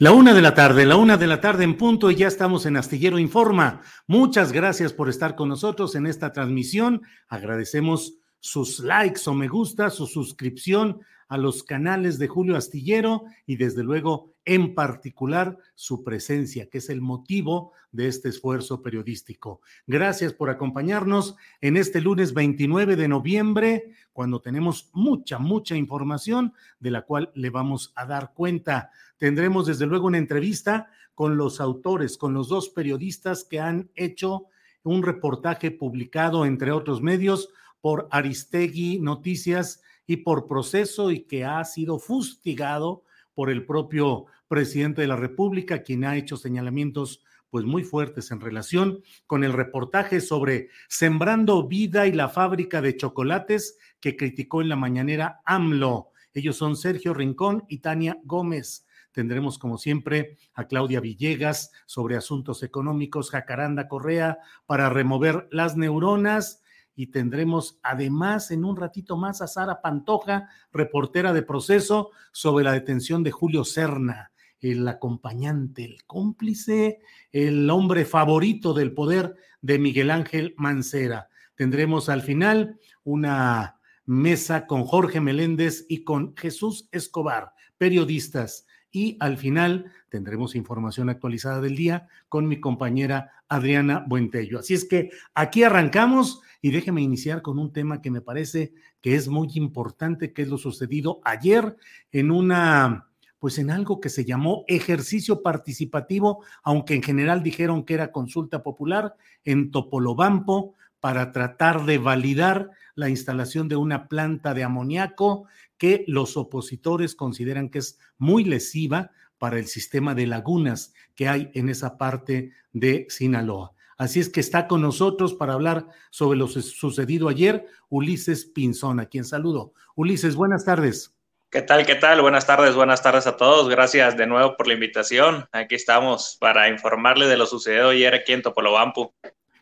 La 0.00 0.12
una 0.12 0.32
de 0.32 0.40
la 0.40 0.54
tarde, 0.54 0.86
la 0.86 0.96
una 0.96 1.18
de 1.18 1.26
la 1.26 1.42
tarde 1.42 1.62
en 1.62 1.76
punto 1.76 2.10
y 2.10 2.14
ya 2.14 2.26
estamos 2.26 2.64
en 2.64 2.78
Astillero 2.78 3.18
Informa. 3.18 3.82
Muchas 4.06 4.50
gracias 4.50 4.94
por 4.94 5.10
estar 5.10 5.36
con 5.36 5.50
nosotros 5.50 5.94
en 5.94 6.06
esta 6.06 6.32
transmisión. 6.32 7.02
Agradecemos 7.28 8.14
sus 8.38 8.80
likes 8.80 9.20
o 9.26 9.34
me 9.34 9.46
gusta, 9.46 9.90
su 9.90 10.06
suscripción 10.06 11.02
a 11.28 11.36
los 11.36 11.62
canales 11.62 12.18
de 12.18 12.28
Julio 12.28 12.56
Astillero 12.56 13.24
y 13.44 13.56
desde 13.56 13.84
luego 13.84 14.32
en 14.46 14.74
particular 14.74 15.58
su 15.74 16.02
presencia, 16.02 16.70
que 16.70 16.78
es 16.78 16.88
el 16.88 17.02
motivo 17.02 17.72
de 17.92 18.08
este 18.08 18.30
esfuerzo 18.30 18.80
periodístico. 18.82 19.60
Gracias 19.86 20.32
por 20.32 20.48
acompañarnos 20.48 21.36
en 21.60 21.76
este 21.76 22.00
lunes 22.00 22.32
29 22.32 22.96
de 22.96 23.06
noviembre, 23.06 23.92
cuando 24.12 24.40
tenemos 24.40 24.90
mucha, 24.92 25.38
mucha 25.38 25.76
información 25.76 26.52
de 26.78 26.90
la 26.90 27.02
cual 27.02 27.30
le 27.34 27.50
vamos 27.50 27.92
a 27.94 28.06
dar 28.06 28.32
cuenta. 28.32 28.90
Tendremos 29.20 29.66
desde 29.66 29.84
luego 29.84 30.06
una 30.06 30.16
entrevista 30.16 30.88
con 31.14 31.36
los 31.36 31.60
autores, 31.60 32.16
con 32.16 32.32
los 32.32 32.48
dos 32.48 32.70
periodistas 32.70 33.44
que 33.44 33.60
han 33.60 33.90
hecho 33.94 34.46
un 34.82 35.02
reportaje 35.02 35.70
publicado, 35.70 36.46
entre 36.46 36.72
otros 36.72 37.02
medios, 37.02 37.50
por 37.82 38.08
Aristegui 38.10 38.98
Noticias 38.98 39.82
y 40.06 40.16
por 40.16 40.46
proceso 40.46 41.10
y 41.10 41.24
que 41.24 41.44
ha 41.44 41.62
sido 41.66 41.98
fustigado 41.98 43.04
por 43.34 43.50
el 43.50 43.66
propio 43.66 44.24
presidente 44.48 45.02
de 45.02 45.08
la 45.08 45.16
República, 45.16 45.82
quien 45.82 46.06
ha 46.06 46.16
hecho 46.16 46.38
señalamientos 46.38 47.22
pues 47.50 47.66
muy 47.66 47.84
fuertes 47.84 48.30
en 48.30 48.40
relación 48.40 49.02
con 49.26 49.44
el 49.44 49.52
reportaje 49.52 50.22
sobre 50.22 50.70
Sembrando 50.88 51.68
Vida 51.68 52.06
y 52.06 52.12
la 52.12 52.30
fábrica 52.30 52.80
de 52.80 52.96
chocolates 52.96 53.76
que 54.00 54.16
criticó 54.16 54.62
en 54.62 54.70
la 54.70 54.76
mañanera 54.76 55.42
AMLO. 55.44 56.12
Ellos 56.32 56.56
son 56.56 56.74
Sergio 56.74 57.12
Rincón 57.12 57.64
y 57.68 57.80
Tania 57.80 58.18
Gómez. 58.24 58.86
Tendremos, 59.12 59.58
como 59.58 59.78
siempre, 59.78 60.36
a 60.54 60.66
Claudia 60.66 61.00
Villegas 61.00 61.72
sobre 61.86 62.16
asuntos 62.16 62.62
económicos, 62.62 63.30
Jacaranda 63.30 63.88
Correa 63.88 64.38
para 64.66 64.88
remover 64.88 65.48
las 65.50 65.76
neuronas 65.76 66.62
y 66.94 67.06
tendremos 67.08 67.78
además 67.82 68.50
en 68.50 68.64
un 68.64 68.76
ratito 68.76 69.16
más 69.16 69.40
a 69.40 69.46
Sara 69.46 69.80
Pantoja, 69.80 70.48
reportera 70.72 71.32
de 71.32 71.42
proceso, 71.42 72.10
sobre 72.32 72.64
la 72.64 72.72
detención 72.72 73.22
de 73.22 73.30
Julio 73.30 73.64
Serna, 73.64 74.32
el 74.60 74.86
acompañante, 74.86 75.84
el 75.84 76.04
cómplice, 76.04 77.00
el 77.32 77.70
hombre 77.70 78.04
favorito 78.04 78.74
del 78.74 78.92
poder 78.92 79.34
de 79.62 79.78
Miguel 79.78 80.10
Ángel 80.10 80.54
Mancera. 80.58 81.30
Tendremos 81.54 82.08
al 82.08 82.22
final 82.22 82.78
una 83.02 83.80
mesa 84.04 84.66
con 84.66 84.84
Jorge 84.84 85.20
Meléndez 85.20 85.86
y 85.88 86.04
con 86.04 86.36
Jesús 86.36 86.88
Escobar, 86.92 87.52
periodistas. 87.78 88.66
Y 88.92 89.16
al 89.20 89.36
final 89.36 89.92
tendremos 90.08 90.54
información 90.54 91.08
actualizada 91.08 91.60
del 91.60 91.76
día 91.76 92.08
con 92.28 92.48
mi 92.48 92.60
compañera 92.60 93.32
Adriana 93.48 94.04
Buentello. 94.06 94.58
Así 94.58 94.74
es 94.74 94.84
que 94.84 95.10
aquí 95.34 95.62
arrancamos 95.62 96.40
y 96.62 96.70
déjeme 96.70 97.02
iniciar 97.02 97.42
con 97.42 97.58
un 97.58 97.72
tema 97.72 98.02
que 98.02 98.10
me 98.10 98.20
parece 98.20 98.72
que 99.00 99.14
es 99.14 99.28
muy 99.28 99.48
importante, 99.54 100.32
que 100.32 100.42
es 100.42 100.48
lo 100.48 100.58
sucedido 100.58 101.20
ayer 101.24 101.76
en 102.12 102.30
una, 102.30 103.08
pues 103.38 103.58
en 103.58 103.70
algo 103.70 104.00
que 104.00 104.08
se 104.08 104.24
llamó 104.24 104.64
ejercicio 104.68 105.42
participativo, 105.42 106.44
aunque 106.62 106.94
en 106.94 107.02
general 107.02 107.42
dijeron 107.42 107.84
que 107.84 107.94
era 107.94 108.12
consulta 108.12 108.62
popular 108.62 109.14
en 109.44 109.70
Topolobampo 109.70 110.74
para 111.00 111.32
tratar 111.32 111.86
de 111.86 111.98
validar 111.98 112.70
la 113.00 113.08
instalación 113.08 113.68
de 113.68 113.76
una 113.76 114.08
planta 114.08 114.54
de 114.54 114.62
amoníaco 114.62 115.46
que 115.78 116.04
los 116.06 116.36
opositores 116.36 117.14
consideran 117.14 117.70
que 117.70 117.78
es 117.78 117.98
muy 118.18 118.44
lesiva 118.44 119.10
para 119.38 119.58
el 119.58 119.66
sistema 119.66 120.14
de 120.14 120.26
lagunas 120.26 120.92
que 121.16 121.26
hay 121.26 121.50
en 121.54 121.70
esa 121.70 121.96
parte 121.96 122.52
de 122.72 123.06
Sinaloa. 123.08 123.72
Así 123.96 124.20
es 124.20 124.28
que 124.28 124.40
está 124.40 124.68
con 124.68 124.82
nosotros 124.82 125.34
para 125.34 125.54
hablar 125.54 125.86
sobre 126.10 126.38
lo 126.38 126.46
sucedido 126.46 127.28
ayer 127.28 127.66
Ulises 127.88 128.44
Pinzón, 128.44 129.00
a 129.00 129.06
quien 129.06 129.24
saludo. 129.24 129.72
Ulises, 129.94 130.36
buenas 130.36 130.64
tardes. 130.64 131.14
¿Qué 131.50 131.62
tal? 131.62 131.84
¿Qué 131.84 131.96
tal? 131.96 132.20
Buenas 132.20 132.46
tardes, 132.46 132.74
buenas 132.74 133.02
tardes 133.02 133.26
a 133.26 133.36
todos. 133.36 133.68
Gracias 133.68 134.16
de 134.16 134.26
nuevo 134.26 134.56
por 134.56 134.68
la 134.68 134.74
invitación. 134.74 135.48
Aquí 135.52 135.74
estamos 135.74 136.36
para 136.38 136.68
informarle 136.68 137.26
de 137.26 137.36
lo 137.36 137.46
sucedido 137.46 137.88
ayer 137.88 138.14
aquí 138.14 138.32
en 138.32 138.42
Topolobampo. 138.42 139.14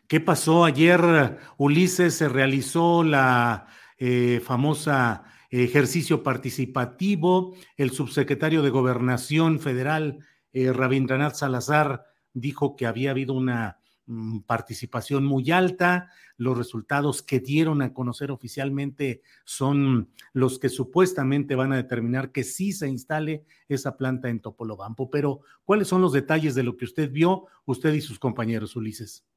¿Qué 0.09 0.19
pasó 0.19 0.65
ayer, 0.65 1.37
Ulises? 1.57 2.15
Se 2.15 2.27
realizó 2.27 3.03
la 3.03 3.67
eh, 3.97 4.41
famosa 4.43 5.23
ejercicio 5.49 6.21
participativo. 6.23 7.55
El 7.77 7.91
subsecretario 7.91 8.61
de 8.61 8.71
Gobernación 8.71 9.61
Federal, 9.61 10.19
eh, 10.51 10.73
Rabindranath 10.73 11.35
Salazar, 11.35 12.03
dijo 12.33 12.75
que 12.75 12.85
había 12.87 13.11
habido 13.11 13.33
una 13.35 13.79
Mm, 14.11 14.39
participación 14.39 15.23
muy 15.23 15.51
alta. 15.51 16.09
Los 16.35 16.57
resultados 16.57 17.21
que 17.21 17.39
dieron 17.39 17.83
a 17.83 17.93
conocer 17.93 18.31
oficialmente 18.31 19.21
son 19.45 20.09
los 20.33 20.57
que 20.57 20.69
supuestamente 20.69 21.53
van 21.53 21.73
a 21.73 21.75
determinar 21.75 22.31
que 22.31 22.43
sí 22.43 22.71
se 22.71 22.89
instale 22.89 23.45
esa 23.67 23.97
planta 23.97 24.27
en 24.29 24.39
Topolobampo. 24.39 25.11
Pero, 25.11 25.41
¿cuáles 25.63 25.89
son 25.89 26.01
los 26.01 26.11
detalles 26.11 26.55
de 26.55 26.63
lo 26.63 26.75
que 26.75 26.85
usted 26.85 27.11
vio, 27.11 27.45
usted 27.65 27.93
y 27.93 28.01
sus 28.01 28.17
compañeros, 28.17 28.75
Ulises? 28.75 29.27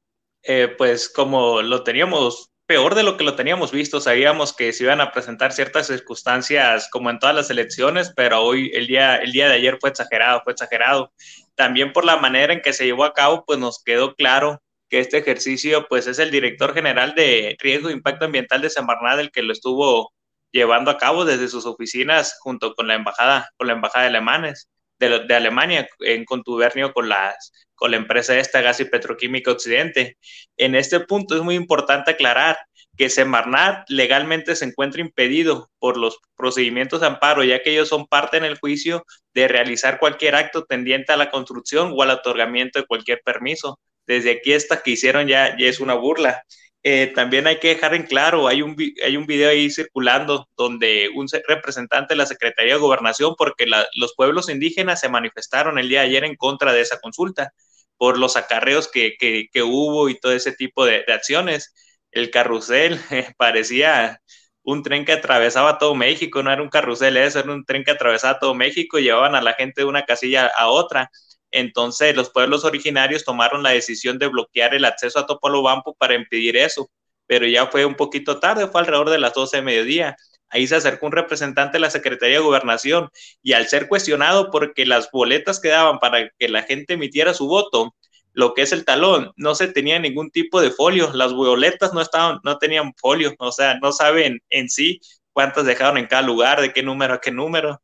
Eh, 0.43 0.67
pues 0.77 1.09
como 1.09 1.61
lo 1.61 1.83
teníamos 1.83 2.51
peor 2.65 2.95
de 2.95 3.03
lo 3.03 3.17
que 3.17 3.23
lo 3.23 3.35
teníamos 3.35 3.71
visto, 3.71 3.99
sabíamos 4.01 4.53
que 4.53 4.73
se 4.73 4.83
iban 4.83 5.01
a 5.01 5.11
presentar 5.11 5.53
ciertas 5.53 5.87
circunstancias 5.87 6.89
como 6.91 7.09
en 7.09 7.19
todas 7.19 7.35
las 7.35 7.49
elecciones, 7.49 8.11
pero 8.15 8.41
hoy, 8.41 8.71
el 8.73 8.87
día, 8.87 9.17
el 9.17 9.31
día 9.31 9.47
de 9.47 9.55
ayer 9.55 9.77
fue 9.79 9.89
exagerado, 9.89 10.41
fue 10.43 10.53
exagerado. 10.53 11.13
También 11.55 11.93
por 11.93 12.05
la 12.05 12.17
manera 12.17 12.53
en 12.53 12.61
que 12.61 12.73
se 12.73 12.85
llevó 12.85 13.03
a 13.05 13.13
cabo, 13.13 13.43
pues 13.45 13.59
nos 13.59 13.83
quedó 13.83 14.15
claro 14.15 14.61
que 14.89 14.99
este 14.99 15.17
ejercicio, 15.17 15.87
pues 15.89 16.07
es 16.07 16.19
el 16.19 16.31
director 16.31 16.73
general 16.73 17.15
de 17.15 17.57
riesgo 17.59 17.89
e 17.89 17.93
impacto 17.93 18.25
ambiental 18.25 18.61
de 18.61 18.69
Semarnat 18.69 19.19
el 19.19 19.31
que 19.31 19.43
lo 19.43 19.53
estuvo 19.53 20.13
llevando 20.51 20.91
a 20.91 20.97
cabo 20.97 21.25
desde 21.25 21.47
sus 21.47 21.65
oficinas 21.65 22.37
junto 22.39 22.75
con 22.75 22.87
la 22.87 22.95
embajada, 22.95 23.49
con 23.57 23.67
la 23.67 23.73
embajada 23.73 24.07
alemanes, 24.07 24.69
de 24.99 25.35
Alemania, 25.35 25.87
en 25.99 26.25
contubernio 26.25 26.93
con 26.93 27.09
las 27.09 27.51
con 27.83 27.91
la 27.91 27.97
empresa 27.97 28.39
esta 28.39 28.61
Gas 28.61 28.79
y 28.79 28.85
Petroquímica 28.85 29.51
Occidente. 29.51 30.15
En 30.55 30.73
este 30.73 31.01
punto 31.01 31.35
es 31.35 31.41
muy 31.41 31.55
importante 31.55 32.11
aclarar 32.11 32.57
que 32.97 33.09
Semarnat 33.09 33.89
legalmente 33.89 34.55
se 34.55 34.63
encuentra 34.63 35.01
impedido 35.01 35.69
por 35.79 35.97
los 35.97 36.17
procedimientos 36.37 37.01
de 37.01 37.07
amparo, 37.07 37.43
ya 37.43 37.61
que 37.61 37.71
ellos 37.71 37.89
son 37.89 38.07
parte 38.07 38.37
en 38.37 38.45
el 38.45 38.57
juicio 38.57 39.05
de 39.33 39.49
realizar 39.49 39.99
cualquier 39.99 40.35
acto 40.35 40.63
tendiente 40.63 41.11
a 41.11 41.17
la 41.17 41.29
construcción 41.29 41.91
o 41.93 42.01
al 42.01 42.11
otorgamiento 42.11 42.79
de 42.79 42.85
cualquier 42.85 43.19
permiso. 43.21 43.77
Desde 44.07 44.31
aquí 44.31 44.53
esta 44.53 44.81
que 44.81 44.91
hicieron 44.91 45.27
ya, 45.27 45.57
ya 45.57 45.67
es 45.67 45.81
una 45.81 45.95
burla. 45.95 46.41
eh, 46.83 47.11
también 47.13 47.47
hay 47.47 47.59
que 47.59 47.69
dejar 47.69 47.95
en 47.95 48.03
claro, 48.03 48.47
hay 48.47 48.61
un, 48.61 48.77
hay 49.05 49.17
un 49.17 49.25
video 49.25 49.49
ahí 49.49 49.69
circulando 49.69 50.47
donde 50.55 51.09
un 51.13 51.27
representante 51.47 52.13
de 52.13 52.17
la 52.17 52.25
Secretaría 52.27 52.75
de 52.75 52.79
Gobernación, 52.79 53.35
porque 53.37 53.65
los 53.67 54.13
pueblos 54.15 54.49
indígenas 54.49 55.01
se 55.01 55.09
manifestaron 55.09 55.79
el 55.79 55.89
día 55.89 56.01
de 56.01 56.07
ayer 56.07 56.23
en 56.23 56.37
contra 56.37 56.71
de 56.71 56.79
esa 56.79 56.99
consulta 57.01 57.51
por 57.97 58.17
los 58.17 58.35
acarreos 58.37 58.89
que, 58.91 59.15
que, 59.19 59.63
hubo 59.63 60.09
y 60.09 60.19
todo 60.19 60.33
ese 60.33 60.53
tipo 60.53 60.85
de, 60.85 61.03
acciones. 61.07 61.73
El 62.11 62.31
carrusel 62.31 62.99
parecía 63.37 64.21
un 64.63 64.83
tren 64.83 65.05
que 65.05 65.13
atravesaba 65.13 65.77
todo 65.77 65.95
México, 65.95 66.41
no 66.43 66.51
era 66.51 66.61
un 66.61 66.69
carrusel 66.69 67.17
eso, 67.17 67.39
era 67.39 67.51
un 67.53 67.65
tren 67.65 67.83
que 67.83 67.91
atravesaba 67.91 68.39
todo 68.39 68.53
México 68.55 68.99
y 68.99 69.03
llevaban 69.03 69.35
a 69.35 69.41
la 69.41 69.53
gente 69.53 69.81
de 69.81 69.85
una 69.85 70.05
casilla 70.05 70.47
a 70.47 70.69
otra. 70.69 71.09
Entonces 71.51 72.15
los 72.15 72.31
pueblos 72.31 72.65
originarios 72.65 73.23
tomaron 73.25 73.63
la 73.63 73.71
decisión 73.71 74.17
de 74.19 74.27
bloquear 74.27 74.73
el 74.73 74.85
acceso 74.85 75.19
a 75.19 75.25
Topolobampo 75.27 75.95
para 75.95 76.15
impedir 76.15 76.57
eso, 76.57 76.89
pero 77.27 77.45
ya 77.47 77.67
fue 77.67 77.85
un 77.85 77.95
poquito 77.95 78.39
tarde, 78.39 78.67
fue 78.67 78.81
alrededor 78.81 79.09
de 79.09 79.19
las 79.19 79.33
12 79.33 79.57
de 79.57 79.63
mediodía. 79.63 80.17
Ahí 80.53 80.67
se 80.67 80.75
acercó 80.75 81.07
un 81.07 81.11
representante 81.13 81.77
de 81.77 81.81
la 81.81 81.89
Secretaría 81.89 82.37
de 82.37 82.43
Gobernación 82.43 83.09
y 83.41 83.53
al 83.53 83.67
ser 83.67 83.87
cuestionado 83.87 84.51
porque 84.51 84.85
las 84.85 85.09
boletas 85.11 85.59
que 85.59 85.69
daban 85.69 85.99
para 85.99 86.29
que 86.37 86.47
la 86.47 86.61
gente 86.61 86.93
emitiera 86.93 87.33
su 87.33 87.47
voto, 87.47 87.95
lo 88.33 88.53
que 88.53 88.61
es 88.61 88.71
el 88.71 88.85
talón, 88.85 89.31
no 89.35 89.55
se 89.55 89.67
tenía 89.67 89.97
ningún 89.99 90.29
tipo 90.29 90.61
de 90.61 90.69
folio, 90.71 91.11
las 91.13 91.33
boletas 91.33 91.93
no 91.93 92.01
estaban, 92.01 92.39
no 92.43 92.57
tenían 92.59 92.93
folio, 92.95 93.33
o 93.39 93.51
sea, 93.51 93.79
no 93.79 93.91
saben 93.91 94.41
en 94.49 94.69
sí 94.69 94.99
cuántas 95.31 95.65
dejaron 95.65 95.97
en 95.97 96.07
cada 96.07 96.21
lugar, 96.21 96.61
de 96.61 96.71
qué 96.71 96.83
número 96.83 97.15
a 97.15 97.21
qué 97.21 97.31
número. 97.31 97.81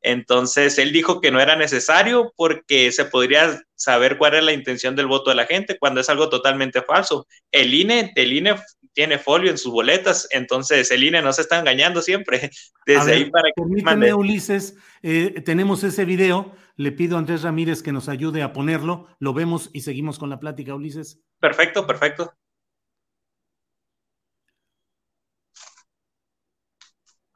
Entonces, 0.00 0.78
él 0.78 0.92
dijo 0.92 1.20
que 1.20 1.30
no 1.30 1.40
era 1.40 1.56
necesario 1.56 2.32
porque 2.36 2.90
se 2.92 3.04
podría 3.04 3.62
saber 3.76 4.18
cuál 4.18 4.34
era 4.34 4.42
la 4.42 4.52
intención 4.52 4.96
del 4.96 5.06
voto 5.06 5.30
de 5.30 5.36
la 5.36 5.46
gente 5.46 5.78
cuando 5.78 6.00
es 6.00 6.08
algo 6.08 6.28
totalmente 6.28 6.82
falso. 6.82 7.26
El 7.52 7.72
INE, 7.74 8.12
el 8.16 8.32
INE 8.32 8.56
tiene 8.92 9.18
folio 9.18 9.50
en 9.50 9.58
sus 9.58 9.72
boletas, 9.72 10.28
entonces 10.30 10.90
el 10.90 11.04
INE 11.04 11.22
no 11.22 11.32
se 11.32 11.42
está 11.42 11.58
engañando 11.58 12.02
siempre. 12.02 12.50
Desde 12.86 13.12
ahí 13.12 13.30
para 13.30 13.48
que 13.48 13.62
permíteme, 13.62 14.14
Ulises, 14.14 14.76
eh, 15.02 15.40
tenemos 15.44 15.84
ese 15.84 16.04
video. 16.04 16.54
Le 16.76 16.90
pido 16.90 17.16
a 17.16 17.18
Andrés 17.18 17.42
Ramírez 17.42 17.82
que 17.82 17.92
nos 17.92 18.08
ayude 18.08 18.42
a 18.42 18.52
ponerlo. 18.52 19.06
Lo 19.18 19.34
vemos 19.34 19.70
y 19.72 19.82
seguimos 19.82 20.18
con 20.18 20.30
la 20.30 20.40
plática, 20.40 20.74
Ulises. 20.74 21.20
Perfecto, 21.38 21.86
perfecto. 21.86 22.32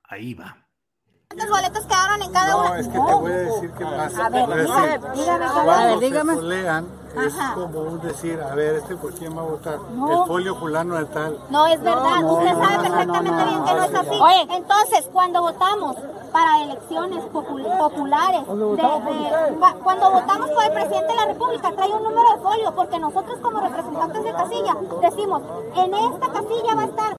Ahí 0.08 0.34
va. 0.34 0.65
¿Cuántas 1.36 1.50
boletas 1.50 1.84
quedaron 1.84 2.22
en 2.22 2.32
cada 2.32 2.56
una? 2.56 2.68
No, 2.70 2.74
es 2.76 2.86
que 2.88 2.92
te 2.92 2.98
voy 2.98 3.32
a 3.32 3.36
decir 3.36 3.70
qué 3.72 3.84
pasa. 3.84 4.26
A 4.26 4.28
ver, 4.30 4.46
dígame, 5.14 5.46
Cuando 5.64 6.00
dígame. 6.00 6.34
se 6.36 6.42
lean, 6.42 6.86
es 7.26 7.34
como 7.54 7.80
un 7.80 8.00
decir, 8.00 8.40
a 8.40 8.54
ver, 8.54 8.76
¿este 8.76 8.96
por 8.96 9.12
quién 9.12 9.36
va 9.36 9.42
a 9.42 9.44
votar? 9.44 9.74
El 9.74 10.26
folio 10.26 10.56
fulano 10.56 10.94
de 10.96 11.04
tal. 11.06 11.38
No, 11.50 11.66
es 11.66 11.78
verdad. 11.82 12.24
Usted 12.24 12.54
sabe 12.56 12.88
perfectamente 12.88 13.44
bien 13.44 13.64
que 13.64 13.74
no 13.74 13.84
es 13.84 13.94
así. 13.94 14.18
Oye. 14.18 14.46
Entonces, 14.56 15.10
cuando 15.12 15.42
votamos 15.42 15.96
para 16.32 16.62
elecciones 16.62 17.24
populares, 17.26 18.42
cuando 18.46 20.10
votamos 20.10 20.50
por 20.50 20.64
el 20.64 20.72
presidente 20.72 21.08
de 21.08 21.16
la 21.16 21.26
República, 21.26 21.72
trae 21.72 21.90
un 21.90 22.02
número 22.02 22.34
de 22.34 22.42
folio, 22.42 22.74
porque 22.74 22.98
nosotros 22.98 23.38
como 23.42 23.60
representantes 23.60 24.24
de 24.24 24.32
casilla 24.32 24.76
decimos, 25.02 25.42
en 25.74 25.94
esta 25.94 26.28
casilla 26.28 26.74
va 26.74 26.82
a 26.82 26.86
estar 26.86 27.15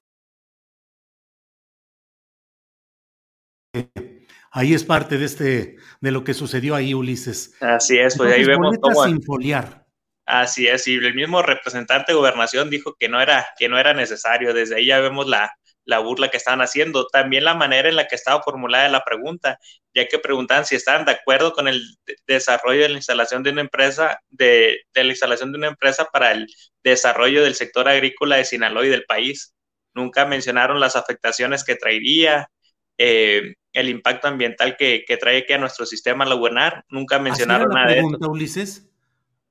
Ahí 4.50 4.74
es 4.74 4.84
parte 4.84 5.18
de 5.18 5.24
este, 5.24 5.76
de 6.00 6.10
lo 6.10 6.24
que 6.24 6.34
sucedió 6.34 6.74
ahí, 6.74 6.94
Ulises. 6.94 7.54
Así 7.60 7.98
es, 7.98 8.16
pues 8.16 8.32
ahí 8.32 8.44
vemos 8.44 8.76
cómo. 8.80 9.04
Sin 9.04 9.22
foliar. 9.22 9.86
Así 10.24 10.68
es, 10.68 10.86
y 10.86 10.96
el 10.96 11.14
mismo 11.14 11.40
representante 11.40 12.12
de 12.12 12.16
gobernación 12.16 12.68
dijo 12.68 12.94
que 12.98 13.08
no 13.08 13.20
era, 13.20 13.46
que 13.58 13.68
no 13.68 13.78
era 13.78 13.94
necesario. 13.94 14.52
Desde 14.52 14.76
ahí 14.76 14.86
ya 14.86 15.00
vemos 15.00 15.26
la, 15.26 15.50
la 15.86 16.00
burla 16.00 16.28
que 16.28 16.36
estaban 16.36 16.60
haciendo. 16.60 17.06
También 17.06 17.44
la 17.44 17.54
manera 17.54 17.88
en 17.88 17.96
la 17.96 18.06
que 18.06 18.14
estaba 18.16 18.42
formulada 18.42 18.90
la 18.90 19.04
pregunta, 19.04 19.58
ya 19.94 20.06
que 20.06 20.18
preguntaban 20.18 20.66
si 20.66 20.76
estaban 20.76 21.06
de 21.06 21.12
acuerdo 21.12 21.54
con 21.54 21.66
el 21.66 21.82
desarrollo 22.26 22.82
de 22.82 22.90
la 22.90 22.96
instalación 22.96 23.42
de 23.42 23.50
una 23.52 23.62
empresa, 23.62 24.20
de, 24.28 24.82
de 24.92 25.04
la 25.04 25.10
instalación 25.10 25.50
de 25.50 25.58
una 25.58 25.68
empresa 25.68 26.04
para 26.12 26.32
el 26.32 26.46
desarrollo 26.84 27.42
del 27.42 27.54
sector 27.54 27.88
agrícola 27.88 28.36
de 28.36 28.44
Sinaloa 28.44 28.84
y 28.84 28.90
del 28.90 29.04
país. 29.04 29.54
Nunca 29.94 30.26
mencionaron 30.26 30.78
las 30.78 30.94
afectaciones 30.94 31.64
que 31.64 31.74
traería, 31.74 32.50
eh, 32.98 33.54
el 33.72 33.88
impacto 33.88 34.28
ambiental 34.28 34.76
que, 34.76 35.04
trae 35.20 35.46
que 35.46 35.54
a 35.54 35.58
nuestro 35.58 35.86
sistema 35.86 36.24
laboral. 36.24 36.84
Nunca 36.88 37.18
mencionaron 37.18 37.68
nada 37.70 37.92
de 37.92 37.98
eso. 37.98 38.30
Ulises? 38.30 38.88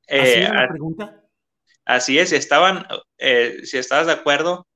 Eh, 0.07 0.49
pregunta? 0.69 1.23
Así 1.85 2.19
es, 2.19 2.29
si 2.29 2.35
estaban, 2.35 2.85
eh, 3.17 3.59
si 3.63 3.77
estabas 3.77 4.07
de 4.07 4.13
acuerdo 4.13 4.67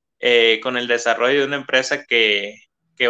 con 0.62 0.76
el 0.76 0.86
desarrollo 0.86 1.40
de 1.40 1.46
una 1.46 1.56
empresa 1.56 2.04
que, 2.04 2.56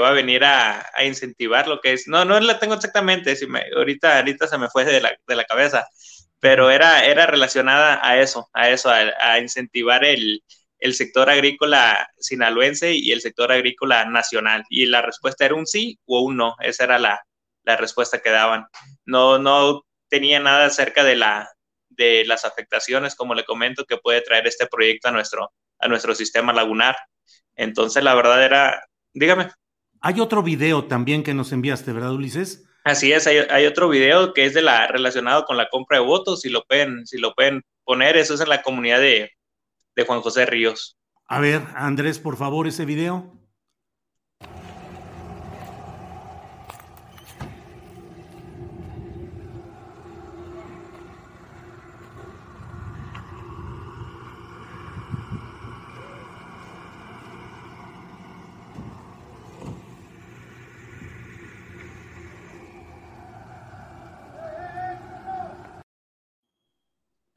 va 0.01 0.09
a 0.09 0.13
venir 0.13 0.43
a, 0.43 0.87
incentivar 1.05 1.69
lo 1.69 1.81
que 1.81 1.93
es, 1.93 2.09
no, 2.09 2.25
no 2.25 2.41
la 2.41 2.59
tengo 2.59 2.73
exactamente, 2.73 3.37
si 3.37 3.47
me, 3.47 3.63
ahorita, 3.77 4.17
ahorita 4.17 4.47
se 4.47 4.57
me 4.57 4.71
fue 4.71 4.87
de 4.87 5.03
la, 5.03 5.15
de 5.27 5.37
la 5.37 5.45
cabeza, 5.45 5.87
pero 6.41 6.71
era, 6.71 7.05
era 7.05 7.27
relacionada 7.27 8.01
a 8.03 8.19
eso, 8.19 8.49
a 8.55 8.71
eso, 8.71 8.91
a 8.91 9.39
incentivar 9.39 10.03
el, 10.03 10.43
el 10.83 10.95
sector 10.95 11.31
agrícola 11.31 12.11
sinaloense 12.19 12.93
y 12.93 13.13
el 13.13 13.21
sector 13.21 13.53
agrícola 13.53 14.05
nacional. 14.05 14.65
Y 14.69 14.87
la 14.87 15.01
respuesta 15.01 15.45
era 15.45 15.55
un 15.55 15.65
sí 15.65 16.01
o 16.07 16.23
un 16.23 16.37
no. 16.37 16.57
Esa 16.59 16.83
era 16.85 16.99
la, 16.99 17.25
respuesta 17.65 18.19
que 18.19 18.31
daban. 18.31 18.67
No, 19.07 19.39
no 19.39 19.85
tenía 20.09 20.41
nada 20.41 20.67
acerca 20.67 21.05
de, 21.05 21.15
la, 21.15 21.49
de 21.89 22.25
las 22.25 22.45
afectaciones, 22.45 23.15
como 23.15 23.37
le 23.37 23.45
comento, 23.45 23.85
que 23.85 23.97
puede 23.97 24.23
traer 24.23 24.49
este 24.49 24.67
proyecto 24.67 25.07
a 25.07 25.13
nuestro, 25.13 25.53
a 25.79 25.87
nuestro 25.87 26.17
sistema 26.17 26.53
lagunar. 26.53 26.97
Entonces, 27.55 28.03
la 28.03 28.17
verdad 28.17 28.45
era, 28.45 28.85
dígame. 29.15 29.53
Hay 30.01 30.19
otro 30.19 30.43
video 30.43 30.87
también 30.87 31.23
que 31.23 31.33
nos 31.33 31.53
enviaste, 31.53 31.93
¿verdad, 31.93 32.13
Ulises? 32.13 32.65
Así 32.83 33.13
es, 33.13 33.29
hay, 33.29 33.67
otro 33.67 33.89
video 33.89 34.35
que 34.35 34.47
es 34.47 34.55
de 34.55 34.63
la 34.63 34.89
relacionado 34.89 35.45
con 35.45 35.57
la 35.57 35.69
compra 35.69 35.99
de 35.99 36.05
votos, 36.05 36.41
si 36.41 36.49
lo 36.49 36.65
pueden, 36.65 37.07
si 37.07 37.19
lo 37.19 37.35
pueden 37.35 37.63
poner, 37.85 38.17
eso 38.17 38.35
es 38.35 38.41
en 38.41 38.49
la 38.49 38.63
comunidad 38.63 38.99
de, 38.99 39.31
de 39.97 40.05
Juan 40.05 40.21
José 40.21 40.47
Ríos. 40.47 40.99
A 41.27 41.41
ver, 41.41 41.63
Andrés, 41.75 42.19
por 42.19 42.37
favor, 42.37 42.67
ese 42.67 42.85
video. 42.85 43.42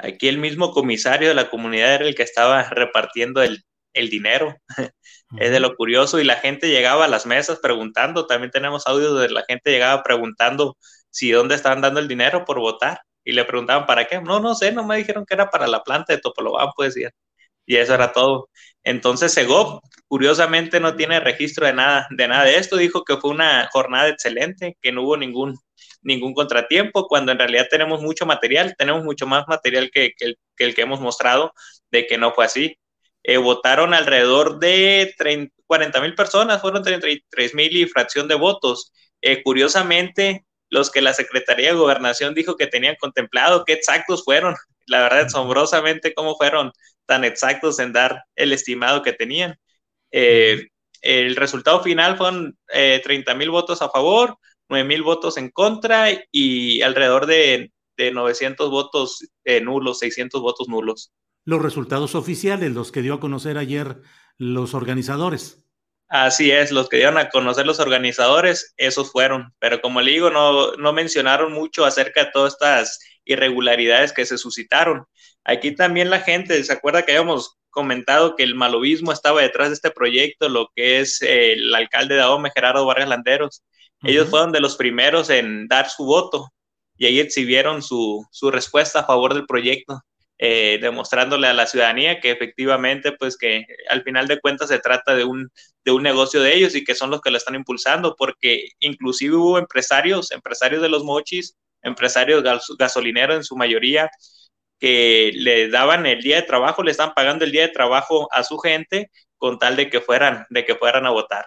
Aquí 0.06 0.28
el 0.28 0.38
mismo 0.38 0.72
comisario 0.72 1.30
de 1.30 1.34
la 1.34 1.50
comunidad 1.50 1.96
era 1.96 2.06
el 2.06 2.16
que 2.16 2.24
estaba 2.24 2.64
repartiendo 2.64 3.42
el, 3.42 3.64
dinero. 3.94 4.56
es 5.40 5.52
de 5.52 5.60
lo 5.60 5.76
curioso. 5.76 6.20
Y 6.20 6.24
la 6.24 6.36
gente 6.36 6.70
llegaba 6.70 7.06
a 7.06 7.08
las 7.08 7.26
mesas 7.26 7.60
preguntando. 7.60 8.28
También 8.28 8.52
tenemos 8.52 8.86
audio 8.88 9.16
de 9.16 9.30
la 9.30 9.44
gente 9.48 9.72
llegaba 9.72 10.04
preguntando 10.04 10.78
si 11.10 11.32
dónde 11.32 11.56
estaban 11.56 11.82
dando 11.82 12.00
el 12.00 12.08
dinero 12.08 12.46
por 12.46 12.60
votar. 12.60 13.02
Y 13.24 13.32
le 13.32 13.46
preguntaban 13.46 13.86
para 13.88 14.06
qué. 14.06 14.22
No, 14.22 14.40
no 14.40 14.54
sé, 14.54 14.72
no 14.72 14.86
me 14.86 14.98
dijeron 14.98 15.26
que 15.26 15.34
era 15.34 15.50
para 15.50 15.68
la 15.68 15.84
planta 15.84 16.14
de 16.14 16.22
Topolobán, 16.22 16.70
pues 16.76 16.94
decían. 16.94 17.12
Y 17.66 17.78
eso 17.78 17.96
era 17.96 18.12
todo. 18.12 18.50
Entonces 18.84 19.34
Segov, 19.34 19.82
curiosamente, 20.08 20.80
no 20.80 20.96
tiene 20.96 21.20
registro 21.20 21.66
de 21.66 21.74
nada, 21.74 22.08
de 22.12 22.28
nada 22.28 22.44
de 22.46 22.58
esto. 22.58 22.78
Dijo 22.78 23.04
que 23.04 23.18
fue 23.18 23.32
una 23.32 23.68
jornada 23.72 24.10
excelente, 24.10 24.78
que 24.82 24.92
no 24.92 25.04
hubo 25.04 25.18
ningún 25.18 25.58
ningún 26.06 26.34
contratiempo, 26.34 27.08
cuando 27.08 27.32
en 27.32 27.40
realidad 27.40 27.68
tenemos 27.70 28.02
mucho 28.02 28.26
material, 28.26 28.76
tenemos 28.78 29.04
mucho 29.04 29.26
más 29.28 29.48
material 29.48 29.90
que, 29.92 30.14
el, 30.20 30.76
que 30.76 30.82
hemos 30.82 31.02
mostrado 31.02 31.52
de 31.92 32.06
que 32.08 32.18
no 32.18 32.32
fue 32.34 32.46
así. 32.46 32.78
Eh, 33.24 33.38
votaron 33.38 33.94
alrededor 33.94 34.60
de 34.60 35.16
40 35.66 36.02
mil 36.02 36.14
personas, 36.16 36.62
fueron 36.62 36.84
33 36.84 37.56
mil 37.56 37.76
y 37.76 37.88
fracción 37.88 38.28
de 38.28 38.36
votos. 38.36 38.94
Eh, 39.22 39.42
curiosamente, 39.44 40.46
los 40.70 40.92
que 40.92 41.02
la 41.02 41.14
Secretaría 41.14 41.70
de 41.70 41.78
Gobernación 41.78 42.36
dijo 42.36 42.56
que 42.56 42.68
tenían 42.68 42.96
contemplado, 43.00 43.66
qué 43.66 43.74
exactos 43.74 44.24
fueron. 44.24 44.56
La 44.88 45.02
verdad, 45.02 45.26
asombrosamente, 45.26 46.14
cómo 46.14 46.36
fueron 46.36 46.72
tan 47.08 47.24
exactos 47.24 47.80
en 47.80 47.94
dar 47.94 48.24
el 48.36 48.54
estimado 48.54 49.02
que 49.02 49.14
tenían. 49.14 49.58
Eh, 50.12 50.68
el 51.02 51.36
resultado 51.36 51.82
final 51.82 52.18
fueron 52.18 52.58
30 52.68 53.36
mil 53.36 53.50
votos 53.52 53.82
a 53.82 53.90
favor, 53.90 54.38
9 54.70 54.88
mil 54.88 55.04
votos 55.04 55.38
en 55.38 55.50
contra 55.50 56.08
y 56.32 56.82
alrededor 56.82 57.26
de, 57.26 57.72
900 57.98 58.70
votos 58.70 59.26
eh, 59.46 59.62
nulos, 59.62 60.00
600 60.00 60.42
votos 60.42 60.68
nulos. 60.68 61.14
Los 61.46 61.62
resultados 61.62 62.14
oficiales, 62.14 62.74
los 62.74 62.92
que 62.92 63.02
dio 63.02 63.14
a 63.14 63.20
conocer 63.22 63.58
ayer 63.58 64.02
los 64.38 64.74
organizadores. 64.74 65.64
Así 66.08 66.52
es, 66.52 66.72
los 66.72 66.90
que 66.90 66.98
dieron 66.98 67.18
a 67.18 67.30
conocer 67.30 67.66
los 67.66 67.80
organizadores, 67.80 68.74
esos 68.78 69.12
fueron, 69.12 69.54
pero 69.60 69.82
como 69.82 70.02
le 70.02 70.12
digo, 70.12 70.30
no, 70.30 70.74
no 70.74 70.94
mencionaron 70.94 71.54
mucho 71.54 71.86
acerca 71.86 72.26
de 72.26 72.32
todas 72.32 72.54
estas 72.54 73.00
irregularidades 73.26 74.14
que 74.14 74.26
se 74.26 74.38
suscitaron. 74.38 75.06
Aquí 75.44 75.74
también 75.74 76.10
la 76.10 76.20
gente, 76.20 76.64
¿se 76.64 76.74
acuerda 76.74 77.04
que 77.04 77.12
habíamos 77.12 77.58
comentado 77.70 78.36
que 78.36 78.44
el 78.44 78.56
malobismo 78.56 79.12
estaba 79.12 79.42
detrás 79.42 79.70
de 79.70 79.76
este 79.76 79.92
proyecto, 79.92 80.48
lo 80.48 80.70
que 80.76 81.00
es 81.00 81.22
el 81.22 81.74
alcalde 81.74 82.16
de 82.16 82.22
Ahome, 82.22 82.52
Gerardo 82.54 82.86
Vargas 82.86 83.10
Landeros? 83.10 83.64
Ellos 84.04 84.30
fueron 84.30 84.52
de 84.52 84.60
los 84.60 84.76
primeros 84.76 85.30
en 85.30 85.68
dar 85.68 85.90
su 85.90 86.06
voto 86.06 86.50
y 86.98 87.06
ahí 87.06 87.20
exhibieron 87.20 87.82
su, 87.82 88.26
su 88.32 88.52
respuesta 88.52 89.00
a 89.00 89.06
favor 89.06 89.34
del 89.34 89.46
proyecto. 89.46 90.02
Eh, 90.38 90.80
demostrándole 90.82 91.48
a 91.48 91.54
la 91.54 91.66
ciudadanía 91.66 92.20
que 92.20 92.30
efectivamente, 92.30 93.14
pues 93.14 93.38
que 93.38 93.64
al 93.90 94.04
final 94.04 94.28
de 94.28 94.42
cuentas 94.42 94.68
se 94.68 94.80
trata 94.80 95.16
de 95.16 95.24
un, 95.24 95.50
de 95.86 95.92
un 95.92 96.04
negocio 96.04 96.42
de 96.42 96.54
ellos 96.54 96.76
y 96.76 96.84
que 96.84 96.94
son 96.94 97.10
los 97.10 97.22
que 97.22 97.32
lo 97.32 97.38
están 97.38 97.56
impulsando, 97.56 98.16
porque 98.18 98.68
inclusive 98.80 99.34
hubo 99.36 99.58
empresarios, 99.58 100.32
empresarios 100.32 100.82
de 100.82 100.90
los 100.90 101.06
mochis, 101.06 101.56
empresarios 101.84 102.44
gasolineros 102.78 103.38
en 103.38 103.44
su 103.46 103.56
mayoría, 103.56 104.10
que 104.80 105.32
le 105.36 105.70
daban 105.70 106.06
el 106.06 106.22
día 106.22 106.38
de 106.38 106.42
trabajo, 106.42 106.84
le 106.84 106.92
están 106.92 107.14
pagando 107.14 107.46
el 107.46 107.52
día 107.54 107.62
de 107.62 107.70
trabajo 107.74 108.28
a 108.34 108.44
su 108.44 108.58
gente 108.58 109.10
con 109.38 109.58
tal 109.58 109.78
de 109.78 109.90
que 109.90 110.02
fueran, 110.02 110.46
de 110.50 110.66
que 110.66 110.76
fueran 110.76 111.06
a 111.06 111.12
votar 111.12 111.46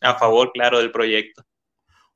a 0.00 0.18
favor, 0.18 0.52
claro, 0.52 0.78
del 0.78 0.92
proyecto. 0.92 1.42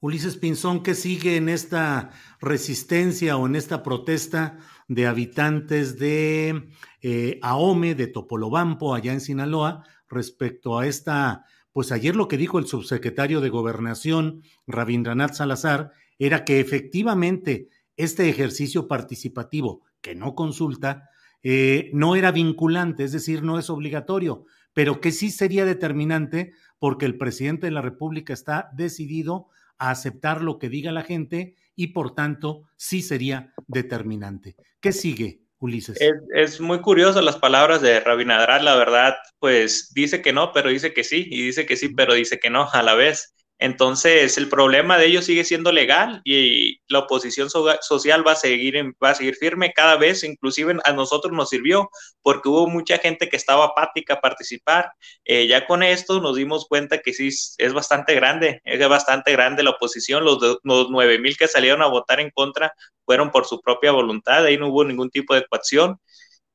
Ulises 0.05 0.37
Pinzón, 0.37 0.83
¿qué 0.83 0.95
sigue 0.95 1.37
en 1.37 1.49
esta 1.49 2.11
resistencia 2.39 3.39
o 3.39 3.47
en 3.47 3.57
esta 3.57 3.83
protesta 3.83 4.59
de 4.87 5.07
habitantes 5.07 5.99
de 5.99 6.69
eh, 7.01 7.39
Ahome, 7.41 7.95
de 7.95 8.07
Topolobampo, 8.09 8.95
allá 8.95 9.15
en 9.15 9.23
Sinaloa, 9.23 9.87
respecto 10.07 10.79
a 10.79 10.87
esta, 10.87 11.47
pues 11.73 11.91
ayer 11.91 12.17
lo 12.17 12.29
que 12.29 12.37
dijo 12.37 12.59
el 12.59 12.67
subsecretario 12.67 13.41
de 13.41 13.49
Gobernación, 13.49 14.43
Rabindranath 14.67 15.33
Salazar, 15.33 15.93
era 16.19 16.45
que 16.45 16.61
efectivamente 16.61 17.71
este 17.97 18.29
ejercicio 18.29 18.87
participativo, 18.87 19.85
que 20.03 20.15
no 20.15 20.35
consulta, 20.35 21.09
eh, 21.43 21.89
no 21.95 22.15
era 22.15 22.31
vinculante, 22.31 23.05
es 23.05 23.13
decir, 23.13 23.43
no 23.43 23.59
es 23.59 23.71
obligatorio, 23.71 24.45
pero 24.75 25.01
que 25.01 25.13
sí 25.13 25.31
sería 25.31 25.65
determinante 25.65 26.53
porque 26.79 27.07
el 27.07 27.17
presidente 27.17 27.69
de 27.69 27.73
la 27.73 27.81
República 27.81 28.35
está 28.35 28.69
decidido 28.75 29.49
a 29.79 29.91
aceptar 29.91 30.43
lo 30.43 30.59
que 30.59 30.69
diga 30.69 30.93
la 30.93 31.03
gente 31.03 31.57
y 31.77 31.89
por 31.89 32.15
tanto 32.15 32.63
sí 32.77 33.03
sería 33.03 33.53
determinante. 33.67 34.57
¿Qué 34.81 34.93
sigue, 34.93 35.41
Ulises? 35.59 35.99
Es, 36.35 36.61
muy 36.61 36.81
curioso 36.81 37.21
las 37.21 37.37
palabras 37.37 37.81
de 37.81 38.01
Rabinadrat, 38.01 38.63
la 38.63 38.77
verdad, 38.77 39.15
pues 39.39 39.93
dice 39.95 40.23
que 40.23 40.33
no, 40.33 40.53
pero 40.53 40.69
dice 40.69 40.93
que 40.93 41.05
sí, 41.05 41.27
y 41.31 41.43
dice 41.43 41.67
que 41.67 41.77
sí, 41.77 41.89
pero 41.89 42.15
dice 42.15 42.39
que 42.39 42.51
no 42.51 42.69
a 42.73 42.83
la 42.83 42.95
vez. 42.95 43.35
Entonces, 43.65 44.37
el 44.37 44.51
problema 44.51 44.99
de 44.99 45.07
ellos 45.07 45.25
sigue 45.25 45.43
siendo 45.43 45.73
legal 45.73 46.21
y 46.25 46.81
la 46.87 46.99
oposición 46.99 47.49
social 47.49 48.27
va 48.27 48.33
a 48.33 48.37
seguir 48.37 48.77
va 49.03 49.11
a 49.11 49.15
seguir 49.15 49.37
firme 49.37 49.73
cada 49.73 49.97
vez, 49.97 50.23
inclusive 50.23 50.77
a 50.85 50.93
nosotros 50.93 51.33
nos 51.33 51.49
sirvió 51.49 51.89
porque 52.21 52.51
hubo 52.51 52.67
mucha 52.67 52.99
gente 52.99 53.31
que 53.31 53.37
estaba 53.39 53.65
apática 53.65 54.15
a 54.15 54.21
participar. 54.21 54.93
Eh, 55.25 55.47
ya 55.47 55.67
con 55.67 55.83
esto 55.83 56.21
nos 56.21 56.37
dimos 56.37 56.67
cuenta 56.69 56.99
que 56.99 57.15
sí 57.15 57.29
es 57.57 57.73
bastante 57.73 58.15
grande, 58.15 58.61
es 58.65 58.87
bastante 58.87 59.33
grande 59.33 59.63
la 59.63 59.71
oposición. 59.71 60.27
Los, 60.27 60.59
los 60.63 60.91
9 60.91 61.19
mil 61.19 61.39
que 61.39 61.49
salieron 61.49 61.81
a 61.81 61.87
votar 61.87 62.21
en 62.21 62.31
contra 62.31 62.75
fueron 63.07 63.31
por 63.31 63.47
su 63.47 63.63
propia 63.63 63.93
voluntad, 63.93 64.45
ahí 64.45 64.59
no 64.59 64.69
hubo 64.69 64.85
ningún 64.85 65.09
tipo 65.09 65.35
de 65.35 65.47
coacción. 65.47 65.99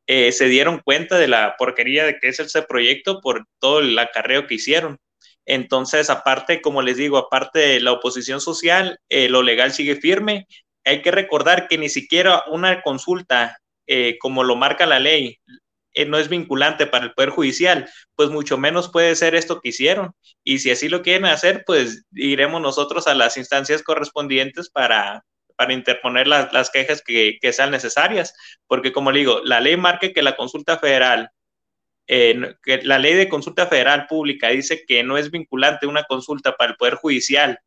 Eh, 0.07 0.31
se 0.31 0.45
dieron 0.45 0.81
cuenta 0.85 1.17
de 1.17 1.27
la 1.27 1.55
porquería 1.57 2.05
de 2.05 2.19
que 2.19 2.29
es 2.29 2.39
ese 2.39 2.61
proyecto 2.61 3.19
por 3.21 3.45
todo 3.59 3.79
el 3.79 3.97
acarreo 3.97 4.45
que 4.47 4.55
hicieron. 4.55 4.99
Entonces, 5.49 6.11
aparte, 6.11 6.61
como 6.61 6.83
les 6.83 6.97
digo, 6.97 7.17
aparte 7.17 7.57
de 7.57 7.79
la 7.79 7.91
oposición 7.91 8.39
social, 8.39 8.99
eh, 9.09 9.29
lo 9.29 9.41
legal 9.41 9.73
sigue 9.73 9.95
firme. 9.95 10.45
Hay 10.85 11.01
que 11.01 11.09
recordar 11.09 11.67
que 11.67 11.79
ni 11.79 11.89
siquiera 11.89 12.43
una 12.51 12.83
consulta, 12.83 13.57
eh, 13.87 14.19
como 14.19 14.43
lo 14.43 14.55
marca 14.55 14.85
la 14.85 14.99
ley, 14.99 15.39
eh, 15.93 16.05
no 16.05 16.19
es 16.19 16.29
vinculante 16.29 16.85
para 16.85 17.05
el 17.05 17.13
Poder 17.13 17.31
Judicial, 17.31 17.89
pues 18.15 18.29
mucho 18.29 18.59
menos 18.59 18.89
puede 18.89 19.15
ser 19.15 19.33
esto 19.33 19.59
que 19.59 19.69
hicieron. 19.69 20.11
Y 20.43 20.59
si 20.59 20.69
así 20.69 20.87
lo 20.87 21.01
quieren 21.01 21.25
hacer, 21.25 21.63
pues 21.65 22.05
iremos 22.13 22.61
nosotros 22.61 23.07
a 23.07 23.15
las 23.15 23.35
instancias 23.35 23.81
correspondientes 23.81 24.69
para, 24.69 25.25
para 25.55 25.73
interponer 25.73 26.27
las, 26.27 26.69
quejas 26.69 27.01
que, 27.03 27.39
que, 27.41 27.53
sean 27.53 27.71
necesarias. 27.71 28.35
Porque, 28.67 28.91
como 28.93 29.11
digo, 29.11 29.41
la 29.43 29.61
ley 29.61 29.77
marca 29.77 30.13
que 30.13 30.21
la 30.21 30.35
consulta 30.35 30.77
federal 30.77 31.31
que 32.09 32.81
la 32.83 32.97
ley 32.97 33.13
de 33.13 33.29
consulta 33.29 33.67
federal 33.67 34.07
pública 34.07 34.49
dice 34.49 34.83
que 34.87 35.03
no 35.03 35.17
es 35.17 35.29
vinculante 35.29 35.85
una 35.85 36.03
consulta 36.03 36.53
para 36.57 36.71
el 36.71 36.77
Poder 36.77 36.95
Judicial 36.95 37.59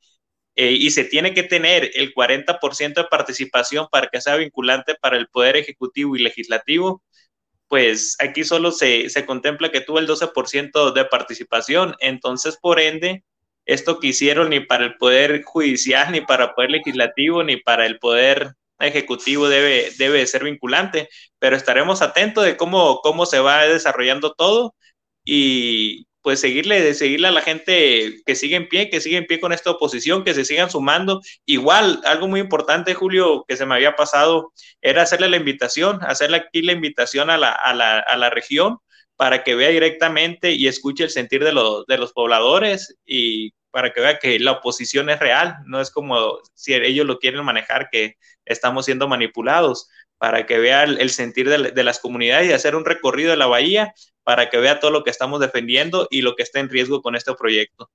eh, 0.57 0.73
y 0.73 0.91
se 0.91 1.05
tiene 1.05 1.33
que 1.33 1.45
tener 1.45 1.91
el 1.95 2.13
40% 2.13 2.95
de 2.95 3.09
participación 3.09 3.87
para 3.91 4.09
que 4.09 4.21
sea 4.21 4.37
vinculante 4.37 4.97
para 5.01 5.17
el 5.17 5.29
Poder 5.29 5.57
Ejecutivo 5.57 6.17
y 6.17 6.23
Legislativo, 6.23 7.03
pues 7.69 8.17
aquí 8.19 8.45
solo 8.45 8.73
se, 8.73 9.09
se 9.11 9.25
contempla 9.25 9.71
que 9.71 9.81
tuvo 9.81 9.99
el 10.01 10.09
12% 10.09 10.93
de 10.93 11.05
participación. 11.07 11.95
Entonces, 12.01 12.59
por 12.61 12.81
ende, 12.81 13.25
esto 13.65 14.01
que 14.01 14.09
hicieron 14.09 14.51
ni 14.51 14.61
para 14.61 14.85
el 14.85 14.97
Poder 14.97 15.43
Judicial, 15.45 16.13
ni 16.13 16.21
para 16.21 16.47
el 16.47 16.51
Poder 16.55 16.71
Legislativo, 16.73 17.45
ni 17.45 17.59
para 17.59 17.87
el 17.87 17.99
Poder 17.99 18.55
ejecutivo 18.79 19.49
debe, 19.49 19.93
debe 19.99 20.27
ser 20.27 20.45
vinculante, 20.45 21.09
pero 21.39 21.57
estaremos 21.57 22.03
atentos 22.03 22.45
de 22.45 22.57
cómo, 22.57 23.01
cómo 23.03 23.27
se 23.27 23.41
va 23.41 23.65
desarrollando 23.67 24.33
todo 24.35 24.75
y 25.25 26.07
pues 26.23 26.41
seguirle, 26.41 26.95
seguirle 26.95 27.29
a 27.29 27.33
la 27.33 27.43
gente 27.43 28.23
que 28.25 28.37
sigue 28.37 28.57
en 28.57 28.69
pie, 28.69 28.89
que 28.91 29.01
sigue 29.01 29.17
en 29.17 29.27
pie 29.27 29.41
con 29.41 29.53
esta 29.53 29.71
oposición, 29.73 30.25
que 30.25 30.35
se 30.35 30.45
sigan 30.45 30.71
sumando. 30.71 31.21
Igual, 31.45 32.01
algo 32.05 32.29
muy 32.29 32.41
importante, 32.41 32.95
Julio, 32.95 33.45
que 33.49 33.57
se 33.57 33.67
me 33.67 33.75
había 33.75 33.97
pasado, 33.97 34.53
era 34.81 35.03
hacerle 35.03 35.29
la 35.29 35.37
invitación, 35.37 35.99
hacerle 36.03 36.37
aquí 36.39 36.63
la 36.63 36.73
invitación 36.73 37.29
a 37.29 37.39
la, 37.39 37.51
a 37.51 37.75
la, 37.75 37.99
a 37.99 38.17
la 38.17 38.31
región 38.31 38.79
para 39.17 39.45
que 39.45 39.55
vea 39.55 39.69
directamente 39.71 40.53
y 40.53 40.69
escuche 40.69 41.05
el 41.05 41.11
sentir 41.11 41.45
de, 41.45 41.53
los, 41.53 41.87
de 41.87 41.99
los 41.99 42.13
pobladores 42.13 42.97
y 43.05 43.53
para 43.71 43.93
que 43.93 44.01
vea 44.01 44.19
que 44.19 44.39
la 44.39 44.53
oposición 44.53 45.11
es 45.11 45.19
real, 45.19 45.57
no 45.67 45.81
es 45.81 45.91
como 45.91 46.39
si 46.55 46.75
ellos 46.75 47.07
lo 47.07 47.19
quieren 47.19 47.45
manejar, 47.45 47.89
que 47.91 48.17
estamos 48.45 48.85
siendo 48.85 49.09
manipulados, 49.09 49.89
para 50.19 50.47
que 50.47 50.59
vea 50.59 50.85
el, 50.85 51.11
sentir 51.11 51.49
de, 51.49 51.83
las 51.83 51.99
comunidades 51.99 52.49
y 52.49 52.53
hacer 52.53 52.77
un 52.77 52.85
recorrido 52.85 53.31
de 53.31 53.37
la 53.37 53.47
bahía, 53.47 53.93
para 54.23 54.51
que 54.51 54.59
vea 54.59 54.79
todo 54.79 54.93
lo 54.93 55.03
que 55.03 55.11
estamos 55.11 55.41
defendiendo 55.41 56.07
y 56.11 56.23
lo 56.23 56.37
que 56.37 56.45
está 56.45 56.61
en 56.61 56.69
riesgo 56.69 57.03
con 57.03 57.17
este 57.17 57.35
proyecto. 57.35 57.91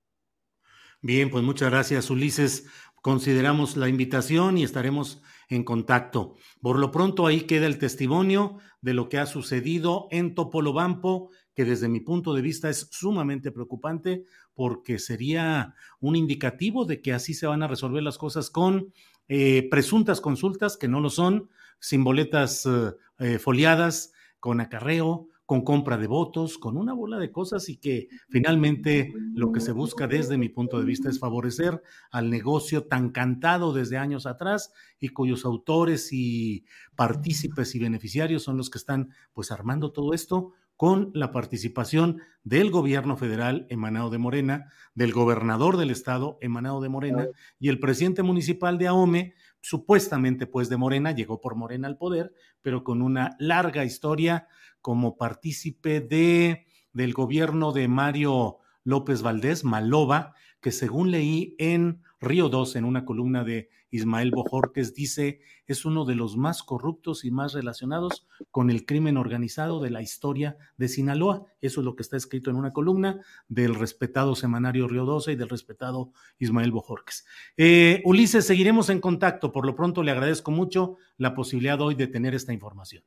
Bien, 1.00 1.30
pues 1.30 1.42
muchas 1.42 1.70
gracias, 1.70 2.10
Ulises. 2.10 2.66
Consideramos 3.00 3.76
la 3.76 3.88
invitación 3.88 4.58
y 4.58 4.64
estaremos 4.64 5.22
en 5.48 5.64
contacto. 5.64 6.34
Por 6.60 6.78
lo 6.78 6.90
pronto 6.90 7.26
ahí 7.26 7.42
queda 7.42 7.66
el 7.66 7.78
testimonio 7.78 8.58
de 8.80 8.94
lo 8.94 9.08
que 9.08 9.18
ha 9.18 9.26
sucedido 9.26 10.08
en 10.10 10.34
Topolobampo, 10.34 11.30
que 11.54 11.64
desde 11.64 11.88
mi 11.88 12.00
punto 12.00 12.34
de 12.34 12.42
vista 12.42 12.68
es 12.68 12.88
sumamente 12.90 13.50
preocupante 13.52 14.24
porque 14.54 14.98
sería 14.98 15.74
un 16.00 16.16
indicativo 16.16 16.84
de 16.84 17.00
que 17.00 17.12
así 17.12 17.32
se 17.32 17.46
van 17.46 17.62
a 17.62 17.68
resolver 17.68 18.02
las 18.02 18.18
cosas 18.18 18.50
con 18.50 18.92
eh, 19.28 19.68
presuntas 19.70 20.20
consultas 20.20 20.76
que 20.76 20.88
no 20.88 21.00
lo 21.00 21.10
son, 21.10 21.50
sin 21.78 22.02
boletas 22.02 22.66
eh, 22.66 22.94
eh, 23.18 23.38
foliadas, 23.38 24.12
con 24.40 24.60
acarreo, 24.60 25.28
con 25.48 25.62
compra 25.62 25.96
de 25.96 26.06
votos, 26.06 26.58
con 26.58 26.76
una 26.76 26.92
bola 26.92 27.18
de 27.18 27.32
cosas 27.32 27.70
y 27.70 27.78
que 27.78 28.08
finalmente 28.28 29.14
lo 29.34 29.50
que 29.50 29.60
se 29.60 29.72
busca 29.72 30.06
desde 30.06 30.36
mi 30.36 30.50
punto 30.50 30.78
de 30.78 30.84
vista 30.84 31.08
es 31.08 31.18
favorecer 31.18 31.82
al 32.10 32.28
negocio 32.28 32.84
tan 32.84 33.08
cantado 33.10 33.72
desde 33.72 33.96
años 33.96 34.26
atrás 34.26 34.72
y 35.00 35.08
cuyos 35.08 35.46
autores 35.46 36.12
y 36.12 36.66
partícipes 36.96 37.74
y 37.74 37.78
beneficiarios 37.78 38.42
son 38.42 38.58
los 38.58 38.68
que 38.68 38.76
están 38.76 39.08
pues 39.32 39.50
armando 39.50 39.90
todo 39.90 40.12
esto 40.12 40.52
con 40.78 41.10
la 41.12 41.32
participación 41.32 42.20
del 42.44 42.70
gobierno 42.70 43.16
federal 43.16 43.66
emanado 43.68 44.10
de 44.10 44.18
Morena, 44.18 44.70
del 44.94 45.12
gobernador 45.12 45.76
del 45.76 45.90
estado 45.90 46.38
emanado 46.40 46.80
de 46.80 46.88
Morena 46.88 47.26
y 47.58 47.68
el 47.68 47.80
presidente 47.80 48.22
municipal 48.22 48.78
de 48.78 48.86
Ahome, 48.86 49.34
supuestamente 49.60 50.46
pues 50.46 50.68
de 50.68 50.76
Morena, 50.76 51.10
llegó 51.10 51.40
por 51.40 51.56
Morena 51.56 51.88
al 51.88 51.98
poder, 51.98 52.32
pero 52.62 52.84
con 52.84 53.02
una 53.02 53.34
larga 53.40 53.84
historia 53.84 54.46
como 54.80 55.16
partícipe 55.16 56.00
de, 56.00 56.68
del 56.92 57.12
gobierno 57.12 57.72
de 57.72 57.88
Mario 57.88 58.58
López 58.84 59.22
Valdés, 59.22 59.64
Maloba, 59.64 60.32
que 60.60 60.70
según 60.70 61.10
leí 61.10 61.56
en 61.58 62.04
Río 62.20 62.48
2, 62.48 62.76
en 62.76 62.84
una 62.84 63.04
columna 63.04 63.44
de 63.44 63.68
Ismael 63.90 64.32
Bojorques, 64.32 64.94
dice 64.94 65.40
es 65.66 65.84
uno 65.84 66.04
de 66.04 66.14
los 66.14 66.36
más 66.36 66.62
corruptos 66.62 67.24
y 67.24 67.30
más 67.30 67.52
relacionados 67.52 68.26
con 68.50 68.70
el 68.70 68.84
crimen 68.86 69.16
organizado 69.16 69.80
de 69.80 69.90
la 69.90 70.02
historia 70.02 70.56
de 70.76 70.88
Sinaloa. 70.88 71.46
Eso 71.60 71.80
es 71.80 71.84
lo 71.84 71.94
que 71.94 72.02
está 72.02 72.16
escrito 72.16 72.50
en 72.50 72.56
una 72.56 72.72
columna 72.72 73.20
del 73.48 73.74
respetado 73.74 74.34
semanario 74.34 74.88
Río 74.88 75.04
12 75.04 75.32
y 75.32 75.36
del 75.36 75.48
respetado 75.48 76.12
Ismael 76.38 76.72
Bojorques. 76.72 77.24
Eh, 77.56 78.02
Ulises, 78.04 78.46
seguiremos 78.46 78.90
en 78.90 79.00
contacto. 79.00 79.52
Por 79.52 79.66
lo 79.66 79.76
pronto 79.76 80.02
le 80.02 80.10
agradezco 80.10 80.50
mucho 80.50 80.96
la 81.18 81.34
posibilidad 81.34 81.80
hoy 81.80 81.94
de 81.94 82.08
tener 82.08 82.34
esta 82.34 82.52
información. 82.52 83.04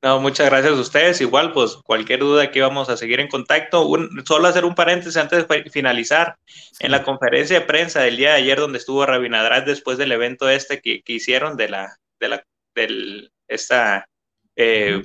No, 0.00 0.20
muchas 0.20 0.48
gracias 0.48 0.74
a 0.74 0.80
ustedes. 0.80 1.20
Igual, 1.20 1.52
pues 1.52 1.74
cualquier 1.84 2.20
duda 2.20 2.44
aquí 2.44 2.60
vamos 2.60 2.88
a 2.88 2.96
seguir 2.96 3.18
en 3.18 3.26
contacto. 3.26 3.88
solo 4.24 4.46
hacer 4.46 4.64
un 4.64 4.76
paréntesis 4.76 5.16
antes 5.16 5.46
de 5.48 5.70
finalizar. 5.70 6.36
En 6.78 6.92
la 6.92 7.02
conferencia 7.02 7.58
de 7.58 7.66
prensa 7.66 8.02
del 8.02 8.16
día 8.16 8.30
de 8.30 8.36
ayer, 8.36 8.60
donde 8.60 8.78
estuvo 8.78 9.04
Rabinadrat 9.04 9.66
después 9.66 9.98
del 9.98 10.12
evento 10.12 10.48
este 10.48 10.80
que, 10.80 11.02
hicieron 11.06 11.56
de 11.56 11.68
la, 11.68 11.96
de 12.20 12.28
la, 12.28 12.44
del, 12.76 13.32
esta, 13.48 14.08
eh, 14.54 15.02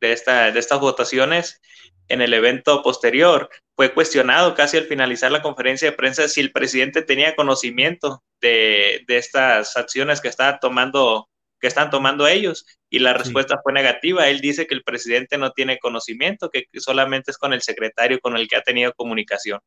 de 0.00 0.12
esta, 0.12 0.50
de 0.50 0.60
estas 0.60 0.80
votaciones, 0.80 1.62
en 2.08 2.20
el 2.20 2.34
evento 2.34 2.82
posterior, 2.82 3.48
fue 3.74 3.94
cuestionado 3.94 4.54
casi 4.54 4.76
al 4.76 4.84
finalizar 4.84 5.32
la 5.32 5.42
conferencia 5.42 5.90
de 5.90 5.96
prensa 5.96 6.28
si 6.28 6.40
el 6.40 6.52
presidente 6.52 7.02
tenía 7.02 7.34
conocimiento 7.34 8.22
de, 8.40 9.02
de 9.08 9.16
estas 9.16 9.76
acciones 9.76 10.20
que 10.20 10.28
está 10.28 10.58
tomando 10.60 11.28
que 11.66 11.68
están 11.68 11.90
tomando 11.90 12.28
ellos 12.28 12.64
y 12.88 13.00
la 13.00 13.12
respuesta 13.12 13.58
fue 13.60 13.72
negativa. 13.72 14.28
Él 14.28 14.40
dice 14.40 14.68
que 14.68 14.74
el 14.76 14.84
presidente 14.84 15.36
no 15.36 15.50
tiene 15.50 15.80
conocimiento, 15.80 16.48
que 16.48 16.66
solamente 16.74 17.32
es 17.32 17.38
con 17.38 17.52
el 17.52 17.60
secretario 17.60 18.20
con 18.20 18.36
el 18.36 18.46
que 18.46 18.54
ha 18.54 18.62
tenido 18.62 18.92
comunicación. 18.92 19.58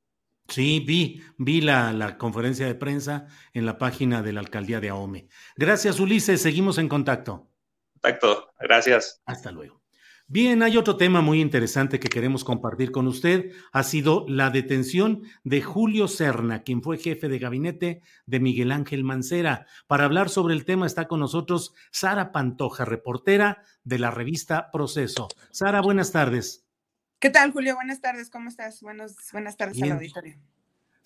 Sí, 0.48 0.80
vi, 0.80 1.22
vi 1.38 1.60
la, 1.60 1.92
la 1.92 2.18
conferencia 2.18 2.66
de 2.66 2.76
prensa 2.76 3.28
en 3.54 3.66
la 3.66 3.78
página 3.78 4.22
de 4.24 4.32
la 4.32 4.40
alcaldía 4.40 4.80
de 4.80 4.88
Ahome. 4.88 5.28
Gracias, 5.58 6.00
Ulises. 6.00 6.42
Seguimos 6.42 6.78
en 6.78 6.88
contacto. 6.88 7.50
Contacto. 7.96 8.50
Gracias. 8.62 9.22
Hasta 9.26 9.52
luego. 9.52 9.79
Bien, 10.32 10.62
hay 10.62 10.78
otro 10.78 10.96
tema 10.96 11.22
muy 11.22 11.42
interesante 11.42 12.00
que 12.00 12.08
queremos 12.08 12.44
compartir 12.44 12.92
con 12.92 13.08
usted. 13.08 13.52
Ha 13.72 13.82
sido 13.82 14.26
la 14.28 14.52
detención 14.52 15.24
de 15.44 15.64
Julio 15.64 16.08
Serna, 16.08 16.62
quien 16.62 16.84
fue 16.84 17.00
jefe 17.00 17.30
de 17.30 17.40
gabinete 17.40 18.04
de 18.28 18.40
Miguel 18.40 18.72
Ángel 18.72 19.04
Mancera. 19.04 19.66
Para 19.88 20.06
hablar 20.06 20.30
sobre 20.30 20.54
el 20.54 20.66
tema 20.66 20.86
está 20.86 21.08
con 21.08 21.20
nosotros 21.20 21.74
Sara 21.92 22.32
Pantoja, 22.32 22.86
reportera 22.86 23.64
de 23.84 23.98
la 23.98 24.12
revista 24.12 24.70
Proceso. 24.72 25.30
Sara, 25.50 25.82
buenas 25.82 26.12
tardes. 26.12 26.64
¿Qué 27.18 27.32
tal, 27.32 27.52
Julio? 27.52 27.74
Buenas 27.74 28.00
tardes. 28.00 28.30
¿Cómo 28.30 28.50
estás? 28.50 28.84
buenas 28.84 29.58
tardes 29.58 29.82
al 29.82 29.94
auditorio. 29.94 30.38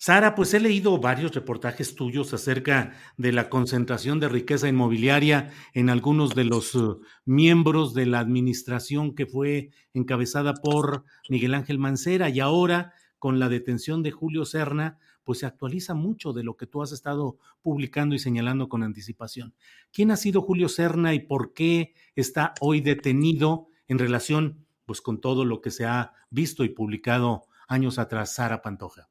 Sara, 0.04 0.34
pues 0.34 0.52
he 0.52 0.60
leído 0.60 0.98
varios 0.98 1.34
reportajes 1.34 1.94
tuyos 1.94 2.34
acerca 2.34 2.92
de 3.16 3.32
la 3.32 3.48
concentración 3.48 4.20
de 4.20 4.28
riqueza 4.28 4.68
inmobiliaria 4.68 5.50
en 5.72 5.88
algunos 5.88 6.34
de 6.34 6.44
los 6.44 6.74
uh, 6.74 7.00
miembros 7.24 7.94
de 7.94 8.04
la 8.04 8.18
administración 8.18 9.14
que 9.14 9.24
fue 9.24 9.70
encabezada 9.94 10.52
por 10.52 11.06
Miguel 11.30 11.54
Ángel 11.54 11.78
Mancera 11.78 12.28
y 12.28 12.40
ahora 12.40 12.92
con 13.18 13.38
la 13.38 13.48
detención 13.48 14.02
de 14.02 14.10
Julio 14.10 14.44
Serna, 14.44 14.98
pues 15.24 15.38
se 15.38 15.46
actualiza 15.46 15.94
mucho 15.94 16.34
de 16.34 16.44
lo 16.44 16.58
que 16.58 16.66
tú 16.66 16.82
has 16.82 16.92
estado 16.92 17.38
publicando 17.62 18.14
y 18.14 18.18
señalando 18.18 18.68
con 18.68 18.82
anticipación. 18.82 19.54
¿Quién 19.90 20.10
ha 20.10 20.18
sido 20.18 20.42
Julio 20.42 20.68
Serna 20.68 21.14
y 21.14 21.20
por 21.20 21.54
qué 21.54 21.94
está 22.14 22.52
hoy 22.60 22.82
detenido 22.82 23.68
en 23.88 23.98
relación 23.98 24.66
pues 24.84 25.00
con 25.00 25.22
todo 25.22 25.46
lo 25.46 25.62
que 25.62 25.70
se 25.70 25.86
ha 25.86 26.12
visto 26.28 26.62
y 26.62 26.68
publicado 26.68 27.46
años 27.68 27.98
atrás, 27.98 28.34
Sara 28.34 28.60
Pantoja? 28.60 29.08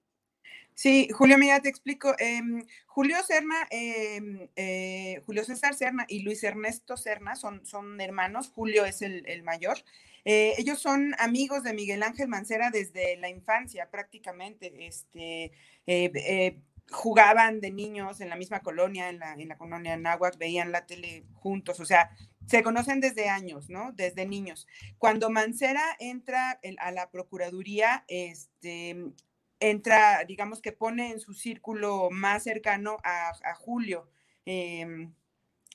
Sí, 0.76 1.10
Julio, 1.12 1.38
mira, 1.38 1.62
te 1.62 1.70
explico. 1.70 2.16
Em, 2.18 2.66
Julio 2.88 3.18
Serna, 3.24 3.68
em, 3.70 4.50
eh, 4.56 5.22
Julio 5.26 5.44
César 5.44 5.76
Serna 5.76 6.06
y 6.08 6.20
Luis 6.24 6.44
Ernesto 6.44 6.98
Serna 6.98 7.36
son, 7.36 7.66
son 7.66 8.02
hermanos. 8.02 8.50
Julio 8.50 8.86
es 8.86 9.02
el, 9.02 9.44
mayor. 9.44 9.78
Eh, 10.26 10.54
ellos 10.58 10.80
son 10.80 11.14
amigos 11.20 11.64
de 11.64 11.74
Miguel 11.74 12.02
Ángel 12.02 12.28
Mancera 12.28 12.72
desde 12.72 13.18
la 13.18 13.30
infancia, 13.30 13.90
prácticamente. 13.92 14.88
Este, 14.88 15.52
eh, 15.86 16.60
jugaban 16.90 17.60
de 17.62 17.72
niños 17.72 18.22
en 18.22 18.30
la 18.30 18.36
misma 18.36 18.62
colonia, 18.62 19.10
en 19.10 19.20
la, 19.20 19.34
en 19.34 19.48
la 19.48 19.58
colonia 19.58 19.98
Náhuac, 19.98 20.38
veían 20.38 20.72
la 20.72 20.86
tele 20.86 21.24
juntos, 21.34 21.80
o 21.80 21.86
sea, 21.86 22.12
se 22.48 22.64
conocen 22.64 23.00
desde 23.00 23.30
años, 23.30 23.70
¿no? 23.70 23.92
Desde 23.94 24.26
niños. 24.26 24.68
Cuando 24.98 25.30
Mancera 25.30 25.84
entra 26.00 26.60
a 26.80 26.92
la 26.92 27.10
Procuraduría, 27.10 28.04
este, 28.08 29.14
entra, 29.70 30.24
digamos 30.26 30.62
que 30.62 30.72
pone 30.72 31.12
en 31.12 31.20
su 31.20 31.34
círculo 31.34 32.10
más 32.12 32.44
cercano 32.44 32.98
a, 33.04 33.34
Julio. 33.56 34.10
Em, 34.46 35.14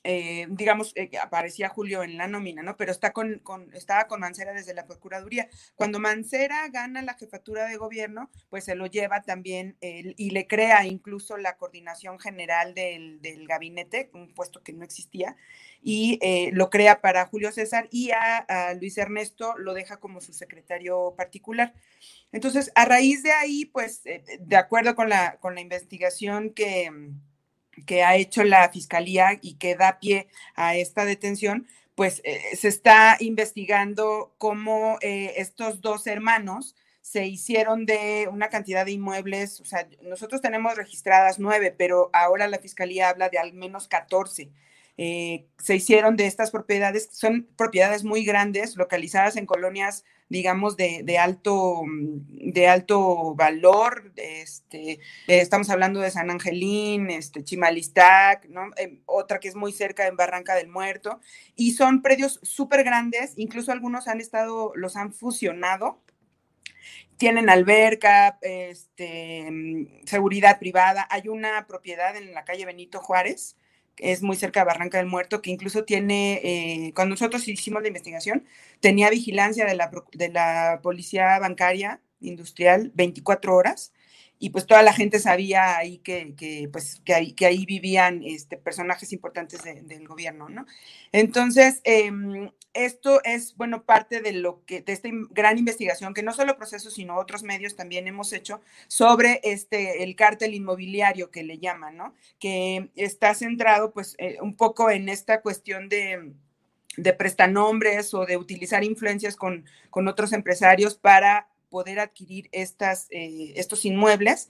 eh, 0.03 0.47
digamos, 0.49 0.93
eh, 0.95 1.09
aparecía 1.21 1.69
Julio 1.69 2.03
en 2.03 2.17
la 2.17 2.27
nómina, 2.27 2.63
¿no? 2.63 2.77
Pero 2.77 2.91
está 2.91 3.11
con, 3.11 3.41
estaba 3.73 4.07
con 4.07 4.21
Mancera 4.21 4.53
desde 4.53 4.73
la 4.73 4.85
Procuraduría. 4.85 5.49
Cuando 5.75 5.99
Mancera 5.99 6.67
gana 6.69 7.01
la 7.01 7.15
jefatura 7.15 7.65
de 7.65 7.77
gobierno, 7.77 8.29
pues 8.49 8.65
se 8.65 8.75
lo 8.75 8.85
lleva 8.85 9.21
también 9.21 9.77
y 9.81 10.29
le 10.29 10.47
crea 10.47 10.85
incluso 10.85 11.37
la 11.37 11.57
coordinación 11.57 12.19
general 12.19 12.73
del, 12.73 13.19
gabinete, 13.47 14.09
un 14.13 14.33
puesto 14.33 14.61
que 14.63 14.73
no 14.73 14.83
existía, 14.83 15.35
y 15.81 16.19
eh, 16.21 16.51
lo 16.53 16.69
crea 16.69 17.01
para 17.01 17.25
Julio 17.25 17.51
César 17.51 17.87
y 17.91 18.11
a, 18.11 18.73
Luis 18.79 18.97
Ernesto 18.97 19.57
lo 19.57 19.73
deja 19.73 19.97
como 19.97 20.21
su 20.21 20.33
secretario 20.33 21.13
particular. 21.17 21.73
Entonces, 22.31 22.71
a 22.75 22.85
raíz 22.85 23.23
de 23.23 23.31
ahí, 23.31 23.65
pues, 23.65 24.03
de 24.03 24.55
acuerdo 24.55 24.95
con 24.95 25.09
la, 25.09 25.37
con 25.37 25.55
la 25.55 25.61
investigación 25.61 26.51
que 26.51 26.91
que 27.85 28.03
ha 28.03 28.15
hecho 28.15 28.43
la 28.43 28.69
fiscalía 28.69 29.39
y 29.41 29.55
que 29.55 29.75
da 29.75 29.99
pie 29.99 30.27
a 30.55 30.75
esta 30.75 31.05
detención, 31.05 31.67
pues 31.95 32.21
eh, 32.23 32.55
se 32.55 32.69
está 32.69 33.17
investigando 33.19 34.33
cómo 34.37 34.97
eh, 35.01 35.33
estos 35.37 35.81
dos 35.81 36.07
hermanos 36.07 36.75
se 37.01 37.25
hicieron 37.25 37.85
de 37.85 38.29
una 38.31 38.49
cantidad 38.49 38.85
de 38.85 38.91
inmuebles, 38.91 39.59
o 39.61 39.65
sea, 39.65 39.87
nosotros 40.03 40.41
tenemos 40.41 40.75
registradas 40.75 41.39
nueve, 41.39 41.73
pero 41.75 42.09
ahora 42.13 42.47
la 42.47 42.59
fiscalía 42.59 43.09
habla 43.09 43.29
de 43.29 43.39
al 43.39 43.53
menos 43.53 43.87
14. 43.87 44.51
Eh, 44.97 45.45
se 45.57 45.75
hicieron 45.75 46.17
de 46.17 46.27
estas 46.27 46.51
propiedades, 46.51 47.09
son 47.11 47.47
propiedades 47.55 48.03
muy 48.03 48.23
grandes, 48.23 48.75
localizadas 48.75 49.37
en 49.37 49.45
colonias 49.45 50.03
digamos, 50.29 50.77
de, 50.77 51.17
alto, 51.17 51.83
mm, 51.85 52.51
de 52.51 52.67
alto 52.67 53.35
valor. 53.35 54.13
Este, 54.15 54.91
eh, 54.91 54.99
estamos 55.27 55.69
hablando 55.69 55.99
de 55.99 56.11
San 56.11 56.29
Angelín, 56.29 57.09
este, 57.09 57.43
Chimalistac, 57.43 58.45
¿no? 58.47 58.69
Eh, 58.77 59.01
otra 59.05 59.39
que 59.39 59.47
es 59.47 59.55
muy 59.55 59.73
cerca 59.73 60.07
en 60.07 60.15
Barranca 60.15 60.55
del 60.55 60.69
Muerto. 60.69 61.19
Y 61.55 61.73
son 61.73 62.01
predios 62.01 62.39
súper 62.43 62.83
grandes, 62.83 63.33
incluso 63.37 63.71
algunos 63.71 64.07
han 64.07 64.21
estado, 64.21 64.71
los 64.75 64.95
han 64.95 65.13
fusionado 65.13 66.01
tienen 67.17 67.49
alberca, 67.49 68.39
este, 68.41 69.51
mm, 69.51 70.05
seguridad 70.05 70.57
privada. 70.57 71.05
Hay 71.11 71.27
una 71.27 71.67
propiedad 71.67 72.15
en 72.15 72.33
la 72.33 72.45
calle 72.45 72.65
Benito 72.65 73.01
Juárez 73.01 73.57
es 73.99 74.21
muy 74.21 74.35
cerca 74.35 74.61
de 74.61 74.65
Barranca 74.65 74.97
del 74.97 75.07
Muerto, 75.07 75.41
que 75.41 75.51
incluso 75.51 75.83
tiene, 75.85 76.41
eh, 76.43 76.93
cuando 76.95 77.13
nosotros 77.13 77.47
hicimos 77.47 77.81
la 77.81 77.87
investigación, 77.89 78.45
tenía 78.79 79.09
vigilancia 79.09 79.65
de 79.65 79.75
la, 79.75 79.91
de 80.13 80.29
la 80.29 80.79
policía 80.81 81.37
bancaria 81.39 82.01
industrial 82.19 82.91
24 82.95 83.55
horas 83.55 83.93
y 84.39 84.51
pues 84.51 84.65
toda 84.65 84.81
la 84.81 84.93
gente 84.93 85.19
sabía 85.19 85.77
ahí 85.77 85.97
que, 85.97 86.33
que 86.35 86.69
pues, 86.71 87.01
que, 87.03 87.13
ahí, 87.13 87.33
que 87.33 87.45
ahí 87.45 87.65
vivían 87.65 88.23
este, 88.23 88.55
personajes 88.57 89.11
importantes 89.11 89.61
del 89.63 90.07
gobierno, 90.07 90.47
¿no? 90.47 90.65
Entonces, 91.11 91.81
em, 91.83 92.49
esto 92.73 93.21
es, 93.25 93.57
bueno, 93.57 93.83
parte 93.83 94.21
de 94.21 94.31
lo 94.31 94.63
que, 94.65 94.81
de 94.81 94.93
esta 94.93 95.09
gran 95.31 95.57
investigación 95.57 96.13
que 96.13 96.23
no 96.23 96.31
solo 96.31 96.55
procesos, 96.55 96.93
sino 96.93 97.17
otros 97.17 97.43
medios 97.43 97.75
también 97.75 98.07
hemos 98.07 98.31
hecho 98.31 98.61
sobre 98.87 99.41
este, 99.43 100.03
el 100.03 100.15
cártel 100.15 100.53
inmobiliario 100.53 101.31
que 101.31 101.43
le 101.43 101.59
llaman, 101.59 101.97
¿no? 101.97 102.13
Que 102.39 102.89
está 102.95 103.33
centrado, 103.33 103.91
pues, 103.91 104.15
eh, 104.19 104.37
un 104.41 104.55
poco 104.55 104.89
en 104.89 105.09
esta 105.09 105.41
cuestión 105.41 105.89
de 105.89 106.33
de 106.97 107.13
prestanombres 107.13 108.13
o 108.13 108.25
de 108.25 108.35
utilizar 108.35 108.83
influencias 108.83 109.35
con, 109.35 109.65
con 109.89 110.07
otros 110.07 110.33
empresarios 110.33 110.95
para 110.95 111.47
poder 111.69 111.99
adquirir 111.99 112.49
estas, 112.51 113.07
eh, 113.11 113.53
estos 113.55 113.85
inmuebles, 113.85 114.49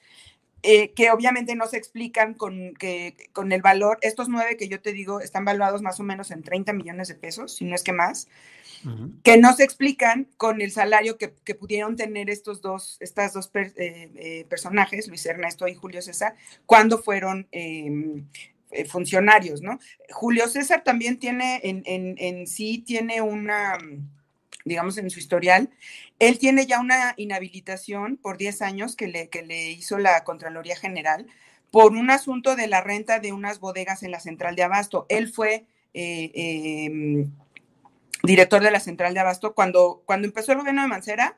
eh, 0.61 0.91
que 0.91 1.09
obviamente 1.11 1.55
no 1.55 1.67
se 1.67 1.77
explican 1.77 2.33
con, 2.33 2.73
que, 2.73 3.29
con 3.31 3.53
el 3.53 3.61
valor. 3.61 3.97
Estos 4.01 4.27
nueve 4.27 4.57
que 4.57 4.67
yo 4.67 4.81
te 4.81 4.91
digo 4.91 5.21
están 5.21 5.45
valuados 5.45 5.81
más 5.81 5.99
o 6.01 6.03
menos 6.03 6.31
en 6.31 6.43
30 6.43 6.73
millones 6.73 7.07
de 7.07 7.15
pesos, 7.15 7.55
si 7.55 7.65
no 7.65 7.75
es 7.75 7.83
que 7.83 7.93
más, 7.93 8.27
que 9.23 9.37
no 9.37 9.53
se 9.53 9.63
explican 9.63 10.27
con 10.37 10.61
el 10.61 10.71
salario 10.71 11.17
que, 11.17 11.33
que 11.43 11.55
pudieron 11.55 11.95
tener 11.95 12.29
estos 12.29 12.61
dos, 12.61 12.97
estas 12.99 13.33
dos 13.33 13.49
eh, 13.53 14.45
personajes, 14.49 15.07
Luis 15.07 15.25
Ernesto 15.25 15.67
y 15.67 15.75
Julio 15.75 16.01
César, 16.01 16.35
cuando 16.65 16.97
fueron 16.97 17.47
em, 17.51 18.25
funcionarios, 18.87 19.61
¿no? 19.61 19.79
Julio 20.11 20.47
César 20.47 20.83
también 20.83 21.19
tiene, 21.19 21.59
en, 21.63 21.83
en, 21.85 22.15
en 22.17 22.47
sí, 22.47 22.83
tiene 22.85 23.21
una 23.21 23.77
digamos, 24.69 24.97
en 24.97 25.09
su 25.09 25.19
historial. 25.19 25.69
Él 26.19 26.39
tiene 26.39 26.65
ya 26.65 26.79
una 26.79 27.13
inhabilitación 27.17 28.15
por 28.15 28.37
10 28.37 28.61
años 28.61 28.95
que 28.95 29.07
le, 29.07 29.27
que 29.27 29.41
le 29.41 29.71
hizo 29.71 29.97
la 29.97 30.23
Contraloría 30.23 30.77
General 30.77 31.25
por 31.71 31.91
un 31.91 32.09
asunto 32.09 32.55
de 32.55 32.67
la 32.67 32.81
renta 32.81 33.19
de 33.19 33.33
unas 33.33 33.59
bodegas 33.59 34.03
en 34.03 34.11
la 34.11 34.19
central 34.19 34.55
de 34.55 34.63
Abasto. 34.63 35.05
Él 35.09 35.31
fue 35.31 35.65
eh, 35.93 36.31
em, 36.35 37.31
director 38.23 38.61
de 38.61 38.71
la 38.71 38.79
central 38.79 39.13
de 39.13 39.19
Abasto 39.19 39.53
cuando, 39.53 40.01
cuando 40.05 40.27
empezó 40.27 40.51
el 40.51 40.59
gobierno 40.59 40.81
de 40.81 40.87
Mancera. 40.87 41.37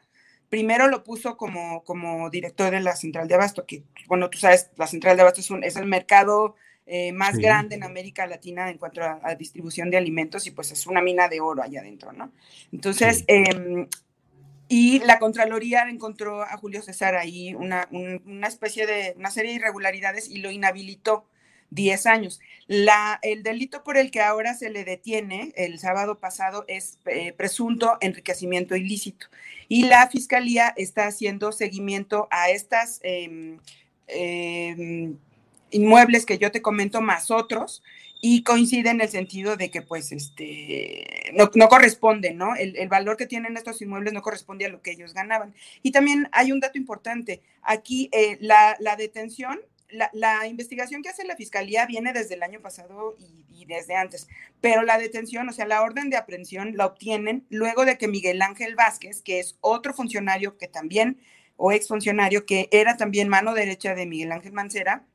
Primero 0.50 0.88
lo 0.88 1.04
puso 1.04 1.38
como, 1.38 1.84
como 1.84 2.30
director 2.30 2.72
de 2.72 2.82
la 2.82 2.96
central 2.96 3.28
de 3.28 3.36
Abasto, 3.36 3.66
que, 3.66 3.84
bueno, 4.08 4.30
tú 4.30 4.38
sabes, 4.38 4.70
la 4.76 4.88
central 4.88 5.16
de 5.16 5.22
Abasto 5.22 5.40
es, 5.40 5.50
un, 5.50 5.64
es 5.64 5.78
el 5.78 5.86
mercado 5.86 6.56
eh, 6.86 7.12
más 7.12 7.38
grande 7.38 7.76
en 7.76 7.84
América 7.84 8.28
Latina 8.28 8.70
en 8.70 8.78
cuanto 8.78 9.02
a, 9.02 9.36
distribución 9.36 9.90
de 9.90 9.98
alimentos 9.98 10.48
y 10.48 10.52
pues 10.52 10.72
es 10.72 10.88
una 10.88 11.02
mina 11.02 11.28
de 11.28 11.40
oro 11.40 11.64
allá 11.64 11.82
adentro, 11.82 12.12
¿no? 12.12 12.32
Entonces, 12.72 13.24
em, 13.28 13.88
y 14.68 15.00
la 15.00 15.20
Contraloría 15.20 15.84
encontró 15.90 16.44
a 16.44 16.58
Julio 16.58 16.82
César 16.82 17.16
ahí 17.16 17.54
una, 17.56 17.88
una 17.92 18.48
especie 18.48 18.88
de, 18.88 19.14
una 19.18 19.30
serie 19.30 19.52
de 19.52 19.58
irregularidades 19.58 20.30
y 20.30 20.38
lo 20.38 20.50
inhabilitó 20.50 21.28
10 21.72 22.06
años. 22.06 22.40
La, 22.68 23.20
el 23.22 23.44
delito 23.44 23.84
por 23.84 23.98
el 23.98 24.12
que 24.12 24.22
ahora 24.22 24.54
se 24.54 24.70
le 24.70 24.84
detiene 24.84 25.54
el 25.56 25.80
sábado 25.80 26.20
pasado 26.20 26.66
es 26.68 27.00
eh, 27.06 27.34
presunto 27.34 27.98
enriquecimiento 28.02 28.76
ilícito 28.76 29.28
y 29.68 29.86
la 29.86 30.08
Fiscalía 30.08 30.74
está 30.76 31.08
haciendo 31.08 31.52
seguimiento 31.52 32.28
a 32.30 32.50
estas 32.50 33.00
em, 33.04 33.58
em, 34.08 35.18
inmuebles 35.72 36.26
que 36.26 36.38
yo 36.38 36.52
te 36.52 36.62
comento 36.62 37.02
más 37.02 37.32
otros 37.32 37.84
y 38.20 38.44
coincide 38.44 38.92
en 38.92 39.02
el 39.02 39.10
sentido 39.10 39.58
de 39.58 39.72
que 39.72 39.82
pues 39.82 40.12
este 40.12 41.32
no, 41.34 41.50
no 41.56 41.68
corresponde, 41.68 42.34
¿no? 42.34 42.56
El, 42.56 42.88
valor 42.88 43.18
que 43.18 43.26
tienen 43.26 43.58
estos 43.58 43.82
inmuebles 43.82 44.14
no 44.14 44.22
corresponde 44.22 44.66
a 44.66 44.70
lo 44.70 44.82
que 44.82 44.92
ellos 44.92 45.14
ganaban. 45.14 45.56
Y 45.82 45.92
también 45.92 46.30
hay 46.32 46.52
un 46.52 46.60
dato 46.60 46.78
importante, 46.78 47.42
aquí 47.64 48.10
eh, 48.12 48.38
la, 48.40 48.76
la, 48.80 48.96
detención 48.96 49.60
la, 50.14 50.48
investigación 50.48 51.02
que 51.02 51.10
hace 51.10 51.26
la 51.26 51.36
fiscalía 51.36 51.86
viene 51.86 52.14
desde 52.14 52.36
el 52.36 52.44
año 52.44 52.62
pasado 52.62 53.16
y, 53.20 53.66
desde 53.66 53.96
antes, 53.96 54.28
pero 54.60 54.82
la 54.82 54.98
detención, 54.98 55.48
o 55.48 55.54
sea, 55.54 55.66
la 55.66 55.82
orden 55.82 56.10
de 56.10 56.18
aprehensión 56.18 56.76
la 56.76 56.88
obtienen 56.88 57.46
luego 57.50 57.86
de 57.86 57.98
que 57.98 58.08
Miguel 58.08 58.42
Ángel 58.42 58.76
Vázquez, 58.76 59.22
que 59.22 59.40
es 59.40 59.56
otro 59.62 59.94
funcionario 59.94 60.58
que 60.58 60.68
también, 60.68 61.22
o 61.58 61.72
exfuncionario, 61.72 62.46
que 62.46 62.68
era 62.72 62.98
también 62.98 63.30
mano 63.30 63.54
derecha 63.54 63.94
de 63.94 64.08
Miguel 64.08 64.32
Ángel 64.32 64.52
Mancera, 64.52 65.06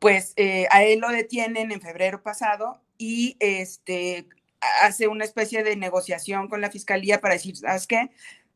pues 0.00 0.32
eh, 0.36 0.66
a 0.70 0.82
él 0.82 0.98
lo 1.00 1.10
detienen 1.10 1.70
en 1.70 1.80
febrero 1.80 2.22
pasado 2.22 2.82
y 2.98 3.36
este 3.38 4.26
hace 4.82 5.08
una 5.08 5.24
especie 5.24 5.62
de 5.62 5.76
negociación 5.76 6.48
con 6.48 6.60
la 6.60 6.70
fiscalía 6.70 7.20
para 7.20 7.34
decir, 7.34 7.56
¿sabes 7.56 7.86
qué? 7.86 8.10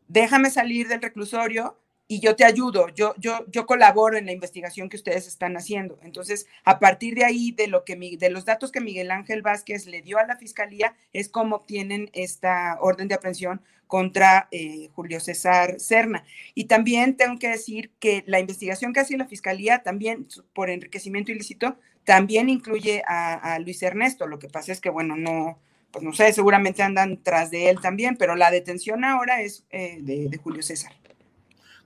Déjame 0.08 0.50
salir 0.50 0.88
del 0.88 1.00
reclusorio, 1.00 1.78
y 2.06 2.20
yo 2.20 2.36
te 2.36 2.44
ayudo, 2.44 2.88
yo, 2.90 3.14
yo, 3.18 3.46
yo 3.48 3.64
colaboro 3.66 4.18
en 4.18 4.26
la 4.26 4.32
investigación 4.32 4.88
que 4.88 4.96
ustedes 4.96 5.26
están 5.26 5.56
haciendo. 5.56 5.98
Entonces, 6.02 6.46
a 6.64 6.78
partir 6.78 7.14
de 7.14 7.24
ahí, 7.24 7.50
de, 7.52 7.66
lo 7.66 7.84
que, 7.84 7.96
de 7.96 8.30
los 8.30 8.44
datos 8.44 8.70
que 8.70 8.80
Miguel 8.80 9.10
Ángel 9.10 9.40
Vázquez 9.40 9.86
le 9.86 10.02
dio 10.02 10.18
a 10.18 10.26
la 10.26 10.36
fiscalía, 10.36 10.94
es 11.14 11.30
cómo 11.30 11.56
obtienen 11.56 12.10
esta 12.12 12.76
orden 12.80 13.08
de 13.08 13.14
aprehensión 13.14 13.62
contra 13.86 14.48
eh, 14.50 14.90
Julio 14.94 15.18
César 15.18 15.80
Serna. 15.80 16.24
Y 16.54 16.64
también 16.64 17.16
tengo 17.16 17.38
que 17.38 17.48
decir 17.48 17.90
que 18.00 18.22
la 18.26 18.38
investigación 18.38 18.92
que 18.92 19.00
hace 19.00 19.16
la 19.16 19.26
fiscalía, 19.26 19.82
también 19.82 20.26
por 20.52 20.68
enriquecimiento 20.68 21.32
ilícito, 21.32 21.78
también 22.04 22.50
incluye 22.50 23.02
a, 23.06 23.58
Luis 23.60 23.82
Ernesto. 23.82 24.26
Lo 24.26 24.38
que 24.38 24.48
pasa 24.48 24.72
es 24.72 24.80
que, 24.80 24.90
bueno, 24.90 25.16
no, 25.16 25.58
pues 25.90 26.04
no 26.04 26.12
sé, 26.12 26.30
seguramente 26.34 26.82
andan 26.82 27.22
tras 27.22 27.50
de 27.50 27.70
él 27.70 27.80
también, 27.80 28.16
pero 28.18 28.36
la 28.36 28.50
detención 28.50 29.04
ahora 29.04 29.40
es 29.40 29.64
eh, 29.70 29.98
de 30.00 30.36
Julio 30.36 30.62
César. 30.62 30.92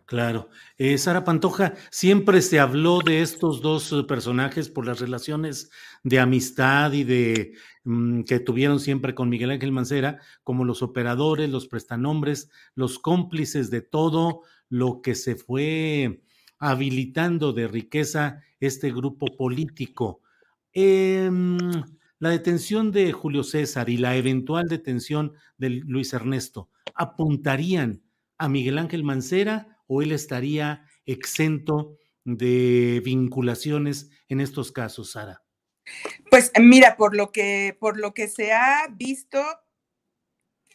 Claro. 0.08 0.48
Eh, 0.78 0.96
Sara 0.96 1.22
Pantoja, 1.22 1.74
siempre 1.90 2.40
se 2.40 2.58
habló 2.58 3.00
de 3.00 3.20
estos 3.20 3.60
dos 3.60 3.92
eh, 3.92 4.04
personajes 4.04 4.70
por 4.70 4.86
las 4.86 5.00
relaciones 5.00 5.70
de 6.02 6.18
amistad 6.18 6.92
y 6.92 7.04
de 7.04 7.52
mm, 7.84 8.22
que 8.22 8.40
tuvieron 8.40 8.80
siempre 8.80 9.14
con 9.14 9.28
Miguel 9.28 9.50
Ángel 9.50 9.70
Mancera, 9.70 10.18
como 10.44 10.64
los 10.64 10.80
operadores, 10.80 11.50
los 11.50 11.68
prestanombres, 11.68 12.48
los 12.74 12.98
cómplices 12.98 13.70
de 13.70 13.82
todo 13.82 14.40
lo 14.70 15.02
que 15.02 15.14
se 15.14 15.36
fue 15.36 16.22
habilitando 16.58 17.52
de 17.52 17.68
riqueza 17.68 18.40
este 18.60 18.90
grupo 18.90 19.26
político. 19.36 20.22
Em, 20.72 21.58
la 22.18 22.30
detención 22.30 22.92
de 22.92 23.12
Julio 23.12 23.44
César 23.44 23.90
y 23.90 23.98
la 23.98 24.16
eventual 24.16 24.68
detención 24.68 25.34
de 25.58 25.68
Luis 25.68 26.14
Ernesto 26.14 26.70
apuntarían 26.94 28.00
a 28.38 28.48
Miguel 28.48 28.78
Ángel 28.78 29.04
Mancera 29.04 29.77
o 29.88 30.02
él 30.02 30.12
estaría 30.12 30.84
exento 31.04 31.96
de 32.24 33.02
vinculaciones 33.04 34.10
en 34.28 34.40
estos 34.40 34.70
casos, 34.70 35.12
Sara? 35.12 35.42
Pues 36.30 36.52
mira, 36.60 36.96
por 36.96 37.16
lo 37.16 37.32
que, 37.32 37.76
por 37.80 37.98
lo 37.98 38.14
que 38.14 38.28
se 38.28 38.52
ha 38.52 38.86
visto, 38.90 39.42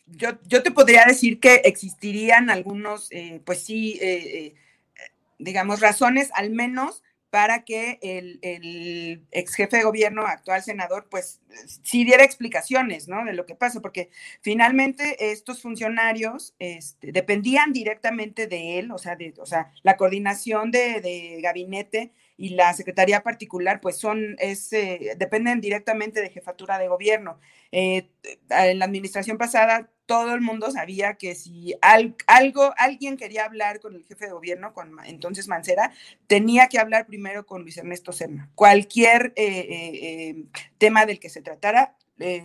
yo, 0.07 0.29
yo 0.45 0.63
te 0.63 0.71
podría 0.71 1.05
decir 1.05 1.39
que 1.39 1.61
existirían 1.63 2.49
algunos, 2.49 3.11
eh, 3.11 3.41
pues 3.45 3.63
sí, 3.63 3.99
eh, 4.01 4.45
eh, 4.45 4.55
digamos, 5.37 5.79
razones 5.79 6.29
al 6.33 6.49
menos 6.49 7.03
para 7.33 7.63
que 7.63 7.97
el, 8.03 9.25
ex 9.31 9.55
jefe 9.55 9.77
de 9.77 9.83
gobierno, 9.83 10.21
actual 10.27 10.61
senador, 10.61 11.07
pues 11.09 11.41
sí 11.81 12.05
diera 12.05 12.23
explicaciones, 12.23 13.07
¿no? 13.07 13.25
De 13.25 13.33
lo 13.33 13.47
que 13.47 13.55
pasa, 13.55 13.81
porque 13.81 14.11
finalmente 14.41 15.31
estos 15.31 15.59
funcionarios 15.59 16.53
este, 16.59 17.11
dependían 17.11 17.73
directamente 17.73 18.45
de 18.45 18.77
él, 18.77 18.91
o 18.91 18.99
sea, 18.99 19.15
de, 19.15 19.33
o 19.39 19.47
sea 19.47 19.71
la 19.81 19.97
coordinación 19.97 20.69
de, 20.69 21.39
gabinete 21.41 22.11
y 22.37 22.49
la 22.49 22.71
secretaría 22.75 23.23
particular, 23.23 23.81
pues 23.81 23.97
son, 23.97 24.35
es, 24.37 24.71
eh, 24.71 25.15
dependen 25.17 25.59
directamente 25.59 26.21
de 26.21 26.29
jefatura 26.29 26.77
de 26.77 26.87
gobierno. 26.87 27.39
Eh, 27.71 28.11
en 28.51 28.77
la 28.77 28.85
administración 28.85 29.39
pasada 29.39 29.89
todo 30.05 30.33
el 30.33 30.41
mundo 30.41 30.69
sabía 30.71 31.15
que 31.15 31.35
si 31.35 31.75
algo, 32.27 32.73
alguien 32.77 33.17
quería 33.17 33.45
hablar 33.45 33.79
con 33.79 33.95
el 33.95 34.03
jefe 34.03 34.25
de 34.25 34.33
gobierno, 34.33 34.73
con 34.73 34.97
entonces 35.05 35.47
Mancera, 35.47 35.93
tenía 36.27 36.67
que 36.67 36.79
hablar 36.79 37.05
primero 37.05 37.45
con 37.45 37.61
Luis 37.61 37.77
Ernesto 37.77 38.11
Serna. 38.11 38.49
Cualquier 38.55 39.33
eh, 39.35 39.45
eh, 39.47 39.99
eh, 40.01 40.43
tema 40.77 41.05
del 41.05 41.19
que 41.19 41.29
se 41.29 41.41
tratara, 41.41 41.95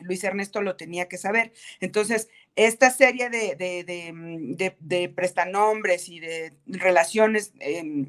Luis 0.02 0.24
Ernesto 0.24 0.60
lo 0.60 0.76
tenía 0.76 1.08
que 1.08 1.18
saber. 1.18 1.52
Entonces, 1.80 2.28
esta 2.56 2.90
serie 2.90 3.28
de, 3.30 3.54
de, 3.54 5.08
prestanombres 5.10 6.08
y 6.08 6.18
de 6.18 6.54
relaciones 6.66 7.52
em, 7.60 8.06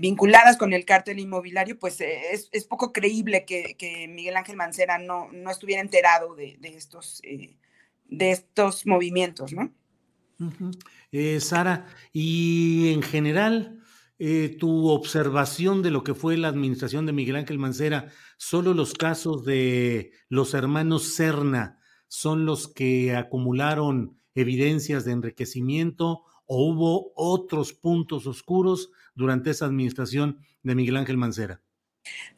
vinculadas 0.00 0.56
con 0.56 0.72
el 0.72 0.84
cártel 0.84 1.20
inmobiliario, 1.20 1.78
pues 1.78 2.00
es, 2.00 2.64
poco 2.64 2.92
creíble 2.92 3.44
que, 3.44 4.08
Miguel 4.08 4.36
Ángel 4.36 4.56
Mancera 4.56 4.98
no, 4.98 5.28
no 5.30 5.50
estuviera 5.50 5.82
enterado 5.82 6.34
de, 6.34 6.58
estos 6.62 7.22
de 8.10 8.32
estos 8.32 8.86
movimientos, 8.86 9.52
¿no? 9.52 9.72
Eh, 11.12 11.40
Sara, 11.40 11.86
y 12.12 12.92
en 12.92 13.02
general, 13.02 13.80
eh, 14.18 14.56
tu 14.58 14.88
observación 14.88 15.82
de 15.82 15.90
lo 15.90 16.04
que 16.04 16.14
fue 16.14 16.36
la 16.36 16.48
administración 16.48 17.06
de 17.06 17.12
Miguel 17.12 17.36
Ángel 17.36 17.58
Mancera, 17.58 18.12
solo 18.36 18.74
los 18.74 18.94
casos 18.94 19.44
de 19.44 20.12
los 20.28 20.54
hermanos 20.54 21.14
Serna 21.14 21.78
son 22.08 22.44
los 22.44 22.68
que 22.68 23.14
acumularon 23.14 24.18
evidencias 24.34 25.04
de 25.04 25.12
enriquecimiento 25.12 26.24
o 26.46 26.66
hubo 26.66 27.12
otros 27.14 27.72
puntos 27.72 28.26
oscuros 28.26 28.90
durante 29.14 29.50
esa 29.50 29.66
administración 29.66 30.38
de 30.62 30.74
Miguel 30.74 30.96
Ángel 30.96 31.16
Mancera? 31.16 31.62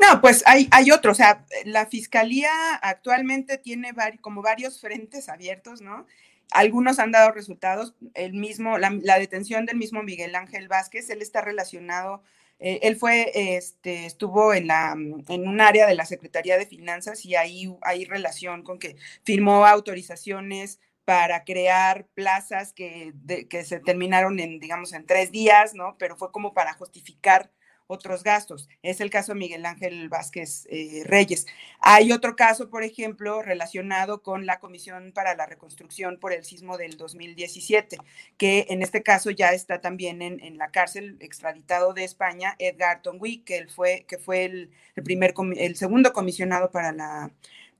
No, 0.01 0.21
pues 0.21 0.43
hay, 0.47 0.69
hay 0.73 0.91
otro, 0.91 1.13
o 1.13 1.15
sea, 1.15 1.45
la 1.65 1.87
fiscalía 1.87 2.75
actualmente 2.83 3.59
tiene 3.59 3.93
como 4.21 4.43
varios 4.43 4.81
frentes 4.81 5.29
abiertos, 5.29 5.81
¿no? 5.81 6.07
Algunos 6.51 6.99
han 6.99 7.13
dado 7.13 7.33
resultados, 7.33 7.95
el 8.15 8.35
mismo, 8.35 8.77
la, 8.77 9.19
detención 9.19 9.65
del 9.65 9.77
mismo 9.77 10.03
Miguel 10.03 10.35
Ángel 10.35 10.69
Vázquez, 10.69 11.09
él 11.09 11.23
está 11.23 11.41
relacionado, 11.41 12.23
eh, 12.59 12.81
él 12.83 12.97
fue, 12.97 13.33
este, 13.57 14.05
estuvo 14.05 14.53
en, 14.53 14.67
la, 14.67 14.93
en 14.93 15.49
un 15.49 15.61
área 15.61 15.87
de 15.87 15.95
la 15.95 16.05
Secretaría 16.05 16.59
de 16.59 16.67
Finanzas 16.67 17.25
y 17.25 17.37
ahí 17.37 17.75
hay 17.83 18.05
relación 18.05 18.63
con 18.63 18.79
que 18.79 18.97
firmó 19.25 19.67
autorizaciones 19.67 20.79
para 21.05 21.45
crear 21.45 22.07
plazas 22.15 22.73
que, 22.73 23.15
que 23.49 23.65
se 23.65 23.81
terminaron 23.81 24.39
en, 24.39 24.61
digamos, 24.61 24.93
en 24.93 25.07
tres 25.07 25.33
días, 25.33 25.75
¿no? 25.75 25.97
Pero 25.99 26.17
fue 26.17 26.31
como 26.31 26.53
para 26.53 26.75
justificar 26.75 27.51
otros 27.93 28.23
gastos. 28.23 28.69
Es 28.83 29.01
el 29.01 29.11
caso 29.11 29.33
de 29.33 29.39
Miguel 29.39 29.67
Ángel 29.67 30.09
Vázquez 30.09 30.67
eh, 30.71 31.03
Reyes. 31.05 31.47
Hay 31.81 32.11
otro 32.11 32.37
caso, 32.37 32.71
por 32.71 32.83
ejemplo, 32.83 33.43
relacionado 33.43 34.23
con 34.23 34.47
la 34.47 34.59
Comisión 34.59 35.13
para 35.13 35.35
la 35.35 35.47
Reconstrucción 35.47 36.19
por 36.19 36.33
el 36.33 36.45
sismo 36.45 36.79
del 36.79 36.97
2017, 36.97 37.99
que 38.39 38.67
en 38.71 38.83
este 38.83 39.03
caso 39.03 39.31
ya 39.31 39.53
está 39.53 39.81
también 39.81 40.23
en, 40.23 40.59
la 40.59 40.71
cárcel 40.71 41.17
extraditado 41.21 41.93
de 41.93 42.05
España, 42.05 42.57
Edgar 42.59 43.03
Tonwi, 43.03 43.39
que 43.39 43.59
él 43.59 43.71
fue, 43.71 44.05
que 44.09 44.19
fue 44.19 44.45
el, 44.45 44.71
primer, 45.05 45.35
el 45.57 45.77
segundo 45.77 46.13
comisionado 46.13 46.71
para 46.71 46.93
la 46.93 47.31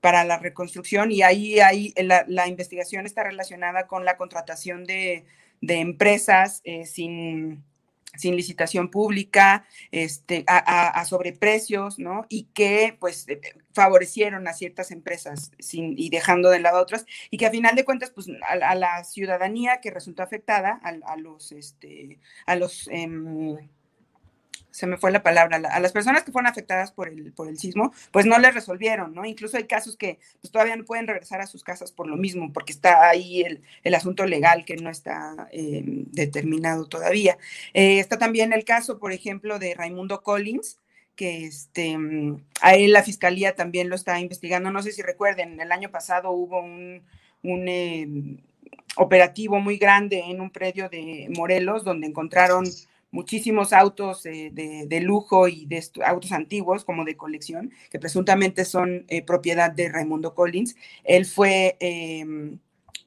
para 0.01 0.25
la 0.25 0.37
reconstrucción 0.37 1.13
y 1.13 1.21
ahí, 1.21 1.61
ahí 1.61 1.93
la, 1.95 2.47
investigación 2.49 3.05
está 3.05 3.23
relacionada 3.23 3.87
con 3.87 4.03
la 4.03 4.17
contratación 4.17 4.83
de, 4.83 5.23
empresas 5.61 6.59
eh, 6.65 6.85
sin, 6.85 7.63
sin 8.15 8.35
licitación 8.35 8.89
pública, 8.89 9.65
este, 9.91 10.43
a, 10.47 11.03
sobreprecios, 11.05 11.99
¿no? 11.99 12.25
Y 12.29 12.45
que 12.53 12.95
pues 12.99 13.27
eh, 13.27 13.41
favorecieron 13.73 14.47
a 14.47 14.53
ciertas 14.53 14.91
empresas 14.91 15.51
sin, 15.59 15.95
y 15.97 16.09
dejando 16.09 16.49
de 16.49 16.59
lado 16.59 16.77
a 16.77 16.81
otras, 16.81 17.05
y 17.29 17.37
que 17.37 17.45
a 17.45 17.51
final 17.51 17.75
de 17.75 17.85
cuentas, 17.85 18.11
pues 18.11 18.27
a, 18.47 18.75
la 18.75 19.03
ciudadanía 19.03 19.81
que 19.81 19.91
resultó 19.91 20.23
afectada, 20.23 20.79
a, 20.83 21.17
los, 21.17 21.51
este, 21.51 22.19
a 22.45 22.55
los, 22.55 22.87
em, 22.89 23.57
se 24.73 24.87
me 24.87 24.97
fue 24.97 25.11
la 25.11 25.21
palabra, 25.21 25.57
a 25.57 25.79
las 25.79 25.91
personas 25.91 26.23
que 26.23 26.31
fueron 26.31 26.49
afectadas 26.49 26.91
por 26.91 27.07
el, 27.07 27.31
por 27.31 27.47
el 27.47 27.59
sismo, 27.59 27.93
pues 28.09 28.25
no 28.25 28.39
les 28.39 28.55
resolvieron, 28.55 29.13
¿no? 29.13 29.23
Incluso 29.23 29.57
hay 29.57 29.65
casos 29.65 29.95
que 29.95 30.17
pues, 30.41 30.51
todavía 30.51 30.75
no 30.75 30.83
pueden 30.83 31.05
regresar 31.05 31.41
a 31.41 31.45
sus 31.45 31.63
casas 31.63 31.91
por 31.91 32.07
lo 32.07 32.17
mismo, 32.17 32.51
porque 32.51 32.73
está 32.73 33.07
ahí 33.07 33.43
el, 33.43 33.61
el 33.83 33.93
asunto 33.93 34.25
legal 34.25 34.65
que 34.65 34.75
no 34.77 34.89
está 34.89 35.47
eh, 35.51 35.83
determinado 35.85 36.87
todavía. 36.87 37.37
Eh, 37.75 37.99
está 37.99 38.17
también 38.17 38.51
el 38.51 38.65
caso, 38.65 38.97
por 38.97 39.11
ejemplo, 39.11 39.59
de 39.59 39.75
Raimundo 39.75 40.23
Collins, 40.23 40.79
que 41.15 41.45
este, 41.45 41.95
a 42.59 42.73
él 42.73 42.93
la 42.93 43.03
fiscalía 43.03 43.55
también 43.55 43.89
lo 43.89 43.95
está 43.95 44.19
investigando. 44.19 44.71
No 44.71 44.81
sé 44.81 44.91
si 44.91 45.03
recuerden, 45.03 45.61
el 45.61 45.71
año 45.71 45.91
pasado 45.91 46.31
hubo 46.31 46.59
un, 46.59 47.03
un 47.43 47.67
eh, 47.67 48.07
operativo 48.95 49.59
muy 49.59 49.77
grande 49.77 50.23
en 50.27 50.41
un 50.41 50.49
predio 50.49 50.89
de 50.89 51.27
Morelos 51.29 51.83
donde 51.83 52.07
encontraron 52.07 52.65
muchísimos 53.13 53.73
autos 53.73 54.23
de, 54.23 54.99
lujo 55.01 55.47
y 55.47 55.65
de 55.67 55.81
autos 56.03 56.31
antiguos 56.31 56.83
como 56.83 57.05
de 57.05 57.15
colección, 57.15 57.71
que 57.91 57.99
presuntamente 57.99 58.65
son 58.65 59.05
eh, 59.07 59.21
propiedad 59.21 59.71
de 59.71 59.87
Raimundo 59.87 60.33
Collins. 60.33 60.75
Él 61.03 61.25
fue 61.25 61.77
em, 61.79 62.57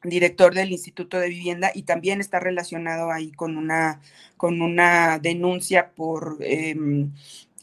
director 0.04 0.54
del 0.54 0.70
Instituto 0.70 1.18
de 1.18 1.28
Vivienda 1.28 1.72
y 1.74 1.82
también 1.82 2.20
está 2.20 2.38
relacionado 2.38 3.10
ahí 3.10 3.32
con 3.32 3.56
una, 3.56 4.00
con 4.36 4.62
una 4.62 5.18
denuncia 5.18 5.90
por 5.90 6.38
em, 6.40 7.12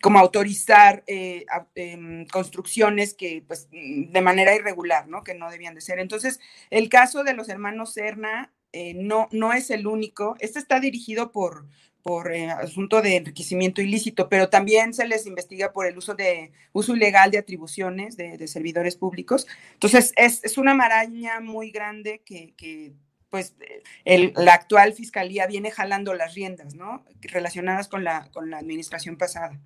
como 0.02 0.20
autorizar 0.20 1.02
eh, 1.08 1.46
em, 1.76 2.28
construcciones 2.28 3.14
que, 3.14 3.42
pues, 3.48 3.70
de 3.72 4.22
manera 4.22 4.54
irregular, 4.54 5.08
¿no? 5.08 5.24
Que 5.24 5.34
no 5.34 5.50
debían 5.50 5.76
de 5.76 5.82
ser. 5.82 6.00
Entonces, 6.00 6.42
el 6.72 6.90
caso 6.90 7.24
de 7.24 7.34
los 7.34 7.48
hermanos 7.48 7.94
Serna 7.94 8.52
eh, 8.74 8.96
no, 8.96 9.30
no 9.32 9.54
es 9.54 9.70
el 9.70 9.88
único. 9.88 10.36
Este 10.40 10.60
está 10.60 10.82
dirigido 10.82 11.32
por, 11.32 11.68
por 12.04 12.32
eh, 12.34 12.52
asunto 12.52 13.02
de 13.02 13.16
enriquecimiento 13.16 13.82
ilícito, 13.82 14.28
pero 14.30 14.50
también 14.50 14.94
se 14.94 15.08
les 15.08 15.26
investiga 15.26 15.72
por 15.72 15.88
el 15.88 15.98
uso 15.98 16.14
de 16.14 16.52
uso 16.74 16.96
ilegal 16.96 17.32
de 17.32 17.38
atribuciones 17.38 18.18
de, 18.18 18.48
servidores 18.48 18.98
públicos. 18.98 19.48
Entonces, 19.74 20.14
es, 20.18 20.44
es, 20.44 20.58
una 20.58 20.76
maraña 20.76 21.40
muy 21.40 21.72
grande 21.72 22.22
que, 22.26 22.54
que 22.58 22.94
pues 23.30 23.56
la 24.36 24.54
actual 24.54 24.94
fiscalía 24.94 25.48
viene 25.48 25.72
jalando 25.72 26.14
las 26.14 26.36
riendas, 26.36 26.76
¿no? 26.76 27.04
Relacionadas 27.22 27.88
con 27.88 28.04
la, 28.04 28.30
con 28.32 28.52
la 28.52 28.60
administración 28.60 29.18
pasada. 29.18 29.60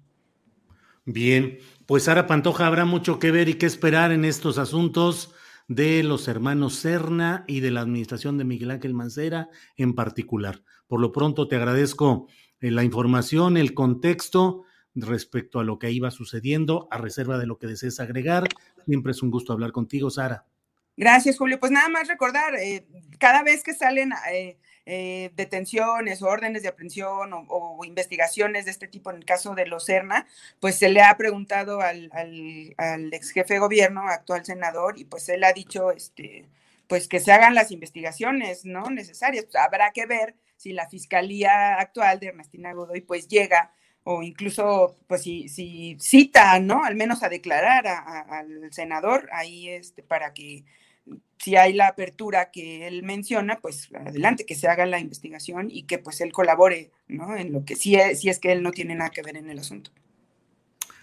Bien, 1.04 1.60
pues 1.86 2.04
Sara 2.04 2.28
Pantoja 2.28 2.68
habrá 2.68 2.86
mucho 2.86 3.20
que 3.20 3.32
ver 3.32 3.50
y 3.50 3.56
que 3.56 3.66
esperar 3.66 4.12
en 4.12 4.26
estos 4.26 4.58
asuntos 4.58 5.34
de 5.68 6.02
los 6.04 6.28
hermanos 6.30 6.76
Serna 6.76 7.44
y 7.48 7.60
de 7.60 7.72
la 7.72 7.82
administración 7.82 8.38
de 8.38 8.46
Miguel 8.46 8.72
Ángel 8.72 8.94
Mancera 8.94 9.50
en 9.76 9.96
particular. 9.96 10.64
Por 10.88 11.02
lo 11.02 11.12
pronto 11.12 11.48
te 11.48 11.56
agradezco 11.56 12.28
eh, 12.60 12.72
la 12.72 12.84
información, 12.84 13.58
el 13.58 13.74
contexto 13.74 14.64
respecto 14.96 15.60
a 15.60 15.64
lo 15.64 15.78
que 15.80 15.92
iba 15.92 16.12
sucediendo, 16.12 16.88
a 16.92 16.98
reserva 16.98 17.38
de 17.38 17.46
lo 17.46 17.58
que 17.58 17.68
desees 17.68 18.00
agregar. 18.00 18.48
Siempre 18.86 19.12
es 19.12 19.22
un 19.22 19.32
gusto 19.32 19.54
hablar 19.54 19.72
contigo, 19.72 20.10
Sara. 20.10 20.46
Gracias, 20.96 21.38
Julio. 21.38 21.60
Pues 21.60 21.72
nada 21.72 21.90
más 21.90 22.08
recordar, 22.08 22.56
eh, 22.56 22.88
cada 23.20 23.44
vez 23.44 23.64
que 23.64 23.76
salen 23.76 24.12
eh, 24.88 25.32
detenciones 25.36 26.24
órdenes 26.24 26.64
de 26.64 26.70
aprehensión 26.70 27.32
o, 27.34 27.86
investigaciones 27.86 28.66
de 28.66 28.72
este 28.72 28.88
tipo 28.88 29.12
en 29.12 29.18
el 29.18 29.26
caso 29.26 29.54
de 29.54 29.68
los 29.68 29.86
CERNA, 29.86 30.26
pues 30.60 30.76
se 30.76 30.90
le 30.90 31.02
ha 31.02 31.16
preguntado 31.16 31.82
al, 31.82 32.10
ex 33.12 33.32
jefe 33.32 33.56
de 33.56 33.60
gobierno, 33.60 34.08
actual 34.08 34.44
senador, 34.44 34.98
y 34.98 35.06
pues 35.06 35.30
él 35.30 35.44
ha 35.44 35.54
dicho, 35.54 35.92
este, 35.92 36.48
pues 36.88 37.08
que 37.08 37.20
se 37.20 37.32
hagan 37.32 37.54
las 37.54 37.70
investigaciones, 37.72 38.66
¿no? 38.66 38.90
Necesarias. 38.90 39.46
Pues 39.46 39.58
habrá 39.58 39.92
que 39.92 40.08
ver 40.08 40.36
si 40.58 40.74
la 40.74 40.90
fiscalía 40.90 41.76
actual 41.80 42.20
de 42.20 42.28
Ernestina 42.28 42.74
Godoy 42.74 43.02
pues 43.02 43.28
llega 43.28 43.72
o 44.10 44.24
incluso, 44.24 44.96
pues 45.08 45.24
si, 45.24 45.50
si 45.50 45.98
cita, 46.00 46.60
¿no? 46.62 46.86
Al 46.86 46.96
menos 46.96 47.24
a 47.24 47.30
declarar 47.30 47.88
al 47.88 48.72
senador 48.72 49.28
ahí 49.34 49.68
este, 49.68 50.02
para 50.02 50.34
que 50.34 50.64
si 51.40 51.58
hay 51.58 51.74
la 51.74 51.90
apertura 51.90 52.50
que 52.50 52.88
él 52.88 53.04
menciona, 53.04 53.60
pues 53.60 53.90
adelante, 53.94 54.46
que 54.46 54.56
se 54.56 54.70
haga 54.70 54.86
la 54.86 55.00
investigación 55.00 55.68
y 55.70 55.84
que 55.84 56.00
pues 56.00 56.22
él 56.22 56.32
colabore, 56.32 56.92
¿no? 57.10 57.36
En 57.36 57.52
lo 57.52 57.66
que 57.66 57.76
sí 57.76 57.96
es, 57.96 58.22
si 58.22 58.30
es 58.30 58.40
que 58.40 58.54
él 58.54 58.64
no 58.64 58.72
tiene 58.72 58.96
nada 58.96 59.10
que 59.10 59.24
ver 59.24 59.36
en 59.36 59.50
el 59.50 59.60
asunto. 59.60 59.92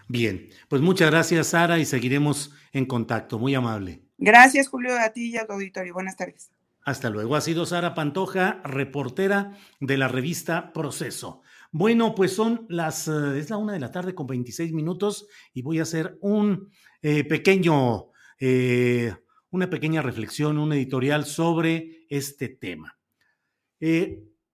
Bien, 0.09 0.49
pues 0.69 0.81
muchas 0.81 1.11
gracias 1.11 1.49
Sara 1.49 1.79
y 1.79 1.85
seguiremos 1.85 2.55
en 2.73 2.87
contacto. 2.87 3.39
Muy 3.39 3.55
amable. 3.55 4.01
Gracias 4.17 4.69
Julio, 4.69 4.99
a 4.99 5.11
ti 5.11 5.31
y 5.31 5.37
a 5.37 5.47
tu 5.47 5.53
auditorio. 5.53 5.93
Buenas 5.93 6.17
tardes. 6.17 6.54
Hasta 6.85 7.09
luego. 7.09 7.35
Ha 7.35 7.41
sido 7.41 7.65
Sara 7.65 7.95
Pantoja, 7.95 8.61
reportera 8.63 9.57
de 9.81 9.97
la 9.97 10.07
revista 10.07 10.73
Proceso. 10.73 11.41
Bueno, 11.73 12.15
pues 12.15 12.35
son 12.35 12.67
las, 12.69 13.09
eh, 13.09 13.39
es 13.39 13.49
la 13.49 13.57
una 13.57 13.73
de 13.73 13.81
la 13.81 13.91
tarde 13.91 14.15
con 14.15 14.27
26 14.27 14.73
minutos 14.73 15.27
y 15.55 15.63
voy 15.63 15.79
a 15.79 15.83
hacer 15.83 16.19
un 16.21 16.71
eh, 17.01 17.25
pequeño 17.25 18.11
eh, 18.39 19.15
una 19.49 19.71
pequeña 19.71 20.03
reflexión, 20.03 20.59
un 20.59 20.73
editorial 20.73 21.25
sobre 21.25 22.07
este 22.11 22.49
tema. 22.49 22.99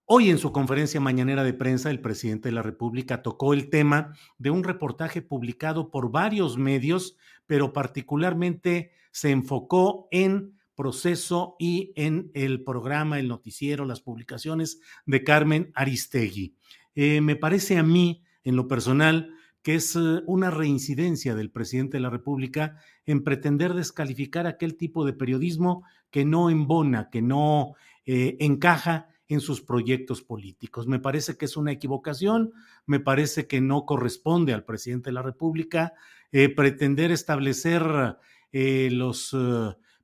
Hoy 0.04 0.28
en 0.28 0.38
su 0.38 0.52
conferencia 0.52 1.00
mañanera 1.00 1.42
de 1.42 1.54
prensa, 1.54 1.90
el 1.90 2.00
presidente 2.00 2.48
de 2.48 2.54
la 2.54 2.62
República 2.62 3.22
tocó 3.22 3.54
el 3.54 3.70
tema 3.70 4.14
de 4.38 4.50
un 4.50 4.64
reportaje 4.64 5.22
publicado 5.22 5.90
por 5.90 6.10
varios 6.10 6.58
medios, 6.58 7.16
pero 7.46 7.72
particularmente 7.72 8.92
se 9.12 9.30
enfocó 9.30 10.08
en 10.10 10.59
proceso 10.80 11.56
y 11.58 11.92
en 11.94 12.30
el 12.32 12.64
programa, 12.64 13.18
el 13.18 13.28
noticiero, 13.28 13.84
las 13.84 14.00
publicaciones 14.00 14.80
de 15.04 15.22
Carmen 15.22 15.70
Aristegui. 15.74 16.54
Eh, 16.94 17.20
me 17.20 17.36
parece 17.36 17.76
a 17.76 17.82
mí, 17.82 18.22
en 18.44 18.56
lo 18.56 18.66
personal, 18.66 19.34
que 19.60 19.74
es 19.74 19.94
eh, 19.94 20.22
una 20.26 20.50
reincidencia 20.50 21.34
del 21.34 21.50
presidente 21.50 21.98
de 21.98 22.00
la 22.00 22.08
República 22.08 22.78
en 23.04 23.22
pretender 23.22 23.74
descalificar 23.74 24.46
aquel 24.46 24.78
tipo 24.78 25.04
de 25.04 25.12
periodismo 25.12 25.84
que 26.10 26.24
no 26.24 26.48
embona, 26.48 27.10
que 27.10 27.20
no 27.20 27.74
eh, 28.06 28.38
encaja 28.40 29.08
en 29.28 29.40
sus 29.40 29.60
proyectos 29.60 30.22
políticos. 30.22 30.86
Me 30.86 30.98
parece 30.98 31.36
que 31.36 31.44
es 31.44 31.58
una 31.58 31.72
equivocación, 31.72 32.54
me 32.86 33.00
parece 33.00 33.46
que 33.46 33.60
no 33.60 33.84
corresponde 33.84 34.54
al 34.54 34.64
presidente 34.64 35.10
de 35.10 35.14
la 35.14 35.22
República 35.22 35.92
pretender 36.56 37.10
establecer 37.10 37.82
los 38.52 39.34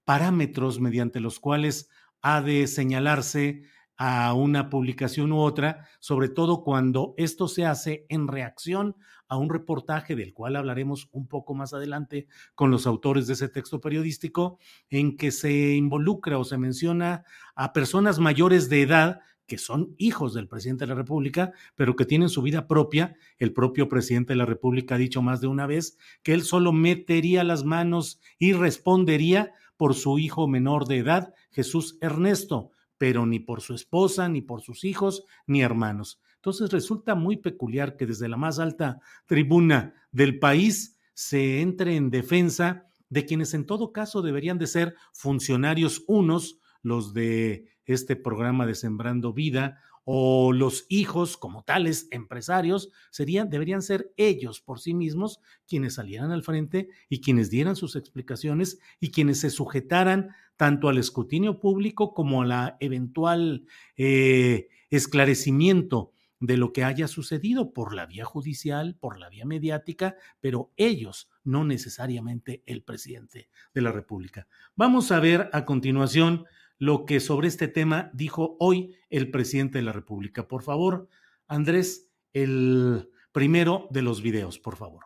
parámetros 0.07 0.81
mediante 0.81 1.21
los 1.21 1.39
cuales 1.39 1.91
ha 2.23 2.41
de 2.41 2.67
señalarse 2.69 3.65
a 3.99 4.33
una 4.35 4.71
publicación 4.71 5.33
u 5.33 5.39
otra, 5.39 5.89
sobre 6.01 6.29
todo 6.29 6.63
cuando 6.63 7.15
esto 7.17 7.49
se 7.49 7.67
hace 7.67 8.07
en 8.09 8.29
reacción 8.29 8.97
a 9.29 9.37
un 9.37 9.51
reportaje 9.51 10.15
del 10.15 10.33
cual 10.33 10.57
hablaremos 10.57 11.09
un 11.13 11.27
poco 11.27 11.55
más 11.55 11.75
adelante 11.75 12.29
con 12.55 12.71
los 12.71 12.87
autores 12.87 13.27
de 13.27 13.33
ese 13.33 13.49
texto 13.49 13.81
periodístico, 13.81 14.59
en 14.91 15.17
que 15.17 15.33
se 15.33 15.75
involucra 15.75 16.39
o 16.39 16.45
se 16.45 16.57
menciona 16.57 17.25
a 17.55 17.73
personas 17.73 18.19
mayores 18.19 18.69
de 18.69 18.83
edad 18.83 19.21
que 19.47 19.59
son 19.59 19.95
hijos 19.97 20.35
del 20.35 20.49
presidente 20.49 20.85
de 20.85 20.89
la 20.89 20.95
República, 20.97 21.53
pero 21.77 21.95
que 21.95 22.05
tienen 22.05 22.29
su 22.29 22.43
vida 22.43 22.67
propia. 22.67 23.17
El 23.39 23.53
propio 23.53 23.89
presidente 23.89 24.33
de 24.33 24.39
la 24.39 24.47
República 24.47 24.97
ha 24.97 24.99
dicho 24.99 25.23
más 25.23 25.41
de 25.41 25.47
una 25.47 25.67
vez 25.67 25.99
que 26.23 26.35
él 26.35 26.43
solo 26.43 26.73
metería 26.73 27.45
las 27.45 27.65
manos 27.65 28.21
y 28.39 28.53
respondería 28.53 29.53
por 29.77 29.95
su 29.95 30.19
hijo 30.19 30.49
menor 30.49 30.87
de 30.87 30.99
edad, 30.99 31.35
Jesús 31.51 31.99
Ernesto, 32.01 32.71
pero 32.99 33.27
ni 33.27 33.41
por 33.41 33.61
su 33.61 33.75
esposa, 33.75 34.29
ni 34.29 34.43
por 34.43 34.63
sus 34.63 34.85
hijos, 34.85 35.25
ni 35.47 35.63
hermanos. 35.63 36.21
Entonces 36.37 36.71
resulta 36.71 37.15
muy 37.15 37.37
peculiar 37.37 37.97
que 37.97 38.07
desde 38.07 38.29
la 38.29 38.37
más 38.37 38.59
alta 38.59 39.01
tribuna 39.27 39.95
del 40.13 40.39
país 40.39 40.97
se 41.13 41.61
entre 41.61 41.97
en 41.97 42.11
defensa 42.11 42.87
de 43.09 43.25
quienes 43.25 43.55
en 43.55 43.67
todo 43.67 43.93
caso 43.93 44.23
deberían 44.23 44.59
de 44.59 44.67
ser 44.67 44.95
funcionarios 45.13 46.05
unos, 46.07 46.59
los 46.83 47.15
de 47.15 47.67
este 47.85 48.17
programa 48.17 48.67
de 48.67 48.75
Sembrando 48.75 49.33
Vida, 49.33 49.81
o 50.09 50.53
los 50.53 50.87
hijos 50.89 51.37
como 51.37 51.65
tales 51.65 52.07
empresarios, 52.13 52.91
serían, 53.11 53.51
deberían 53.51 53.83
ser 53.83 54.13
ellos 54.17 54.61
por 54.61 54.79
sí 54.79 54.95
mismos 54.95 55.41
quienes 55.67 55.95
salieran 55.95 56.31
al 56.31 56.45
frente 56.45 56.91
y 57.09 57.21
quienes 57.21 57.51
dieran 57.51 57.75
sus 57.75 57.97
explicaciones 57.97 58.79
y 59.01 59.11
quienes 59.11 59.41
se 59.41 59.51
sujetaran 59.51 60.31
tanto 60.57 60.89
al 60.89 60.99
escrutinio 60.99 61.59
público 61.59 62.15
como 62.15 62.43
a 62.43 62.47
la 62.47 62.77
eventual 62.79 63.67
eh, 63.97 64.69
esclarecimiento 64.91 66.13
de 66.39 66.57
lo 66.57 66.73
que 66.73 66.85
haya 66.85 67.09
sucedido 67.09 67.73
por 67.73 67.93
la 67.93 68.07
vía 68.07 68.25
judicial, 68.25 68.95
por 68.95 69.19
la 69.19 69.29
vía 69.29 69.45
mediática, 69.45 70.15
pero 70.41 70.71
ellos, 70.77 71.29
no 71.43 71.65
necesariamente 71.65 72.63
el 72.67 72.85
presidente 72.85 73.49
de 73.75 73.81
la 73.81 73.91
República. 73.91 74.47
Vamos 74.77 75.11
a 75.11 75.19
ver 75.19 75.51
a 75.53 75.65
continuación 75.65 76.45
lo 76.79 77.05
que 77.07 77.21
sobre 77.21 77.49
este 77.49 77.69
tema 77.69 78.11
dijo 78.13 78.57
hoy 78.61 78.97
el 79.11 79.31
presidente 79.31 79.79
de 79.79 79.85
la 79.85 79.93
República. 79.93 80.47
Por 80.47 80.63
favor, 80.63 81.09
Andrés, 81.49 82.09
el 82.33 83.11
primero 83.33 83.87
de 83.91 84.03
los 84.03 84.23
videos, 84.23 84.59
por 84.59 84.77
favor. 84.77 85.05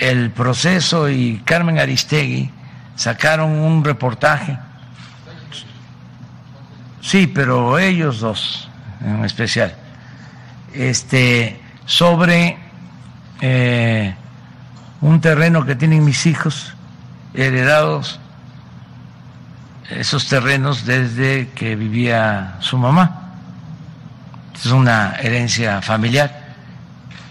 El 0.00 0.30
proceso 0.30 1.08
y 1.08 1.38
Carmen 1.44 1.78
Aristegui 1.78 2.50
sacaron 2.96 3.50
un 3.50 3.84
reportaje. 3.84 4.58
Sí, 7.00 7.26
pero 7.26 7.78
ellos 7.78 8.20
dos 8.20 8.68
en 9.00 9.24
especial, 9.24 9.74
este, 10.72 11.58
sobre 11.84 12.56
eh, 13.40 14.14
un 15.00 15.20
terreno 15.20 15.64
que 15.64 15.76
tienen 15.76 16.04
mis 16.04 16.26
hijos 16.26 16.74
heredados 17.34 18.18
esos 19.90 20.28
terrenos 20.28 20.84
desde 20.84 21.48
que 21.50 21.76
vivía 21.76 22.56
su 22.60 22.78
mamá. 22.78 23.22
Es 24.54 24.66
una 24.66 25.16
herencia 25.16 25.82
familiar. 25.82 26.54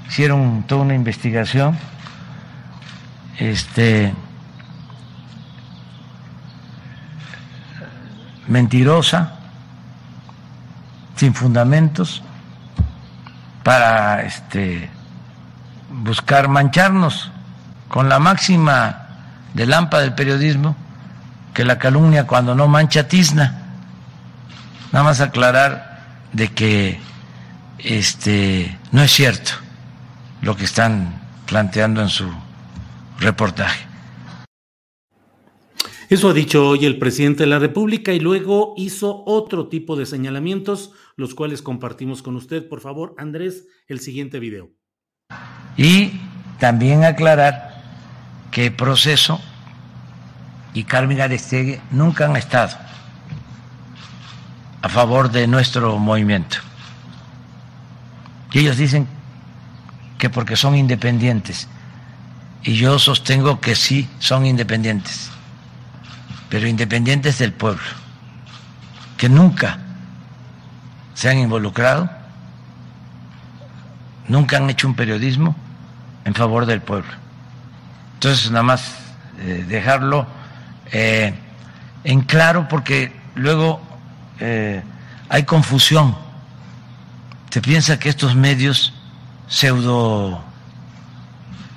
Hicieron 0.07 0.63
toda 0.67 0.83
una 0.83 0.93
investigación. 0.93 1.77
Este 3.37 4.13
mentirosa, 8.47 9.33
sin 11.15 11.33
fundamentos, 11.33 12.23
para 13.63 14.21
este 14.21 14.89
buscar 15.89 16.47
mancharnos 16.47 17.31
con 17.87 18.07
la 18.07 18.19
máxima 18.19 19.07
de 19.53 19.65
lámpara 19.65 20.03
del 20.03 20.13
periodismo 20.13 20.75
que 21.55 21.63
la 21.63 21.79
calumnia 21.79 22.27
cuando 22.27 22.53
no 22.53 22.67
mancha 22.67 23.07
tizna. 23.07 23.63
Nada 24.91 25.05
más 25.05 25.21
aclarar 25.21 26.27
de 26.33 26.49
que 26.49 26.99
este 27.79 28.77
no 28.91 29.01
es 29.01 29.11
cierto 29.11 29.51
lo 30.41 30.55
que 30.55 30.65
están 30.65 31.21
planteando 31.47 32.01
en 32.01 32.09
su 32.09 32.29
reportaje. 33.19 33.87
Eso 36.09 36.29
ha 36.29 36.33
dicho 36.33 36.67
hoy 36.67 36.85
el 36.85 36.99
presidente 36.99 37.43
de 37.43 37.47
la 37.47 37.57
República 37.57 38.13
y 38.13 38.19
luego 38.19 38.73
hizo 38.77 39.23
otro 39.25 39.69
tipo 39.69 39.95
de 39.95 40.05
señalamientos, 40.05 40.91
los 41.15 41.33
cuales 41.33 41.61
compartimos 41.61 42.21
con 42.21 42.35
usted. 42.35 42.67
Por 42.67 42.81
favor, 42.81 43.15
Andrés, 43.17 43.65
el 43.87 44.01
siguiente 44.01 44.39
video. 44.39 44.71
Y 45.77 46.11
también 46.59 47.05
aclarar 47.05 47.81
que 48.51 48.71
proceso 48.71 49.41
y 50.75 50.83
Carmen 50.83 51.21
Aristegui 51.21 51.79
nunca 51.89 52.25
han 52.25 52.35
estado 52.35 52.77
a 54.81 54.89
favor 54.89 55.31
de 55.31 55.47
nuestro 55.47 55.97
movimiento. 55.97 56.57
Y 58.51 58.59
ellos 58.59 58.77
dicen 58.77 59.07
que 60.17 60.29
porque 60.29 60.57
son 60.57 60.75
independientes. 60.75 61.69
Y 62.61 62.75
yo 62.75 62.99
sostengo 62.99 63.61
que 63.61 63.73
sí 63.73 64.09
son 64.19 64.45
independientes, 64.45 65.31
pero 66.49 66.67
independientes 66.67 67.39
del 67.39 67.53
pueblo, 67.53 67.83
que 69.17 69.29
nunca 69.29 69.79
se 71.13 71.29
han 71.29 71.37
involucrado, 71.37 72.09
nunca 74.27 74.57
han 74.57 74.69
hecho 74.69 74.87
un 74.87 74.95
periodismo 74.95 75.55
en 76.25 76.33
favor 76.33 76.65
del 76.65 76.81
pueblo. 76.81 77.11
Entonces, 78.15 78.51
nada 78.51 78.63
más 78.63 78.95
eh, 79.39 79.63
dejarlo 79.67 80.27
eh, 80.91 81.33
en 82.03 82.21
claro 82.21 82.67
porque 82.67 83.11
luego 83.35 83.81
eh, 84.39 84.83
hay 85.29 85.43
confusión. 85.43 86.15
Se 87.49 87.61
piensa 87.61 87.99
que 87.99 88.09
estos 88.09 88.35
medios 88.35 88.93
pseudo 89.47 90.43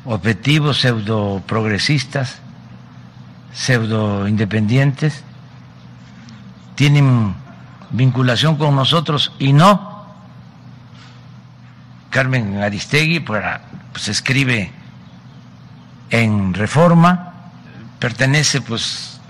objetivos, 0.05 0.81
pseudo 0.81 1.43
progresistas, 1.47 2.41
pseudo 3.53 4.27
independientes, 4.27 5.23
tienen 6.75 7.35
vinculación 7.91 8.57
con 8.57 8.75
nosotros 8.75 9.33
y 9.39 9.53
no. 9.53 10.07
Carmen 12.11 12.63
Aristegui 12.63 13.21
pues, 13.21 14.09
escribe 14.09 14.73
en 16.11 16.55
Reforma, 16.55 17.28
pertenece 17.99 18.61
pues 18.61 19.21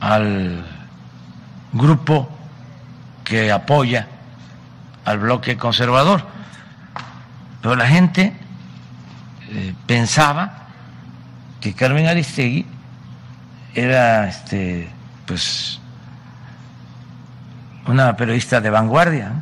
al 0.00 0.64
grupo 1.72 2.28
que 3.24 3.52
apoya 3.52 4.06
al 5.04 5.18
bloque 5.18 5.56
conservador. 5.56 6.24
Pero 7.62 7.76
la 7.76 7.86
gente 7.86 8.32
eh, 9.50 9.74
pensaba 9.86 10.66
que 11.60 11.74
Carmen 11.74 12.06
Aristegui 12.06 12.66
era 13.74 14.28
este 14.28 14.88
pues 15.26 15.80
una 17.86 18.16
periodista 18.16 18.60
de 18.60 18.70
vanguardia. 18.70 19.32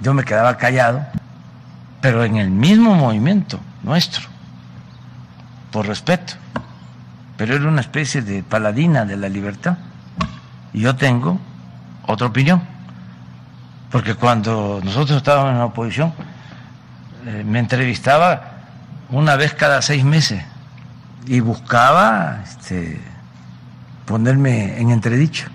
Yo 0.00 0.14
me 0.14 0.24
quedaba 0.24 0.56
callado, 0.56 1.04
pero 2.00 2.24
en 2.24 2.36
el 2.36 2.50
mismo 2.50 2.94
movimiento 2.94 3.60
nuestro, 3.82 4.28
por 5.70 5.86
respeto 5.86 6.34
pero 7.36 7.54
era 7.56 7.68
una 7.68 7.80
especie 7.80 8.22
de 8.22 8.42
paladina 8.42 9.04
de 9.04 9.16
la 9.16 9.28
libertad. 9.28 9.78
Y 10.72 10.80
yo 10.80 10.96
tengo 10.96 11.38
otra 12.06 12.26
opinión, 12.26 12.62
porque 13.90 14.14
cuando 14.14 14.80
nosotros 14.82 15.18
estábamos 15.18 15.52
en 15.52 15.58
la 15.58 15.66
oposición, 15.66 16.12
eh, 17.26 17.44
me 17.46 17.58
entrevistaba 17.58 18.52
una 19.10 19.36
vez 19.36 19.54
cada 19.54 19.82
seis 19.82 20.04
meses 20.04 20.42
y 21.26 21.40
buscaba 21.40 22.40
este, 22.42 23.00
ponerme 24.06 24.80
en 24.80 24.90
entredicho 24.90 25.46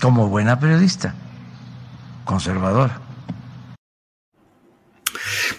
como 0.00 0.28
buena 0.28 0.58
periodista, 0.60 1.14
conservadora. 2.24 3.05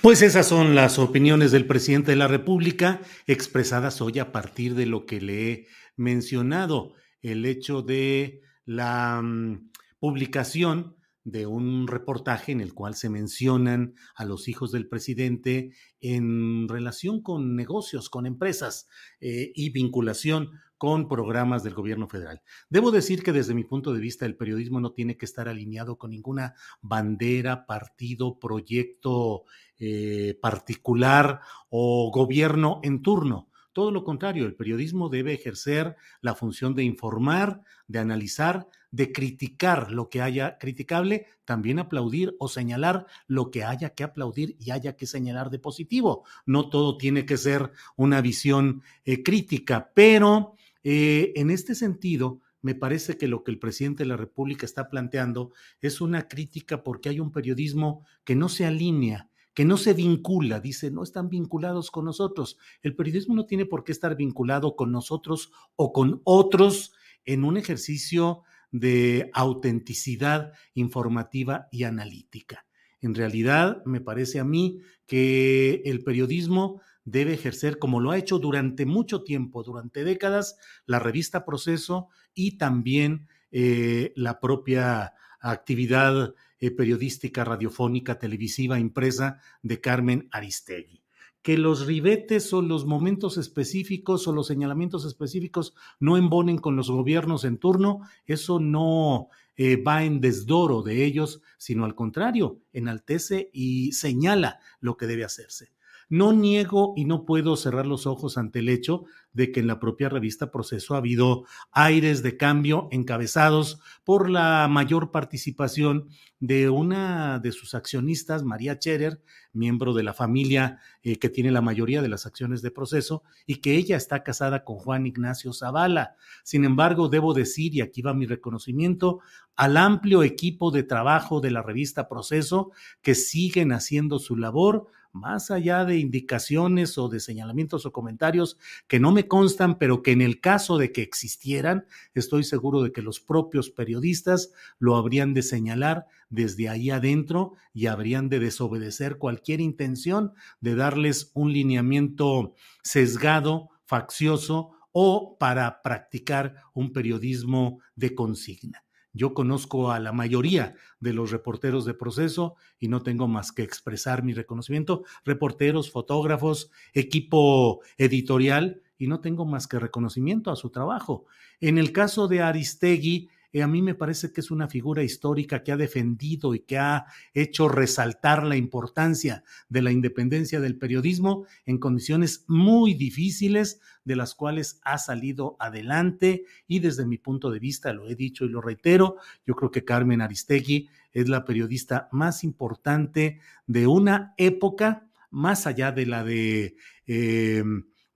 Pues 0.02 0.22
esas 0.22 0.48
son 0.48 0.76
las 0.76 1.00
opiniones 1.00 1.52
del 1.52 1.66
presidente 1.66 2.12
de 2.12 2.18
la 2.18 2.28
República 2.28 3.02
expresadas 3.26 4.02
hoy 4.02 4.20
a 4.20 4.32
partir 4.32 4.76
de 4.76 4.86
lo 4.86 5.06
que 5.06 5.22
le 5.22 5.52
he 5.52 5.68
mencionado, 5.96 6.94
el 7.22 7.46
hecho 7.46 7.82
de 7.82 8.42
la 8.66 9.22
mm, 9.22 9.72
publicación 10.00 10.96
de 11.24 11.46
un 11.46 11.88
reportaje 11.88 12.54
en 12.54 12.62
el 12.62 12.74
cual 12.74 12.96
se 12.96 13.10
mencionan 13.10 13.96
a 14.16 14.24
los 14.24 14.48
hijos 14.48 14.72
del 14.72 14.88
presidente 14.88 15.74
en 16.00 16.70
relación 16.70 17.22
con 17.22 17.56
negocios, 17.56 18.10
con 18.10 18.26
empresas 18.26 18.88
eh, 19.20 19.52
y 19.54 19.72
vinculación 19.72 20.52
con 20.78 21.08
programas 21.08 21.64
del 21.64 21.74
gobierno 21.74 22.08
federal. 22.08 22.42
Debo 22.70 22.92
decir 22.92 23.24
que 23.24 23.32
desde 23.32 23.54
mi 23.54 23.64
punto 23.64 23.94
de 23.94 24.00
vista 24.00 24.26
el 24.26 24.36
periodismo 24.36 24.80
no 24.80 24.92
tiene 24.92 25.18
que 25.18 25.26
estar 25.26 25.48
alineado 25.48 25.98
con 25.98 26.12
ninguna 26.12 26.56
bandera, 26.82 27.66
partido, 27.66 28.40
proyecto 28.40 29.44
eh, 29.80 30.38
particular 30.42 31.42
o 31.70 32.12
gobierno 32.12 32.80
en 32.84 33.02
turno. 33.02 33.50
Todo 33.78 33.92
lo 33.92 34.04
contrario, 34.04 34.48
el 34.48 34.56
periodismo 34.56 35.08
debe 35.08 35.34
ejercer 35.34 35.98
la 36.22 36.34
función 36.34 36.74
de 36.74 36.84
informar, 36.84 37.62
de 37.88 38.00
analizar, 38.00 38.68
de 38.90 39.12
criticar 39.12 39.92
lo 39.92 40.10
que 40.10 40.24
haya 40.24 40.58
criticable, 40.58 41.28
también 41.46 41.78
aplaudir 41.78 42.36
o 42.40 42.48
señalar 42.48 43.06
lo 43.28 43.52
que 43.52 43.64
haya 43.64 43.92
que 43.92 44.04
aplaudir 44.04 44.56
y 44.60 44.72
haya 44.72 44.96
que 44.96 45.06
señalar 45.06 45.52
de 45.52 45.60
positivo. 45.60 46.24
No 46.48 46.70
todo 46.70 46.98
tiene 46.98 47.28
que 47.28 47.38
ser 47.38 47.72
una 47.96 48.20
visión 48.20 48.82
eh, 49.06 49.22
crítica, 49.22 49.92
pero 49.94 50.57
eh, 50.90 51.34
en 51.36 51.50
este 51.50 51.76
sentido, 51.76 52.40
me 52.62 52.74
parece 52.74 53.18
que 53.18 53.28
lo 53.28 53.44
que 53.44 53.52
el 53.52 53.60
presidente 53.60 54.04
de 54.04 54.08
la 54.08 54.16
República 54.16 54.66
está 54.66 54.90
planteando 54.90 55.52
es 55.82 56.00
una 56.00 56.30
crítica 56.30 56.82
porque 56.82 57.10
hay 57.10 57.20
un 57.20 57.34
periodismo 57.34 58.06
que 58.24 58.38
no 58.38 58.48
se 58.48 58.66
alinea, 58.66 59.30
que 59.54 59.66
no 59.66 59.76
se 59.76 59.92
vincula, 59.94 60.62
dice, 60.62 60.90
no 60.90 61.04
están 61.04 61.28
vinculados 61.28 61.92
con 61.92 62.06
nosotros. 62.06 62.58
El 62.82 62.96
periodismo 62.96 63.36
no 63.36 63.46
tiene 63.46 63.66
por 63.66 63.84
qué 63.84 63.92
estar 63.92 64.16
vinculado 64.16 64.78
con 64.78 64.94
nosotros 64.94 65.52
o 65.76 65.92
con 65.92 66.22
otros 66.24 66.94
en 67.26 67.44
un 67.44 67.58
ejercicio 67.58 68.44
de 68.72 69.30
autenticidad 69.34 70.54
informativa 70.74 71.68
y 71.70 71.84
analítica. 71.84 72.66
En 73.02 73.14
realidad, 73.14 73.84
me 73.84 74.00
parece 74.00 74.40
a 74.40 74.46
mí 74.46 74.80
que 75.06 75.82
el 75.84 76.02
periodismo 76.06 76.80
debe 77.08 77.34
ejercer, 77.34 77.80
como 77.80 78.02
lo 78.02 78.12
ha 78.12 78.18
hecho 78.18 78.38
durante 78.38 78.86
mucho 78.86 79.24
tiempo, 79.24 79.64
durante 79.64 80.04
décadas, 80.04 80.58
la 80.86 81.00
revista 81.00 81.46
Proceso 81.46 82.10
y 82.34 82.58
también 82.58 83.28
eh, 83.50 84.12
la 84.18 84.42
propia 84.42 85.14
actividad 85.40 86.36
eh, 86.60 86.72
periodística, 86.72 87.46
radiofónica, 87.46 88.20
televisiva, 88.20 88.78
impresa 88.78 89.40
de 89.64 89.80
Carmen 89.80 90.28
Aristegui. 90.32 91.02
Que 91.42 91.58
los 91.58 91.86
ribetes 91.86 92.52
o 92.52 92.62
los 92.62 92.86
momentos 92.86 93.38
específicos 93.38 94.28
o 94.28 94.34
los 94.34 94.48
señalamientos 94.48 95.06
específicos 95.06 95.76
no 96.02 96.18
embonen 96.18 96.58
con 96.58 96.76
los 96.76 96.92
gobiernos 96.92 97.46
en 97.46 97.58
turno, 97.58 98.02
eso 98.26 98.60
no 98.60 99.30
eh, 99.56 99.82
va 99.82 100.04
en 100.04 100.20
desdoro 100.20 100.82
de 100.82 101.06
ellos, 101.06 101.42
sino 101.58 101.86
al 101.86 101.96
contrario, 101.96 102.60
enaltece 102.74 103.50
y 103.54 103.94
señala 103.94 104.60
lo 104.82 104.98
que 104.98 105.08
debe 105.08 105.24
hacerse. 105.24 105.77
No 106.10 106.32
niego 106.32 106.94
y 106.96 107.06
no 107.06 107.26
puedo 107.26 107.58
cerrar 107.58 107.86
los 107.86 108.08
ojos 108.08 108.38
ante 108.38 108.60
el 108.60 108.70
hecho 108.70 109.06
de 109.34 109.52
que 109.52 109.60
en 109.60 109.68
la 109.68 109.80
propia 109.80 110.10
revista 110.10 110.52
Proceso 110.52 110.96
ha 110.96 111.00
habido 111.00 111.46
aires 111.72 112.24
de 112.24 112.38
cambio 112.38 112.88
encabezados 112.92 113.80
por 114.04 114.30
la 114.30 114.68
mayor 114.70 115.12
participación 115.12 116.08
de 116.40 116.70
una 116.70 117.40
de 117.40 117.52
sus 117.52 117.74
accionistas, 117.74 118.44
María 118.44 118.80
Cherer, 118.80 119.22
miembro 119.54 119.94
de 119.94 120.04
la 120.04 120.14
familia 120.14 120.80
eh, 121.04 121.18
que 121.18 121.30
tiene 121.30 121.52
la 121.52 121.62
mayoría 121.62 122.02
de 122.02 122.10
las 122.10 122.26
acciones 122.26 122.62
de 122.62 122.72
proceso, 122.72 123.24
y 123.46 123.56
que 123.56 123.76
ella 123.76 123.98
está 123.98 124.24
casada 124.24 124.64
con 124.64 124.78
Juan 124.78 125.06
Ignacio 125.06 125.52
Zavala. 125.52 126.16
Sin 126.44 126.64
embargo, 126.64 127.10
debo 127.10 127.34
decir, 127.34 127.76
y 127.76 127.82
aquí 127.82 128.02
va 128.02 128.14
mi 128.14 128.26
reconocimiento, 128.26 129.20
al 129.56 129.78
amplio 129.78 130.24
equipo 130.24 130.72
de 130.72 130.84
trabajo 130.84 131.42
de 131.42 131.52
la 131.52 131.62
revista 131.62 132.08
Proceso, 132.08 132.72
que 133.02 133.16
siguen 133.16 133.72
haciendo 133.72 134.20
su 134.20 134.38
labor, 134.38 134.88
más 135.20 135.52
allá 135.52 135.86
de 135.86 135.98
indicaciones 135.98 136.98
o 136.98 137.10
de 137.10 137.20
señalamientos 137.20 137.86
o 137.86 137.92
comentarios 137.92 138.58
que 138.88 139.00
no 139.00 139.12
me 139.12 139.28
constan, 139.28 139.78
pero 139.78 140.02
que 140.02 140.12
en 140.12 140.22
el 140.22 140.40
caso 140.40 140.78
de 140.78 140.92
que 140.92 141.02
existieran, 141.02 141.86
estoy 142.14 142.44
seguro 142.44 142.82
de 142.82 142.92
que 142.92 143.02
los 143.02 143.20
propios 143.20 143.70
periodistas 143.70 144.52
lo 144.80 144.96
habrían 144.96 145.34
de 145.34 145.42
señalar 145.42 146.08
desde 146.30 146.70
ahí 146.70 146.90
adentro 146.90 147.54
y 147.74 147.88
habrían 147.88 148.30
de 148.30 148.40
desobedecer 148.40 149.18
cualquier 149.18 149.62
intención 149.62 150.34
de 150.62 150.76
darles 150.76 151.32
un 151.34 151.54
lineamiento 151.54 152.54
sesgado, 152.82 153.70
faccioso 153.86 154.72
o 154.92 155.38
para 155.38 155.82
practicar 155.82 156.56
un 156.74 156.92
periodismo 156.92 157.80
de 157.96 158.16
consigna. 158.16 158.87
Yo 159.18 159.34
conozco 159.34 159.92
a 159.92 160.00
la 160.00 160.12
mayoría 160.12 160.76
de 161.00 161.12
los 161.12 161.32
reporteros 161.32 161.86
de 161.86 161.96
proceso 161.96 162.56
y 162.80 162.88
no 162.88 163.02
tengo 163.02 163.28
más 163.28 163.52
que 163.52 163.64
expresar 163.64 164.24
mi 164.24 164.34
reconocimiento. 164.34 165.04
Reporteros, 165.26 165.92
fotógrafos, 165.92 166.70
equipo 166.94 167.82
editorial 167.98 168.82
y 168.98 169.08
no 169.08 169.20
tengo 169.20 169.46
más 169.46 169.68
que 169.68 169.80
reconocimiento 169.80 170.52
a 170.52 170.56
su 170.56 170.70
trabajo. 170.70 171.26
En 171.60 171.80
el 171.80 171.92
caso 171.92 172.28
de 172.28 172.42
Aristegui, 172.42 173.30
eh, 173.54 173.64
a 173.64 173.68
mí 173.68 173.82
me 173.82 173.96
parece 173.96 174.32
que 174.32 174.42
es 174.42 174.52
una 174.52 174.68
figura 174.68 175.04
histórica 175.04 175.64
que 175.64 175.72
ha 175.72 175.78
defendido 175.78 176.54
y 176.54 176.60
que 176.60 176.78
ha 176.78 177.06
hecho 177.34 177.70
resaltar 177.70 178.44
la 178.44 178.58
importancia 178.58 179.44
de 179.70 179.82
la 179.82 179.92
independencia 179.92 180.60
del 180.60 180.78
periodismo 180.78 181.46
en 181.66 181.78
condiciones 181.78 182.44
muy 182.48 182.94
difíciles, 182.94 183.80
de 184.04 184.16
las 184.16 184.36
cuales 184.36 184.80
ha 184.84 184.98
salido 184.98 185.56
adelante 185.60 186.46
y 186.68 186.80
desde 186.80 187.06
mi 187.06 187.18
punto 187.18 187.52
de 187.52 187.60
vista, 187.60 187.94
lo 187.94 188.10
he 188.10 188.16
dicho 188.16 188.46
y 188.46 188.50
lo 188.50 188.62
reitero, 188.62 189.18
yo 189.46 189.56
creo 189.56 189.72
que 189.72 189.86
Carmen 189.86 190.22
Aristegui 190.22 190.90
es 191.14 191.30
la 191.30 191.46
periodista 191.46 192.10
más 192.12 192.44
importante 192.44 193.40
de 193.66 193.88
una 193.88 194.34
época, 194.38 195.08
más 195.32 195.68
allá 195.68 195.92
de 195.92 196.06
la 196.06 196.24
de... 196.24 196.76
Eh, 197.06 197.64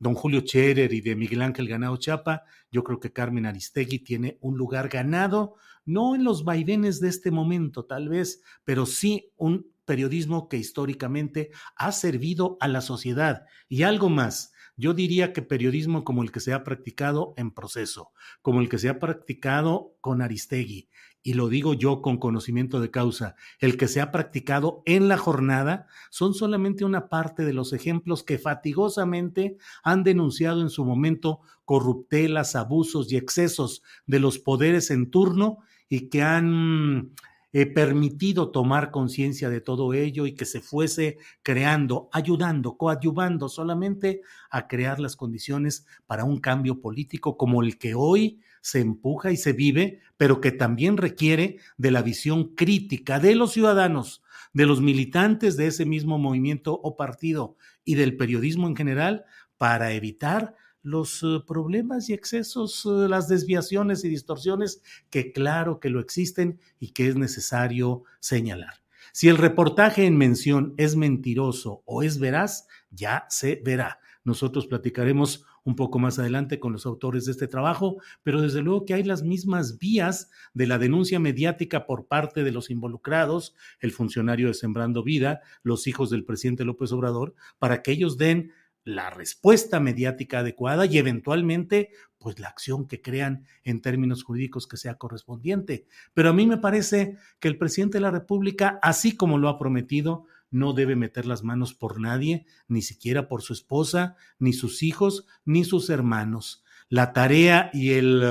don 0.01 0.15
Julio 0.15 0.41
Cherer 0.41 0.91
y 0.93 1.01
de 1.01 1.15
Miguel 1.15 1.43
Ángel 1.43 1.67
Ganado 1.67 1.95
Chapa, 1.95 2.43
yo 2.71 2.83
creo 2.83 2.99
que 2.99 3.13
Carmen 3.13 3.45
Aristegui 3.45 3.99
tiene 3.99 4.39
un 4.41 4.57
lugar 4.57 4.89
ganado, 4.89 5.53
no 5.85 6.15
en 6.15 6.23
los 6.23 6.43
vaivenes 6.43 6.99
de 6.99 7.09
este 7.09 7.29
momento 7.29 7.85
tal 7.85 8.09
vez, 8.09 8.41
pero 8.63 8.87
sí 8.87 9.31
un 9.37 9.71
periodismo 9.85 10.49
que 10.49 10.57
históricamente 10.57 11.51
ha 11.75 11.91
servido 11.91 12.57
a 12.61 12.67
la 12.67 12.81
sociedad. 12.81 13.43
Y 13.69 13.83
algo 13.83 14.09
más, 14.09 14.53
yo 14.75 14.95
diría 14.95 15.33
que 15.33 15.43
periodismo 15.43 16.03
como 16.03 16.23
el 16.23 16.31
que 16.31 16.39
se 16.39 16.53
ha 16.53 16.63
practicado 16.63 17.35
en 17.37 17.51
proceso, 17.51 18.11
como 18.41 18.59
el 18.59 18.69
que 18.69 18.79
se 18.79 18.89
ha 18.89 18.97
practicado 18.97 19.95
con 20.01 20.23
Aristegui, 20.23 20.89
y 21.23 21.33
lo 21.33 21.49
digo 21.49 21.73
yo 21.73 22.01
con 22.01 22.17
conocimiento 22.17 22.79
de 22.79 22.91
causa, 22.91 23.35
el 23.59 23.77
que 23.77 23.87
se 23.87 24.01
ha 24.01 24.11
practicado 24.11 24.81
en 24.85 25.07
la 25.07 25.17
jornada, 25.17 25.87
son 26.09 26.33
solamente 26.33 26.85
una 26.85 27.09
parte 27.09 27.45
de 27.45 27.53
los 27.53 27.73
ejemplos 27.73 28.23
que 28.23 28.39
fatigosamente 28.39 29.57
han 29.83 30.03
denunciado 30.03 30.61
en 30.61 30.69
su 30.69 30.83
momento 30.83 31.41
corruptelas, 31.65 32.55
abusos 32.55 33.11
y 33.11 33.17
excesos 33.17 33.83
de 34.07 34.19
los 34.19 34.39
poderes 34.39 34.91
en 34.91 35.11
turno 35.11 35.59
y 35.87 36.09
que 36.09 36.23
han 36.23 37.11
eh, 37.53 37.65
permitido 37.65 38.49
tomar 38.49 38.91
conciencia 38.91 39.49
de 39.49 39.59
todo 39.59 39.93
ello 39.93 40.25
y 40.25 40.35
que 40.35 40.45
se 40.45 40.61
fuese 40.61 41.17
creando, 41.43 42.09
ayudando, 42.13 42.77
coadyuvando 42.77 43.49
solamente 43.49 44.21
a 44.49 44.67
crear 44.69 45.01
las 45.01 45.17
condiciones 45.17 45.85
para 46.07 46.23
un 46.23 46.39
cambio 46.39 46.79
político 46.79 47.35
como 47.35 47.61
el 47.61 47.77
que 47.77 47.93
hoy 47.93 48.39
se 48.61 48.79
empuja 48.79 49.31
y 49.31 49.37
se 49.37 49.53
vive, 49.53 49.99
pero 50.17 50.39
que 50.39 50.51
también 50.51 50.97
requiere 50.97 51.57
de 51.77 51.91
la 51.91 52.01
visión 52.01 52.55
crítica 52.55 53.19
de 53.19 53.35
los 53.35 53.51
ciudadanos, 53.51 54.23
de 54.53 54.65
los 54.65 54.81
militantes 54.81 55.57
de 55.57 55.67
ese 55.67 55.85
mismo 55.85 56.17
movimiento 56.17 56.73
o 56.73 56.95
partido 56.95 57.57
y 57.83 57.95
del 57.95 58.15
periodismo 58.17 58.67
en 58.67 58.75
general 58.75 59.25
para 59.57 59.91
evitar 59.93 60.55
los 60.83 61.21
eh, 61.23 61.39
problemas 61.45 62.09
y 62.09 62.13
excesos, 62.13 62.85
eh, 62.85 63.07
las 63.07 63.27
desviaciones 63.27 64.03
y 64.03 64.09
distorsiones 64.09 64.81
que 65.09 65.31
claro 65.31 65.79
que 65.79 65.89
lo 65.89 65.99
existen 65.99 66.59
y 66.79 66.89
que 66.89 67.07
es 67.07 67.15
necesario 67.15 68.03
señalar. 68.19 68.81
Si 69.13 69.27
el 69.27 69.37
reportaje 69.37 70.05
en 70.05 70.17
mención 70.17 70.73
es 70.77 70.95
mentiroso 70.95 71.83
o 71.85 72.01
es 72.01 72.19
veraz, 72.19 72.67
ya 72.91 73.25
se 73.29 73.61
verá. 73.63 73.99
Nosotros 74.23 74.67
platicaremos 74.67 75.45
un 75.63 75.75
poco 75.75 75.99
más 75.99 76.19
adelante 76.19 76.59
con 76.59 76.73
los 76.73 76.85
autores 76.85 77.25
de 77.25 77.31
este 77.31 77.47
trabajo, 77.47 77.97
pero 78.23 78.41
desde 78.41 78.61
luego 78.61 78.85
que 78.85 78.93
hay 78.93 79.03
las 79.03 79.23
mismas 79.23 79.77
vías 79.77 80.29
de 80.53 80.67
la 80.67 80.77
denuncia 80.77 81.19
mediática 81.19 81.85
por 81.85 82.07
parte 82.07 82.43
de 82.43 82.51
los 82.51 82.69
involucrados, 82.69 83.55
el 83.79 83.91
funcionario 83.91 84.47
de 84.47 84.53
Sembrando 84.53 85.03
Vida, 85.03 85.41
los 85.63 85.87
hijos 85.87 86.09
del 86.09 86.25
presidente 86.25 86.65
López 86.65 86.91
Obrador, 86.91 87.35
para 87.59 87.81
que 87.81 87.91
ellos 87.91 88.17
den 88.17 88.51
la 88.83 89.11
respuesta 89.11 89.79
mediática 89.79 90.39
adecuada 90.39 90.85
y 90.85 90.97
eventualmente 90.97 91.91
pues 92.17 92.39
la 92.39 92.47
acción 92.47 92.87
que 92.87 93.01
crean 93.01 93.45
en 93.63 93.81
términos 93.81 94.23
jurídicos 94.23 94.67
que 94.67 94.77
sea 94.77 94.95
correspondiente. 94.95 95.85
Pero 96.13 96.29
a 96.29 96.33
mí 96.33 96.45
me 96.45 96.57
parece 96.57 97.17
que 97.39 97.47
el 97.47 97.57
presidente 97.57 97.97
de 97.97 98.03
la 98.03 98.11
República, 98.11 98.79
así 98.81 99.15
como 99.15 99.37
lo 99.37 99.49
ha 99.49 99.57
prometido, 99.57 100.25
no 100.51 100.73
debe 100.73 100.95
meter 100.95 101.25
las 101.25 101.43
manos 101.43 101.73
por 101.73 101.99
nadie, 101.99 102.45
ni 102.67 102.81
siquiera 102.81 103.27
por 103.27 103.41
su 103.41 103.53
esposa, 103.53 104.15
ni 104.37 104.53
sus 104.53 104.83
hijos, 104.83 105.25
ni 105.45 105.63
sus 105.63 105.89
hermanos. 105.89 106.63
La 106.89 107.13
tarea 107.13 107.71
y 107.73 107.91
el, 107.91 108.21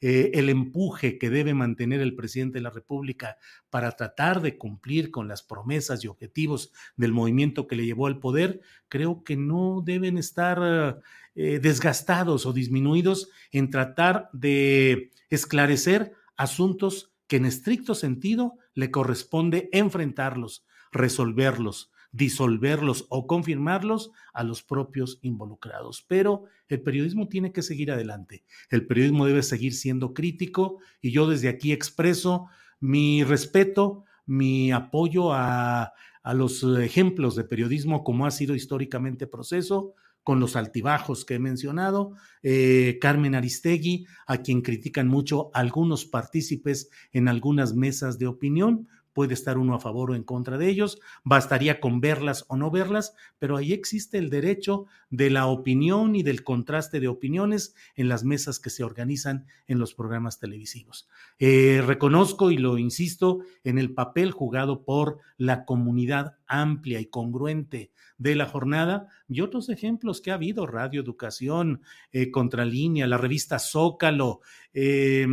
eh, 0.00 0.32
el 0.34 0.48
empuje 0.48 1.16
que 1.16 1.30
debe 1.30 1.54
mantener 1.54 2.00
el 2.00 2.16
presidente 2.16 2.58
de 2.58 2.62
la 2.62 2.70
República 2.70 3.36
para 3.70 3.92
tratar 3.92 4.42
de 4.42 4.58
cumplir 4.58 5.12
con 5.12 5.28
las 5.28 5.44
promesas 5.44 6.02
y 6.02 6.08
objetivos 6.08 6.72
del 6.96 7.12
movimiento 7.12 7.68
que 7.68 7.76
le 7.76 7.86
llevó 7.86 8.08
al 8.08 8.18
poder, 8.18 8.60
creo 8.88 9.22
que 9.22 9.36
no 9.36 9.80
deben 9.86 10.18
estar 10.18 11.00
eh, 11.36 11.60
desgastados 11.60 12.44
o 12.46 12.52
disminuidos 12.52 13.30
en 13.52 13.70
tratar 13.70 14.28
de 14.32 15.12
esclarecer 15.30 16.12
asuntos 16.36 17.12
que 17.28 17.36
en 17.36 17.46
estricto 17.46 17.94
sentido 17.94 18.58
le 18.74 18.90
corresponde 18.90 19.68
enfrentarlos 19.72 20.66
resolverlos, 20.92 21.90
disolverlos 22.12 23.06
o 23.08 23.26
confirmarlos 23.26 24.12
a 24.32 24.44
los 24.44 24.62
propios 24.62 25.18
involucrados. 25.22 26.04
Pero 26.06 26.44
el 26.68 26.82
periodismo 26.82 27.28
tiene 27.28 27.52
que 27.52 27.62
seguir 27.62 27.90
adelante. 27.90 28.44
El 28.70 28.86
periodismo 28.86 29.26
debe 29.26 29.42
seguir 29.42 29.74
siendo 29.74 30.14
crítico 30.14 30.78
y 31.00 31.10
yo 31.10 31.26
desde 31.26 31.48
aquí 31.48 31.72
expreso 31.72 32.48
mi 32.78 33.24
respeto, 33.24 34.04
mi 34.26 34.72
apoyo 34.72 35.32
a, 35.32 35.94
los 36.34 36.62
ejemplos 36.62 37.34
de 37.34 37.44
periodismo 37.44 38.04
como 38.04 38.26
ha 38.26 38.30
sido 38.30 38.54
históricamente 38.54 39.26
proceso, 39.26 39.94
con 40.22 40.38
los 40.38 40.54
altibajos 40.54 41.24
que 41.24 41.34
he 41.34 41.38
mencionado, 41.40 42.12
eh, 42.44 42.98
Carmen 43.00 43.34
Aristegui, 43.34 44.06
a 44.26 44.38
quien 44.38 44.62
critican 44.62 45.08
mucho 45.08 45.50
algunos 45.52 46.04
partícipes 46.04 46.90
en 47.12 47.26
algunas 47.26 47.74
mesas 47.74 48.20
de 48.20 48.28
opinión, 48.28 48.86
puede 49.12 49.34
estar 49.34 49.58
uno 49.58 49.74
a 49.74 49.80
favor 49.80 50.10
o 50.10 50.14
en 50.14 50.22
contra 50.22 50.58
de 50.58 50.68
ellos, 50.68 51.00
bastaría 51.24 51.80
con 51.80 52.00
verlas 52.00 52.44
o 52.48 52.56
no 52.56 52.70
verlas, 52.70 53.14
pero 53.38 53.56
ahí 53.56 53.72
existe 53.72 54.18
el 54.18 54.30
derecho 54.30 54.86
de 55.10 55.30
la 55.30 55.46
opinión 55.46 56.16
y 56.16 56.22
del 56.22 56.44
contraste 56.44 57.00
de 57.00 57.08
opiniones 57.08 57.74
en 57.94 58.08
las 58.08 58.24
mesas 58.24 58.58
que 58.58 58.70
se 58.70 58.84
organizan 58.84 59.46
en 59.66 59.78
los 59.78 59.94
programas 59.94 60.38
televisivos. 60.38 61.08
Eh, 61.38 61.82
reconozco 61.86 62.50
y 62.50 62.56
lo 62.56 62.78
insisto 62.78 63.40
en 63.64 63.78
el 63.78 63.92
papel 63.92 64.30
jugado 64.30 64.84
por 64.84 65.18
la 65.36 65.64
comunidad 65.64 66.36
amplia 66.46 67.00
y 67.00 67.06
congruente 67.06 67.90
de 68.18 68.36
la 68.36 68.46
jornada 68.46 69.08
y 69.28 69.40
otros 69.40 69.68
ejemplos 69.68 70.20
que 70.20 70.30
ha 70.30 70.34
habido, 70.34 70.66
Radio 70.66 71.00
Educación, 71.00 71.82
eh, 72.12 72.30
Contralínea, 72.30 73.06
la 73.06 73.18
revista 73.18 73.58
Zócalo, 73.58 74.40
eh, 74.72 75.26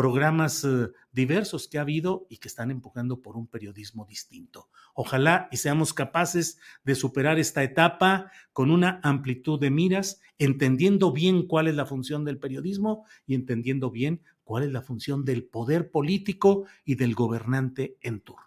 programas 0.00 0.64
eh, 0.64 0.88
diversos 1.12 1.68
que 1.68 1.76
ha 1.76 1.82
habido 1.82 2.26
y 2.30 2.38
que 2.38 2.48
están 2.48 2.70
empujando 2.70 3.20
por 3.20 3.36
un 3.36 3.46
periodismo 3.46 4.06
distinto. 4.06 4.70
Ojalá 4.94 5.46
y 5.52 5.58
seamos 5.58 5.92
capaces 5.92 6.58
de 6.84 6.94
superar 6.94 7.38
esta 7.38 7.62
etapa 7.62 8.32
con 8.54 8.70
una 8.70 8.98
amplitud 9.02 9.60
de 9.60 9.70
miras, 9.70 10.22
entendiendo 10.38 11.12
bien 11.12 11.46
cuál 11.46 11.68
es 11.68 11.74
la 11.74 11.84
función 11.84 12.24
del 12.24 12.38
periodismo 12.38 13.04
y 13.26 13.34
entendiendo 13.34 13.90
bien 13.90 14.22
cuál 14.42 14.62
es 14.62 14.72
la 14.72 14.80
función 14.80 15.26
del 15.26 15.44
poder 15.44 15.90
político 15.90 16.64
y 16.86 16.94
del 16.94 17.14
gobernante 17.14 17.98
en 18.00 18.20
turno. 18.20 18.46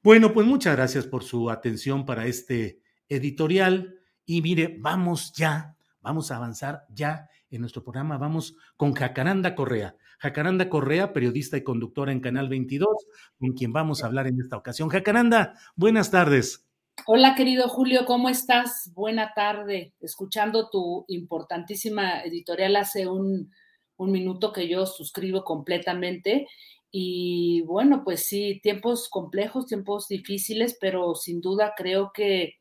Bueno, 0.00 0.32
pues 0.32 0.46
muchas 0.46 0.76
gracias 0.76 1.08
por 1.08 1.24
su 1.24 1.50
atención 1.50 2.06
para 2.06 2.26
este 2.26 2.80
editorial. 3.08 3.98
Y 4.24 4.42
mire, 4.42 4.76
vamos 4.78 5.32
ya, 5.32 5.74
vamos 6.02 6.30
a 6.30 6.36
avanzar 6.36 6.86
ya 6.88 7.28
en 7.50 7.62
nuestro 7.62 7.82
programa. 7.82 8.16
Vamos 8.16 8.54
con 8.76 8.92
Jacaranda 8.92 9.56
Correa. 9.56 9.96
Jacaranda 10.22 10.68
Correa, 10.68 11.12
periodista 11.12 11.56
y 11.56 11.64
conductora 11.64 12.12
en 12.12 12.20
Canal 12.20 12.48
22, 12.48 12.88
con 13.40 13.54
quien 13.54 13.72
vamos 13.72 14.02
a 14.02 14.06
hablar 14.06 14.28
en 14.28 14.38
esta 14.38 14.56
ocasión. 14.56 14.88
Jacaranda, 14.88 15.54
buenas 15.74 16.12
tardes. 16.12 16.64
Hola, 17.06 17.34
querido 17.34 17.68
Julio, 17.68 18.06
¿cómo 18.06 18.28
estás? 18.28 18.92
Buena 18.94 19.32
tarde. 19.34 19.94
Escuchando 19.98 20.70
tu 20.70 21.04
importantísima 21.08 22.22
editorial 22.22 22.76
hace 22.76 23.08
un, 23.08 23.50
un 23.96 24.12
minuto 24.12 24.52
que 24.52 24.68
yo 24.68 24.86
suscribo 24.86 25.42
completamente. 25.42 26.46
Y 26.92 27.62
bueno, 27.62 28.04
pues 28.04 28.24
sí, 28.24 28.60
tiempos 28.62 29.08
complejos, 29.08 29.66
tiempos 29.66 30.06
difíciles, 30.06 30.78
pero 30.80 31.16
sin 31.16 31.40
duda 31.40 31.74
creo 31.76 32.12
que 32.14 32.58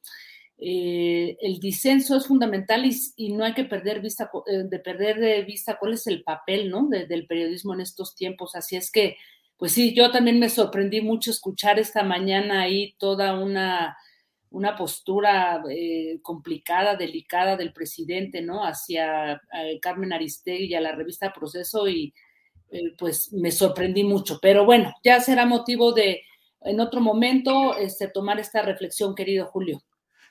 eh, 0.64 1.38
el 1.42 1.60
disenso 1.60 2.16
es 2.16 2.28
fundamental 2.28 2.86
y, 3.16 3.34
no 3.34 3.44
hay 3.44 3.56
que 3.56 3.64
perder 3.66 4.00
vista, 4.00 4.30
eh, 4.46 4.64
de 4.70 4.78
perder 4.78 5.20
de 5.20 5.42
vista 5.42 5.80
cuál 5.80 5.94
es 5.94 6.06
el 6.06 6.24
papel 6.24 6.70
¿no? 6.70 6.88
del 6.88 7.26
periodismo 7.26 7.74
en 7.74 7.82
estos 7.82 8.14
tiempos. 8.14 8.56
Así 8.56 8.76
es 8.76 8.92
que, 8.92 9.18
pues 9.58 9.72
sí, 9.72 9.96
yo 9.96 10.12
también 10.12 10.40
me 10.40 10.50
sorprendí 10.50 11.02
mucho 11.02 11.32
escuchar 11.32 11.80
esta 11.80 12.04
mañana 12.04 12.62
ahí 12.62 12.94
toda 13.00 13.40
una, 13.40 13.98
una 14.52 14.76
postura 14.76 15.64
eh, 15.68 16.20
complicada, 16.22 16.96
delicada 16.96 17.58
del 17.58 17.74
presidente, 17.74 18.44
¿no? 18.44 18.64
Hacia 18.64 19.42
Carmen 19.82 20.14
Aristegui 20.14 20.66
y 20.66 20.76
a 20.76 20.82
la 20.82 20.92
revista 20.92 21.34
Proceso 21.34 21.90
y 21.90 22.14
pues 23.00 23.34
me 23.34 23.52
sorprendí 23.52 24.04
mucho. 24.04 24.38
Pero 24.40 24.64
bueno, 24.64 24.94
ya 25.04 25.20
será 25.22 25.46
motivo 25.46 25.92
de 25.92 26.22
en 26.62 26.80
otro 26.80 27.02
momento 27.02 27.76
este, 27.78 28.08
tomar 28.08 28.40
esta 28.40 28.62
reflexión, 28.62 29.16
querido 29.16 29.48
Julio. 29.48 29.82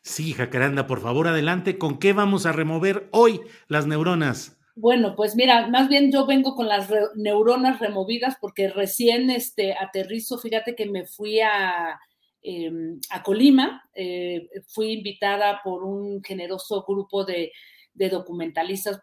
Sí, 0.02 0.32
Jacaranda, 0.32 0.86
por 0.86 1.00
favor, 1.00 1.28
adelante. 1.28 1.78
¿Con 1.78 1.98
qué 1.98 2.12
vamos 2.12 2.46
a 2.46 2.52
remover 2.52 3.08
hoy 3.12 3.40
las 3.68 3.86
neuronas? 3.86 4.58
Bueno, 4.74 5.14
pues 5.14 5.36
mira, 5.36 5.68
más 5.68 5.88
bien 5.88 6.10
yo 6.10 6.26
vengo 6.26 6.54
con 6.54 6.66
las 6.66 6.88
neuronas 7.14 7.80
removidas 7.80 8.36
porque 8.40 8.68
recién 8.68 9.28
este, 9.28 9.74
aterrizo, 9.74 10.38
fíjate 10.38 10.74
que 10.74 10.86
me 10.86 11.06
fui 11.06 11.40
a, 11.40 12.00
em, 12.40 12.98
a 13.10 13.22
Colima, 13.22 13.82
eh, 13.94 14.48
fui 14.68 14.92
invitada 14.92 15.60
por 15.62 15.84
un 15.84 16.22
generoso 16.24 16.84
grupo 16.88 17.24
de, 17.24 17.52
documentalistas, 17.92 18.98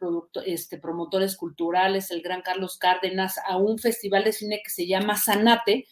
este, 0.45 0.79
promotores 0.79 1.37
culturales, 1.37 2.09
el 2.09 2.23
gran 2.23 2.41
Carlos 2.41 2.79
Cárdenas, 2.79 3.35
a 3.47 3.57
un 3.57 3.77
festival 3.77 4.23
de 4.23 4.31
cine 4.31 4.61
que 4.63 4.71
se 4.71 4.87
llama 4.87 5.15
Sanate, 5.15 5.85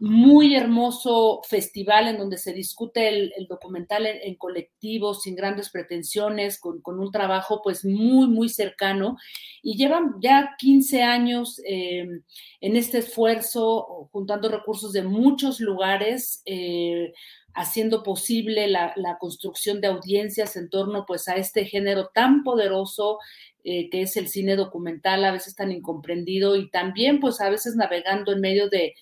muy 0.00 0.56
hermoso 0.56 1.40
festival 1.48 2.08
en 2.08 2.18
donde 2.18 2.36
se 2.36 2.52
discute 2.52 3.08
el, 3.08 3.32
documental 3.48 4.06
en, 4.06 4.34
colectivo, 4.34 5.14
sin 5.14 5.36
grandes 5.36 5.70
pretensiones, 5.70 6.58
con, 6.58 6.80
un 6.84 7.10
trabajo 7.12 7.60
pues 7.62 7.84
muy, 7.84 8.26
muy 8.26 8.48
cercano. 8.48 9.16
Y 9.62 9.76
llevan 9.76 10.16
ya 10.20 10.56
15 10.58 11.02
años 11.02 11.60
em, 11.64 12.22
en 12.60 12.76
este 12.76 12.98
esfuerzo, 12.98 14.08
juntando 14.12 14.48
recursos 14.48 14.92
de 14.92 15.02
muchos 15.02 15.60
lugares, 15.60 16.42
eh, 16.44 17.12
haciendo 17.54 18.02
posible 18.02 18.66
la, 18.66 18.94
construcción 19.20 19.80
de 19.80 19.86
audiencias 19.86 20.56
en 20.56 20.68
torno 20.68 21.06
pues 21.06 21.28
a 21.28 21.36
este 21.36 21.64
género 21.64 22.10
tan 22.12 22.42
poderoso 22.42 23.18
eh, 23.62 23.88
que 23.90 24.02
es 24.02 24.16
el 24.16 24.28
cine 24.28 24.56
documental, 24.56 25.24
a 25.24 25.32
veces 25.32 25.54
tan 25.54 25.70
incomprendido 25.70 26.56
y 26.56 26.68
también 26.70 27.20
pues 27.20 27.40
a 27.40 27.48
veces 27.48 27.76
navegando 27.76 28.32
en 28.32 28.40
medio 28.40 28.68
de 28.68 28.94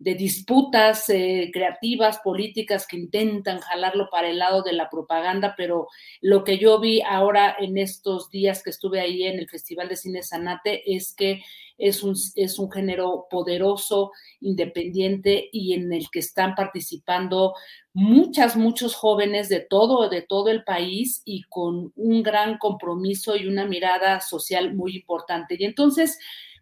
de 0.00 0.14
disputas 0.14 1.10
eh, 1.10 1.50
creativas, 1.52 2.20
políticas 2.24 2.86
que 2.86 2.96
intentan 2.96 3.60
jalarlo 3.60 4.08
para 4.10 4.30
el 4.30 4.38
lado 4.38 4.62
de 4.62 4.72
la 4.72 4.88
propaganda, 4.88 5.54
pero 5.58 5.88
lo 6.22 6.42
que 6.42 6.56
yo 6.56 6.80
vi 6.80 7.02
ahora 7.02 7.54
en 7.58 7.76
estos 7.76 8.30
días 8.30 8.62
que 8.62 8.70
estuve 8.70 8.98
ahí 8.98 9.24
en 9.24 9.38
el 9.38 9.48
Festival 9.48 9.90
de 9.90 9.96
Cine 9.96 10.22
Sanate 10.22 10.82
es 10.90 11.14
que 11.14 11.42
es 11.76 12.02
un, 12.02 12.14
es 12.34 12.58
un 12.58 12.70
género 12.70 13.26
poderoso, 13.30 14.12
independiente 14.40 15.50
y 15.52 15.74
en 15.74 15.92
el 15.92 16.10
que 16.10 16.20
están 16.20 16.54
participando 16.54 17.54
muchas, 17.92 18.56
muchos 18.56 18.94
jóvenes 18.94 19.50
de 19.50 19.60
todo, 19.60 20.08
de 20.08 20.22
todo 20.22 20.48
el 20.48 20.64
país 20.64 21.20
y 21.26 21.42
con 21.42 21.92
un 21.94 22.22
gran 22.22 22.56
compromiso 22.56 23.36
y 23.36 23.46
una 23.46 23.66
mirada 23.66 24.20
social 24.20 24.74
muy 24.74 24.96
importante. 24.96 25.56
Y 25.58 25.64
entonces, 25.64 26.18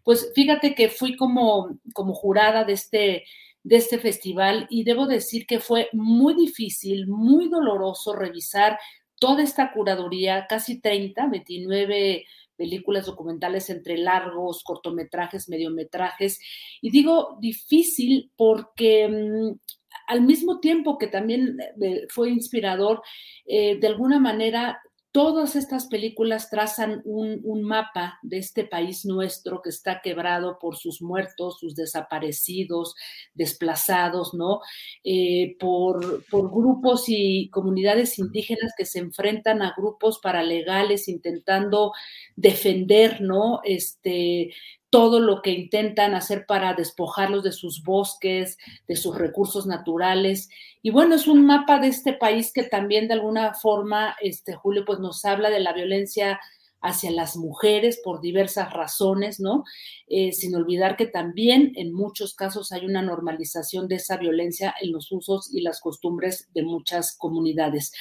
pues 0.09 0.31
fíjate 0.33 0.73
que 0.73 0.89
fui 0.89 1.15
como, 1.15 1.77
como 1.93 2.15
jurada 2.15 2.63
de 2.63 2.73
este, 2.73 3.25
de 3.61 3.75
este 3.75 3.99
festival 3.99 4.65
y 4.71 4.83
debo 4.83 5.05
decir 5.05 5.45
que 5.45 5.59
fue 5.59 5.87
muy 5.93 6.33
difícil, 6.33 7.05
muy 7.05 7.47
doloroso 7.47 8.15
revisar 8.15 8.79
toda 9.19 9.43
esta 9.43 9.71
curaduría, 9.71 10.47
casi 10.49 10.81
30, 10.81 11.27
29 11.27 12.25
películas 12.55 13.05
documentales 13.05 13.69
entre 13.69 13.99
largos, 13.99 14.63
cortometrajes, 14.63 15.47
mediometrajes. 15.47 16.39
Y 16.81 16.89
digo 16.89 17.37
difícil 17.39 18.31
porque 18.35 19.07
mm, 19.07 19.59
al 20.07 20.21
mismo 20.23 20.59
tiempo 20.59 20.97
que 20.97 21.05
también 21.05 21.55
eh, 21.83 22.07
fue 22.09 22.31
inspirador, 22.31 23.03
eh, 23.45 23.77
de 23.79 23.87
alguna 23.87 24.19
manera 24.19 24.81
Todas 25.11 25.55
estas 25.55 25.87
películas 25.87 26.51
trazan 26.51 27.01
un, 27.03 27.63
mapa 27.63 28.19
de 28.21 28.37
este 28.37 28.63
país 28.63 29.05
nuestro 29.05 29.59
que 29.61 29.69
está 29.69 30.01
quebrado 30.01 30.59
por 30.59 30.77
sus 30.77 31.01
muertos, 31.01 31.57
sus 31.59 31.73
desaparecidos, 31.73 32.93
desplazados, 33.33 34.35
¿no? 34.35 34.59
Eh, 35.03 35.55
por, 35.59 36.23
por 36.25 36.51
grupos 36.51 37.05
y 37.07 37.49
comunidades 37.49 38.19
indígenas 38.19 38.73
que 38.77 38.85
se 38.85 38.99
enfrentan 38.99 39.63
a 39.63 39.73
grupos 39.75 40.19
paralegales 40.19 41.07
intentando 41.07 41.91
defender, 42.35 43.19
¿no? 43.19 43.61
Este, 43.63 44.53
todo 44.89 45.19
lo 45.19 45.41
que 45.41 45.51
intentan 45.51 46.15
hacer 46.15 46.45
para 46.45 46.73
despojarlos 46.73 47.43
de 47.43 47.51
sus 47.51 47.83
bosques, 47.83 48.57
de 48.87 48.95
sus 48.95 49.17
recursos 49.17 49.67
naturales. 49.67 50.49
Y 50.81 50.89
bueno, 50.89 51.15
es 51.15 51.27
un 51.27 51.45
mapa 51.45 51.79
de 51.79 51.87
este 51.87 52.13
país 52.13 52.51
que 52.53 52.63
también 52.63 53.07
de 53.07 53.13
alguna 53.13 53.53
forma, 53.53 54.15
este 54.21 54.53
Julio, 54.55 54.85
pues 54.85 54.99
nos 54.99 55.25
habla 55.25 55.49
de 55.49 55.59
la 55.59 55.73
violencia 55.73 56.39
hacia 56.81 57.11
las 57.11 57.35
mujeres 57.35 57.99
por 58.03 58.21
diversas 58.21 58.71
razones, 58.73 59.39
¿no? 59.39 59.63
Eh, 60.07 60.31
sin 60.31 60.55
olvidar 60.55 60.95
que 60.95 61.07
también 61.07 61.73
en 61.75 61.93
muchos 61.93 62.33
casos 62.33 62.71
hay 62.71 62.85
una 62.85 63.01
normalización 63.01 63.87
de 63.87 63.95
esa 63.95 64.17
violencia 64.17 64.73
en 64.81 64.93
los 64.93 65.11
usos 65.11 65.53
y 65.53 65.61
las 65.61 65.81
costumbres 65.81 66.47
de 66.53 66.63
muchas 66.63 67.17
comunidades. 67.17 67.91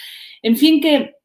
En 0.42 0.56
fin, 0.56 0.80
que 0.80 1.16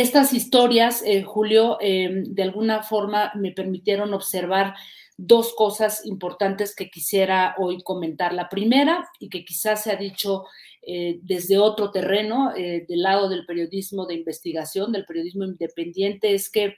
estas 0.00 0.34
historias, 0.34 1.02
eh, 1.06 1.22
Julio, 1.22 1.78
eh, 1.80 2.22
de 2.26 2.42
alguna 2.42 2.82
forma 2.82 3.32
me 3.34 3.52
permitieron 3.52 4.12
observar 4.12 4.74
dos 5.16 5.54
cosas 5.54 6.04
importantes 6.04 6.76
que 6.76 6.90
quisiera 6.90 7.54
hoy 7.56 7.82
comentar. 7.82 8.34
La 8.34 8.50
primera, 8.50 9.08
y 9.18 9.30
que 9.30 9.42
quizás 9.42 9.82
se 9.82 9.90
ha 9.90 9.96
dicho 9.96 10.44
eh, 10.82 11.18
desde 11.22 11.56
otro 11.56 11.90
terreno, 11.90 12.52
del 12.54 13.02
lado 13.02 13.30
del 13.30 13.46
periodismo 13.46 14.04
de 14.04 14.16
investigación, 14.16 14.92
del 14.92 15.06
periodismo 15.06 15.44
independiente, 15.44 16.34
es 16.34 16.50
que, 16.50 16.76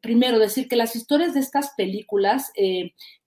primero, 0.00 0.38
decir 0.38 0.68
que 0.68 0.76
las 0.76 0.94
historias 0.94 1.34
de 1.34 1.40
estas 1.40 1.72
películas 1.76 2.52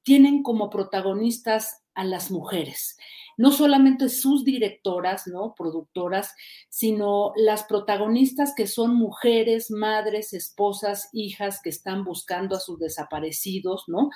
tienen 0.03 0.41
como 0.41 0.69
protagonistas 0.69 1.83
a 1.93 2.05
las 2.05 2.31
mujeres 2.31 2.95
no 3.37 3.51
solamente 3.51 4.09
sus 4.09 4.43
directoras, 4.43 5.27
¿no? 5.27 5.53
Productoras, 5.57 6.33
sino 6.69 7.33
las 7.35 7.63
protagonistas 7.63 8.53
que 8.55 8.67
son 8.67 8.95
mujeres, 8.95 9.71
madres, 9.71 10.33
esposas, 10.33 11.09
hijas 11.13 11.61
que 11.61 11.69
están 11.69 12.03
buscando 12.03 12.55
a 12.55 12.59
sus 12.59 12.79
desaparecidos, 12.79 13.83
¿no? 13.87 14.09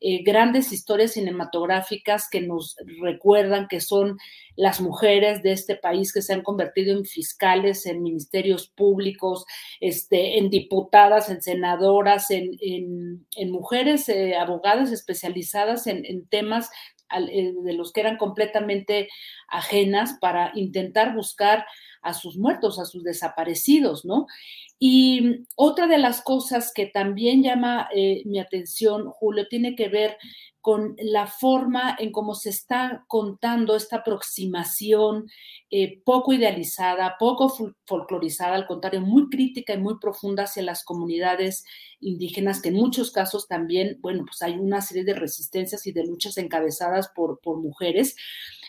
Eh, 0.00 0.22
grandes 0.22 0.72
historias 0.72 1.12
cinematográficas 1.12 2.28
que 2.30 2.40
nos 2.40 2.76
recuerdan 3.00 3.68
que 3.68 3.80
son 3.80 4.18
las 4.56 4.80
mujeres 4.80 5.42
de 5.42 5.52
este 5.52 5.76
país 5.76 6.12
que 6.12 6.22
se 6.22 6.32
han 6.32 6.42
convertido 6.42 6.96
en 6.96 7.04
fiscales, 7.04 7.86
en 7.86 8.02
ministerios 8.02 8.68
públicos, 8.68 9.44
este, 9.80 10.38
en 10.38 10.50
diputadas, 10.50 11.28
en 11.28 11.42
senadoras, 11.42 12.30
en, 12.30 13.24
mujeres 13.50 14.08
eh, 14.08 14.36
abogadas 14.36 14.90
especializadas 14.92 15.86
en, 15.86 16.26
temas 16.28 16.70
de 17.10 17.72
los 17.74 17.92
que 17.92 18.00
eran 18.00 18.16
completamente 18.16 19.08
ajenas 19.48 20.18
para 20.20 20.52
intentar 20.54 21.14
buscar 21.14 21.66
a 22.04 22.14
sus 22.14 22.36
muertos, 22.36 22.78
a 22.78 22.84
sus 22.84 23.02
desaparecidos, 23.02 24.04
¿no? 24.04 24.26
Y 24.78 25.46
otra 25.56 25.86
de 25.86 25.98
las 25.98 26.20
cosas 26.22 26.72
que 26.74 26.86
también 26.86 27.42
llama 27.42 27.88
eh, 27.94 28.22
mi 28.26 28.38
atención, 28.38 29.10
Julio, 29.10 29.46
tiene 29.48 29.74
que 29.74 29.88
ver 29.88 30.18
con 30.64 30.96
la 30.98 31.26
forma 31.26 31.94
en 31.98 32.10
cómo 32.10 32.34
se 32.34 32.48
está 32.48 33.04
contando 33.06 33.76
esta 33.76 33.96
aproximación 33.96 35.26
eh, 35.70 36.00
poco 36.06 36.32
idealizada, 36.32 37.16
poco 37.18 37.54
folclorizada, 37.86 38.54
al 38.54 38.66
contrario, 38.66 39.02
muy 39.02 39.28
crítica 39.28 39.74
y 39.74 39.78
muy 39.78 39.98
profunda 39.98 40.44
hacia 40.44 40.62
las 40.62 40.82
comunidades 40.82 41.64
indígenas, 42.00 42.62
que 42.62 42.70
en 42.70 42.76
muchos 42.76 43.10
casos 43.10 43.46
también, 43.46 43.98
bueno, 44.00 44.24
pues 44.26 44.40
hay 44.40 44.58
una 44.58 44.80
serie 44.80 45.04
de 45.04 45.12
resistencias 45.12 45.86
y 45.86 45.92
de 45.92 46.06
luchas 46.06 46.38
encabezadas 46.38 47.10
por 47.14 47.38
mujeres, 47.58 48.16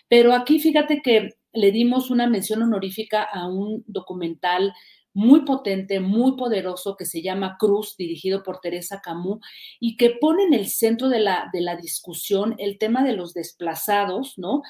Pero 0.10 0.34
aquí 0.34 0.60
fíjate 0.60 1.02
que 1.02 1.30
le 1.56 1.72
dimos 1.72 2.12
una 2.12 2.28
mención 2.28 2.62
honorífica 2.62 3.24
a 3.24 3.48
un 3.48 3.84
documental 3.88 4.74
muy 5.16 5.46
potente, 5.46 6.02
muy 6.02 6.36
poderoso, 6.36 6.98
que 6.98 7.06
se 7.06 7.22
llama 7.22 7.56
Cruz, 7.58 7.96
dirigido 7.98 8.44
por 8.44 8.60
Teresa 8.60 9.02
Camus, 9.02 9.40
y 9.80 9.96
que 9.96 10.10
pone 10.10 10.44
en 10.44 10.54
el 10.54 10.68
centro 10.68 11.08
de 11.08 11.20
la, 11.20 11.50
de 11.54 11.62
la 11.62 11.78
discusión 11.78 12.54
el 12.58 12.78
tema 12.78 13.02
de 13.02 13.14
los 13.14 13.34
desplazados, 13.34 14.38
¿no? 14.38 14.62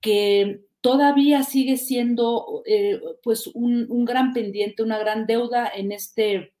Que 0.00 0.60
todavía 0.80 1.44
sigue 1.44 1.76
siendo 1.76 2.62
eh, 2.66 3.00
pues 3.22 3.46
un, 3.54 3.86
un, 3.88 4.04
gran 4.04 4.32
pendiente, 4.32 4.82
una 4.82 4.98
gran 4.98 5.26
deuda 5.26 5.70
en 5.72 5.92
este 5.92 6.51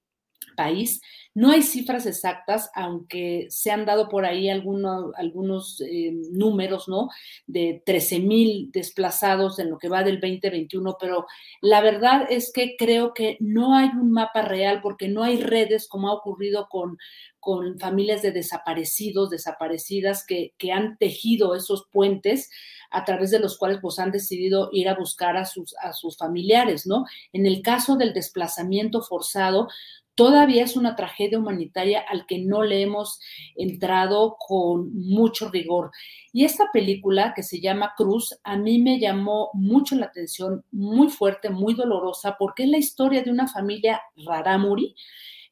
país. 0.54 1.00
No 1.34 1.50
hay 1.50 1.62
cifras 1.62 2.06
exactas, 2.06 2.70
aunque 2.74 3.46
se 3.48 3.70
han 3.70 3.86
dado 3.86 4.08
por 4.08 4.24
ahí 4.24 4.50
algunos, 4.50 5.80
eh, 5.80 6.12
números, 6.32 6.88
¿no? 6.88 7.08
De 7.46 7.82
13 7.86 8.20
mil 8.20 8.70
desplazados 8.70 9.58
en 9.58 9.70
lo 9.70 9.78
que 9.78 9.88
va 9.88 10.02
del 10.02 10.20
2021, 10.20 10.96
pero 11.00 11.26
la 11.60 11.80
verdad 11.80 12.26
es 12.28 12.52
que 12.52 12.76
creo 12.76 13.14
que 13.14 13.36
no 13.40 13.74
hay 13.74 13.88
un 13.88 14.12
mapa 14.12 14.42
real 14.42 14.80
porque 14.82 15.08
no 15.08 15.22
hay 15.22 15.38
redes 15.38 15.88
como 15.88 16.08
ha 16.08 16.14
ocurrido 16.14 16.68
con, 16.68 16.98
con 17.40 17.78
familias 17.78 18.22
de 18.22 18.32
desaparecidos, 18.32 19.30
desaparecidas 19.30 20.24
que, 20.26 20.52
que 20.58 20.72
han 20.72 20.98
tejido 20.98 21.54
esos 21.54 21.86
puentes 21.90 22.50
a 22.92 23.04
través 23.04 23.30
de 23.30 23.40
los 23.40 23.58
cuales 23.58 23.78
pues 23.80 23.98
han 23.98 24.12
decidido 24.12 24.68
ir 24.72 24.88
a 24.88 24.94
buscar 24.94 25.36
a 25.36 25.46
sus, 25.46 25.74
a 25.82 25.92
sus 25.92 26.16
familiares, 26.16 26.86
¿no? 26.86 27.04
En 27.32 27.46
el 27.46 27.62
caso 27.62 27.96
del 27.96 28.12
desplazamiento 28.12 29.02
forzado, 29.02 29.68
todavía 30.14 30.64
es 30.64 30.76
una 30.76 30.96
tragedia 30.96 31.38
humanitaria 31.38 32.04
al 32.08 32.26
que 32.26 32.38
no 32.38 32.62
le 32.62 32.82
hemos 32.82 33.20
entrado 33.56 34.36
con 34.38 34.92
mucho 34.94 35.50
rigor. 35.50 35.90
Y 36.32 36.44
esta 36.44 36.70
película 36.72 37.32
que 37.34 37.42
se 37.42 37.60
llama 37.60 37.94
Cruz, 37.96 38.38
a 38.44 38.56
mí 38.56 38.80
me 38.80 38.98
llamó 38.98 39.50
mucho 39.54 39.96
la 39.96 40.06
atención, 40.06 40.64
muy 40.70 41.08
fuerte, 41.08 41.50
muy 41.50 41.74
dolorosa, 41.74 42.36
porque 42.38 42.64
es 42.64 42.68
la 42.68 42.78
historia 42.78 43.22
de 43.22 43.30
una 43.30 43.48
familia 43.48 44.00
rarámuri 44.16 44.94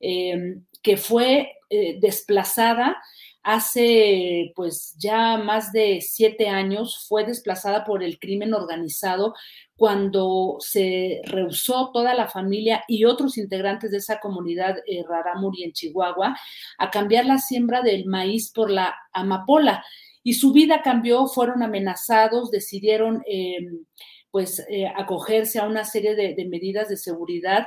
eh, 0.00 0.56
que 0.82 0.96
fue 0.96 1.52
eh, 1.68 1.98
desplazada 2.00 2.96
hace 3.42 4.52
pues 4.54 4.94
ya 4.98 5.38
más 5.38 5.72
de 5.72 6.00
siete 6.00 6.48
años, 6.48 7.06
fue 7.08 7.24
desplazada 7.24 7.84
por 7.84 8.02
el 8.02 8.18
crimen 8.18 8.54
organizado 8.54 9.34
cuando 9.80 10.58
se 10.58 11.22
rehusó 11.24 11.90
toda 11.90 12.12
la 12.12 12.28
familia 12.28 12.84
y 12.86 13.06
otros 13.06 13.38
integrantes 13.38 13.90
de 13.90 13.96
esa 13.96 14.20
comunidad 14.20 14.76
eh, 14.86 15.02
Raramuri 15.08 15.64
en 15.64 15.72
Chihuahua 15.72 16.36
a 16.76 16.90
cambiar 16.90 17.24
la 17.24 17.38
siembra 17.38 17.80
del 17.80 18.04
maíz 18.04 18.52
por 18.52 18.70
la 18.70 18.94
amapola. 19.14 19.82
Y 20.22 20.34
su 20.34 20.52
vida 20.52 20.82
cambió, 20.82 21.26
fueron 21.28 21.62
amenazados, 21.62 22.50
decidieron 22.50 23.22
em, 23.26 23.86
pues 24.30 24.62
eh, 24.68 24.86
acogerse 24.86 25.58
a 25.58 25.66
una 25.66 25.86
serie 25.86 26.14
de, 26.14 26.34
de 26.34 26.44
medidas 26.44 26.90
de 26.90 26.98
seguridad 26.98 27.66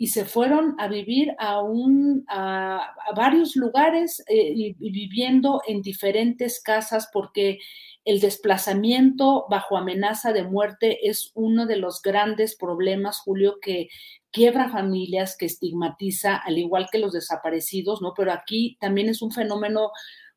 y 0.00 0.06
se 0.06 0.24
fueron 0.24 0.76
a 0.78 0.86
vivir 0.86 1.34
a, 1.38 1.60
un, 1.60 2.24
a, 2.28 2.94
varios 3.16 3.56
lugares 3.56 4.22
eh, 4.28 4.52
y, 4.54 4.72
viviendo 4.78 5.60
en 5.66 5.82
diferentes 5.82 6.62
casas 6.62 7.10
porque 7.12 7.58
el 8.04 8.20
desplazamiento 8.20 9.46
bajo 9.50 9.76
amenaza 9.76 10.32
de 10.32 10.44
muerte 10.44 11.08
es 11.08 11.32
uno 11.34 11.66
de 11.66 11.76
los 11.76 12.00
grandes 12.00 12.56
problemas, 12.56 13.18
Julio, 13.18 13.58
que 13.60 13.88
quiebra 14.30 14.70
familias, 14.70 15.36
que 15.36 15.46
estigmatiza, 15.46 16.36
al 16.36 16.58
igual 16.58 16.86
que 16.92 16.98
los 16.98 17.12
desaparecidos, 17.12 18.00
¿no? 18.00 18.14
Pero 18.16 18.32
aquí 18.32 18.78
también 18.80 19.08
es 19.08 19.20
un 19.20 19.32
fenómeno 19.32 19.90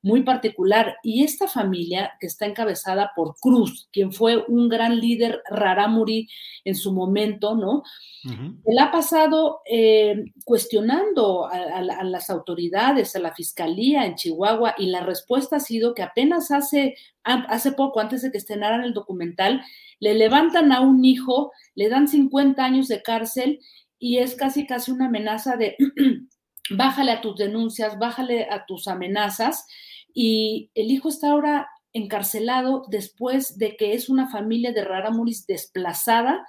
muy 0.04 0.24
particular. 0.24 0.98
Y 1.04 1.24
esta 1.24 1.48
familia, 1.48 2.14
que 2.20 2.28
está 2.28 2.46
encabezada 2.46 3.12
por 3.16 3.36
Cruz, 3.40 3.88
quien 3.92 4.12
fue 4.12 4.44
un 4.48 4.68
gran 4.68 5.00
líder 5.00 5.42
rarámuri 5.50 6.28
en 6.66 6.76
su 6.76 6.92
momento, 6.94 7.56
¿no? 7.56 7.84
Él 8.24 8.78
ha 8.80 8.92
pasado 8.92 9.62
eh, 9.66 10.26
cuestionando 10.46 11.48
a, 11.48 11.82
las 12.04 12.30
autoridades, 12.30 13.16
a 13.16 13.20
la 13.20 13.34
fiscalía 13.34 14.06
en 14.06 14.16
Chihuahua, 14.16 14.76
y 14.78 14.88
la 14.88 15.02
respuesta 15.02 15.56
ha 15.56 15.60
sido 15.60 15.94
que 15.94 16.04
apenas 16.04 16.52
hace, 16.52 16.96
hace 17.24 17.72
poco, 17.72 18.00
antes 18.00 18.22
de 18.22 18.32
que 18.32 18.38
estrenaran 18.38 18.84
el 18.84 18.94
documental, 18.94 19.62
le 20.00 20.14
levantan 20.16 20.72
a 20.72 20.82
un 20.82 21.04
hijo, 21.06 21.52
le 21.76 21.90
dan 21.90 22.08
50 22.08 22.64
años 22.64 22.88
de 22.88 23.02
cárcel 23.02 23.60
y 24.00 24.18
es 24.18 24.36
casi 24.36 24.66
casi 24.66 24.92
una 24.92 25.06
amenaza 25.06 25.58
de 25.58 25.78
bájale 26.72 27.12
a 27.12 27.22
tus 27.22 27.38
denuncias, 27.38 28.00
bájale 28.00 28.48
a 28.50 28.66
tus 28.66 28.88
amenazas 28.88 29.66
y 30.14 30.72
el 30.76 30.92
hijo 30.92 31.10
está 31.10 31.32
ahora 31.32 31.70
encarcelado 31.94 32.84
después 32.88 33.58
de 33.58 33.76
que 33.76 33.94
es 33.94 34.10
una 34.10 34.30
familia 34.30 34.72
de 34.72 34.84
Raramuris 34.84 35.46
desplazada 35.46 36.46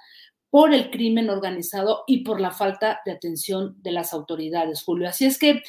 por 0.49 0.73
el 0.73 0.91
crimen 0.91 1.29
organizado 1.29 2.03
y 2.05 2.23
por 2.23 2.39
la 2.39 2.51
falta 2.51 3.01
de 3.05 3.11
atención 3.11 3.75
de 3.81 3.91
las 3.91 4.13
autoridades, 4.13 4.83
Julio. 4.83 5.09
Así 5.09 5.25
es 5.25 5.39
que, 5.39 5.63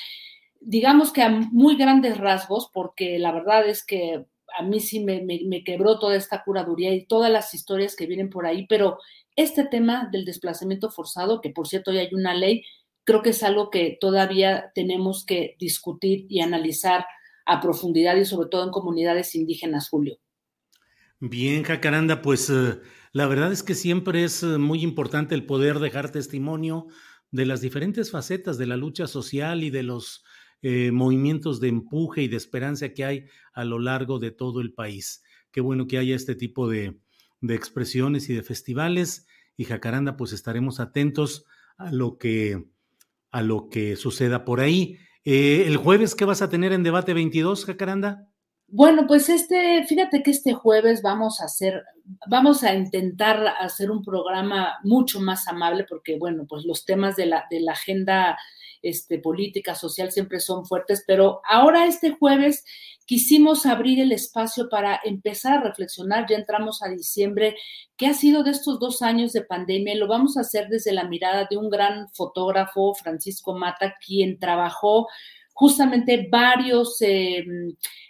digamos 0.61 1.13
que 1.13 1.23
a 1.23 1.31
muy 1.31 1.77
grandes 1.77 2.19
rasgos, 2.19 2.71
porque 2.73 3.19
la 3.19 3.33
verdad 3.33 3.67
es 3.67 3.85
que 3.85 4.27
a 4.57 4.63
mí 4.63 4.81
sí 4.81 5.01
me, 5.01 5.23
me, 5.23 5.65
quebró 5.65 5.99
toda 5.99 6.17
esta 6.17 6.45
curaduría 6.45 6.93
y 6.93 7.07
todas 7.07 7.31
las 7.31 7.55
historias 7.55 7.97
que 7.97 8.07
vienen 8.07 8.31
por 8.31 8.47
ahí, 8.47 8.67
pero 8.67 8.99
este 9.37 9.65
tema 9.65 10.09
del 10.13 10.25
desplazamiento 10.25 10.91
forzado, 10.91 11.41
que 11.41 11.51
por 11.51 11.67
cierto 11.67 11.91
ya 11.91 12.03
hay 12.03 12.13
una 12.13 12.35
ley, 12.35 12.63
creo 13.05 13.23
que 13.23 13.31
es 13.31 13.43
algo 13.43 13.71
que 13.71 13.97
todavía 14.01 14.71
tenemos 14.75 15.25
que 15.25 15.57
discutir 15.59 16.27
y 16.29 16.41
analizar 16.41 17.07
a 17.47 17.61
profundidad 17.61 18.17
y 18.17 18.25
sobre 18.25 18.49
todo 18.49 18.65
en 18.65 18.71
comunidades 18.71 19.35
indígenas, 19.35 19.89
Julio. 19.89 20.19
Bien, 21.21 21.63
Jacaranda, 21.63 22.23
pues 22.23 22.51
eh, 22.51 22.81
la 23.13 23.27
verdad 23.27 23.53
es 23.53 23.63
que 23.63 23.75
siempre 23.75 24.25
es 24.25 24.43
eh, 24.43 24.59
muy 24.59 24.83
importante 24.83 25.35
el 25.35 25.47
poder 25.47 25.79
dejar 25.79 26.11
testimonio 26.11 26.87
de 27.31 27.47
las 27.47 27.61
diferentes 27.61 28.11
facetas 28.11 28.59
de 28.59 28.67
la 28.67 28.77
lucha 28.77 29.07
social 29.07 29.63
y 29.63 29.71
de 29.71 29.83
los 29.83 30.25
eh, 30.63 30.93
movimientos 30.93 31.61
de 31.61 31.69
empuje 31.69 32.23
y 32.23 32.29
de 32.29 32.37
esperanza 32.37 32.91
que 32.91 33.05
hay 33.05 33.27
a 33.53 33.65
lo 33.65 33.79
largo 33.79 34.19
de 34.19 34.31
todo 34.31 34.61
el 34.61 34.73
país. 34.73 35.23
Qué 35.51 35.61
bueno 35.61 35.87
que 35.87 35.99
haya 35.99 36.17
este 36.17 36.35
tipo 36.35 36.69
de, 36.69 36.99
de 37.41 37.55
expresiones 37.55 38.29
y 38.31 38.35
de 38.35 38.43
festivales. 38.43 39.27
Y 39.57 39.65
Jacaranda, 39.65 40.17
pues 40.17 40.33
estaremos 40.33 40.81
atentos 40.81 41.45
a 41.77 41.93
lo 41.93 42.19
que, 42.19 42.65
a 43.31 43.43
lo 43.43 43.69
que 43.69 43.97
suceda 43.97 44.45
por 44.45 44.61
ahí. 44.61 44.99
Eh, 45.25 45.65
¿El 45.67 45.79
jueves 45.79 46.15
qué 46.15 46.27
vas 46.27 46.43
a 46.43 46.51
tener 46.51 46.73
en 46.73 46.83
Debate 46.83 47.15
22, 47.15 47.65
Jacaranda? 47.65 48.29
Bueno, 48.69 49.07
pues 49.07 49.29
este, 49.29 49.85
fíjate 49.87 50.23
que 50.23 50.31
este 50.31 50.53
jueves 50.53 51.01
vamos 51.01 51.41
a 51.41 51.45
hacer, 51.45 51.83
vamos 52.29 52.63
a 52.63 52.75
intentar 52.75 53.47
hacer 53.59 53.91
un 53.91 54.03
programa 54.03 54.75
mucho 54.83 55.21
más 55.21 55.49
amable 55.49 55.87
porque, 55.89 56.19
bueno, 56.19 56.45
pues 56.47 56.65
los 56.65 56.85
temas 56.85 57.17
de 57.17 57.27
la, 57.27 57.47
de 57.51 57.61
la 57.61 57.73
agenda 57.73 58.37
este, 58.83 59.19
política, 59.19 59.75
social 59.75 60.13
siempre 60.13 60.41
son 60.41 60.67
fuertes, 60.67 61.05
pero 61.07 61.41
ahora 61.49 61.87
este 61.87 62.11
jueves 62.11 62.65
quisimos 63.07 63.67
abrir 63.67 64.01
el 64.01 64.13
espacio 64.13 64.69
para 64.69 65.01
empezar 65.05 65.59
a 65.59 65.63
reflexionar, 65.63 66.27
ya 66.29 66.37
entramos 66.37 66.83
a 66.83 66.89
diciembre, 66.89 67.57
qué 67.97 68.07
ha 68.07 68.15
sido 68.15 68.43
de 68.43 68.51
estos 68.51 68.79
dos 68.79 69.03
años 69.03 69.33
de 69.33 69.43
pandemia 69.43 69.95
y 69.95 69.99
lo 69.99 70.09
vamos 70.09 70.37
a 70.37 70.41
hacer 70.41 70.69
desde 70.69 70.93
la 70.93 71.05
mirada 71.05 71.47
de 71.49 71.57
un 71.57 71.71
gran 71.71 72.09
fotógrafo, 72.11 72.95
Francisco 72.95 73.55
Mata, 73.55 73.95
quien 74.05 74.39
trabajó 74.39 75.09
justamente 75.55 76.29
varios 76.31 77.01
eh, 77.01 77.45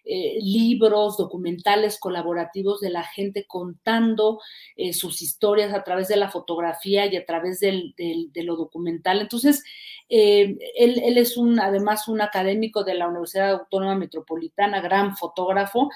eh, 0.04 0.38
libros, 0.40 1.18
documentales 1.18 2.00
colaborativos 2.00 2.80
de 2.80 2.88
la 2.88 3.04
gente 3.04 3.46
contando 3.46 4.40
eh, 4.76 4.94
sus 4.94 5.20
historias 5.20 5.72
a 5.74 5.84
través 5.84 6.08
de 6.08 6.16
la 6.16 6.30
fotografía 6.30 7.06
y 7.06 7.16
a 7.16 7.26
través 7.26 7.60
del, 7.60 7.94
de 7.96 8.42
lo 8.42 8.56
documental. 8.56 9.20
Entonces, 9.20 9.62
él, 10.08 10.58
él, 10.76 11.18
es 11.18 11.36
un, 11.36 11.60
además 11.60 12.08
un 12.08 12.20
académico 12.22 12.82
de 12.82 12.94
la 12.94 13.08
Universidad 13.08 13.50
Autónoma 13.50 13.94
Metropolitana, 13.94 14.80
gran 14.80 15.16
fotógrafo, 15.16 15.90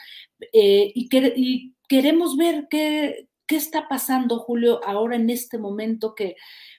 y, 0.53 1.09
que, 1.09 1.33
y 1.35 1.75
queremos 1.89 2.37
ver 2.37 2.67
qué, 2.71 3.29
qué 3.47 3.57
está 3.57 3.89
pasando, 3.89 4.39
Julio, 4.39 4.81
ahora 4.85 5.17
en 5.17 5.31
este 5.31 5.59
momento 5.59 6.15
que 6.15 6.37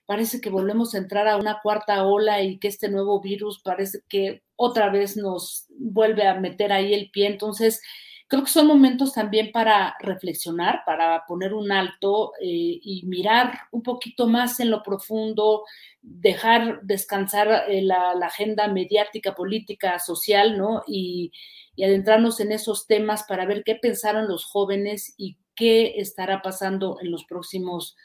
parece 0.10 0.42
que 0.42 0.50
volvemos 0.50 0.96
a 0.96 0.98
entrar 0.98 1.28
a 1.28 1.38
una 1.38 1.60
cuarta 1.62 2.04
ola 2.04 2.42
y 2.42 2.58
que 2.58 2.68
este 2.68 2.90
nuevo 2.90 3.22
virus 3.22 3.62
parece 3.62 4.00
que 4.10 4.42
otra 4.56 4.90
vez 4.90 5.16
nos 5.16 5.68
vuelve 5.78 6.26
a 6.26 6.34
meter 6.34 6.74
ahí 6.74 6.96
el 6.96 7.12
pie. 7.12 7.28
Entonces, 7.28 7.80
creo 8.28 8.44
que 8.44 8.50
son 8.50 8.66
momentos 8.66 9.14
también 9.14 9.52
para 9.52 9.96
reflexionar, 10.00 10.82
para 10.84 11.26
poner 11.28 11.54
un 11.54 11.72
alto 11.72 12.32
eh, 12.42 12.80
y 12.82 13.04
mirar 13.06 13.54
un 13.72 13.84
poquito 13.84 14.26
más 14.26 14.60
en 14.60 14.72
lo 14.72 14.82
profundo, 14.82 15.64
dejar 16.02 16.82
descansar 16.82 17.66
eh, 17.68 17.84
la, 17.84 18.14
agenda 18.24 18.68
mediática, 18.68 19.36
política, 19.36 20.00
social, 20.00 20.58
¿no? 20.58 20.82
Y, 20.88 21.32
y 21.76 21.84
adentrarnos 21.84 22.40
en 22.40 22.52
esos 22.52 22.88
temas 22.88 23.26
para 23.26 23.46
ver 23.46 23.64
qué 23.64 23.76
pensaron 23.76 24.28
los 24.28 24.44
jóvenes 24.44 25.14
y 25.18 25.38
qué 25.54 26.00
estará 26.00 26.42
pasando 26.42 26.98
en 27.00 27.12
los 27.12 27.26
próximos 27.26 27.96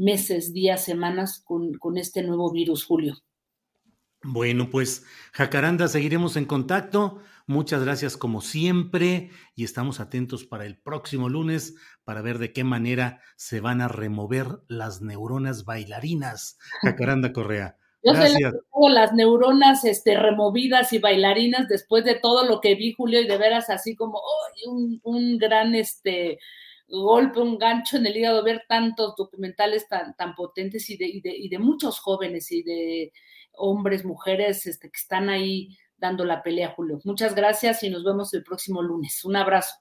meses, 0.00 0.52
días, 0.52 0.84
semanas 0.84 1.42
con, 1.44 1.74
con 1.74 1.98
este 1.98 2.22
nuevo 2.22 2.50
virus, 2.50 2.84
Julio. 2.84 3.18
Bueno, 4.22 4.68
pues 4.70 5.04
Jacaranda, 5.32 5.88
seguiremos 5.88 6.36
en 6.36 6.44
contacto. 6.44 7.20
Muchas 7.46 7.82
gracias 7.84 8.16
como 8.16 8.42
siempre 8.42 9.30
y 9.56 9.64
estamos 9.64 9.98
atentos 9.98 10.44
para 10.44 10.66
el 10.66 10.78
próximo 10.78 11.28
lunes 11.28 11.74
para 12.04 12.22
ver 12.22 12.38
de 12.38 12.52
qué 12.52 12.62
manera 12.62 13.22
se 13.36 13.60
van 13.60 13.80
a 13.80 13.88
remover 13.88 14.60
las 14.68 15.00
neuronas 15.00 15.64
bailarinas. 15.64 16.58
Jacaranda 16.82 17.32
Correa. 17.32 17.76
Yo 18.02 18.12
Gracias. 18.14 18.54
las 18.90 19.12
neuronas 19.12 19.84
este, 19.84 20.16
removidas 20.16 20.92
y 20.94 20.98
bailarinas 20.98 21.68
después 21.68 22.02
de 22.04 22.14
todo 22.14 22.46
lo 22.46 22.60
que 22.60 22.74
vi, 22.74 22.94
Julio, 22.94 23.20
y 23.20 23.26
de 23.26 23.36
veras 23.36 23.68
así 23.68 23.94
como 23.94 24.20
un, 24.66 25.00
un, 25.02 25.36
gran 25.36 25.74
este, 25.74 26.38
golpe, 26.90 27.40
un 27.40 27.58
gancho 27.58 27.96
en 27.96 28.06
el 28.06 28.16
hígado, 28.16 28.42
ver 28.42 28.64
tantos 28.68 29.14
documentales 29.16 29.88
tan, 29.88 30.14
tan 30.16 30.34
potentes 30.34 30.90
y 30.90 30.96
de, 30.96 31.06
y 31.06 31.20
de, 31.20 31.36
y 31.36 31.48
de 31.48 31.58
muchos 31.58 32.00
jóvenes 32.00 32.50
y 32.52 32.62
de 32.62 33.12
hombres, 33.52 34.04
mujeres 34.04 34.66
este, 34.66 34.90
que 34.90 34.98
están 34.98 35.28
ahí 35.28 35.76
dando 35.96 36.24
la 36.24 36.42
pelea, 36.42 36.72
Julio. 36.74 37.00
Muchas 37.04 37.34
gracias 37.34 37.82
y 37.82 37.90
nos 37.90 38.04
vemos 38.04 38.32
el 38.34 38.42
próximo 38.42 38.82
lunes. 38.82 39.24
Un 39.24 39.36
abrazo. 39.36 39.74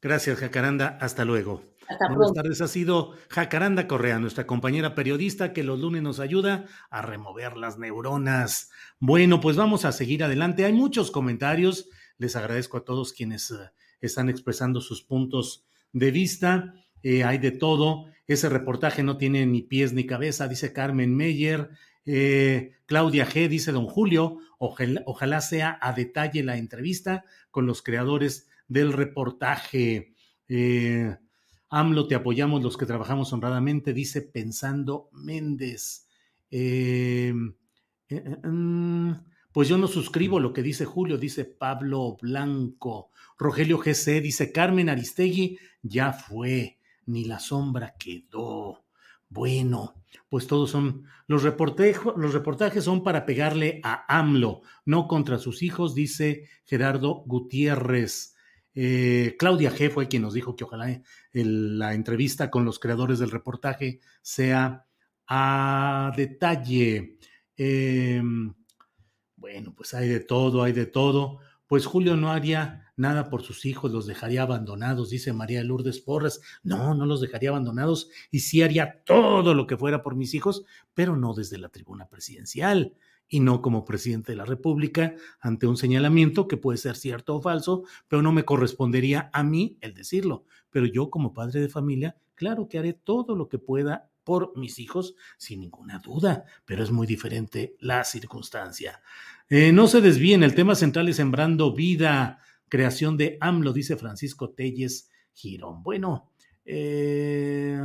Gracias, 0.00 0.38
Jacaranda. 0.38 0.98
Hasta 1.00 1.24
luego. 1.24 1.62
Hasta 1.88 2.08
Buenas 2.08 2.32
tardes. 2.32 2.60
Ha 2.60 2.68
sido 2.68 3.14
Jacaranda 3.28 3.86
Correa, 3.86 4.18
nuestra 4.18 4.46
compañera 4.46 4.94
periodista 4.94 5.52
que 5.52 5.62
los 5.62 5.78
lunes 5.78 6.02
nos 6.02 6.20
ayuda 6.20 6.66
a 6.90 7.02
remover 7.02 7.56
las 7.56 7.78
neuronas. 7.78 8.70
Bueno, 8.98 9.40
pues 9.40 9.56
vamos 9.56 9.84
a 9.84 9.92
seguir 9.92 10.24
adelante. 10.24 10.64
Hay 10.64 10.72
muchos 10.72 11.10
comentarios. 11.10 11.88
Les 12.18 12.34
agradezco 12.36 12.78
a 12.78 12.84
todos 12.84 13.12
quienes 13.12 13.50
eh, 13.50 13.70
están 14.00 14.28
expresando 14.28 14.80
sus 14.80 15.02
puntos 15.02 15.65
de 15.92 16.10
vista. 16.10 16.74
Eh, 17.02 17.24
hay 17.24 17.38
de 17.38 17.52
todo. 17.52 18.06
Ese 18.26 18.48
reportaje 18.48 19.02
no 19.02 19.16
tiene 19.16 19.46
ni 19.46 19.62
pies 19.62 19.92
ni 19.92 20.06
cabeza, 20.06 20.48
dice 20.48 20.72
Carmen 20.72 21.16
Meyer. 21.16 21.70
Eh, 22.04 22.72
Claudia 22.86 23.26
G. 23.26 23.48
dice 23.48 23.72
don 23.72 23.86
Julio, 23.86 24.38
ojalá, 24.58 25.40
sea 25.40 25.78
a 25.80 25.92
detalle 25.92 26.42
la 26.42 26.56
entrevista 26.56 27.24
con 27.50 27.66
los 27.66 27.82
creadores 27.82 28.48
del 28.68 28.92
reportaje. 28.92 30.14
Eh, 30.48 31.16
AMLO, 31.68 32.06
te 32.06 32.14
apoyamos 32.14 32.62
los 32.62 32.76
que 32.76 32.86
trabajamos 32.86 33.32
honradamente, 33.32 33.92
dice 33.92 34.22
Pensando 34.22 35.08
Méndez. 35.12 36.08
Eh, 36.50 37.32
mm, 38.08 39.12
pues 39.56 39.70
yo 39.70 39.78
no 39.78 39.88
suscribo 39.88 40.38
lo 40.38 40.52
que 40.52 40.62
dice 40.62 40.84
Julio, 40.84 41.16
dice 41.16 41.46
Pablo 41.46 42.18
Blanco. 42.20 43.10
Rogelio 43.38 43.78
GC 43.78 44.20
dice 44.20 44.52
Carmen 44.52 44.90
Aristegui, 44.90 45.58
ya 45.80 46.12
fue, 46.12 46.78
ni 47.06 47.24
la 47.24 47.38
sombra 47.38 47.94
quedó. 47.98 48.84
Bueno, 49.30 49.94
pues 50.28 50.46
todos 50.46 50.68
son, 50.68 51.04
los, 51.26 51.42
los 51.42 52.34
reportajes 52.34 52.84
son 52.84 53.02
para 53.02 53.24
pegarle 53.24 53.80
a 53.82 54.04
AMLO, 54.18 54.60
no 54.84 55.08
contra 55.08 55.38
sus 55.38 55.62
hijos, 55.62 55.94
dice 55.94 56.50
Gerardo 56.66 57.24
Gutiérrez. 57.24 58.36
Eh, 58.74 59.36
Claudia 59.38 59.72
G. 59.72 59.88
fue 59.90 60.06
quien 60.06 60.20
nos 60.20 60.34
dijo 60.34 60.54
que 60.54 60.64
ojalá 60.64 61.00
la 61.32 61.94
entrevista 61.94 62.50
con 62.50 62.66
los 62.66 62.78
creadores 62.78 63.20
del 63.20 63.30
reportaje 63.30 64.00
sea 64.20 64.84
a 65.26 66.12
detalle. 66.14 67.16
Em, 67.56 68.52
bueno, 69.36 69.74
pues 69.74 69.94
hay 69.94 70.08
de 70.08 70.20
todo, 70.20 70.62
hay 70.62 70.72
de 70.72 70.86
todo. 70.86 71.38
Pues 71.66 71.84
Julio 71.84 72.16
no 72.16 72.30
haría 72.30 72.92
nada 72.96 73.28
por 73.28 73.42
sus 73.42 73.66
hijos, 73.66 73.92
los 73.92 74.06
dejaría 74.06 74.42
abandonados, 74.42 75.10
dice 75.10 75.32
María 75.32 75.62
Lourdes 75.62 76.00
Porras. 76.00 76.40
No, 76.62 76.94
no 76.94 77.06
los 77.06 77.20
dejaría 77.20 77.50
abandonados 77.50 78.08
y 78.30 78.40
sí 78.40 78.62
haría 78.62 79.02
todo 79.04 79.54
lo 79.54 79.66
que 79.66 79.76
fuera 79.76 80.02
por 80.02 80.16
mis 80.16 80.34
hijos, 80.34 80.64
pero 80.94 81.16
no 81.16 81.34
desde 81.34 81.58
la 81.58 81.68
tribuna 81.68 82.08
presidencial 82.08 82.94
y 83.28 83.40
no 83.40 83.60
como 83.60 83.84
presidente 83.84 84.32
de 84.32 84.36
la 84.36 84.44
República 84.44 85.14
ante 85.40 85.66
un 85.66 85.76
señalamiento 85.76 86.46
que 86.46 86.56
puede 86.56 86.78
ser 86.78 86.96
cierto 86.96 87.36
o 87.36 87.42
falso, 87.42 87.82
pero 88.08 88.22
no 88.22 88.32
me 88.32 88.44
correspondería 88.44 89.30
a 89.32 89.42
mí 89.42 89.76
el 89.80 89.94
decirlo. 89.94 90.44
Pero 90.70 90.86
yo 90.86 91.10
como 91.10 91.34
padre 91.34 91.60
de 91.60 91.68
familia, 91.68 92.16
claro 92.34 92.68
que 92.68 92.78
haré 92.78 92.92
todo 92.92 93.34
lo 93.34 93.48
que 93.48 93.58
pueda 93.58 94.08
por 94.26 94.58
mis 94.58 94.80
hijos, 94.80 95.14
sin 95.38 95.60
ninguna 95.60 96.00
duda, 96.00 96.44
pero 96.64 96.82
es 96.82 96.90
muy 96.90 97.06
diferente 97.06 97.76
la 97.78 98.02
circunstancia. 98.02 99.00
Eh, 99.48 99.70
no 99.70 99.86
se 99.86 100.00
desvíen, 100.00 100.42
el 100.42 100.56
tema 100.56 100.74
central 100.74 101.08
es 101.08 101.16
sembrando 101.16 101.72
vida 101.72 102.40
creación 102.68 103.16
de 103.16 103.38
AMLO, 103.40 103.72
dice 103.72 103.96
Francisco 103.96 104.50
Telles 104.50 105.12
Girón. 105.32 105.84
Bueno, 105.84 106.32
eh, 106.64 107.80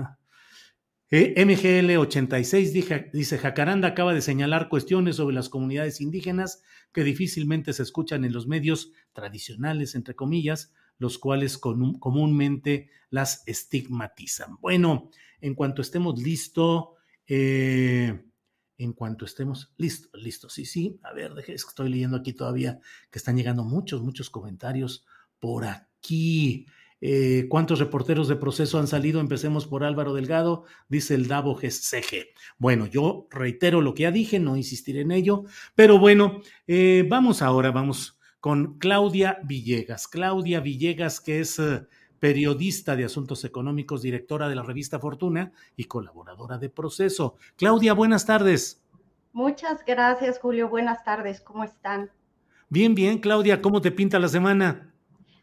eh 1.12 1.46
MGL 1.46 1.96
86 1.98 2.74
dice, 3.14 3.38
Jacaranda 3.38 3.90
acaba 3.90 4.16
de 4.16 4.22
señalar 4.22 4.68
cuestiones 4.68 5.18
sobre 5.18 5.36
las 5.36 5.48
comunidades 5.48 6.02
indígenas 6.02 6.64
que 6.92 7.04
difícilmente 7.04 7.72
se 7.74 7.84
escuchan 7.84 8.26
en 8.26 8.34
los 8.34 8.48
medios 8.48 8.92
tradicionales, 9.14 9.94
entre 9.94 10.16
comillas, 10.16 10.74
los 11.02 11.18
cuales 11.18 11.58
comúnmente 11.58 12.92
las 13.10 13.42
estigmatizan. 13.48 14.58
Bueno, 14.62 15.10
en 15.42 15.56
cuanto 15.56 15.82
estemos 15.82 16.22
listos, 16.22 16.90
eh, 17.26 18.24
en 18.78 18.94
cuanto 18.94 19.26
estemos 19.26 19.74
listos, 19.78 20.22
listos. 20.22 20.54
Sí, 20.54 20.66
sí, 20.66 21.00
a 21.02 21.12
ver, 21.12 21.34
deje, 21.34 21.56
estoy 21.56 21.90
leyendo 21.90 22.18
aquí 22.18 22.34
todavía 22.34 22.80
que 23.10 23.18
están 23.18 23.36
llegando 23.36 23.64
muchos, 23.64 24.04
muchos 24.04 24.30
comentarios 24.30 25.04
por 25.40 25.66
aquí. 25.66 26.68
Eh, 27.02 27.48
¿Cuántos 27.50 27.80
reporteros 27.80 28.28
de 28.28 28.36
proceso 28.36 28.78
han 28.78 28.86
salido? 28.88 29.22
Empecemos 29.22 29.66
por 29.66 29.84
Álvaro 29.84 30.14
Delgado, 30.14 30.66
dice 30.88 31.16
el 31.16 31.28
Davo 31.28 31.56
GCG. 31.56 32.28
Bueno, 32.60 32.86
yo 32.86 33.28
reitero 33.32 33.82
lo 33.82 33.96
que 33.96 34.04
ya 34.04 34.12
dije, 34.12 34.38
no 34.38 34.56
insistiré 34.56 35.02
en 35.02 35.12
ello, 35.12 35.46
pero 35.74 35.98
bueno, 35.98 36.42
eh, 36.68 37.08
vamos 37.10 37.42
ahora, 37.42 37.72
vamos 37.72 38.21
con 38.42 38.80
Claudia 38.80 39.38
Villegas. 39.44 40.08
Claudia 40.08 40.60
Villegas, 40.60 41.22
que 41.22 41.40
es 41.40 41.60
eh, 41.60 41.86
periodista 42.20 42.96
de 42.96 43.06
asuntos 43.06 43.46
económicos, 43.46 44.02
directora 44.02 44.50
de 44.50 44.56
la 44.56 44.64
revista 44.64 45.00
Fortuna 45.00 45.54
y 45.78 45.86
colaboradora 45.86 46.58
de 46.58 46.70
Proceso. 46.70 47.38
Claudia, 47.56 47.94
buenas 47.94 48.26
tardes. 48.26 48.84
Muchas 49.32 49.86
gracias, 49.86 50.40
Julio. 50.40 50.68
Buenas 50.68 51.04
tardes. 51.04 51.40
¿Cómo 51.40 51.64
están? 51.64 52.12
Bien, 52.68 52.96
bien, 52.96 53.20
Claudia. 53.20 53.62
¿Cómo 53.62 53.80
te 53.80 53.92
pinta 53.92 54.20
la 54.20 54.28
semana? 54.28 54.92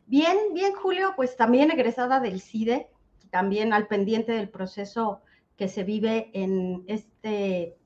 Bien, 0.06 0.36
bien, 0.52 0.74
Julio. 0.74 1.12
Pues 1.14 1.36
también 1.36 1.70
egresada 1.70 2.18
del 2.18 2.40
CIDE, 2.40 2.88
también 3.30 3.72
al 3.72 3.86
pendiente 3.86 4.32
del 4.32 4.48
proceso 4.48 5.22
que 5.56 5.68
se 5.68 5.84
vive 5.84 6.30
en 6.34 6.84
este 6.88 7.77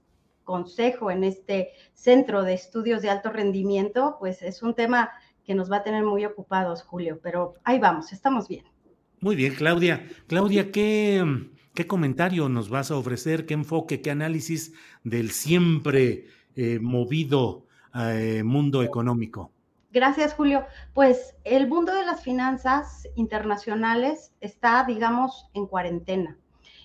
consejo, 0.53 1.11
en 1.11 1.25
este 1.25 1.71
centro 1.95 2.43
de 2.43 2.53
estudios 2.53 3.01
de 3.01 3.09
alto 3.09 3.31
rendimiento, 3.31 4.17
pues 4.21 4.43
es 4.43 4.63
un 4.63 4.75
tema 4.75 5.11
que 5.47 5.55
nos 5.55 5.73
va 5.73 5.79
a 5.79 5.83
tener 5.83 6.05
muy 6.05 6.27
ocupados, 6.27 6.83
Julio, 6.83 7.19
pero 7.23 7.55
ahí 7.65 7.79
vamos, 7.79 8.13
estamos 8.13 8.49
bien. 8.49 8.67
Muy 9.23 9.35
bien, 9.35 9.55
Claudia. 9.55 10.07
Claudia, 10.27 10.71
¿qué, 10.71 11.25
qué 11.75 11.87
comentario 11.87 12.51
nos 12.51 12.69
vas 12.69 12.91
a 12.91 12.97
ofrecer? 12.97 13.47
¿Qué 13.47 13.55
enfoque, 13.55 14.03
qué 14.03 14.11
análisis 14.11 14.75
del 15.05 15.31
siempre 15.31 16.27
eh, 16.55 16.79
movido 16.83 17.67
eh, 17.95 18.43
mundo 18.45 18.83
económico? 18.83 19.53
Gracias, 19.91 20.35
Julio. 20.35 20.67
Pues 20.93 21.35
el 21.45 21.67
mundo 21.67 21.95
de 21.95 22.05
las 22.05 22.23
finanzas 22.23 23.09
internacionales 23.15 24.35
está, 24.41 24.85
digamos, 24.85 25.49
en 25.55 25.67
cuarentena. 25.67 26.37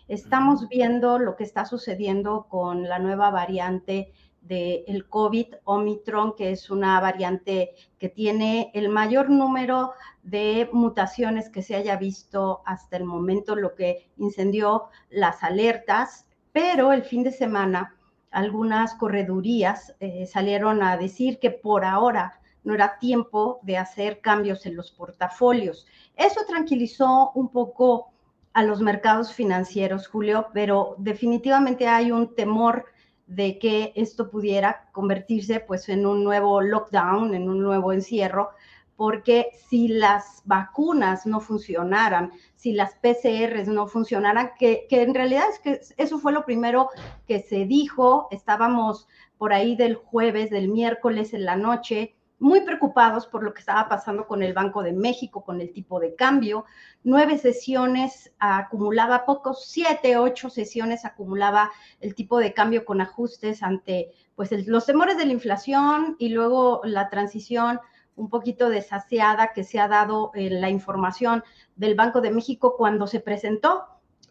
Estamos 0.08 0.70
viendo 0.70 1.20
lo 1.20 1.36
que 1.36 1.44
está 1.44 1.66
sucediendo 1.66 2.48
con 2.50 2.84
la 2.84 2.98
nueva 2.98 3.30
variante 3.30 4.14
del 4.42 5.10
COVID 5.10 5.56
Omicron, 5.66 6.34
que 6.36 6.52
es 6.52 6.70
una 6.70 7.00
variante 7.02 7.72
que 7.98 8.08
tiene 8.08 8.72
el 8.74 8.88
mayor 8.88 9.30
número 9.30 9.92
de 10.24 10.70
mutaciones 10.72 11.50
que 11.50 11.62
se 11.62 11.76
haya 11.76 11.98
visto 11.98 12.62
hasta 12.66 12.96
el 12.96 13.04
momento, 13.04 13.58
lo 13.58 13.76
que 13.76 14.10
incendió 14.16 14.86
las 15.10 15.44
alertas, 15.44 16.30
pero 16.54 16.94
el 16.94 17.04
fin 17.04 17.24
de 17.24 17.32
semana 17.32 17.98
algunas 18.32 18.96
corredurías 18.96 19.96
eh, 20.00 20.26
salieron 20.26 20.84
a 20.84 20.96
decir 20.96 21.40
que 21.40 21.52
por 21.52 21.84
ahora 21.84 22.40
no 22.64 22.74
era 22.74 22.98
tiempo 23.00 23.60
de 23.64 23.78
hacer 23.78 24.22
cambios 24.22 24.66
en 24.66 24.78
los 24.78 24.92
portafolios. 24.92 25.86
Eso 26.16 26.42
tranquilizó 26.48 27.32
un 27.36 27.50
poco 27.50 28.14
a 28.58 28.64
los 28.64 28.82
mercados 28.82 29.34
financieros, 29.34 30.08
Julio, 30.08 30.48
pero 30.52 30.96
definitivamente 30.98 31.88
hay 31.88 32.12
un 32.12 32.34
temor 32.34 32.86
de 33.28 33.60
que 33.60 33.94
esto 33.96 34.32
pudiera 34.32 34.90
convertirse 34.94 35.60
pues 35.60 35.90
en 35.90 36.08
un 36.08 36.24
nuevo 36.24 36.60
lockdown, 36.60 37.36
en 37.36 37.50
un 37.50 37.62
nuevo 37.62 37.94
encierro, 37.94 38.50
porque 38.96 39.52
si 39.70 39.90
las 39.90 40.42
vacunas 40.46 41.28
no 41.28 41.40
funcionaran, 41.40 42.32
si 42.56 42.74
las 42.74 42.96
PCRs 42.96 43.68
no 43.68 43.86
funcionaran, 43.86 44.54
que, 44.58 44.88
que, 44.90 45.04
en 45.04 45.14
realidad 45.14 45.44
es 45.52 45.60
que 45.60 45.80
eso 45.96 46.18
fue 46.18 46.34
lo 46.34 46.44
primero 46.44 46.90
que 47.28 47.42
se 47.42 47.66
dijo, 47.66 48.28
estábamos 48.32 49.08
por 49.38 49.54
ahí 49.54 49.76
del 49.76 49.94
jueves, 49.94 50.50
del 50.50 50.70
miércoles 50.70 51.36
en 51.36 51.46
la 51.46 51.58
noche, 51.58 52.17
muy 52.40 52.62
preocupados 52.62 53.26
por 53.26 53.44
lo 53.44 53.54
que 53.54 53.62
estaba 53.62 53.90
pasando 53.90 54.28
con 54.28 54.44
el 54.44 54.54
Banco 54.54 54.84
de 54.84 54.94
México, 54.94 55.44
con 55.44 55.60
el 55.60 55.74
tipo 55.74 56.00
de 56.00 56.16
cambio. 56.16 56.66
Nueve 57.04 57.38
sesiones 57.38 58.32
acumulaba 58.40 59.26
pocos, 59.26 59.66
siete, 59.68 60.18
ocho 60.18 60.50
sesiones 60.50 61.06
acumulaba 61.06 61.72
el 62.00 62.14
tipo 62.14 62.38
de 62.38 62.54
cambio 62.54 62.86
con 62.86 63.02
ajustes 63.02 63.64
ante 63.64 64.12
pues, 64.36 64.52
los 64.68 64.86
temores 64.86 65.18
de 65.18 65.26
la 65.26 65.34
inflación 65.34 66.16
y 66.20 66.30
luego 66.30 66.82
la 66.84 67.10
transición 67.10 67.80
un 68.16 68.30
poquito 68.30 68.70
desaseada 68.70 69.54
que 69.54 69.64
se 69.64 69.80
ha 69.80 69.88
dado 69.88 70.32
en 70.34 70.60
la 70.60 70.70
información 70.70 71.44
del 71.76 71.96
Banco 71.96 72.20
de 72.20 72.32
México 72.32 72.76
cuando 72.76 73.08
se 73.08 73.20
presentó, 73.20 73.86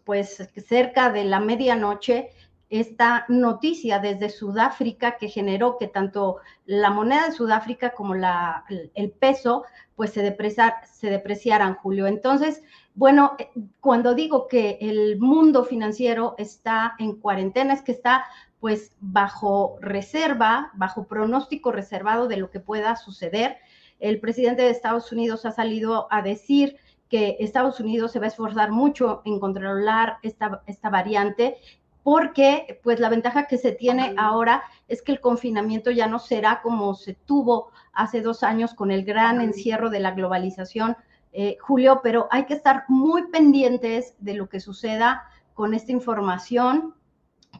pues 0.05 0.49
cerca 0.69 1.11
de 1.11 1.25
la 1.25 1.41
medianoche, 1.41 2.31
esta 2.69 3.25
noticia 3.29 4.01
desde 4.01 4.29
Sudáfrica 4.29 5.17
que 5.19 5.29
generó 5.29 5.79
que 5.79 5.87
tanto 5.87 6.39
la 6.64 6.91
moneda 6.91 7.27
de 7.27 7.33
Sudáfrica 7.33 7.91
como 7.91 8.14
la, 8.14 8.64
el 8.95 9.11
peso 9.11 9.64
pues 9.95 10.11
se, 10.12 10.23
depreciar, 10.23 10.75
se 10.85 11.09
depreciaran, 11.09 11.75
Julio. 11.77 12.07
Entonces, 12.07 12.62
bueno, 12.95 13.35
eh, 13.39 13.51
cuando 13.81 14.14
digo 14.14 14.49
que 14.49 14.79
el 14.81 15.19
mundo 15.19 15.64
financiero 15.64 16.35
está 16.39 16.95
en 16.99 17.17
cuarentena, 17.17 17.73
es 17.73 17.83
que 17.83 17.93
está 17.93 18.25
pues 18.59 18.93
bajo 19.01 19.79
reserva, 19.81 20.71
bajo 20.75 21.07
pronóstico 21.07 21.73
reservado 21.73 22.27
de 22.27 22.37
lo 22.37 22.51
que 22.51 22.61
pueda 22.61 22.97
suceder. 22.97 23.59
El 24.01 24.19
presidente 24.21 24.62
de 24.62 24.71
Estados 24.71 25.12
Unidos 25.12 25.47
ha 25.47 25.53
salido 25.53 26.09
a 26.11 26.21
decir 26.21 26.77
que 27.09 27.37
Estados 27.39 27.81
Unidos 27.81 28.12
se 28.12 28.19
va 28.19 28.25
a 28.25 28.29
esforzar 28.29 28.73
mucho 28.73 29.23
en 29.25 29.39
controlar 29.39 30.19
esta, 30.23 30.62
esta 30.67 30.91
variante 30.91 31.59
porque 32.07 32.79
pues 32.85 33.01
la 33.01 33.09
ventaja 33.09 33.49
que 33.49 33.59
se 33.59 33.73
tiene 33.73 34.15
ahora 34.17 34.63
es 34.87 35.03
que 35.03 35.11
el 35.11 35.21
confinamiento 35.21 35.91
ya 35.91 36.07
no 36.07 36.21
será 36.21 36.61
como 36.63 36.95
se 36.95 37.15
tuvo 37.15 37.73
hace 37.93 38.21
dos 38.21 38.45
años 38.45 38.75
con 38.75 38.93
el 38.93 39.05
gran 39.05 39.41
encierro 39.41 39.91
de 39.91 39.99
la 39.99 40.13
globalización, 40.13 40.97
eh, 41.33 41.57
Julio, 41.61 42.03
pero 42.05 42.29
hay 42.31 42.45
que 42.45 42.55
estar 42.55 42.85
muy 42.87 43.27
pendientes 43.33 44.15
de 44.21 44.35
lo 44.35 44.49
que 44.49 44.61
suceda 44.61 45.25
con 45.53 45.75
esta 45.75 45.91
información 45.91 46.95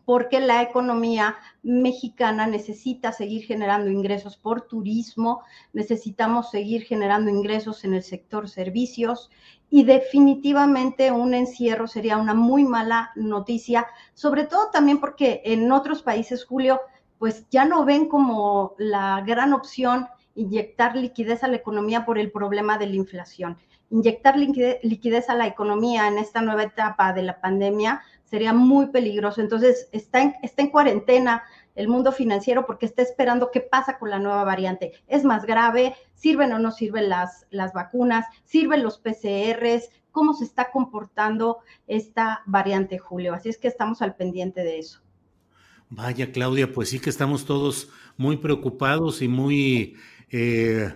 porque 0.05 0.39
la 0.39 0.63
economía 0.63 1.35
mexicana 1.65 2.47
necesita 2.47 3.11
seguir 3.11 3.45
generando 3.47 3.91
ingresos 3.91 4.37
por 4.37 4.63
turismo, 4.69 5.43
necesitamos 5.73 6.53
seguir 6.53 6.85
generando 6.85 7.31
ingresos 7.31 7.85
en 7.85 7.95
el 7.95 8.05
sector 8.05 8.49
servicios 8.49 9.29
y 9.71 9.85
definitivamente 9.85 11.11
un 11.11 11.35
encierro 11.35 11.87
sería 11.87 12.17
una 12.17 12.35
muy 12.35 12.65
mala 12.65 13.11
noticia, 13.17 13.87
sobre 14.15 14.45
todo 14.45 14.71
también 14.71 15.01
porque 15.01 15.43
en 15.45 15.71
otros 15.73 16.03
países, 16.03 16.45
Julio, 16.45 16.81
pues 17.19 17.47
ya 17.51 17.65
no 17.65 17.85
ven 17.85 18.09
como 18.09 18.75
la 18.79 19.23
gran 19.27 19.53
opción 19.53 20.07
inyectar 20.35 20.95
liquidez 20.95 21.43
a 21.43 21.49
la 21.49 21.57
economía 21.57 22.05
por 22.05 22.19
el 22.19 22.31
problema 22.31 22.79
de 22.79 22.87
la 22.87 22.97
inflación. 22.97 23.57
Inyectar 23.91 24.37
liquidez 24.37 25.31
a 25.31 25.35
la 25.35 25.47
economía 25.47 26.09
en 26.09 26.19
esta 26.19 26.43
nueva 26.43 26.65
etapa 26.65 27.13
de 27.13 27.23
la 27.23 27.41
pandemia 27.41 28.03
sería 28.25 28.53
muy 28.53 28.89
peligroso. 28.89 29.41
Entonces, 29.41 29.89
está 29.93 30.21
en, 30.21 30.71
cuarentena 30.71 31.45
el 31.75 31.89
mundo 31.89 32.13
financiero 32.13 32.67
porque 32.67 32.87
está 32.87 33.03
esperando 33.03 33.51
qué 33.51 33.61
pasa 33.61 33.99
con 33.99 34.11
la 34.11 34.19
nueva 34.19 34.45
variante. 34.45 34.93
¿Es 35.07 35.25
más 35.25 35.47
grave? 35.47 35.95
¿Sirven 36.17 36.53
o 36.53 36.59
no 36.59 36.73
sirven 36.73 37.09
las, 37.09 37.47
las 37.51 37.73
vacunas? 37.73 38.27
¿Sirven 38.45 38.83
los 38.83 38.99
PCRs? 38.99 39.91
¿Cómo 40.11 40.35
se 40.35 40.45
está 40.45 40.71
comportando 40.73 41.59
esta 41.87 42.43
variante, 42.47 42.99
Julio? 42.99 43.35
Así 43.35 43.51
es 43.51 43.59
que 43.59 43.69
estamos 43.69 44.03
al 44.03 44.17
pendiente 44.17 44.65
de 44.65 44.79
eso. 44.79 45.01
Vaya, 45.89 46.33
Claudia, 46.33 46.73
pues 46.73 46.89
sí 46.89 46.99
que 46.99 47.11
estamos 47.11 47.45
todos 47.45 47.91
muy 48.17 48.39
preocupados 48.39 49.23
y 49.23 49.29
muy... 49.29 49.97
Eh, 50.31 50.93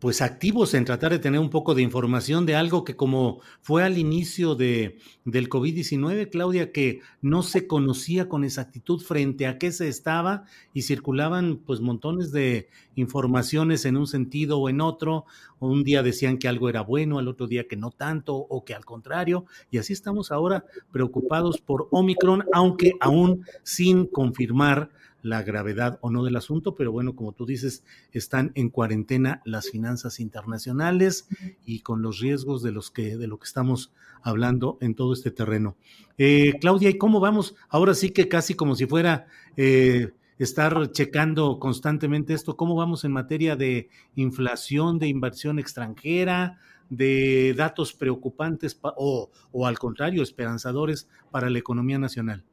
pues 0.00 0.22
activos 0.22 0.72
en 0.72 0.86
tratar 0.86 1.12
de 1.12 1.18
tener 1.18 1.38
un 1.38 1.50
poco 1.50 1.74
de 1.74 1.82
información 1.82 2.46
de 2.46 2.56
algo 2.56 2.84
que 2.84 2.96
como 2.96 3.40
fue 3.60 3.84
al 3.84 3.98
inicio 3.98 4.54
de, 4.54 4.98
del 5.26 5.50
COVID-19, 5.50 6.30
Claudia, 6.30 6.72
que 6.72 7.00
no 7.20 7.42
se 7.42 7.66
conocía 7.66 8.28
con 8.28 8.42
exactitud 8.42 9.00
frente 9.00 9.46
a 9.46 9.58
qué 9.58 9.70
se 9.70 9.88
estaba 9.88 10.44
y 10.72 10.82
circulaban 10.82 11.58
pues 11.58 11.80
montones 11.80 12.32
de 12.32 12.70
informaciones 12.94 13.84
en 13.84 13.98
un 13.98 14.06
sentido 14.06 14.58
o 14.58 14.70
en 14.70 14.80
otro. 14.80 15.26
Un 15.58 15.84
día 15.84 16.02
decían 16.02 16.38
que 16.38 16.48
algo 16.48 16.70
era 16.70 16.80
bueno, 16.80 17.18
al 17.18 17.28
otro 17.28 17.46
día 17.46 17.68
que 17.68 17.76
no 17.76 17.90
tanto 17.90 18.34
o 18.34 18.64
que 18.64 18.74
al 18.74 18.86
contrario. 18.86 19.44
Y 19.70 19.76
así 19.76 19.92
estamos 19.92 20.32
ahora 20.32 20.64
preocupados 20.90 21.60
por 21.60 21.88
Omicron, 21.90 22.44
aunque 22.54 22.92
aún 23.00 23.44
sin 23.62 24.06
confirmar 24.06 24.90
la 25.22 25.42
gravedad 25.42 25.98
o 26.02 26.10
no 26.10 26.24
del 26.24 26.36
asunto, 26.36 26.74
pero 26.74 26.92
bueno, 26.92 27.14
como 27.14 27.32
tú 27.32 27.46
dices, 27.46 27.84
están 28.12 28.52
en 28.54 28.70
cuarentena 28.70 29.42
las 29.44 29.70
finanzas 29.70 30.20
internacionales 30.20 31.28
y 31.64 31.80
con 31.80 32.02
los 32.02 32.20
riesgos 32.20 32.62
de 32.62 32.72
los 32.72 32.90
que 32.90 33.16
de 33.16 33.26
lo 33.26 33.38
que 33.38 33.46
estamos 33.46 33.92
hablando 34.22 34.78
en 34.80 34.94
todo 34.94 35.12
este 35.12 35.30
terreno. 35.30 35.76
Eh, 36.18 36.54
Claudia, 36.60 36.90
¿y 36.90 36.98
cómo 36.98 37.20
vamos? 37.20 37.54
Ahora 37.68 37.94
sí 37.94 38.10
que 38.10 38.28
casi 38.28 38.54
como 38.54 38.74
si 38.74 38.86
fuera 38.86 39.26
eh, 39.56 40.12
estar 40.38 40.92
checando 40.92 41.58
constantemente 41.58 42.34
esto, 42.34 42.56
¿cómo 42.56 42.74
vamos 42.74 43.04
en 43.04 43.12
materia 43.12 43.56
de 43.56 43.88
inflación, 44.16 44.98
de 44.98 45.08
inversión 45.08 45.58
extranjera? 45.58 46.58
de 46.90 47.54
datos 47.56 47.92
preocupantes 47.92 48.78
o, 48.82 49.30
o 49.52 49.66
al 49.66 49.78
contrario, 49.78 50.24
esperanzadores 50.24 51.08
para 51.30 51.48
la 51.48 51.58
economía 51.58 51.98
nacional? 51.98 52.44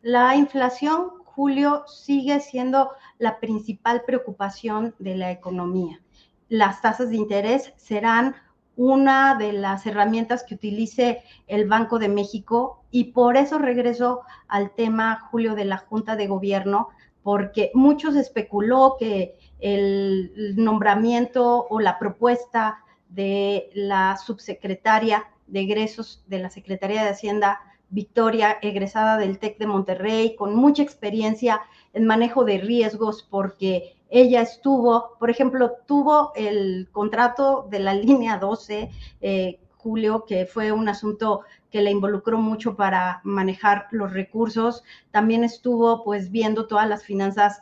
La 0.00 0.34
inflación 0.34 1.21
Julio, 1.34 1.84
sigue 1.86 2.40
siendo 2.40 2.90
la 3.18 3.40
principal 3.40 4.02
preocupación 4.06 4.94
de 4.98 5.16
la 5.16 5.30
economía. 5.30 6.00
Las 6.48 6.82
tasas 6.82 7.08
de 7.10 7.16
interés 7.16 7.72
serán 7.76 8.34
una 8.76 9.36
de 9.36 9.52
las 9.52 9.86
herramientas 9.86 10.44
que 10.44 10.54
utilice 10.54 11.22
el 11.46 11.66
Banco 11.68 11.98
de 11.98 12.08
México 12.08 12.84
y 12.90 13.12
por 13.12 13.36
eso 13.36 13.58
regreso 13.58 14.22
al 14.48 14.74
tema, 14.74 15.28
Julio, 15.30 15.54
de 15.54 15.64
la 15.64 15.78
Junta 15.78 16.16
de 16.16 16.26
Gobierno, 16.26 16.88
porque 17.22 17.70
muchos 17.74 18.16
especuló 18.16 18.96
que 18.98 19.38
el 19.60 20.54
nombramiento 20.56 21.66
o 21.70 21.80
la 21.80 21.98
propuesta 21.98 22.84
de 23.08 23.70
la 23.74 24.16
subsecretaria 24.16 25.24
de 25.46 25.60
egresos 25.60 26.24
de 26.26 26.40
la 26.40 26.50
Secretaría 26.50 27.02
de 27.04 27.10
Hacienda 27.10 27.60
Victoria, 27.92 28.58
egresada 28.62 29.18
del 29.18 29.38
TEC 29.38 29.58
de 29.58 29.66
Monterrey, 29.66 30.34
con 30.34 30.56
mucha 30.56 30.82
experiencia 30.82 31.60
en 31.92 32.06
manejo 32.06 32.44
de 32.44 32.58
riesgos, 32.58 33.22
porque 33.22 33.96
ella 34.08 34.40
estuvo, 34.40 35.16
por 35.18 35.30
ejemplo, 35.30 35.72
tuvo 35.86 36.32
el 36.34 36.88
contrato 36.90 37.68
de 37.70 37.78
la 37.78 37.94
línea 38.06 38.38
12, 38.38 38.90
eh, 39.20 39.60
Julio, 39.76 40.24
que 40.26 40.46
fue 40.46 40.72
un 40.72 40.88
asunto 40.88 41.42
que 41.70 41.82
le 41.82 41.90
involucró 41.90 42.38
mucho 42.38 42.76
para 42.76 43.20
manejar 43.24 43.88
los 43.90 44.12
recursos. 44.12 44.84
También 45.10 45.44
estuvo 45.44 46.04
pues 46.04 46.30
viendo 46.30 46.66
todas 46.66 46.88
las 46.88 47.04
finanzas 47.04 47.60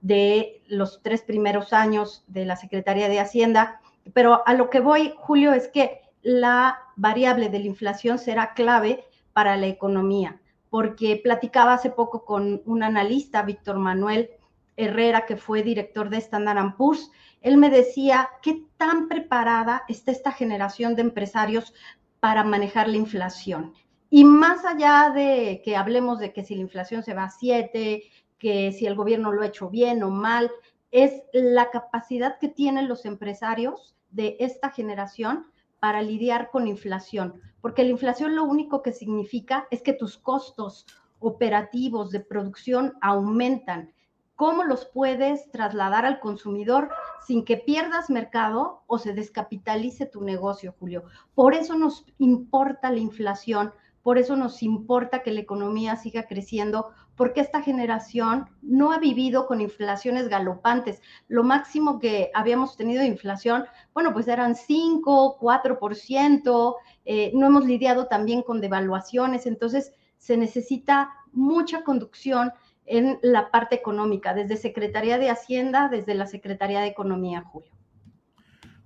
de 0.00 0.62
los 0.66 1.00
tres 1.02 1.22
primeros 1.22 1.72
años 1.72 2.24
de 2.28 2.44
la 2.44 2.56
Secretaría 2.56 3.08
de 3.08 3.20
Hacienda. 3.20 3.80
Pero 4.14 4.42
a 4.46 4.54
lo 4.54 4.70
que 4.70 4.80
voy, 4.80 5.12
Julio, 5.18 5.52
es 5.52 5.68
que 5.68 6.00
la 6.22 6.78
variable 6.96 7.50
de 7.50 7.58
la 7.60 7.66
inflación 7.66 8.18
será 8.18 8.54
clave 8.54 9.04
para 9.40 9.56
la 9.56 9.68
economía, 9.68 10.38
porque 10.68 11.16
platicaba 11.16 11.72
hace 11.72 11.88
poco 11.88 12.26
con 12.26 12.60
un 12.66 12.82
analista, 12.82 13.40
Víctor 13.40 13.78
Manuel 13.78 14.28
Herrera, 14.76 15.24
que 15.24 15.38
fue 15.38 15.62
director 15.62 16.10
de 16.10 16.18
Standard 16.18 16.76
Poor's, 16.76 17.10
él 17.40 17.56
me 17.56 17.70
decía 17.70 18.28
qué 18.42 18.66
tan 18.76 19.08
preparada 19.08 19.84
está 19.88 20.10
esta 20.10 20.30
generación 20.30 20.94
de 20.94 21.00
empresarios 21.00 21.72
para 22.20 22.44
manejar 22.44 22.86
la 22.86 22.98
inflación. 22.98 23.72
Y 24.10 24.24
más 24.24 24.66
allá 24.66 25.10
de 25.14 25.62
que 25.64 25.74
hablemos 25.74 26.18
de 26.18 26.34
que 26.34 26.44
si 26.44 26.54
la 26.54 26.60
inflación 26.60 27.02
se 27.02 27.14
va 27.14 27.24
a 27.24 27.30
7, 27.30 28.02
que 28.38 28.72
si 28.72 28.84
el 28.84 28.94
gobierno 28.94 29.32
lo 29.32 29.40
ha 29.40 29.46
hecho 29.46 29.70
bien 29.70 30.02
o 30.02 30.10
mal, 30.10 30.50
es 30.90 31.22
la 31.32 31.70
capacidad 31.70 32.38
que 32.38 32.48
tienen 32.48 32.88
los 32.88 33.06
empresarios 33.06 33.96
de 34.10 34.36
esta 34.38 34.68
generación 34.68 35.46
para 35.80 36.02
lidiar 36.02 36.50
con 36.50 36.68
inflación, 36.68 37.40
porque 37.60 37.82
la 37.82 37.90
inflación 37.90 38.36
lo 38.36 38.44
único 38.44 38.82
que 38.82 38.92
significa 38.92 39.66
es 39.70 39.82
que 39.82 39.92
tus 39.92 40.18
costos 40.18 40.86
operativos 41.18 42.10
de 42.10 42.20
producción 42.20 42.94
aumentan. 43.00 43.92
¿Cómo 44.36 44.64
los 44.64 44.86
puedes 44.86 45.50
trasladar 45.50 46.06
al 46.06 46.20
consumidor 46.20 46.90
sin 47.26 47.44
que 47.44 47.58
pierdas 47.58 48.08
mercado 48.08 48.82
o 48.86 48.98
se 48.98 49.12
descapitalice 49.12 50.06
tu 50.06 50.22
negocio, 50.22 50.74
Julio? 50.78 51.04
Por 51.34 51.54
eso 51.54 51.76
nos 51.76 52.06
importa 52.18 52.90
la 52.90 53.00
inflación, 53.00 53.74
por 54.02 54.16
eso 54.16 54.36
nos 54.36 54.62
importa 54.62 55.22
que 55.22 55.32
la 55.32 55.40
economía 55.40 55.96
siga 55.96 56.26
creciendo, 56.26 56.90
porque 57.20 57.42
esta 57.42 57.60
generación 57.60 58.46
no 58.62 58.92
ha 58.92 58.98
vivido 58.98 59.46
con 59.46 59.60
inflaciones 59.60 60.30
galopantes. 60.30 61.02
Lo 61.28 61.42
máximo 61.42 61.98
que 61.98 62.30
habíamos 62.32 62.78
tenido 62.78 63.02
de 63.02 63.08
inflación, 63.08 63.66
bueno, 63.92 64.14
pues 64.14 64.26
eran 64.26 64.54
5, 64.54 65.38
4%, 65.38 66.76
eh, 67.04 67.30
no 67.34 67.46
hemos 67.46 67.66
lidiado 67.66 68.06
también 68.06 68.40
con 68.40 68.62
devaluaciones, 68.62 69.44
entonces 69.44 69.92
se 70.16 70.38
necesita 70.38 71.10
mucha 71.30 71.84
conducción 71.84 72.54
en 72.86 73.18
la 73.20 73.50
parte 73.50 73.74
económica, 73.74 74.32
desde 74.32 74.56
Secretaría 74.56 75.18
de 75.18 75.28
Hacienda, 75.28 75.90
desde 75.90 76.14
la 76.14 76.26
Secretaría 76.26 76.80
de 76.80 76.86
Economía, 76.86 77.42
Julio. 77.42 77.70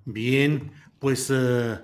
Bien, 0.06 0.72
pues 0.98 1.30
eh, 1.32 1.78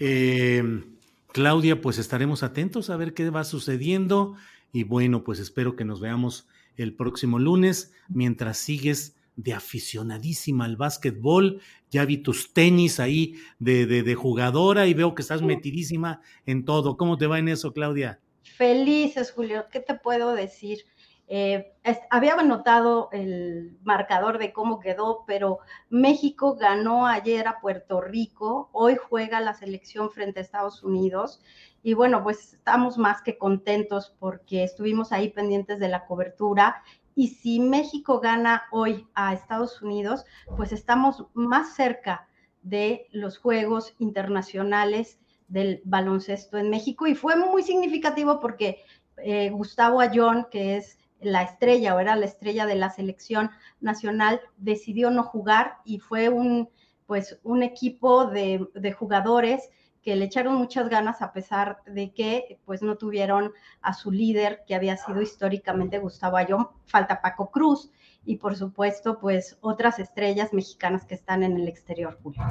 em, 0.00 0.96
Claudia, 1.32 1.80
pues 1.80 1.98
estaremos 1.98 2.42
atentos 2.42 2.90
a 2.90 2.96
ver 2.96 3.14
qué 3.14 3.30
va 3.30 3.44
sucediendo 3.44 4.34
y 4.74 4.82
bueno, 4.82 5.22
pues 5.22 5.38
espero 5.38 5.76
que 5.76 5.84
nos 5.84 6.00
veamos 6.00 6.48
el 6.76 6.96
próximo 6.96 7.38
lunes 7.38 7.92
mientras 8.08 8.58
sigues 8.58 9.16
de 9.36 9.54
aficionadísima 9.54 10.64
al 10.64 10.76
básquetbol. 10.76 11.60
Ya 11.90 12.04
vi 12.04 12.18
tus 12.18 12.52
tenis 12.52 12.98
ahí 12.98 13.36
de, 13.60 13.86
de, 13.86 14.14
jugadora 14.16 14.88
y 14.88 14.94
veo 14.94 15.14
que 15.14 15.22
estás 15.22 15.42
metidísima 15.42 16.20
en 16.44 16.64
todo. 16.64 16.96
¿Cómo 16.96 17.16
te 17.16 17.28
va 17.28 17.38
en 17.38 17.50
eso, 17.50 17.72
Claudia? 17.72 18.18
Felices, 18.42 19.30
Julio. 19.30 19.66
¿Qué 19.70 19.78
te 19.78 19.94
puedo 19.94 20.34
decir? 20.34 20.80
Eh, 21.28 21.72
había 22.10 22.34
notado 22.42 23.10
el 23.12 23.78
marcador 23.84 24.38
de 24.38 24.52
cómo 24.52 24.80
quedó, 24.80 25.22
pero 25.24 25.60
México 25.88 26.56
ganó 26.56 27.06
ayer 27.06 27.46
a 27.46 27.60
Puerto 27.60 28.00
Rico, 28.00 28.68
hoy 28.72 28.96
juega 28.96 29.40
la 29.40 29.54
selección 29.54 30.10
frente 30.10 30.40
a 30.40 30.42
Estados 30.42 30.82
Unidos 30.82 31.40
y 31.84 31.92
bueno, 31.92 32.24
pues 32.24 32.54
estamos 32.54 32.96
más 32.96 33.20
que 33.20 33.36
contentos 33.36 34.16
porque 34.18 34.64
estuvimos 34.64 35.12
ahí 35.12 35.28
pendientes 35.28 35.78
de 35.78 35.88
la 35.88 36.06
cobertura. 36.06 36.82
Y 37.14 37.28
si 37.28 37.60
México 37.60 38.20
gana 38.20 38.64
hoy 38.72 39.06
a 39.14 39.34
Estados 39.34 39.82
Unidos, 39.82 40.24
pues 40.56 40.72
estamos 40.72 41.26
más 41.34 41.74
cerca 41.74 42.26
de 42.62 43.06
los 43.12 43.36
Juegos 43.36 43.94
Internacionales 43.98 45.18
del 45.46 45.82
baloncesto 45.84 46.56
en 46.56 46.70
México. 46.70 47.06
Y 47.06 47.14
fue 47.14 47.36
muy 47.36 47.62
significativo 47.62 48.40
porque 48.40 48.82
eh, 49.18 49.50
Gustavo 49.50 50.00
Ayón, 50.00 50.46
que 50.50 50.78
es 50.78 50.98
la 51.20 51.42
estrella 51.42 51.94
o 51.94 52.00
era 52.00 52.16
la 52.16 52.24
estrella 52.24 52.64
de 52.64 52.76
la 52.76 52.88
selección 52.88 53.50
nacional, 53.80 54.40
decidió 54.56 55.10
no 55.10 55.22
jugar 55.22 55.76
y 55.84 55.98
fue 55.98 56.30
un, 56.30 56.70
pues, 57.04 57.38
un 57.42 57.62
equipo 57.62 58.24
de, 58.24 58.66
de 58.74 58.92
jugadores 58.92 59.68
que 60.04 60.14
le 60.16 60.26
echaron 60.26 60.56
muchas 60.56 60.90
ganas 60.90 61.22
a 61.22 61.32
pesar 61.32 61.78
de 61.86 62.12
que 62.12 62.58
pues 62.66 62.82
no 62.82 62.96
tuvieron 62.96 63.52
a 63.80 63.94
su 63.94 64.12
líder 64.12 64.62
que 64.66 64.74
había 64.74 64.98
sido 64.98 65.22
históricamente 65.22 65.98
Gustavo 65.98 66.36
Ayón, 66.36 66.68
falta 66.84 67.22
Paco 67.22 67.50
Cruz 67.50 67.90
y 68.26 68.36
por 68.36 68.54
supuesto 68.54 69.18
pues 69.18 69.56
otras 69.62 69.98
estrellas 69.98 70.52
mexicanas 70.52 71.06
que 71.06 71.14
están 71.14 71.42
en 71.42 71.56
el 71.56 71.68
exterior, 71.68 72.18
Julio. 72.22 72.42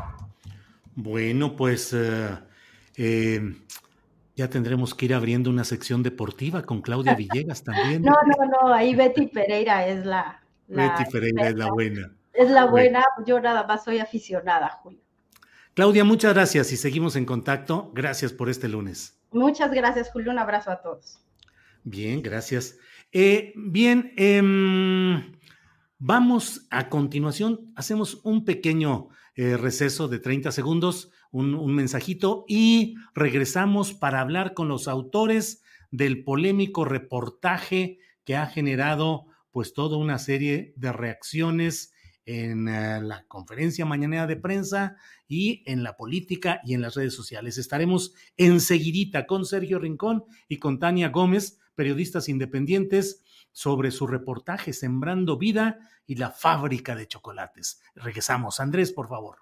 Bueno, 0.95 1.55
pues 1.55 1.93
eh, 1.93 2.39
eh, 2.97 3.55
ya 4.35 4.49
tendremos 4.49 4.95
que 4.95 5.05
ir 5.05 5.13
abriendo 5.13 5.51
una 5.51 5.63
sección 5.63 6.01
deportiva 6.01 6.63
con 6.63 6.81
Claudia 6.81 7.13
Villegas 7.13 7.63
también. 7.63 8.01
No, 8.03 8.15
no, 8.25 8.45
no, 8.45 8.73
ahí 8.73 8.95
Betty 8.95 9.27
Pereira 9.27 9.85
es 9.85 10.05
la... 10.05 10.41
Betty 10.67 11.05
Pereira 11.11 11.49
es 11.49 11.55
la 11.55 11.71
buena. 11.71 12.11
Es 12.33 12.49
la 12.49 12.65
buena, 12.65 13.03
yo 13.27 13.39
nada 13.39 13.63
más 13.67 13.83
soy 13.83 13.99
aficionada, 13.99 14.79
Julio. 14.81 15.02
Claudia, 15.73 16.03
muchas 16.03 16.35
gracias 16.35 16.71
y 16.71 16.77
seguimos 16.77 17.15
en 17.15 17.25
contacto. 17.25 17.91
Gracias 17.95 18.31
por 18.31 18.47
este 18.47 18.67
lunes. 18.67 19.19
Muchas 19.31 19.71
gracias, 19.71 20.11
Julio. 20.11 20.31
Un 20.31 20.37
abrazo 20.37 20.69
a 20.69 20.81
todos. 20.83 21.19
Bien, 21.83 22.21
gracias. 22.21 22.77
Eh, 23.11 23.53
bien, 23.55 24.13
em, 24.15 25.33
vamos 25.97 26.67
a 26.69 26.89
continuación, 26.89 27.71
hacemos 27.75 28.21
un 28.23 28.45
pequeño 28.45 29.09
eh, 29.35 29.57
receso 29.57 30.07
de 30.07 30.19
30 30.19 30.51
segundos, 30.51 31.11
un, 31.31 31.55
un 31.55 31.73
mensajito 31.73 32.45
y 32.47 32.95
regresamos 33.15 33.93
para 33.93 34.21
hablar 34.21 34.53
con 34.53 34.67
los 34.67 34.87
autores 34.87 35.63
del 35.89 36.23
polémico 36.23 36.85
reportaje 36.85 37.97
que 38.25 38.35
ha 38.35 38.45
generado 38.45 39.25
pues 39.51 39.73
toda 39.73 39.97
una 39.97 40.19
serie 40.19 40.73
de 40.75 40.91
reacciones 40.91 41.92
en 42.25 42.67
eh, 42.67 43.01
la 43.01 43.25
conferencia 43.27 43.85
mañanera 43.85 44.27
de 44.27 44.37
prensa 44.37 44.95
y 45.27 45.63
en 45.65 45.83
la 45.83 45.95
política 45.95 46.61
y 46.63 46.73
en 46.73 46.81
las 46.81 46.95
redes 46.95 47.13
sociales. 47.13 47.57
Estaremos 47.57 48.13
enseguidita 48.37 49.25
con 49.25 49.45
Sergio 49.45 49.79
Rincón 49.79 50.23
y 50.47 50.57
con 50.57 50.79
Tania 50.79 51.09
Gómez, 51.09 51.59
periodistas 51.75 52.29
independientes, 52.29 53.23
sobre 53.51 53.91
su 53.91 54.07
reportaje 54.07 54.73
Sembrando 54.73 55.37
Vida 55.37 55.77
y 56.05 56.15
la 56.15 56.31
fábrica 56.31 56.95
de 56.95 57.07
chocolates. 57.07 57.81
Regresamos. 57.95 58.59
Andrés, 58.59 58.91
por 58.91 59.07
favor. 59.07 59.37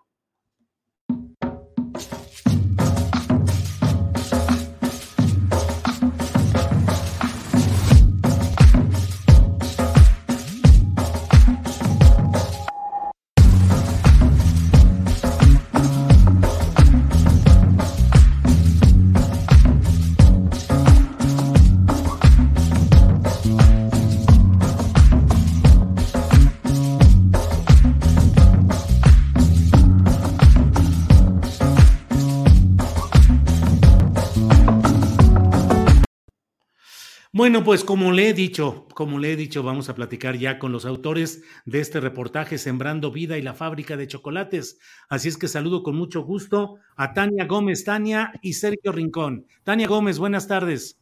Bueno, 37.42 37.64
pues 37.64 37.84
como 37.84 38.12
le 38.12 38.30
he 38.30 38.34
dicho, 38.36 38.86
como 38.94 39.18
le 39.18 39.34
he 39.34 39.36
dicho, 39.36 39.64
vamos 39.64 39.90
a 39.90 39.96
platicar 39.96 40.36
ya 40.38 40.60
con 40.60 40.72
los 40.72 40.86
autores 40.86 41.42
de 41.66 41.80
este 41.80 42.00
reportaje 42.00 42.60
Sembrando 42.60 43.10
Vida 43.10 43.36
y 43.36 43.42
la 43.42 43.56
fábrica 43.56 43.98
de 43.98 44.06
chocolates. 44.06 44.78
Así 45.10 45.28
es 45.28 45.40
que 45.40 45.48
saludo 45.48 45.82
con 45.82 45.96
mucho 45.96 46.22
gusto 46.22 46.76
a 46.96 47.14
Tania 47.14 47.46
Gómez, 47.46 47.84
Tania 47.84 48.32
y 48.44 48.54
Sergio 48.54 48.92
Rincón. 48.92 49.48
Tania 49.64 49.88
Gómez, 49.88 50.20
buenas 50.20 50.48
tardes. 50.48 51.00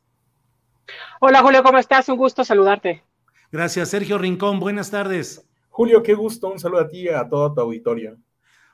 Hola 1.19 1.41
Julio, 1.41 1.61
¿cómo 1.61 1.77
estás? 1.77 2.07
Un 2.07 2.15
gusto 2.15 2.45
saludarte. 2.45 3.03
Gracias, 3.51 3.89
Sergio 3.89 4.17
Rincón, 4.17 4.61
buenas 4.61 4.91
tardes. 4.91 5.45
Julio, 5.67 6.01
qué 6.01 6.13
gusto, 6.13 6.49
un 6.49 6.57
saludo 6.57 6.79
a 6.79 6.87
ti 6.87 6.99
y 7.01 7.09
a 7.09 7.27
toda 7.27 7.53
tu 7.53 7.59
auditorio. 7.59 8.15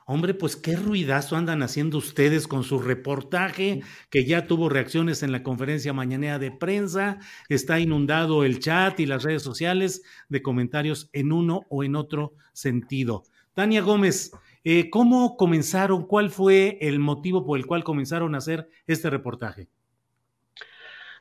Hombre, 0.08 0.34
pues 0.34 0.54
qué 0.54 0.76
ruidazo 0.76 1.34
andan 1.34 1.64
haciendo 1.64 1.98
ustedes 1.98 2.46
con 2.46 2.62
su 2.62 2.78
reportaje, 2.78 3.82
que 4.08 4.24
ya 4.24 4.46
tuvo 4.46 4.68
reacciones 4.68 5.24
en 5.24 5.32
la 5.32 5.42
conferencia 5.42 5.92
mañanera 5.92 6.38
de 6.38 6.52
prensa, 6.52 7.18
está 7.48 7.80
inundado 7.80 8.44
el 8.44 8.60
chat 8.60 9.00
y 9.00 9.06
las 9.06 9.24
redes 9.24 9.42
sociales 9.42 10.02
de 10.28 10.42
comentarios 10.42 11.10
en 11.12 11.32
uno 11.32 11.62
o 11.70 11.82
en 11.82 11.96
otro 11.96 12.34
sentido. 12.52 13.24
Tania 13.52 13.82
Gómez, 13.82 14.30
eh, 14.62 14.90
¿cómo 14.90 15.36
comenzaron? 15.36 16.06
¿Cuál 16.06 16.30
fue 16.30 16.78
el 16.80 17.00
motivo 17.00 17.44
por 17.44 17.58
el 17.58 17.66
cual 17.66 17.82
comenzaron 17.82 18.36
a 18.36 18.38
hacer 18.38 18.68
este 18.86 19.10
reportaje? 19.10 19.68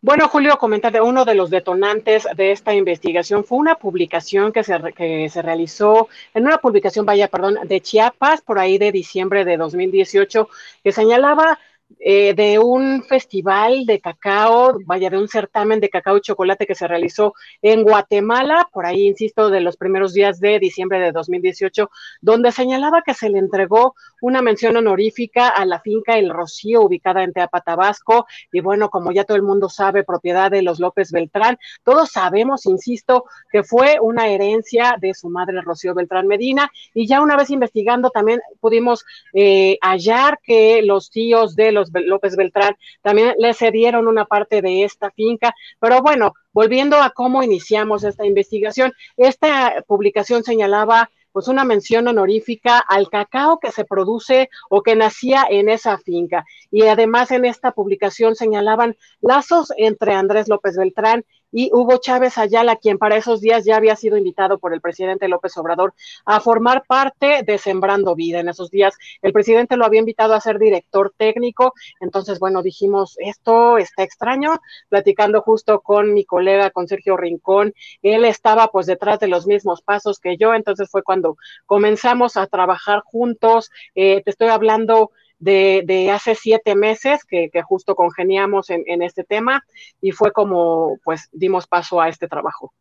Bueno, 0.05 0.27
Julio, 0.29 0.59
comentarte, 0.59 1.01
uno 1.01 1.25
de 1.25 1.33
los 1.33 1.49
detonantes 1.49 2.27
de 2.35 2.51
esta 2.51 2.75
investigación 2.75 3.43
fue 3.43 3.57
una 3.57 3.73
publicación 3.73 4.53
que 4.53 4.63
se, 4.63 4.79
que 4.95 5.29
se 5.29 5.41
realizó, 5.41 6.09
en 6.35 6.45
una 6.45 6.59
publicación, 6.59 7.07
vaya, 7.07 7.27
perdón, 7.27 7.57
de 7.63 7.81
Chiapas, 7.81 8.41
por 8.41 8.59
ahí 8.59 8.77
de 8.77 8.91
diciembre 8.91 9.45
de 9.45 9.57
2018, 9.57 10.47
que 10.83 10.91
señalaba 10.91 11.57
eh, 11.99 12.33
de 12.33 12.59
un 12.59 13.03
festival 13.03 13.86
de 13.86 13.99
cacao, 13.99 14.77
vaya, 14.86 15.09
de 15.09 15.17
un 15.17 15.27
certamen 15.27 15.79
de 15.79 15.89
cacao 15.89 16.17
y 16.17 16.21
chocolate 16.21 16.65
que 16.65 16.75
se 16.75 16.88
realizó 16.88 17.33
en 17.61 17.83
Guatemala, 17.83 18.67
por 18.71 18.86
ahí, 18.86 19.07
insisto, 19.07 19.49
de 19.49 19.61
los 19.61 19.77
primeros 19.77 20.13
días 20.13 20.39
de 20.39 20.59
diciembre 20.59 20.99
de 20.99 21.11
2018, 21.11 21.89
donde 22.21 22.51
señalaba 22.51 23.03
que 23.03 23.13
se 23.13 23.29
le 23.29 23.39
entregó 23.39 23.95
una 24.21 24.41
mención 24.41 24.75
honorífica 24.75 25.47
a 25.47 25.65
la 25.65 25.79
finca 25.79 26.17
El 26.17 26.31
Rocío, 26.31 26.81
ubicada 26.81 27.23
en 27.23 27.33
Teapa, 27.33 27.61
Tabasco, 27.61 28.25
y 28.51 28.61
bueno, 28.61 28.89
como 28.89 29.11
ya 29.11 29.23
todo 29.23 29.38
el 29.38 29.43
mundo 29.43 29.69
sabe, 29.69 30.03
propiedad 30.03 30.51
de 30.51 30.63
los 30.63 30.79
López 30.79 31.11
Beltrán, 31.11 31.57
todos 31.83 32.11
sabemos, 32.11 32.65
insisto, 32.65 33.25
que 33.51 33.63
fue 33.63 33.97
una 34.01 34.27
herencia 34.27 34.97
de 34.99 35.13
su 35.13 35.29
madre 35.29 35.61
Rocío 35.61 35.93
Beltrán 35.93 36.27
Medina, 36.27 36.71
y 36.93 37.07
ya 37.07 37.21
una 37.21 37.38
vez 37.38 37.51
investigando 37.51 38.09
también 38.09 38.41
pudimos 38.59 39.05
eh, 39.33 39.77
hallar 39.81 40.39
que 40.43 40.81
los 40.81 41.09
tíos 41.09 41.55
de 41.55 41.74
López 41.76 42.36
Beltrán 42.36 42.76
también 43.01 43.34
le 43.38 43.53
cedieron 43.53 44.07
una 44.07 44.26
parte 44.26 44.61
de 44.61 44.84
esta 44.84 45.11
finca, 45.11 45.53
pero 45.80 46.01
bueno, 46.01 46.34
volviendo 46.53 46.97
a 46.97 47.11
cómo 47.11 47.43
iniciamos 47.43 48.03
esta 48.03 48.26
investigación, 48.26 48.93
esta 49.17 49.84
publicación 49.88 50.43
señalaba 50.43 51.09
pues 51.36 51.49
una 51.49 51.65
mención 51.65 52.07
honorífica 52.07 52.80
al 52.80 53.09
cacao 53.09 53.59
que 53.59 53.73
se 53.73 53.84
produce 53.84 54.49
o 54.69 54.82
que 54.82 54.95
nacía 54.95 55.45
en 55.49 55.67
esa 55.67 55.97
finca. 55.97 56.45
Y 56.71 56.84
además 56.84 57.30
en 57.32 57.43
esta 57.43 57.73
publicación 57.73 58.36
señalaban 58.36 58.95
lazos 59.19 59.73
entre 59.76 60.13
Andrés 60.13 60.47
López 60.47 60.78
Beltrán 60.78 61.26
y 61.57 61.69
Hugo 61.71 61.99
Chávez 61.99 62.37
Ayala, 62.37 62.75
quien 62.75 62.97
para 62.97 63.15
esos 63.15 63.39
días 63.39 63.63
ya 63.63 63.77
había 63.77 63.95
sido 63.95 64.17
invitado 64.17 64.59
por 64.59 64.73
el 64.73 64.81
presidente 64.81 65.29
López 65.29 65.55
Obrador 65.55 65.93
a 66.25 66.41
formar 66.41 66.83
parte 66.85 67.43
de 67.43 67.57
Sembrando 67.57 68.13
Vida. 68.13 68.41
En 68.41 68.49
esos 68.49 68.69
días 68.71 68.93
el 69.21 69.31
presidente 69.31 69.77
lo 69.77 69.85
había 69.85 70.01
invitado 70.01 70.33
a 70.33 70.41
ser 70.41 70.59
director 70.59 71.13
técnico, 71.15 71.73
entonces 72.01 72.39
bueno, 72.39 72.61
dijimos, 72.61 73.15
esto 73.19 73.77
está 73.77 74.03
extraño, 74.03 74.59
platicando 74.89 75.41
justo 75.43 75.79
con 75.79 76.13
mi 76.13 76.25
colega, 76.25 76.71
con 76.71 76.89
Sergio 76.89 77.15
Rincón, 77.15 77.73
él 78.01 78.25
estaba 78.25 78.67
pues 78.67 78.85
detrás 78.85 79.21
de 79.21 79.29
los 79.29 79.47
mismos 79.47 79.81
pasos 79.81 80.19
que 80.19 80.35
yo, 80.35 80.53
entonces 80.55 80.89
fue 80.91 81.03
cuando 81.03 81.37
comenzamos 81.65 82.35
a 82.35 82.47
trabajar 82.47 82.99
juntos, 83.05 83.71
eh, 83.95 84.21
te 84.25 84.31
estoy 84.31 84.49
hablando 84.49 85.11
de, 85.39 86.09
hace 86.11 86.36
siete 86.36 86.75
meses 86.75 87.23
que, 87.25 87.49
justo 87.63 87.95
congeniamos 87.95 88.69
en, 88.69 89.01
este 89.01 89.23
tema 89.23 89.63
y 90.01 90.11
fue 90.11 90.31
como 90.31 90.97
pues 91.03 91.29
dimos 91.31 91.67
paso 91.67 92.01
a 92.01 92.09
este 92.09 92.27
trabajo. 92.27 92.73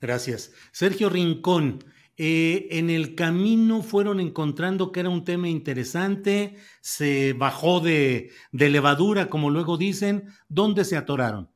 Gracias. 0.00 0.52
Sergio 0.72 1.10
Rincón, 1.10 1.84
eh, 2.16 2.68
en 2.78 2.90
el 2.90 3.14
camino 3.14 3.82
fueron 3.82 4.20
encontrando 4.20 4.92
que 4.92 5.00
era 5.00 5.08
un 5.08 5.24
tema 5.24 5.48
interesante, 5.48 6.56
se 6.80 7.34
bajó 7.34 7.80
de, 7.80 8.30
levadura, 8.52 9.28
como 9.28 9.50
luego 9.50 9.76
dicen, 9.76 10.28
¿dónde 10.48 10.84
se 10.84 10.96
atoraron? 10.96 11.50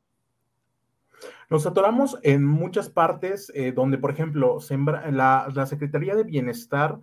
Nos 1.49 1.67
atoramos 1.67 2.17
en 2.23 2.43
muchas 2.43 2.89
partes 2.89 3.51
eh, 3.53 3.71
donde, 3.71 3.99
por 3.99 4.09
ejemplo, 4.09 4.57
la, 5.11 5.47
la 5.53 5.65
Secretaría 5.67 6.15
de 6.15 6.23
Bienestar 6.23 6.99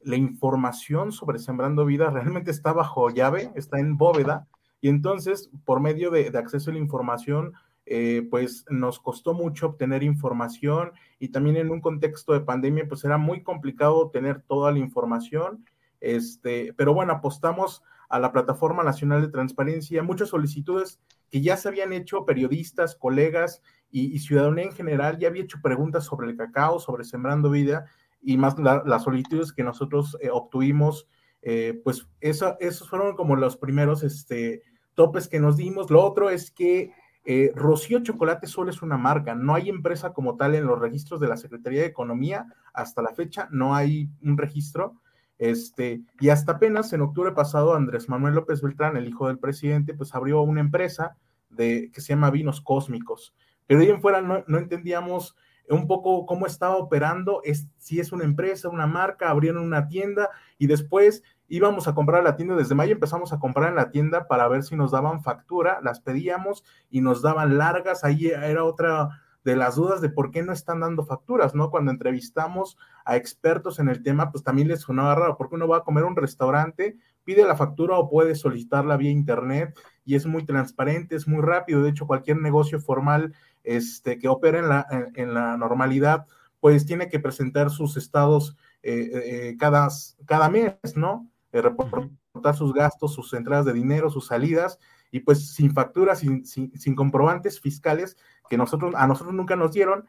la 0.00 0.16
información 0.16 1.12
sobre 1.12 1.38
Sembrando 1.38 1.84
Vida 1.84 2.10
realmente 2.10 2.50
está 2.50 2.72
bajo 2.72 3.10
llave, 3.10 3.50
está 3.54 3.78
en 3.78 3.96
bóveda, 3.96 4.46
y 4.80 4.88
entonces 4.88 5.50
por 5.64 5.80
medio 5.80 6.10
de, 6.10 6.28
acceso 6.36 6.70
a 6.70 6.74
la 6.74 6.78
información, 6.78 7.52
eh, 7.86 8.26
pues 8.30 8.64
nos 8.68 9.00
costó 9.00 9.34
mucho 9.34 9.66
obtener 9.66 10.02
información 10.02 10.92
y 11.18 11.28
también 11.28 11.56
en 11.56 11.70
un 11.70 11.80
contexto 11.80 12.32
de 12.32 12.40
pandemia, 12.40 12.86
pues 12.86 13.04
era 13.04 13.18
muy 13.18 13.42
complicado 13.42 14.10
tener 14.10 14.42
toda 14.42 14.72
la 14.72 14.78
información, 14.78 15.64
este, 16.00 16.74
pero 16.76 16.94
bueno, 16.94 17.14
apostamos 17.14 17.82
a 18.08 18.18
la 18.18 18.32
Plataforma 18.32 18.82
Nacional 18.82 19.22
de 19.22 19.28
Transparencia, 19.28 20.02
muchas 20.02 20.28
solicitudes 20.28 21.00
que 21.30 21.40
ya 21.40 21.56
se 21.56 21.68
habían 21.68 21.92
hecho 21.92 22.24
periodistas, 22.24 22.94
colegas 22.94 23.62
y, 23.90 24.14
y 24.14 24.18
ciudadanía 24.20 24.64
en 24.64 24.72
general, 24.72 25.18
ya 25.18 25.28
había 25.28 25.42
hecho 25.42 25.58
preguntas 25.62 26.04
sobre 26.04 26.28
el 26.28 26.36
cacao, 26.36 26.78
sobre 26.78 27.04
Sembrando 27.04 27.50
Vida, 27.50 27.86
y 28.20 28.36
más 28.36 28.56
las 28.58 29.04
solicitudes 29.04 29.52
que 29.52 29.62
nosotros 29.62 30.16
eh, 30.20 30.30
obtuvimos, 30.30 31.08
eh, 31.42 31.80
pues 31.84 32.08
esos 32.20 32.88
fueron 32.88 33.14
como 33.14 33.36
los 33.36 33.56
primeros 33.56 34.02
este, 34.02 34.62
topes 34.94 35.28
que 35.28 35.40
nos 35.40 35.56
dimos. 35.56 35.90
Lo 35.90 36.04
otro 36.04 36.30
es 36.30 36.50
que 36.50 36.92
eh, 37.24 37.52
Rocío 37.54 38.02
Chocolate 38.02 38.46
solo 38.46 38.70
es 38.70 38.82
una 38.82 38.96
marca, 38.96 39.34
no 39.34 39.54
hay 39.54 39.68
empresa 39.68 40.12
como 40.12 40.36
tal 40.36 40.54
en 40.54 40.66
los 40.66 40.78
registros 40.78 41.20
de 41.20 41.28
la 41.28 41.36
Secretaría 41.36 41.82
de 41.82 41.86
Economía, 41.86 42.46
hasta 42.72 43.02
la 43.02 43.12
fecha 43.12 43.48
no 43.50 43.74
hay 43.74 44.10
un 44.22 44.36
registro. 44.36 45.00
Este, 45.38 46.02
y 46.18 46.30
hasta 46.30 46.52
apenas 46.52 46.92
en 46.92 47.00
octubre 47.00 47.30
pasado, 47.30 47.74
Andrés 47.74 48.08
Manuel 48.08 48.34
López 48.34 48.60
Beltrán, 48.60 48.96
el 48.96 49.06
hijo 49.06 49.28
del 49.28 49.38
presidente, 49.38 49.94
pues 49.94 50.14
abrió 50.14 50.40
una 50.42 50.60
empresa 50.60 51.16
de, 51.48 51.90
que 51.92 52.00
se 52.00 52.08
llama 52.08 52.30
Vinos 52.30 52.60
Cósmicos. 52.60 53.34
Pero 53.66 53.78
de 53.78 53.86
ahí 53.86 53.92
en 53.92 54.00
fuera 54.00 54.20
no 54.20 54.58
entendíamos 54.58 55.36
un 55.70 55.86
poco 55.86 56.26
cómo 56.26 56.46
estaba 56.46 56.76
operando, 56.76 57.40
es, 57.44 57.66
si 57.78 58.00
es 58.00 58.12
una 58.12 58.24
empresa, 58.24 58.68
una 58.68 58.86
marca, 58.86 59.30
abrieron 59.30 59.62
una 59.62 59.88
tienda 59.88 60.30
y 60.58 60.66
después 60.66 61.22
íbamos 61.48 61.88
a 61.88 61.94
comprar 61.94 62.22
la 62.22 62.36
tienda, 62.36 62.56
desde 62.56 62.74
mayo 62.74 62.92
empezamos 62.92 63.32
a 63.32 63.38
comprar 63.38 63.70
en 63.70 63.76
la 63.76 63.90
tienda 63.90 64.28
para 64.28 64.48
ver 64.48 64.62
si 64.62 64.76
nos 64.76 64.90
daban 64.90 65.22
factura, 65.22 65.80
las 65.82 66.00
pedíamos 66.00 66.64
y 66.90 67.00
nos 67.00 67.22
daban 67.22 67.58
largas, 67.58 68.04
ahí 68.04 68.26
era 68.28 68.64
otra 68.64 69.22
de 69.44 69.56
las 69.56 69.76
dudas 69.76 70.00
de 70.00 70.10
por 70.10 70.30
qué 70.30 70.42
no 70.42 70.52
están 70.52 70.80
dando 70.80 71.04
facturas, 71.04 71.54
¿no? 71.54 71.70
Cuando 71.70 71.90
entrevistamos 71.90 72.76
a 73.04 73.16
expertos 73.16 73.78
en 73.78 73.88
el 73.88 74.02
tema, 74.02 74.30
pues 74.30 74.44
también 74.44 74.68
les 74.68 74.82
sonaba 74.82 75.14
raro, 75.14 75.36
porque 75.38 75.54
uno 75.54 75.66
va 75.66 75.78
a 75.78 75.84
comer 75.84 76.04
a 76.04 76.08
un 76.08 76.16
restaurante, 76.16 76.98
pide 77.24 77.44
la 77.44 77.56
factura 77.56 77.96
o 77.96 78.10
puede 78.10 78.34
solicitarla 78.34 78.96
vía 78.96 79.10
internet 79.10 79.78
y 80.04 80.16
es 80.16 80.26
muy 80.26 80.44
transparente, 80.44 81.16
es 81.16 81.28
muy 81.28 81.42
rápido, 81.42 81.82
de 81.82 81.90
hecho 81.90 82.06
cualquier 82.06 82.38
negocio 82.38 82.80
formal 82.80 83.34
este, 83.64 84.18
que 84.18 84.28
opera 84.28 84.58
en 84.58 84.68
la, 84.68 84.86
en, 85.14 85.34
la 85.34 85.56
normalidad, 85.56 86.26
pues 86.60 86.86
tiene 86.86 87.08
que 87.08 87.20
presentar 87.20 87.70
sus 87.70 87.96
estados 87.96 88.56
eh, 88.82 89.10
eh, 89.12 89.56
cada, 89.58 89.88
cada 90.26 90.48
mes, 90.48 90.74
¿no? 90.96 91.30
Eh, 91.52 91.62
reportar 91.62 92.56
sus 92.56 92.72
gastos, 92.72 93.14
sus 93.14 93.32
entradas 93.34 93.66
de 93.66 93.72
dinero, 93.72 94.10
sus 94.10 94.26
salidas, 94.26 94.78
y 95.10 95.20
pues 95.20 95.54
sin 95.54 95.72
facturas, 95.72 96.18
sin, 96.18 96.44
sin, 96.44 96.94
comprobantes 96.94 97.60
fiscales 97.60 98.16
que 98.50 98.58
nosotros, 98.58 98.94
a 98.94 99.06
nosotros 99.06 99.34
nunca 99.34 99.56
nos 99.56 99.72
dieron, 99.72 100.04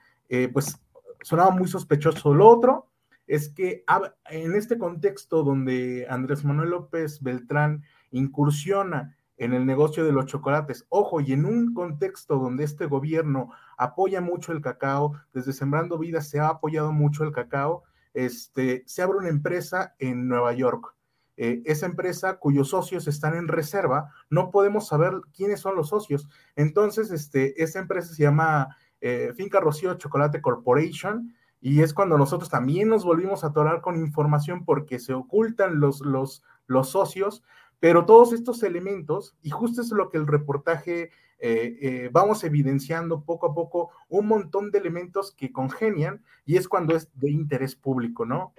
pues 0.51 0.77
sonaba 1.21 1.51
muy 1.51 1.69
sospechoso. 1.69 2.33
Lo 2.33 2.49
otro 2.49 2.89
es 3.27 3.47
que 3.49 3.85
en 4.29 4.55
este 4.55 4.77
contexto 4.77 5.43
donde 5.43 6.05
Andrés 6.09 6.43
Manuel 6.43 6.71
López 6.71 7.21
Beltrán 7.21 7.83
incursiona 8.11 9.15
en 9.39 9.53
el 9.53 9.65
negocio 9.65 10.05
de 10.05 10.11
los 10.11 10.25
chocolates. 10.25 10.85
Ojo, 10.89 11.21
y 11.21 11.33
en 11.33 11.45
un 11.45 11.73
contexto 11.73 12.37
donde 12.37 12.65
este 12.65 12.85
gobierno 12.85 13.51
apoya 13.77 14.21
mucho 14.21 14.51
el 14.51 14.61
cacao, 14.61 15.13
desde 15.33 15.53
Sembrando 15.53 15.97
Vida 15.97 16.21
se 16.21 16.39
ha 16.39 16.49
apoyado 16.49 16.91
mucho 16.91 17.23
el 17.23 17.31
cacao, 17.31 17.83
este, 18.13 18.83
se 18.85 19.01
abre 19.01 19.17
una 19.17 19.29
empresa 19.29 19.95
en 19.97 20.27
Nueva 20.27 20.53
York. 20.53 20.93
Eh, 21.37 21.61
esa 21.65 21.85
empresa 21.85 22.37
cuyos 22.37 22.69
socios 22.69 23.07
están 23.07 23.33
en 23.33 23.47
reserva, 23.47 24.13
no 24.29 24.51
podemos 24.51 24.87
saber 24.87 25.13
quiénes 25.33 25.61
son 25.61 25.77
los 25.77 25.87
socios. 25.87 26.27
Entonces, 26.57 27.11
este, 27.11 27.63
esa 27.63 27.79
empresa 27.79 28.13
se 28.13 28.23
llama 28.23 28.75
eh, 28.99 29.31
Finca 29.37 29.61
Rocío 29.61 29.93
Chocolate 29.93 30.41
Corporation 30.41 31.33
y 31.61 31.81
es 31.81 31.93
cuando 31.93 32.17
nosotros 32.17 32.49
también 32.49 32.89
nos 32.89 33.05
volvimos 33.05 33.43
a 33.43 33.47
atorar 33.47 33.79
con 33.79 33.95
información 33.95 34.65
porque 34.65 34.99
se 34.99 35.13
ocultan 35.13 35.79
los, 35.79 36.01
los, 36.01 36.43
los 36.67 36.89
socios, 36.89 37.41
pero 37.79 38.05
todos 38.05 38.33
estos 38.33 38.63
elementos, 38.63 39.35
y 39.41 39.49
justo 39.49 39.81
es 39.81 39.91
lo 39.91 40.09
que 40.09 40.17
el 40.17 40.27
reportaje 40.27 41.11
eh, 41.41 41.77
eh, 41.81 42.09
vamos 42.11 42.43
evidenciando 42.43 43.23
poco 43.23 43.47
a 43.47 43.55
poco, 43.55 43.91
un 44.09 44.27
montón 44.27 44.71
de 44.71 44.79
elementos 44.79 45.31
que 45.31 45.53
congenian 45.53 46.21
y 46.45 46.57
es 46.57 46.67
cuando 46.67 46.95
es 46.95 47.07
de 47.13 47.31
interés 47.31 47.75
público, 47.75 48.25
¿no? 48.25 48.53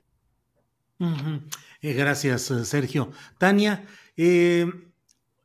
Eh, 1.83 1.93
gracias, 1.93 2.43
Sergio. 2.65 3.11
Tania, 3.39 3.85
el 4.17 4.85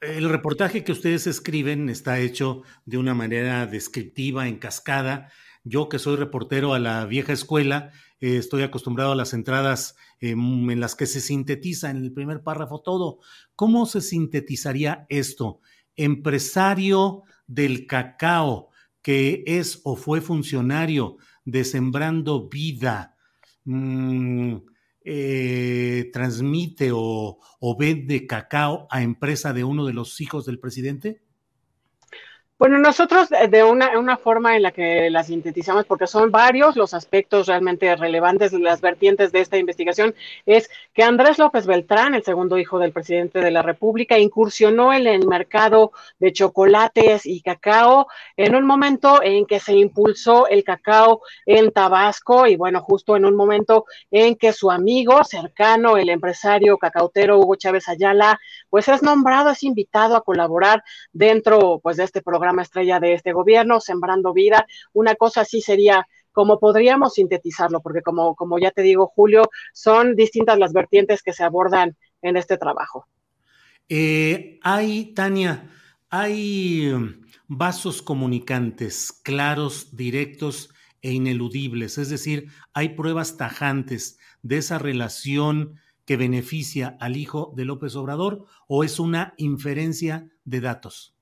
reportaje 0.02 0.84
que 0.84 0.92
ustedes 0.92 1.28
escriben 1.28 1.90
está 1.90 2.20
hecho 2.20 2.64
de 2.86 2.98
una 2.98 3.14
manera 3.14 3.66
descriptiva, 3.66 4.48
en 4.48 4.58
cascada. 4.58 5.32
Yo 5.64 5.90
que 5.90 6.00
soy 6.00 6.16
reportero 6.16 6.74
a 6.74 6.80
la 6.80 7.06
vieja 7.06 7.34
escuela, 7.34 7.92
estoy 8.20 8.64
acostumbrado 8.64 9.12
a 9.12 9.16
las 9.16 9.34
entradas 9.34 9.96
em, 10.20 10.70
en 10.70 10.80
las 10.80 10.96
que 10.96 11.06
se 11.06 11.22
sintetiza 11.22 11.90
en 11.90 11.98
el 11.98 12.14
primer 12.14 12.44
párrafo 12.44 12.82
todo. 12.82 13.20
¿Cómo 13.56 13.86
se 13.86 14.02
sintetizaría 14.02 15.06
esto? 15.10 15.60
Empresario 15.96 17.24
del 17.48 17.88
cacao 17.88 18.70
que 19.02 19.44
es 19.46 19.82
o 19.84 19.96
fue 19.96 20.20
funcionario 20.20 21.18
de 21.44 21.64
Sembrando 21.64 22.50
Vida, 22.50 23.16
mm, 23.66 24.56
eh, 25.02 26.10
transmite 26.12 26.90
o, 26.92 27.38
o 27.60 27.78
vende 27.78 28.26
cacao 28.26 28.88
a 28.90 29.04
empresa 29.04 29.54
de 29.54 29.64
uno 29.64 29.86
de 29.86 29.94
los 29.94 30.20
hijos 30.22 30.48
del 30.48 30.60
presidente? 30.60 31.22
Bueno, 32.58 32.80
nosotros 32.80 33.28
de 33.50 33.64
una, 33.66 34.00
una, 34.00 34.16
forma 34.16 34.56
en 34.56 34.64
la 34.64 34.72
que 34.72 35.10
la 35.10 35.26
sintetizamos, 35.26 35.86
porque 35.86 36.08
son 36.08 36.32
varios 36.32 36.78
los 36.78 36.94
aspectos 36.94 37.48
realmente 37.48 37.94
relevantes, 37.98 38.54
las 38.54 38.80
vertientes 38.80 39.34
de 39.34 39.42
esta 39.42 39.58
investigación, 39.58 40.16
es 40.46 40.70
que 40.94 41.04
Andrés 41.04 41.38
López 41.38 41.68
Beltrán, 41.68 42.16
el 42.16 42.24
segundo 42.24 42.58
hijo 42.58 42.80
del 42.80 42.94
presidente 42.94 43.40
de 43.40 43.52
la 43.52 43.62
República, 43.62 44.18
incursionó 44.18 44.94
en 44.94 45.06
el 45.06 45.28
mercado 45.28 45.92
de 46.18 46.32
chocolates 46.32 47.26
y 47.26 47.42
cacao 47.42 48.08
en 48.38 48.56
un 48.56 48.66
momento 48.66 49.22
en 49.22 49.46
que 49.46 49.60
se 49.60 49.74
impulsó 49.74 50.48
el 50.48 50.64
cacao 50.64 51.24
en 51.46 51.74
Tabasco 51.74 52.48
y 52.48 52.56
bueno, 52.56 52.80
justo 52.82 53.18
en 53.18 53.26
un 53.26 53.36
momento 53.36 53.84
en 54.12 54.38
que 54.38 54.54
su 54.54 54.72
amigo 54.72 55.26
cercano, 55.26 55.98
el 55.98 56.08
empresario 56.08 56.78
cacautero 56.78 57.38
Hugo 57.38 57.56
Chávez 57.56 57.90
Ayala, 57.90 58.40
pues 58.70 58.88
es 58.88 59.04
nombrado, 59.04 59.50
es 59.50 59.62
invitado 59.64 60.16
a 60.16 60.24
colaborar 60.24 60.86
dentro 61.12 61.82
pues 61.84 61.98
de 61.98 62.06
este 62.06 62.22
programa 62.22 62.45
programa 62.46 62.62
estrella 62.62 63.00
de 63.00 63.14
este 63.14 63.34
gobierno, 63.34 63.82
Sembrando 63.82 64.32
Vida. 64.32 64.68
Una 64.94 65.16
cosa 65.16 65.42
así 65.42 65.62
sería 65.62 66.06
como 66.32 66.60
podríamos 66.60 67.16
sintetizarlo, 67.16 67.82
porque 67.82 68.04
como, 68.04 68.36
como 68.36 68.60
ya 68.60 68.70
te 68.70 68.84
digo, 68.84 69.08
Julio, 69.08 69.50
son 69.74 70.16
distintas 70.16 70.60
las 70.60 70.72
vertientes 70.72 71.24
que 71.24 71.34
se 71.34 71.44
abordan 71.44 71.98
en 72.22 72.38
este 72.38 72.58
trabajo. 72.58 73.08
Eh, 73.90 74.60
hay, 74.62 75.12
Tania, 75.16 75.72
hay 76.12 76.92
um, 76.92 77.22
vasos 77.48 78.04
comunicantes 78.04 79.12
claros, 79.24 79.96
directos 79.96 80.70
e 81.02 81.14
ineludibles, 81.14 81.98
es 81.98 82.10
decir, 82.12 82.50
hay 82.76 82.90
pruebas 82.90 83.38
tajantes 83.38 84.20
de 84.44 84.58
esa 84.58 84.78
relación 84.78 85.80
que 86.06 86.16
beneficia 86.16 86.96
al 87.00 87.18
hijo 87.18 87.54
de 87.56 87.66
López 87.66 87.96
Obrador 87.96 88.46
o 88.68 88.84
es 88.84 89.00
una 89.00 89.34
inferencia 89.38 90.30
de 90.44 90.62
datos. 90.62 91.15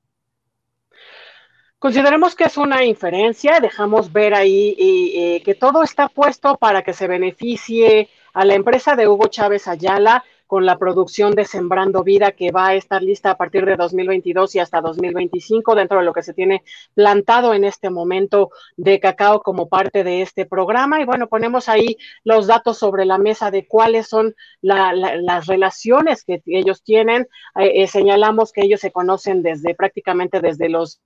Consideremos 1.84 2.34
que 2.34 2.46
es 2.46 2.56
una 2.56 2.86
inferencia, 2.86 3.60
dejamos 3.60 4.14
ver 4.14 4.34
ahí 4.34 4.74
y, 4.78 5.42
que 5.42 5.54
todo 5.54 5.84
está 5.84 6.08
puesto 6.08 6.56
para 6.56 6.82
que 6.82 6.94
se 6.94 7.10
beneficie 7.10 8.08
a 8.34 8.46
la 8.46 8.54
empresa 8.54 8.96
de 8.96 9.10
Hugo 9.10 9.28
Chávez 9.28 9.68
Ayala 9.68 10.24
con 10.48 10.66
la 10.66 10.78
producción 10.78 11.36
de 11.36 11.44
Sembrando 11.44 12.02
Vida 12.02 12.32
que 12.32 12.52
va 12.52 12.68
a 12.68 12.76
estar 12.76 13.04
lista 13.04 13.32
a 13.32 13.38
partir 13.38 13.66
de 13.66 13.76
2022 13.76 14.56
y 14.56 14.60
hasta 14.60 14.80
2025 14.80 15.76
dentro 15.76 16.00
de 16.00 16.06
lo 16.06 16.14
que 16.14 16.24
se 16.24 16.34
tiene 16.34 16.64
plantado 16.94 17.54
en 17.54 17.66
este 17.66 17.90
momento 17.90 18.52
de 18.78 19.02
cacao 19.02 19.42
como 19.42 19.68
parte 19.68 20.06
de 20.06 20.22
este 20.22 20.46
programa. 20.46 21.02
Y 21.02 21.06
bueno, 21.06 21.28
ponemos 21.28 21.68
ahí 21.68 21.98
los 22.24 22.48
datos 22.48 22.78
sobre 22.78 23.04
la 23.04 23.18
mesa 23.18 23.52
de 23.52 23.68
cuáles 23.68 24.08
son 24.08 24.36
las 24.62 25.48
relaciones 25.48 26.24
que 26.24 26.42
ellos 26.46 26.82
tienen. 26.82 27.28
Eh, 27.60 27.84
eh, 27.84 27.88
señalamos 27.88 28.54
que 28.54 28.62
ellos 28.62 28.80
se 28.80 28.94
conocen 28.94 29.44
desde 29.44 29.76
prácticamente 29.76 30.40
desde 30.40 30.70
los 30.70 31.02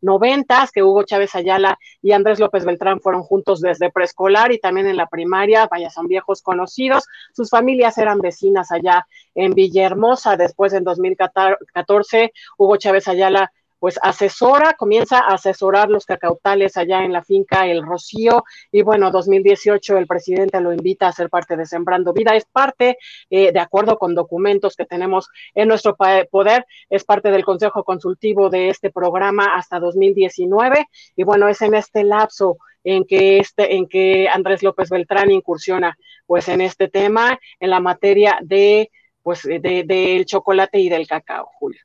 noventas, 0.00 0.70
que 0.72 0.82
Hugo 0.82 1.04
Chávez 1.04 1.34
Ayala 1.34 1.78
y 2.02 2.12
Andrés 2.12 2.40
López 2.40 2.64
Beltrán 2.64 3.00
fueron 3.00 3.22
juntos 3.22 3.60
desde 3.60 3.90
preescolar 3.90 4.52
y 4.52 4.58
también 4.58 4.86
en 4.86 4.96
la 4.96 5.06
primaria, 5.06 5.66
vaya, 5.66 5.90
son 5.90 6.06
viejos 6.06 6.42
conocidos. 6.42 7.04
Sus 7.34 7.50
familias 7.50 7.98
eran 7.98 8.20
vecinas 8.20 8.72
allá 8.72 9.06
en 9.34 9.52
Villahermosa. 9.52 10.36
Después, 10.36 10.72
en 10.72 10.84
2014, 10.84 12.32
Hugo 12.58 12.76
Chávez 12.76 13.08
Ayala 13.08 13.52
pues 13.80 13.98
asesora, 14.02 14.74
comienza 14.74 15.18
a 15.18 15.34
asesorar 15.34 15.88
los 15.88 16.04
cacautales 16.04 16.76
allá 16.76 17.02
en 17.02 17.12
la 17.12 17.24
finca 17.24 17.66
El 17.66 17.82
Rocío. 17.82 18.44
Y 18.70 18.82
bueno, 18.82 19.10
2018 19.10 19.96
el 19.96 20.06
presidente 20.06 20.60
lo 20.60 20.72
invita 20.72 21.08
a 21.08 21.12
ser 21.12 21.30
parte 21.30 21.56
de 21.56 21.66
Sembrando 21.66 22.12
Vida, 22.12 22.36
es 22.36 22.44
parte, 22.44 22.98
eh, 23.30 23.52
de 23.52 23.58
acuerdo 23.58 23.98
con 23.98 24.14
documentos 24.14 24.76
que 24.76 24.84
tenemos 24.84 25.28
en 25.54 25.66
nuestro 25.66 25.96
poder, 26.30 26.66
es 26.90 27.04
parte 27.04 27.30
del 27.30 27.44
Consejo 27.44 27.82
Consultivo 27.82 28.50
de 28.50 28.68
este 28.68 28.90
programa 28.90 29.46
hasta 29.56 29.80
2019 29.80 30.86
y 31.16 31.24
bueno, 31.24 31.48
es 31.48 31.62
en 31.62 31.74
este 31.74 32.04
lapso 32.04 32.58
en 32.84 33.04
que 33.04 33.38
este, 33.38 33.76
en 33.76 33.88
que 33.88 34.28
Andrés 34.28 34.62
López 34.62 34.90
Beltrán 34.90 35.30
incursiona 35.30 35.96
pues 36.26 36.48
en 36.48 36.60
este 36.60 36.88
tema, 36.88 37.38
en 37.58 37.70
la 37.70 37.80
materia 37.80 38.38
de 38.42 38.90
pues 39.22 39.42
del 39.42 39.62
de, 39.62 40.24
chocolate 40.26 40.78
y 40.78 40.88
del 40.88 41.06
cacao, 41.06 41.48
Julio. 41.58 41.80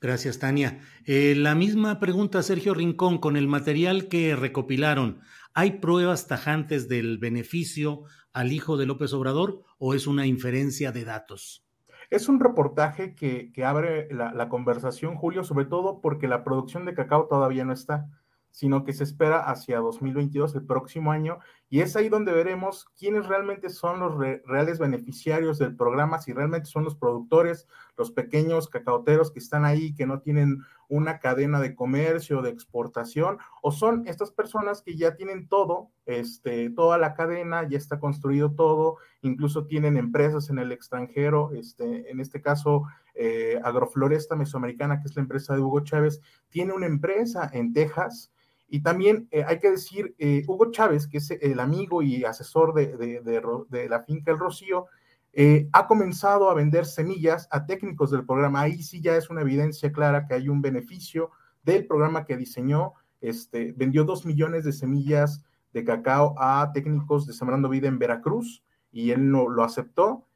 Gracias, 0.00 0.38
Tania. 0.38 0.78
Eh, 1.04 1.34
la 1.36 1.54
misma 1.54 2.00
pregunta, 2.00 2.42
Sergio 2.42 2.72
Rincón, 2.72 3.18
con 3.18 3.36
el 3.36 3.46
material 3.46 4.08
que 4.08 4.34
recopilaron, 4.34 5.20
¿hay 5.52 5.72
pruebas 5.72 6.26
tajantes 6.26 6.88
del 6.88 7.18
beneficio 7.18 8.04
al 8.32 8.50
hijo 8.50 8.78
de 8.78 8.86
López 8.86 9.12
Obrador 9.12 9.62
o 9.78 9.92
es 9.92 10.06
una 10.06 10.26
inferencia 10.26 10.90
de 10.90 11.04
datos? 11.04 11.66
Es 12.08 12.30
un 12.30 12.40
reportaje 12.40 13.14
que, 13.14 13.52
abre 13.62 14.08
la, 14.10 14.32
la, 14.32 14.48
conversación, 14.48 15.16
Julio, 15.16 15.44
sobre 15.44 15.66
todo 15.66 16.00
porque 16.00 16.28
la 16.28 16.44
producción 16.44 16.86
de 16.86 16.94
cacao 16.94 17.26
todavía 17.28 17.66
no 17.66 17.74
está 17.74 18.08
sino 18.50 18.84
que 18.84 18.92
se 18.92 19.04
espera 19.04 19.50
hacia 19.50 19.78
2022, 19.78 20.54
el 20.54 20.66
próximo 20.66 21.12
año, 21.12 21.38
y 21.68 21.80
es 21.80 21.94
ahí 21.94 22.08
donde 22.08 22.32
veremos 22.32 22.88
quiénes 22.98 23.26
realmente 23.26 23.68
son 23.68 24.00
los 24.00 24.16
reales 24.16 24.78
beneficiarios 24.78 25.58
del 25.58 25.76
programa, 25.76 26.18
si 26.18 26.32
realmente 26.32 26.66
son 26.66 26.84
los 26.84 26.96
productores, 26.96 27.68
los 27.96 28.10
pequeños 28.10 28.68
cacaoteros 28.68 29.30
que 29.30 29.38
están 29.38 29.64
ahí, 29.64 29.94
que 29.94 30.06
no 30.06 30.20
tienen 30.20 30.58
una 30.88 31.20
cadena 31.20 31.60
de 31.60 31.76
comercio, 31.76 32.42
de 32.42 32.50
exportación, 32.50 33.38
o 33.62 33.70
son 33.70 34.06
estas 34.08 34.32
personas 34.32 34.82
que 34.82 34.96
ya 34.96 35.14
tienen 35.14 35.48
todo, 35.48 35.90
este, 36.06 36.70
toda 36.70 36.98
la 36.98 37.14
cadena, 37.14 37.68
ya 37.68 37.78
está 37.78 38.00
construido 38.00 38.50
todo, 38.52 38.96
incluso 39.22 39.66
tienen 39.66 39.96
empresas 39.96 40.50
en 40.50 40.58
el 40.58 40.72
extranjero, 40.72 41.52
este, 41.52 42.10
en 42.10 42.18
este 42.18 42.42
caso, 42.42 42.82
eh, 43.14 43.60
Agrofloresta 43.62 44.34
Mesoamericana, 44.34 45.00
que 45.00 45.06
es 45.06 45.14
la 45.14 45.22
empresa 45.22 45.54
de 45.54 45.60
Hugo 45.60 45.80
Chávez, 45.80 46.20
tiene 46.48 46.72
una 46.72 46.86
empresa 46.86 47.48
en 47.52 47.72
Texas, 47.72 48.32
y 48.72 48.82
también 48.82 49.26
eh, 49.32 49.44
hay 49.46 49.58
que 49.58 49.72
decir, 49.72 50.14
eh, 50.18 50.44
Hugo 50.46 50.70
Chávez, 50.70 51.08
que 51.08 51.18
es 51.18 51.30
el 51.32 51.58
amigo 51.58 52.02
y 52.02 52.24
asesor 52.24 52.72
de, 52.72 53.88
la 53.90 54.02
finca 54.04 54.30
El 54.30 54.38
Rocío, 54.38 54.86
eh, 55.32 55.68
ha 55.72 55.88
comenzado 55.88 56.48
a 56.48 56.54
vender 56.54 56.86
semillas 56.86 57.48
a 57.50 57.66
técnicos 57.66 58.12
del 58.12 58.24
programa. 58.24 58.62
Ahí 58.62 58.82
sí 58.84 59.00
ya 59.00 59.16
es 59.16 59.28
una 59.28 59.40
evidencia 59.40 59.90
clara 59.90 60.24
que 60.26 60.34
hay 60.34 60.48
un 60.48 60.62
beneficio 60.62 61.30
del 61.64 61.84
programa 61.84 62.24
que 62.24 62.36
diseñó. 62.36 62.92
Este, 63.20 63.72
vendió 63.76 64.04
dos 64.04 64.24
millones 64.24 64.64
de 64.64 64.72
semillas 64.72 65.44
de 65.72 65.84
cacao 65.84 66.36
a 66.38 66.70
técnicos 66.72 67.26
de 67.26 67.32
Sembrando 67.32 67.68
Vida 67.68 67.88
en 67.88 67.98
Veracruz 67.98 68.62
y 68.92 69.10
él 69.10 69.32
no 69.32 69.48
lo 69.48 69.64
aceptó. 69.64 70.28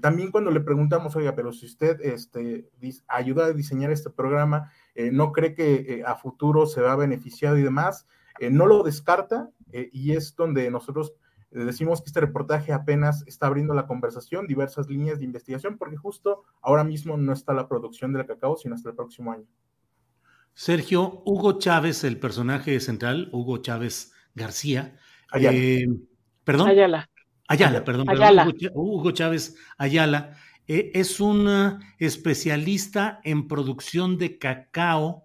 También 0.00 0.32
cuando 0.32 0.50
le 0.50 0.60
preguntamos, 0.60 1.14
oiga, 1.14 1.34
pero 1.36 1.52
si 1.52 1.66
usted 1.66 2.00
este, 2.00 2.68
ayuda 3.06 3.46
a 3.46 3.52
diseñar 3.52 3.92
este 3.92 4.10
programa, 4.10 4.72
eh, 4.94 5.10
no 5.12 5.30
cree 5.30 5.54
que 5.54 5.74
eh, 5.74 6.02
a 6.04 6.16
futuro 6.16 6.66
se 6.66 6.80
va 6.80 6.96
beneficiado 6.96 7.56
y 7.56 7.62
demás, 7.62 8.08
eh, 8.40 8.50
no 8.50 8.66
lo 8.66 8.82
descarta 8.82 9.50
y 9.70 10.12
es 10.12 10.34
donde 10.34 10.70
nosotros 10.70 11.14
decimos 11.50 12.00
que 12.00 12.06
este 12.06 12.20
reportaje 12.20 12.72
apenas 12.72 13.22
está 13.26 13.46
abriendo 13.46 13.74
la 13.74 13.86
conversación, 13.86 14.46
diversas 14.46 14.88
líneas 14.88 15.18
de 15.18 15.26
investigación, 15.26 15.76
porque 15.76 15.96
justo 15.96 16.42
ahora 16.62 16.84
mismo 16.84 17.16
no 17.16 17.32
está 17.32 17.52
la 17.52 17.68
producción 17.68 18.12
del 18.12 18.26
cacao, 18.26 18.56
sino 18.56 18.74
hasta 18.74 18.88
el 18.88 18.96
próximo 18.96 19.30
año. 19.30 19.46
Sergio, 20.54 21.22
Hugo 21.26 21.58
Chávez, 21.58 22.02
el 22.02 22.18
personaje 22.18 22.80
central, 22.80 23.28
Hugo 23.30 23.58
Chávez 23.58 24.12
García. 24.34 24.96
perdón. 26.44 26.68
Ayala. 26.68 27.08
Ayala, 27.48 27.82
perdón. 27.84 28.06
perdón 28.06 28.54
Hugo 28.74 29.10
Chávez 29.10 29.56
Ayala 29.78 30.36
e, 30.66 30.92
es 30.94 31.18
un 31.18 31.80
especialista 31.98 33.20
en 33.24 33.48
producción 33.48 34.18
de 34.18 34.38
cacao 34.38 35.24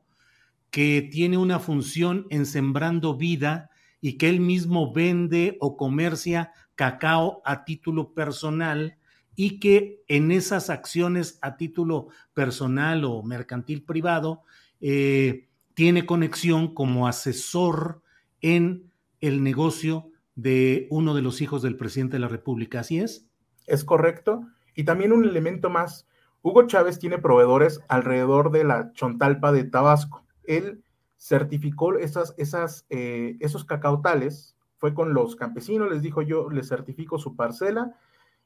que 0.71 1.07
tiene 1.11 1.37
una 1.37 1.59
función 1.59 2.25
en 2.29 2.45
sembrando 2.45 3.15
vida 3.15 3.69
y 4.01 4.17
que 4.17 4.29
él 4.29 4.39
mismo 4.39 4.91
vende 4.91 5.57
o 5.59 5.77
comercia 5.77 6.51
cacao 6.75 7.41
a 7.45 7.65
título 7.65 8.13
personal 8.13 8.97
y 9.35 9.59
que 9.59 10.01
en 10.07 10.31
esas 10.31 10.69
acciones 10.69 11.39
a 11.41 11.57
título 11.57 12.07
personal 12.33 13.03
o 13.03 13.21
mercantil 13.21 13.83
privado 13.83 14.43
eh, 14.79 15.47
tiene 15.73 16.05
conexión 16.05 16.73
como 16.73 17.07
asesor 17.07 18.01
en 18.41 18.91
el 19.21 19.43
negocio 19.43 20.09
de 20.35 20.88
uno 20.89 21.14
de 21.14 21.22
los 21.22 21.41
hijos 21.41 21.61
del 21.61 21.77
presidente 21.77 22.18
de 22.18 22.22
la 22.22 22.27
República. 22.27 22.80
¿Así 22.80 22.99
es? 22.99 23.27
Es 23.68 23.84
correcto. 23.84 24.47
Y 24.76 24.84
también 24.84 25.11
un 25.11 25.26
elemento 25.26 25.69
más, 25.69 26.07
Hugo 26.41 26.68
Chávez 26.68 26.99
tiene 26.99 27.19
proveedores 27.19 27.80
alrededor 27.88 28.51
de 28.51 28.64
la 28.64 28.91
Chontalpa 28.93 29.51
de 29.51 29.64
Tabasco. 29.64 30.26
Él 30.43 30.84
certificó 31.18 31.97
esas, 31.97 32.34
esas, 32.38 32.85
eh, 32.89 33.38
esos 33.39 33.65
cacautales, 33.65 34.57
fue 34.77 34.93
con 34.93 35.14
los 35.14 35.38
campesinos, 35.38 35.89
les 35.89 36.01
dijo 36.01 36.22
yo, 36.22 36.49
les 36.49 36.68
certifico 36.68 37.18
su 37.18 37.38
parcela, 37.38 37.95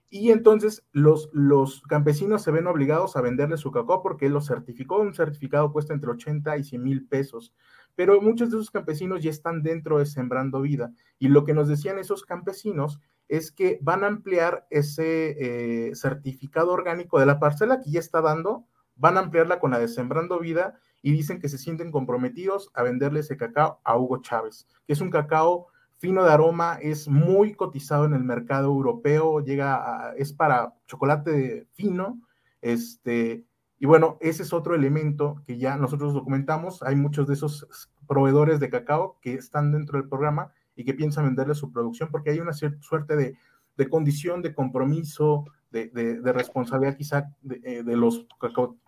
y 0.09 0.31
entonces 0.31 0.85
los, 0.91 1.29
los 1.33 1.81
campesinos 1.81 2.43
se 2.43 2.51
ven 2.51 2.67
obligados 2.67 3.15
a 3.15 3.21
venderle 3.21 3.57
su 3.57 3.71
cacao 3.71 4.01
porque 4.01 4.27
él 4.27 4.33
lo 4.33 4.41
certificó, 4.41 4.99
un 4.99 5.15
certificado 5.15 5.73
cuesta 5.73 5.93
entre 5.93 6.11
80 6.11 6.57
y 6.57 6.63
100 6.63 6.83
mil 6.83 7.07
pesos 7.07 7.53
pero 7.97 8.21
muchos 8.21 8.51
de 8.51 8.57
esos 8.57 8.69
campesinos 8.69 9.23
ya 9.23 9.31
están 9.31 9.63
dentro 9.63 9.97
de 9.97 10.05
Sembrando 10.05 10.61
Vida. 10.61 10.93
Y 11.17 11.29
lo 11.29 11.45
que 11.45 11.55
nos 11.55 11.67
decían 11.67 11.97
esos 11.97 12.23
campesinos 12.23 12.99
es 13.27 13.51
que 13.51 13.79
van 13.81 14.03
a 14.03 14.07
ampliar 14.07 14.67
ese 14.69 15.87
eh, 15.89 15.95
certificado 15.95 16.71
orgánico 16.71 17.19
de 17.19 17.25
la 17.25 17.39
parcela 17.39 17.81
que 17.81 17.89
ya 17.89 17.99
está 17.99 18.21
dando, 18.21 18.67
van 18.95 19.17
a 19.17 19.21
ampliarla 19.21 19.59
con 19.59 19.71
la 19.71 19.79
de 19.79 19.87
Sembrando 19.87 20.39
Vida 20.39 20.79
y 21.01 21.11
dicen 21.11 21.39
que 21.39 21.49
se 21.49 21.57
sienten 21.57 21.91
comprometidos 21.91 22.69
a 22.75 22.83
venderle 22.83 23.21
ese 23.21 23.35
cacao 23.35 23.79
a 23.83 23.97
Hugo 23.97 24.21
Chávez, 24.21 24.67
que 24.85 24.93
es 24.93 25.01
un 25.01 25.09
cacao 25.09 25.65
fino 25.97 26.23
de 26.23 26.31
aroma, 26.31 26.77
es 26.79 27.07
muy 27.07 27.55
cotizado 27.55 28.05
en 28.05 28.13
el 28.13 28.23
mercado 28.23 28.67
europeo, 28.67 29.39
llega 29.39 29.75
a, 30.09 30.13
es 30.17 30.33
para 30.33 30.75
chocolate 30.85 31.67
fino, 31.73 32.21
este, 32.61 33.46
y 33.79 33.85
bueno, 33.85 34.17
ese 34.21 34.43
es 34.43 34.53
otro 34.53 34.73
elemento 34.73 35.43
que 35.45 35.57
ya 35.57 35.77
nosotros 35.77 36.13
documentamos. 36.13 36.81
Hay 36.81 36.95
muchos 36.95 37.27
de 37.27 37.35
esos 37.35 37.89
proveedores 38.07 38.59
de 38.59 38.69
cacao 38.69 39.19
que 39.21 39.35
están 39.35 39.71
dentro 39.71 39.99
del 39.99 40.09
programa 40.09 40.51
y 40.75 40.83
que 40.83 40.93
piensan 40.93 41.25
venderle 41.25 41.53
su 41.53 41.71
producción 41.71 42.09
porque 42.11 42.31
hay 42.31 42.39
una 42.39 42.53
cierta 42.53 42.81
suerte 42.81 43.15
de, 43.15 43.89
condición, 43.89 44.41
de 44.41 44.55
compromiso, 44.55 45.45
de, 45.71 46.19
responsabilidad 46.33 46.97
quizá 46.97 47.29
de, 47.41 47.59
eh, 47.63 47.83
los 47.85 48.25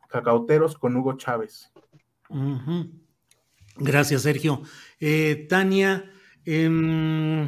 cacauteros 0.10 0.76
con 0.78 0.96
Hugo 0.96 1.14
Chávez. 1.18 1.72
Gracias, 3.78 4.24
Sergio. 4.24 4.62
Eh, 5.00 5.46
Tania, 5.48 6.12
em, 6.46 7.48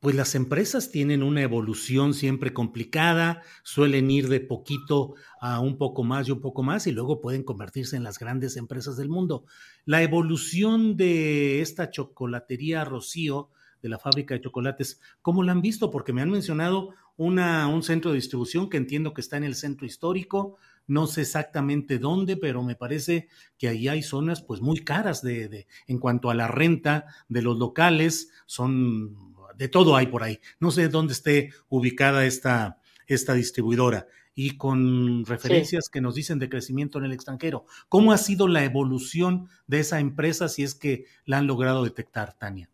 pues 0.00 0.14
las 0.14 0.34
empresas 0.34 0.90
tienen 0.90 1.22
una 1.22 1.42
evolución 1.42 2.14
siempre 2.14 2.54
complicada, 2.54 3.42
suelen 3.62 4.10
ir 4.10 4.28
de 4.28 4.40
poquito 4.40 5.14
a 5.40 5.60
un 5.60 5.76
poco 5.76 6.04
más 6.04 6.26
y 6.26 6.32
un 6.32 6.40
poco 6.40 6.62
más 6.62 6.86
y 6.86 6.92
luego 6.92 7.20
pueden 7.20 7.42
convertirse 7.44 7.96
en 7.96 8.02
las 8.02 8.18
grandes 8.18 8.56
empresas 8.56 8.96
del 8.96 9.10
mundo. 9.10 9.44
La 9.84 10.02
evolución 10.02 10.96
de 10.96 11.60
esta 11.60 11.90
chocolatería 11.90 12.82
Rocío, 12.86 13.50
de 13.82 13.90
la 13.90 13.98
fábrica 13.98 14.34
de 14.34 14.40
chocolates, 14.40 15.00
¿cómo 15.20 15.42
la 15.42 15.52
han 15.52 15.60
visto? 15.60 15.90
Porque 15.90 16.14
me 16.14 16.22
han 16.22 16.30
mencionado 16.30 16.94
una, 17.18 17.68
un 17.68 17.82
centro 17.82 18.10
de 18.10 18.16
distribución 18.16 18.70
que 18.70 18.78
entiendo 18.78 19.12
que 19.12 19.20
está 19.20 19.36
en 19.36 19.44
el 19.44 19.54
centro 19.54 19.86
histórico, 19.86 20.56
no 20.86 21.06
sé 21.06 21.20
exactamente 21.20 21.98
dónde, 21.98 22.38
pero 22.38 22.62
me 22.62 22.74
parece 22.74 23.28
que 23.58 23.68
ahí 23.68 23.86
hay 23.86 24.02
zonas 24.02 24.40
pues 24.40 24.62
muy 24.62 24.82
caras 24.82 25.20
de, 25.20 25.48
de, 25.48 25.66
en 25.86 25.98
cuanto 25.98 26.30
a 26.30 26.34
la 26.34 26.48
renta 26.48 27.04
de 27.28 27.42
los 27.42 27.58
locales, 27.58 28.30
son 28.46 29.34
de 29.60 29.68
todo 29.68 29.94
hay 29.94 30.06
por 30.06 30.22
ahí. 30.22 30.40
No 30.58 30.70
sé 30.70 30.88
dónde 30.88 31.12
esté 31.12 31.52
ubicada 31.68 32.24
esta, 32.24 32.78
esta 33.06 33.34
distribuidora 33.34 34.06
y 34.34 34.56
con 34.56 35.26
referencias 35.26 35.84
sí. 35.84 35.90
que 35.92 36.00
nos 36.00 36.14
dicen 36.14 36.38
de 36.38 36.48
crecimiento 36.48 36.98
en 36.98 37.04
el 37.04 37.12
extranjero. 37.12 37.66
¿Cómo 37.90 38.12
ha 38.12 38.16
sido 38.16 38.48
la 38.48 38.64
evolución 38.64 39.50
de 39.66 39.80
esa 39.80 40.00
empresa 40.00 40.48
si 40.48 40.62
es 40.62 40.74
que 40.74 41.04
la 41.26 41.36
han 41.36 41.46
logrado 41.46 41.84
detectar, 41.84 42.38
Tania? 42.38 42.70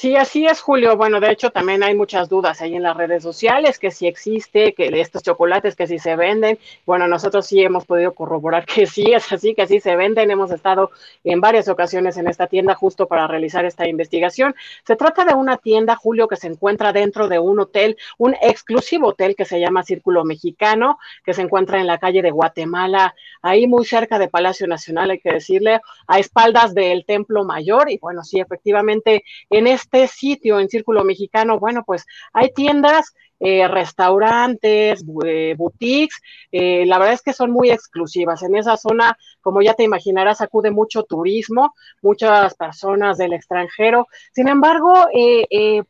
Sí, 0.00 0.16
así 0.16 0.46
es, 0.46 0.62
Julio. 0.62 0.96
Bueno, 0.96 1.20
de 1.20 1.30
hecho, 1.30 1.50
también 1.50 1.82
hay 1.82 1.94
muchas 1.94 2.30
dudas 2.30 2.62
ahí 2.62 2.74
en 2.74 2.82
las 2.82 2.96
redes 2.96 3.22
sociales, 3.22 3.78
que 3.78 3.90
si 3.90 4.06
existe, 4.06 4.72
que 4.72 4.86
estos 4.98 5.22
chocolates 5.22 5.76
que 5.76 5.86
si 5.86 5.98
se 5.98 6.16
venden. 6.16 6.58
Bueno, 6.86 7.06
nosotros 7.06 7.46
sí 7.46 7.60
hemos 7.62 7.84
podido 7.84 8.14
corroborar 8.14 8.64
que 8.74 8.86
sí 8.86 9.12
es 9.12 9.30
así, 9.30 9.54
que 9.54 9.66
sí 9.66 9.78
se 9.78 9.96
venden. 9.96 10.30
Hemos 10.30 10.52
estado 10.52 10.90
en 11.22 11.42
varias 11.42 11.68
ocasiones 11.68 12.16
en 12.16 12.28
esta 12.28 12.46
tienda 12.46 12.74
justo 12.74 13.08
para 13.08 13.26
realizar 13.26 13.66
esta 13.66 13.86
investigación. 13.86 14.54
Se 14.86 14.96
trata 14.96 15.26
de 15.26 15.34
una 15.34 15.58
tienda, 15.58 15.96
Julio, 15.96 16.28
que 16.28 16.36
se 16.36 16.46
encuentra 16.46 16.94
dentro 16.94 17.28
de 17.28 17.38
un 17.38 17.60
hotel, 17.60 17.98
un 18.16 18.34
exclusivo 18.40 19.08
hotel 19.08 19.36
que 19.36 19.44
se 19.44 19.60
llama 19.60 19.82
Círculo 19.82 20.24
Mexicano, 20.24 20.98
que 21.26 21.34
se 21.34 21.42
encuentra 21.42 21.78
en 21.78 21.86
la 21.86 21.98
calle 21.98 22.22
de 22.22 22.30
Guatemala, 22.30 23.14
ahí 23.42 23.66
muy 23.66 23.84
cerca 23.84 24.18
de 24.18 24.28
Palacio 24.28 24.66
Nacional, 24.66 25.10
hay 25.10 25.18
que 25.18 25.32
decirle, 25.32 25.78
a 26.06 26.18
espaldas 26.18 26.72
del 26.72 27.04
Templo 27.04 27.44
Mayor. 27.44 27.90
Y 27.90 27.98
bueno, 27.98 28.24
sí, 28.24 28.40
efectivamente, 28.40 29.24
en 29.50 29.66
este 29.66 29.89
este 29.92 30.06
sitio 30.08 30.60
en 30.60 30.68
Círculo 30.68 31.04
Mexicano, 31.04 31.58
bueno, 31.58 31.82
pues 31.84 32.06
hay 32.32 32.52
tiendas, 32.52 33.14
eh, 33.42 33.66
restaurantes, 33.68 35.02
eh, 35.24 35.54
boutiques, 35.56 36.20
eh, 36.52 36.84
la 36.84 36.98
verdad 36.98 37.14
es 37.14 37.22
que 37.22 37.32
son 37.32 37.50
muy 37.50 37.70
exclusivas. 37.70 38.42
En 38.42 38.54
esa 38.54 38.76
zona, 38.76 39.16
como 39.40 39.62
ya 39.62 39.74
te 39.74 39.82
imaginarás, 39.82 40.42
acude 40.42 40.70
mucho 40.70 41.04
turismo, 41.04 41.74
muchas 42.02 42.54
personas 42.54 43.16
del 43.16 43.32
extranjero. 43.32 44.08
Sin 44.32 44.48
embargo, 44.48 44.92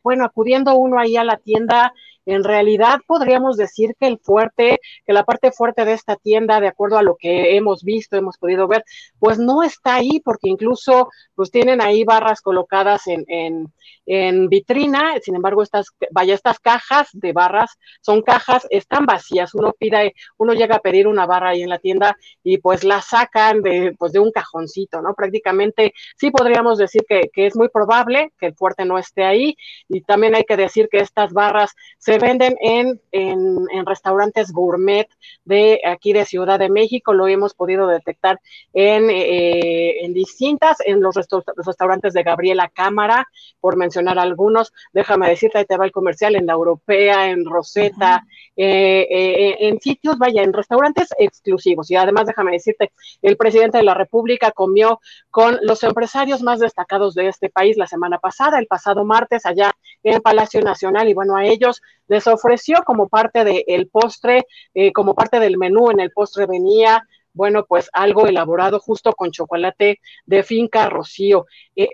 bueno, 0.01 0.25
acudiendo 0.25 0.75
uno 0.75 0.97
ahí 0.97 1.17
a 1.17 1.25
la 1.25 1.37
tienda, 1.37 1.93
en 2.25 2.43
realidad 2.43 2.99
podríamos 3.07 3.57
decir 3.57 3.95
que 3.99 4.07
el 4.07 4.19
fuerte, 4.19 4.79
que 5.05 5.13
la 5.13 5.23
parte 5.23 5.51
fuerte 5.51 5.85
de 5.85 5.93
esta 5.93 6.15
tienda, 6.15 6.59
de 6.59 6.67
acuerdo 6.67 6.97
a 6.97 7.03
lo 7.03 7.15
que 7.15 7.55
hemos 7.55 7.83
visto, 7.83 8.17
hemos 8.17 8.37
podido 8.37 8.67
ver, 8.67 8.83
pues 9.19 9.39
no 9.39 9.63
está 9.63 9.95
ahí, 9.95 10.19
porque 10.19 10.49
incluso 10.49 11.09
pues 11.35 11.51
tienen 11.51 11.81
ahí 11.81 12.03
barras 12.03 12.41
colocadas 12.41 13.07
en, 13.07 13.25
en, 13.27 13.73
en 14.05 14.49
vitrina, 14.49 15.13
sin 15.21 15.35
embargo, 15.35 15.63
estas, 15.63 15.87
vaya, 16.11 16.33
estas 16.33 16.59
cajas 16.59 17.09
de 17.13 17.33
barras 17.33 17.77
son 18.01 18.21
cajas, 18.21 18.67
están 18.69 19.05
vacías, 19.05 19.53
uno 19.53 19.73
pide, 19.77 20.13
uno 20.37 20.53
llega 20.53 20.77
a 20.77 20.79
pedir 20.79 21.07
una 21.07 21.25
barra 21.25 21.49
ahí 21.49 21.63
en 21.63 21.69
la 21.69 21.79
tienda 21.79 22.17
y 22.43 22.57
pues 22.57 22.83
la 22.83 23.01
sacan 23.01 23.61
de, 23.61 23.95
pues 23.97 24.11
de 24.11 24.19
un 24.19 24.31
cajoncito, 24.31 25.01
¿no? 25.01 25.13
Prácticamente 25.13 25.93
sí 26.17 26.31
podríamos 26.31 26.77
decir 26.77 27.03
que, 27.07 27.29
que 27.33 27.47
es 27.47 27.55
muy 27.55 27.69
probable 27.69 28.31
que 28.39 28.47
el 28.47 28.55
fuerte 28.55 28.85
no 28.85 28.97
esté 28.97 29.23
ahí. 29.23 29.55
Y 29.87 30.01
también 30.01 30.35
hay 30.35 30.43
que 30.43 30.57
decir 30.57 30.87
que 30.89 30.99
estas 30.99 31.33
barras 31.33 31.73
se 31.97 32.10
venden 32.19 32.55
en, 32.61 33.01
en, 33.11 33.65
en, 33.71 33.85
restaurantes 33.85 34.51
gourmet 34.51 35.07
de 35.45 35.81
aquí 35.85 36.13
de 36.13 36.25
Ciudad 36.25 36.59
de 36.59 36.69
México, 36.69 37.13
lo 37.13 37.27
hemos 37.27 37.53
podido 37.53 37.87
detectar 37.87 38.39
en, 38.73 39.09
eh, 39.09 40.03
en 40.05 40.13
distintas, 40.13 40.77
en 40.85 41.01
los, 41.01 41.15
resta 41.15 41.37
los, 41.55 41.65
restaurantes 41.65 42.13
de 42.13 42.23
Gabriela 42.23 42.69
Cámara, 42.69 43.27
por 43.59 43.77
mencionar 43.77 44.19
algunos, 44.19 44.73
déjame 44.93 45.29
decirte, 45.29 45.59
ahí 45.59 45.65
te 45.65 45.77
va 45.77 45.85
el 45.85 45.91
comercial, 45.91 46.35
en 46.35 46.45
la 46.45 46.53
Europea, 46.53 47.29
en 47.29 47.45
Rosetta, 47.45 48.23
uh 48.23 48.27
-huh. 48.27 48.51
eh, 48.57 49.07
eh, 49.09 49.55
en 49.67 49.79
sitios, 49.79 50.17
vaya, 50.17 50.43
en 50.43 50.53
restaurantes 50.53 51.09
exclusivos. 51.17 51.89
Y 51.91 51.95
además, 51.95 52.25
déjame 52.25 52.51
decirte, 52.51 52.91
el 53.21 53.37
presidente 53.37 53.77
de 53.77 53.83
la 53.83 53.93
República 53.93 54.51
comió 54.51 54.99
con 55.29 55.57
los 55.61 55.83
empresarios 55.83 56.41
más 56.41 56.59
destacados 56.59 57.13
de 57.15 57.27
este 57.27 57.49
país 57.49 57.77
la 57.77 57.87
semana 57.87 58.19
pasada, 58.19 58.59
el 58.59 58.67
pasado 58.67 59.05
martes, 59.05 59.45
allá 59.45 59.71
en 60.03 60.21
Palacio 60.21 60.61
Nacional, 60.61 61.07
y 61.09 61.13
bueno, 61.13 61.35
a 61.35 61.45
ellos 61.45 61.81
les 62.11 62.27
ofreció 62.27 62.83
como 62.83 63.07
parte 63.07 63.45
del 63.45 63.63
de 63.65 63.89
postre, 63.89 64.45
eh, 64.73 64.91
como 64.91 65.15
parte 65.15 65.39
del 65.39 65.57
menú, 65.57 65.91
en 65.91 66.01
el 66.01 66.11
postre 66.11 66.45
venía, 66.45 67.07
bueno, 67.31 67.63
pues 67.65 67.89
algo 67.93 68.27
elaborado 68.27 68.81
justo 68.81 69.13
con 69.13 69.31
chocolate 69.31 70.01
de 70.25 70.43
finca 70.43 70.89
Rocío. 70.89 71.45
Eh, 71.73 71.87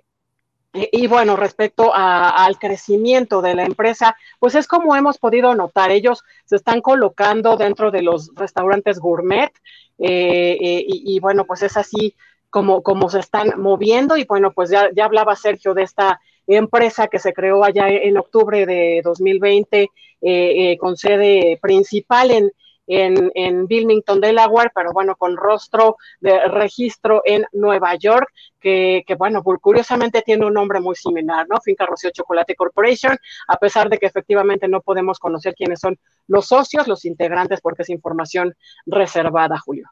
y 0.73 1.05
bueno, 1.05 1.35
respecto 1.35 1.93
a, 1.93 2.45
al 2.45 2.57
crecimiento 2.57 3.43
de 3.43 3.53
la 3.53 3.65
empresa, 3.65 4.17
pues 4.39 4.55
es 4.55 4.67
como 4.67 4.95
hemos 4.95 5.19
podido 5.19 5.53
notar, 5.53 5.91
ellos 5.91 6.23
se 6.45 6.55
están 6.55 6.81
colocando 6.81 7.55
dentro 7.55 7.91
de 7.91 8.01
los 8.01 8.31
restaurantes 8.33 8.97
gourmet 8.97 9.51
eh, 9.99 10.57
eh, 10.59 10.83
y, 10.87 11.15
y, 11.15 11.19
bueno, 11.19 11.45
pues 11.45 11.61
es 11.61 11.77
así 11.77 12.15
como, 12.49 12.81
como 12.81 13.07
se 13.09 13.19
están 13.19 13.53
moviendo 13.57 14.17
y 14.17 14.25
bueno, 14.25 14.51
pues 14.51 14.71
ya, 14.71 14.89
ya 14.95 15.05
hablaba 15.05 15.35
Sergio 15.35 15.75
de 15.75 15.83
esta 15.83 16.19
empresa 16.55 17.07
que 17.07 17.19
se 17.19 17.33
creó 17.33 17.63
allá 17.63 17.89
en 17.89 18.17
octubre 18.17 18.65
de 18.65 19.01
2020 19.03 19.81
eh, 19.81 19.89
eh, 20.21 20.77
con 20.77 20.97
sede 20.97 21.59
principal 21.61 22.31
en, 22.31 22.51
en, 22.87 23.31
en 23.35 23.67
Wilmington, 23.69 24.21
Delaware, 24.21 24.71
pero 24.73 24.91
bueno, 24.93 25.15
con 25.15 25.35
rostro 25.35 25.97
de 26.21 26.47
registro 26.47 27.21
en 27.25 27.45
Nueva 27.51 27.95
York, 27.95 28.29
que, 28.59 29.03
que, 29.05 29.15
bueno, 29.15 29.43
curiosamente 29.43 30.21
tiene 30.21 30.45
un 30.45 30.53
nombre 30.53 30.79
muy 30.79 30.95
similar, 30.95 31.45
¿no? 31.49 31.59
Finca 31.61 31.85
Rocío 31.85 32.09
Chocolate 32.11 32.55
Corporation, 32.55 33.17
a 33.47 33.57
pesar 33.57 33.89
de 33.89 33.97
que 33.97 34.07
efectivamente 34.07 34.67
no 34.67 34.81
podemos 34.81 35.19
conocer 35.19 35.53
quiénes 35.53 35.79
son 35.79 35.99
los 36.27 36.47
socios, 36.47 36.87
los 36.87 37.05
integrantes, 37.05 37.61
porque 37.61 37.83
es 37.83 37.89
información 37.89 38.55
reservada, 38.85 39.59
Julio. 39.59 39.87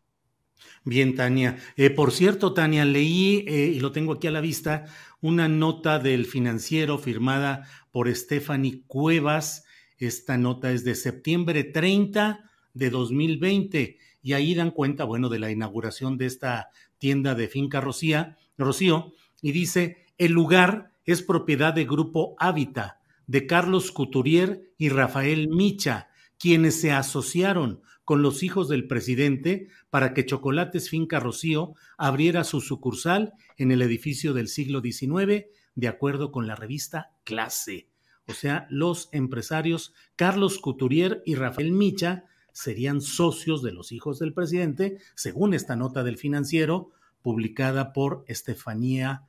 Bien, 0.84 1.16
Tania. 1.16 1.58
Eh, 1.78 1.90
por 1.90 2.12
cierto, 2.12 2.54
Tania, 2.54 2.86
leí, 2.86 3.44
eh, 3.48 3.72
y 3.76 3.80
lo 3.80 3.92
tengo 3.92 4.14
aquí 4.14 4.28
a 4.28 4.32
la 4.32 4.42
vista, 4.42 4.86
una 5.22 5.48
nota 5.48 6.00
del 6.00 6.26
financiero 6.26 6.98
firmada 6.98 7.68
por 7.92 8.14
Stephanie 8.14 8.84
Cuevas. 8.88 9.66
Esta 9.98 10.38
nota 10.38 10.72
es 10.72 10.84
de 10.84 10.96
septiembre 10.96 11.64
30 11.64 12.52
de 12.74 12.90
2020 12.90 13.98
y 14.22 14.34
ahí 14.34 14.54
dan 14.54 14.72
cuenta, 14.72 15.04
bueno, 15.06 15.30
de 15.30 15.40
la 15.40 15.52
inauguración 15.52 16.18
de 16.18 16.28
esta 16.28 16.70
tienda 16.98 17.36
de 17.36 17.48
Finca 17.48 17.82
Rocío 17.82 19.14
y 19.42 19.52
dice, 19.52 20.06
el 20.18 20.32
lugar 20.32 20.92
es 21.06 21.22
propiedad 21.22 21.74
de 21.74 21.86
Grupo 21.86 22.36
Hábita, 22.40 23.00
de 23.28 23.48
Carlos 23.48 23.92
Couturier 23.92 24.72
y 24.78 24.90
Rafael 24.90 25.50
Micha, 25.50 26.10
quienes 26.38 26.80
se 26.82 26.92
asociaron 26.92 27.82
con 28.06 28.22
los 28.22 28.44
hijos 28.44 28.70
del 28.70 28.88
presidente 28.88 29.68
para 29.90 30.14
que 30.14 30.26
Chocolates 30.26 30.90
Finca 30.90 31.20
Rocío 31.20 31.74
abriera 31.98 32.44
su 32.44 32.62
sucursal 32.62 33.34
en 33.58 33.72
el 33.72 33.82
edificio 33.82 34.34
del 34.34 34.48
siglo 34.48 34.82
XIX, 34.82 35.46
de 35.76 35.88
acuerdo 35.88 36.32
con 36.32 36.48
la 36.48 36.56
revista 36.56 37.12
Clase. 37.24 37.90
O 38.28 38.34
sea, 38.34 38.68
los 38.70 39.10
empresarios 39.12 39.94
Carlos 40.16 40.60
Couturier 40.60 41.22
y 41.26 41.36
Rafael 41.36 41.72
Micha 41.72 42.26
serían 42.52 43.02
socios 43.02 43.62
de 43.62 43.74
los 43.74 43.92
hijos 43.92 44.20
del 44.20 44.34
presidente, 44.34 44.98
según 45.16 45.54
esta 45.54 45.76
nota 45.76 46.04
del 46.04 46.18
financiero 46.18 46.92
publicada 47.22 47.92
por 47.92 48.24
Estefanía 48.28 49.24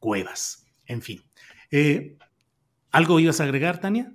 Cuevas. 0.00 0.66
En 0.86 1.02
fin. 1.02 1.22
Eh, 1.70 2.16
¿Algo 2.90 3.20
ibas 3.20 3.40
a 3.40 3.44
agregar, 3.44 3.80
Tania? 3.80 4.12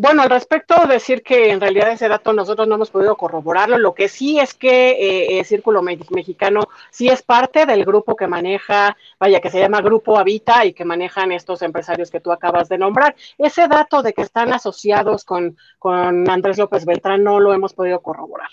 Bueno, 0.00 0.22
al 0.22 0.30
respecto, 0.30 0.86
decir 0.86 1.24
que 1.24 1.50
en 1.50 1.60
realidad 1.60 1.90
ese 1.90 2.06
dato 2.08 2.32
nosotros 2.32 2.68
no 2.68 2.76
hemos 2.76 2.88
podido 2.88 3.16
corroborarlo. 3.16 3.78
Lo 3.78 3.94
que 3.94 4.08
sí 4.08 4.38
es 4.38 4.54
que 4.54 4.90
eh, 4.92 5.40
el 5.40 5.44
Círculo 5.44 5.82
Mexicano 5.82 6.60
sí 6.90 7.08
es 7.08 7.22
parte 7.22 7.66
del 7.66 7.84
grupo 7.84 8.14
que 8.14 8.28
maneja, 8.28 8.96
vaya, 9.18 9.40
que 9.40 9.50
se 9.50 9.58
llama 9.58 9.80
Grupo 9.80 10.16
Habita 10.16 10.64
y 10.64 10.72
que 10.72 10.84
manejan 10.84 11.32
estos 11.32 11.62
empresarios 11.62 12.12
que 12.12 12.20
tú 12.20 12.30
acabas 12.30 12.68
de 12.68 12.78
nombrar. 12.78 13.16
Ese 13.38 13.66
dato 13.66 14.02
de 14.02 14.12
que 14.12 14.22
están 14.22 14.52
asociados 14.52 15.24
con, 15.24 15.56
con 15.80 16.30
Andrés 16.30 16.58
López 16.58 16.84
Beltrán 16.84 17.24
no 17.24 17.40
lo 17.40 17.52
hemos 17.52 17.74
podido 17.74 18.00
corroborar. 18.00 18.50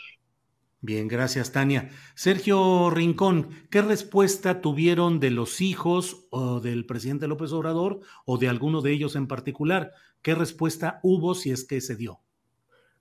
Bien, 0.85 1.07
gracias, 1.07 1.51
Tania. 1.51 1.89
Sergio 2.13 2.91
Rincón, 2.91 3.49
¿qué 3.71 3.81
respuesta 3.81 4.61
tuvieron 4.61 5.19
de 5.19 5.31
los 5.31 5.59
hijos 5.59 6.27
o 6.29 6.59
del 6.59 6.85
presidente 6.85 7.27
López 7.27 7.53
Obrador 7.53 8.01
o 8.23 8.37
de 8.37 8.49
alguno 8.49 8.83
de 8.83 8.91
ellos 8.91 9.15
en 9.15 9.27
particular? 9.27 9.93
¿Qué 10.21 10.35
respuesta 10.35 10.99
hubo 11.01 11.33
si 11.33 11.49
es 11.49 11.65
que 11.65 11.81
se 11.81 11.95
dio? 11.95 12.19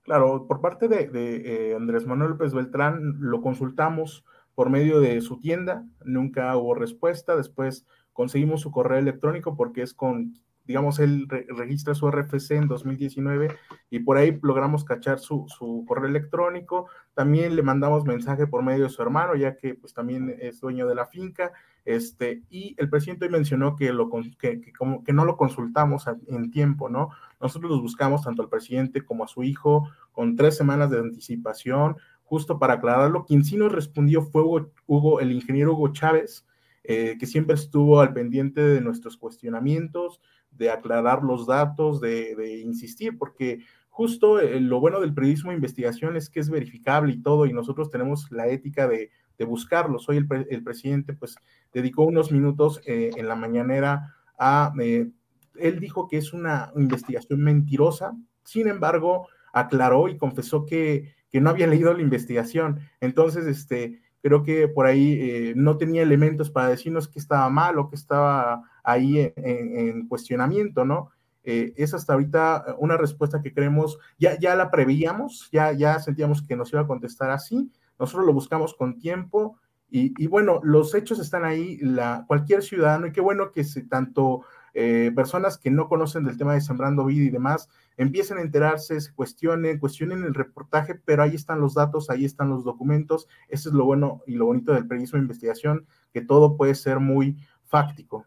Claro, 0.01 0.47
por 0.49 0.63
parte 0.63 0.89
de, 0.89 1.09
de 1.09 1.73
eh, 1.73 1.75
Andrés 1.75 2.07
Manuel 2.07 2.31
López 2.31 2.55
Beltrán 2.55 3.19
lo 3.21 3.43
consultamos 3.43 4.25
por 4.55 4.71
medio 4.71 5.01
de 5.01 5.21
su 5.21 5.39
tienda, 5.39 5.85
nunca 6.07 6.57
hubo 6.57 6.75
respuesta, 6.75 7.37
después 7.37 7.85
conseguimos 8.15 8.63
su 8.63 8.71
correo 8.71 8.99
electrónico 8.99 9.59
porque 9.59 9.83
es 9.83 9.93
con 9.93 10.39
digamos, 10.65 10.99
él 10.99 11.27
re 11.29 11.47
registra 11.49 11.95
su 11.95 12.11
RFC 12.11 12.53
en 12.53 12.69
2019 12.69 13.57
y 13.91 13.99
por 14.01 14.17
ahí 14.17 14.39
logramos 14.43 14.85
cachar 14.85 15.19
su, 15.19 15.47
su, 15.49 15.85
correo 15.87 16.09
electrónico. 16.09 16.89
También 17.15 17.55
le 17.57 17.63
mandamos 17.63 18.05
mensaje 18.05 18.47
por 18.47 18.63
medio 18.63 18.85
de 18.85 18.91
su 18.91 19.03
hermano, 19.03 19.35
ya 19.35 19.57
que 19.57 19.75
pues 19.75 19.93
también 19.95 20.37
es 20.41 20.61
dueño 20.61 20.87
de 20.87 20.95
la 20.95 21.07
finca. 21.07 21.53
Este, 21.85 22.43
y 22.49 22.75
el 22.79 22.89
presidente 22.89 23.29
mencionó 23.29 23.77
que, 23.77 23.93
lo, 23.93 24.09
que, 24.39 24.61
que, 24.61 24.73
como, 24.73 25.05
que 25.05 25.13
no 25.13 25.25
lo 25.25 25.37
consultamos 25.37 26.07
en 26.29 26.51
tiempo, 26.51 26.89
¿no? 26.89 27.11
Nosotros 27.41 27.71
los 27.71 27.83
buscamos 27.83 28.23
tanto 28.23 28.43
al 28.43 28.49
presidente 28.49 29.03
como 29.03 29.25
a 29.25 29.29
su 29.29 29.43
hijo 29.43 29.89
con 30.13 30.35
tres 30.35 30.57
semanas 30.57 30.91
de 30.91 30.99
anticipación, 30.99 31.97
justo 32.25 32.59
para 32.59 32.75
aclararlo, 32.75 33.25
quien 33.25 33.45
sí 33.45 33.57
nos 33.57 33.73
respondió 33.73 34.23
fue 34.23 34.43
Hugo, 34.87 35.21
el 35.21 35.33
ingeniero 35.33 35.75
Hugo 35.75 35.93
Chávez, 35.93 36.47
eh, 36.83 37.17
que 37.19 37.27
siempre 37.27 37.55
estuvo 37.55 38.01
al 38.01 38.13
pendiente 38.13 38.61
de 38.61 38.81
nuestros 38.81 39.17
cuestionamientos, 39.17 40.21
de 40.57 40.71
aclarar 40.71 41.23
los 41.23 41.47
datos, 41.47 42.01
de, 42.01 42.61
insistir, 42.65 43.19
porque 43.19 43.61
justo 43.89 44.41
eh, 44.41 44.61
lo 44.61 44.81
bueno 44.81 45.01
del 45.01 45.15
periodismo 45.15 45.51
de 45.51 45.57
investigación 45.57 46.17
es 46.17 46.31
que 46.31 46.41
es 46.41 46.51
verificable 46.51 47.13
y 47.13 47.23
todo, 47.23 47.47
y 47.47 47.53
nosotros 47.53 47.91
tenemos 47.91 48.31
la 48.31 48.49
ética 48.49 48.89
de, 48.89 49.11
buscarlo. 49.47 49.99
Hoy 50.09 50.17
el, 50.17 50.63
presidente 50.63 51.13
pues 51.13 51.37
dedicó 51.73 52.05
unos 52.05 52.33
minutos 52.33 52.81
eh, 52.87 53.11
en 53.17 53.29
la 53.29 53.35
mañanera 53.35 54.15
a, 54.39 54.73
él 54.79 55.81
dijo 55.81 56.09
que 56.09 56.17
es 56.17 56.33
una 56.33 56.73
investigación 56.77 57.41
mentirosa, 57.41 58.17
sin 58.45 58.69
embargo, 58.69 59.29
aclaró 59.53 60.09
y 60.09 60.17
confesó 60.17 60.65
que, 60.67 61.15
que 61.31 61.41
no 61.41 61.51
había 61.51 61.67
leído 61.67 61.93
la 61.93 62.03
investigación. 62.03 62.81
Entonces, 63.01 63.47
este, 63.47 64.01
creo 64.25 64.43
que 64.43 64.69
por 64.69 64.87
ahí 64.87 65.19
eh, 65.21 65.53
no 65.55 65.77
tenía 65.77 66.03
elementos 66.03 66.51
para 66.51 66.69
decirnos 66.69 67.09
que 67.09 67.19
estaba 67.19 67.49
mal 67.51 67.79
o 67.79 67.91
que 67.91 67.97
estaba 67.97 68.63
ahí 68.85 69.33
en, 69.37 70.07
cuestionamiento, 70.07 70.85
¿no? 70.85 71.11
Eh, 71.43 71.75
es 71.77 71.93
hasta 71.93 72.15
ahorita 72.15 72.77
una 72.79 72.97
respuesta 72.97 73.43
que 73.43 73.53
creemos, 73.53 73.99
ya, 74.19 74.39
ya 74.39 74.55
la 74.55 74.71
preveíamos, 74.71 75.49
ya, 75.53 75.73
ya 75.73 75.99
sentíamos 75.99 76.43
que 76.43 76.57
nos 76.57 76.73
iba 76.73 76.83
a 76.83 76.87
contestar 76.87 77.31
así, 77.31 77.71
nosotros 77.99 78.27
lo 78.27 78.33
buscamos 78.33 78.75
con 78.75 78.99
tiempo 78.99 79.59
y, 79.97 80.27
bueno, 80.27 80.59
los 80.65 80.93
hechos 80.97 81.21
están 81.21 81.45
ahí, 81.45 81.77
la, 81.77 82.25
cualquier 82.27 82.65
ciudadano, 82.65 83.07
y 83.07 83.13
qué 83.13 83.21
bueno 83.21 83.53
que 83.53 83.63
se, 83.63 83.83
tanto 83.83 84.43
eh, 84.73 85.13
personas 85.15 85.57
que 85.57 85.71
no 85.71 85.89
conocen 85.89 86.25
del 86.25 86.37
tema 86.37 86.55
de 86.55 86.61
Sembrando 86.61 87.05
Vida 87.05 87.27
y 87.27 87.31
demás, 87.31 87.69
empiecen 87.97 88.39
a 88.39 88.41
enterarse, 88.41 89.01
se 89.01 89.15
cuestionen, 89.15 89.79
cuestionen 89.79 90.25
el 90.25 90.35
reportaje, 90.35 90.97
pero 90.97 91.23
ahí 91.23 91.37
están 91.37 91.61
los 91.61 91.75
datos, 91.75 92.11
ahí 92.11 92.25
están 92.25 92.49
los 92.49 92.65
documentos. 92.65 93.29
Eso 93.49 93.69
es 93.69 93.75
lo 93.77 93.85
bueno 93.85 94.23
y 94.27 94.35
lo 94.35 94.47
bonito 94.47 94.73
del 94.73 94.89
periodismo 94.89 95.19
de 95.19 95.27
investigación, 95.27 95.87
que 96.13 96.23
todo 96.23 96.57
puede 96.57 96.75
ser 96.75 96.99
muy 96.99 97.37
fáctico. 97.63 98.27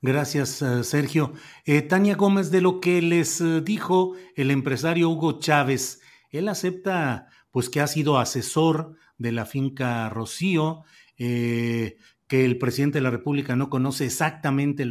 Gracias, 0.00 0.62
eh, 0.62 0.84
Sergio. 0.84 1.32
Eh, 1.64 1.82
Tania 1.82 2.14
Gómez, 2.14 2.50
de 2.50 2.60
lo 2.60 2.80
que 2.80 3.02
les 3.02 3.40
eh, 3.40 3.60
dijo 3.60 4.14
el 4.36 4.50
empresario 4.50 5.10
Hugo 5.10 5.40
Chávez, 5.40 6.00
él 6.30 6.48
acepta 6.48 7.28
pues 7.50 7.68
que 7.68 7.80
ha 7.80 7.86
sido 7.86 8.18
asesor 8.18 8.96
de 9.18 9.32
la 9.32 9.46
finca 9.46 10.08
Rocío, 10.10 10.84
que 11.16 11.96
el 12.44 12.58
presidente 12.58 12.98
de 12.98 13.02
la 13.02 13.10
República 13.10 13.56
no 13.56 13.70
conoce 13.70 14.04
exactamente 14.04 14.86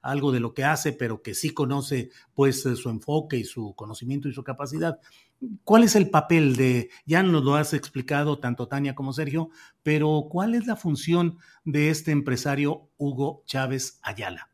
algo 0.00 0.32
de 0.32 0.40
lo 0.40 0.54
que 0.54 0.64
hace, 0.64 0.94
pero 0.94 1.20
que 1.20 1.34
sí 1.34 1.50
conoce 1.50 2.08
pues 2.34 2.62
su 2.62 2.88
enfoque 2.88 3.36
y 3.36 3.44
su 3.44 3.74
conocimiento 3.74 4.28
y 4.28 4.32
su 4.32 4.42
capacidad. 4.42 4.98
¿Cuál 5.64 5.84
es 5.84 5.96
el 5.96 6.08
papel 6.10 6.56
de, 6.56 6.90
ya 7.04 7.22
nos 7.22 7.42
lo 7.42 7.56
has 7.56 7.74
explicado 7.74 8.38
tanto 8.38 8.68
Tania 8.68 8.94
como 8.94 9.12
Sergio, 9.12 9.50
pero 9.82 10.26
cuál 10.30 10.54
es 10.54 10.66
la 10.66 10.76
función 10.76 11.38
de 11.64 11.90
este 11.90 12.12
empresario 12.12 12.90
Hugo 12.96 13.42
Chávez 13.46 13.98
Ayala? 14.02 14.48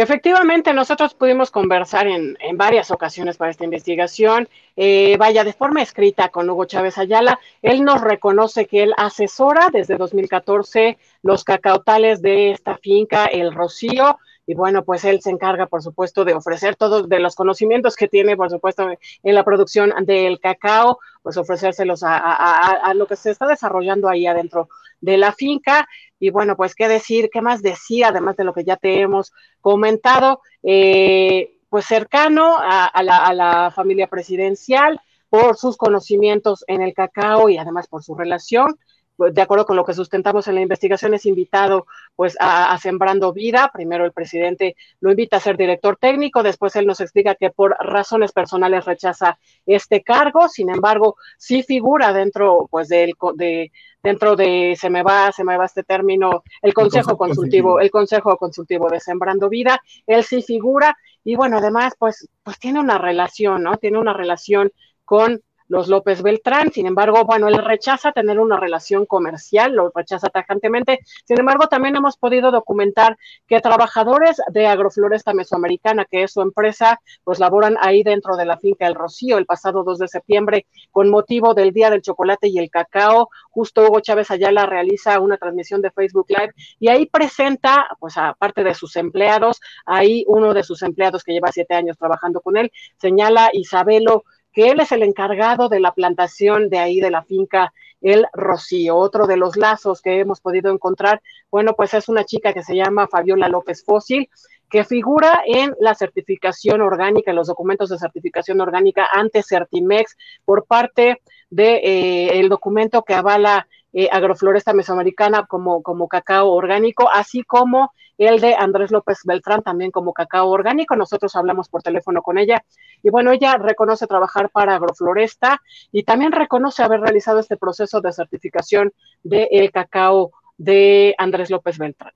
Efectivamente, 0.00 0.72
nosotros 0.72 1.14
pudimos 1.14 1.50
conversar 1.50 2.06
en, 2.06 2.36
varias 2.54 2.92
ocasiones 2.92 3.36
para 3.36 3.50
esta 3.50 3.64
investigación, 3.64 4.48
eh, 4.76 5.16
vaya 5.18 5.42
de 5.42 5.52
forma 5.52 5.82
escrita 5.82 6.28
con 6.28 6.48
Hugo 6.48 6.66
Chávez 6.66 6.98
Ayala. 6.98 7.40
Él 7.62 7.82
nos 7.82 8.00
reconoce 8.00 8.66
que 8.66 8.84
él 8.84 8.94
asesora 8.96 9.70
desde 9.72 9.96
2014 9.96 10.98
los 11.22 11.42
cacautales 11.42 12.22
de 12.22 12.52
esta 12.52 12.76
finca, 12.76 13.24
el 13.24 13.52
Rocío, 13.52 14.18
y 14.48 14.54
bueno, 14.54 14.82
pues 14.82 15.04
él 15.04 15.20
se 15.20 15.28
encarga, 15.28 15.66
por 15.66 15.82
supuesto, 15.82 16.24
de 16.24 16.32
ofrecer 16.32 16.74
todos 16.74 17.06
de 17.06 17.20
los 17.20 17.34
conocimientos 17.34 17.96
que 17.96 18.08
tiene, 18.08 18.34
por 18.34 18.48
supuesto, 18.48 18.88
en 19.22 19.34
la 19.34 19.44
producción 19.44 19.92
del 20.06 20.40
cacao, 20.40 21.00
pues 21.22 21.36
ofrecérselos 21.36 22.00
a, 22.02 22.90
lo 22.94 23.06
que 23.06 23.16
se 23.16 23.30
está 23.30 23.46
desarrollando 23.46 24.08
ahí 24.08 24.26
adentro 24.26 24.70
de 25.02 25.18
la 25.18 25.32
finca. 25.32 25.86
Y 26.18 26.30
bueno, 26.30 26.56
pues 26.56 26.74
qué 26.74 26.88
decir, 26.88 27.28
qué 27.30 27.42
más 27.42 27.60
decir, 27.60 28.06
además 28.06 28.38
de 28.38 28.44
lo 28.44 28.54
que 28.54 28.64
ya 28.64 28.78
te 28.78 29.02
hemos 29.02 29.34
comentado, 29.60 30.40
eh, 30.62 31.58
pues 31.68 31.84
cercano 31.84 32.56
a, 32.58 33.02
la, 33.02 33.70
familia 33.76 34.06
presidencial 34.06 34.98
por 35.28 35.58
sus 35.58 35.76
conocimientos 35.76 36.64
en 36.68 36.80
el 36.80 36.94
cacao 36.94 37.50
y 37.50 37.58
además 37.58 37.86
por 37.86 38.02
su 38.02 38.14
relación 38.14 38.78
de 39.18 39.42
acuerdo 39.42 39.66
con 39.66 39.76
lo 39.76 39.84
que 39.84 39.94
sustentamos 39.94 40.46
en 40.46 40.54
la 40.54 40.60
investigación, 40.60 41.12
es 41.12 41.26
invitado 41.26 41.86
pues 42.14 42.36
a, 42.38 42.76
Sembrando 42.78 43.32
Vida. 43.32 43.70
Primero 43.72 44.04
el 44.04 44.12
presidente 44.12 44.76
lo 45.00 45.10
invita 45.10 45.36
a 45.36 45.40
ser 45.40 45.56
director 45.56 45.96
técnico, 45.96 46.42
después 46.42 46.76
él 46.76 46.86
nos 46.86 47.00
explica 47.00 47.34
que 47.34 47.50
por 47.50 47.76
razones 47.80 48.32
personales 48.32 48.84
rechaza 48.84 49.38
este 49.66 50.02
cargo, 50.02 50.48
sin 50.48 50.70
embargo, 50.70 51.16
sí 51.36 51.62
figura 51.62 52.12
dentro 52.12 52.68
pues 52.70 52.88
del 52.88 53.14
de 53.34 53.72
dentro 54.00 54.36
de 54.36 54.76
se 54.78 54.90
me 54.90 55.02
va, 55.02 55.32
se 55.32 55.42
me 55.42 55.56
va 55.56 55.66
este 55.66 55.82
término, 55.82 56.44
el 56.62 56.72
consejo, 56.72 57.18
consultivo, 57.18 57.80
el 57.80 57.90
consejo 57.90 58.36
consultivo 58.36 58.88
de 58.88 59.00
Sembrando 59.00 59.48
Vida, 59.48 59.82
él 60.06 60.22
sí 60.22 60.42
figura 60.42 60.96
y 61.24 61.34
bueno, 61.34 61.58
además 61.58 61.94
pues 61.98 62.28
pues 62.44 62.58
tiene 62.58 62.78
una 62.78 62.98
relación, 62.98 63.64
¿no? 63.64 63.76
Tiene 63.76 63.98
una 63.98 64.12
relación 64.12 64.72
con 65.04 65.42
los 65.68 65.88
López 65.88 66.22
Beltrán. 66.22 66.72
Sin 66.72 66.86
embargo, 66.86 67.24
bueno, 67.24 67.48
él 67.48 67.58
rechaza 67.58 68.12
tener 68.12 68.40
una 68.40 68.58
relación 68.58 69.06
comercial, 69.06 69.72
lo 69.72 69.90
rechaza 69.94 70.28
tajantemente. 70.28 71.00
Sin 71.24 71.38
embargo, 71.38 71.68
también 71.68 71.96
hemos 71.96 72.16
podido 72.16 72.50
documentar 72.50 73.16
que 73.46 73.60
trabajadores 73.60 74.40
de 74.48 74.66
Agrofloresta 74.66 75.34
Mesoamericana, 75.34 76.04
que 76.04 76.24
es 76.24 76.32
su 76.32 76.40
empresa, 76.40 77.00
pues 77.24 77.38
laboran 77.38 77.76
ahí 77.80 78.02
dentro 78.02 78.36
de 78.36 78.46
la 78.46 78.58
finca 78.58 78.86
El 78.86 78.94
Rocío 78.94 79.38
el 79.38 79.46
pasado 79.46 79.84
2 79.84 79.98
de 79.98 80.08
septiembre 80.08 80.66
con 80.90 81.10
motivo 81.10 81.54
del 81.54 81.72
Día 81.72 81.90
del 81.90 82.02
Chocolate 82.02 82.48
y 82.48 82.58
el 82.58 82.70
Cacao. 82.70 83.28
Justo 83.50 83.82
Hugo 83.82 84.00
Chávez 84.00 84.30
Ayala 84.30 84.66
realiza 84.66 85.20
una 85.20 85.36
transmisión 85.36 85.82
de 85.82 85.90
Facebook 85.90 86.26
Live 86.28 86.54
y 86.80 86.88
ahí 86.88 87.06
presenta, 87.06 87.86
pues 88.00 88.16
aparte 88.16 88.64
de 88.64 88.74
sus 88.74 88.96
empleados, 88.96 89.60
ahí 89.86 90.24
uno 90.26 90.54
de 90.54 90.62
sus 90.62 90.82
empleados 90.82 91.22
que 91.22 91.32
lleva 91.32 91.52
siete 91.52 91.74
años 91.74 91.98
trabajando 91.98 92.40
con 92.40 92.56
él, 92.56 92.72
señala 92.96 93.50
Isabelo 93.52 94.24
que 94.52 94.70
él 94.70 94.80
es 94.80 94.92
el 94.92 95.02
encargado 95.02 95.68
de 95.68 95.80
la 95.80 95.92
plantación 95.92 96.68
de 96.68 96.78
ahí 96.78 97.00
de 97.00 97.10
la 97.10 97.22
finca 97.22 97.72
El 98.00 98.26
Rocío. 98.32 98.96
Otro 98.96 99.26
de 99.26 99.36
los 99.36 99.56
lazos 99.56 100.02
que 100.02 100.20
hemos 100.20 100.40
podido 100.40 100.72
encontrar, 100.72 101.20
bueno, 101.50 101.74
pues 101.74 101.94
es 101.94 102.08
una 102.08 102.24
chica 102.24 102.52
que 102.52 102.62
se 102.62 102.76
llama 102.76 103.08
Fabiola 103.08 103.48
López 103.48 103.84
Fósil, 103.84 104.28
que 104.70 104.84
figura 104.84 105.42
en 105.46 105.74
la 105.80 105.94
certificación 105.94 106.80
orgánica, 106.80 107.30
en 107.30 107.36
los 107.36 107.48
documentos 107.48 107.88
de 107.88 107.98
certificación 107.98 108.60
orgánica 108.60 109.08
ante 109.12 109.42
Certimex 109.42 110.16
por 110.44 110.66
parte 110.66 111.22
del 111.50 111.80
de, 111.80 112.40
eh, 112.40 112.48
documento 112.48 113.02
que 113.02 113.14
avala 113.14 113.66
eh, 113.92 114.08
agrofloresta 114.12 114.72
mesoamericana 114.72 115.46
como, 115.46 115.82
como 115.82 116.08
cacao 116.08 116.50
orgánico, 116.50 117.08
así 117.12 117.42
como 117.42 117.92
el 118.18 118.40
de 118.40 118.54
Andrés 118.54 118.90
López 118.90 119.20
Beltrán 119.24 119.62
también 119.62 119.90
como 119.90 120.12
cacao 120.12 120.48
orgánico. 120.48 120.96
Nosotros 120.96 121.34
hablamos 121.36 121.68
por 121.68 121.82
teléfono 121.82 122.20
con 122.20 122.36
ella 122.36 122.64
y 123.02 123.10
bueno, 123.10 123.32
ella 123.32 123.56
reconoce 123.56 124.06
trabajar 124.06 124.50
para 124.50 124.74
agrofloresta 124.74 125.62
y 125.92 126.02
también 126.02 126.32
reconoce 126.32 126.82
haber 126.82 127.00
realizado 127.00 127.38
este 127.38 127.56
proceso 127.56 128.00
de 128.00 128.12
certificación 128.12 128.92
del 129.22 129.48
el 129.50 129.70
cacao 129.70 130.32
de 130.56 131.14
Andrés 131.16 131.50
López 131.50 131.78
Beltrán. 131.78 132.12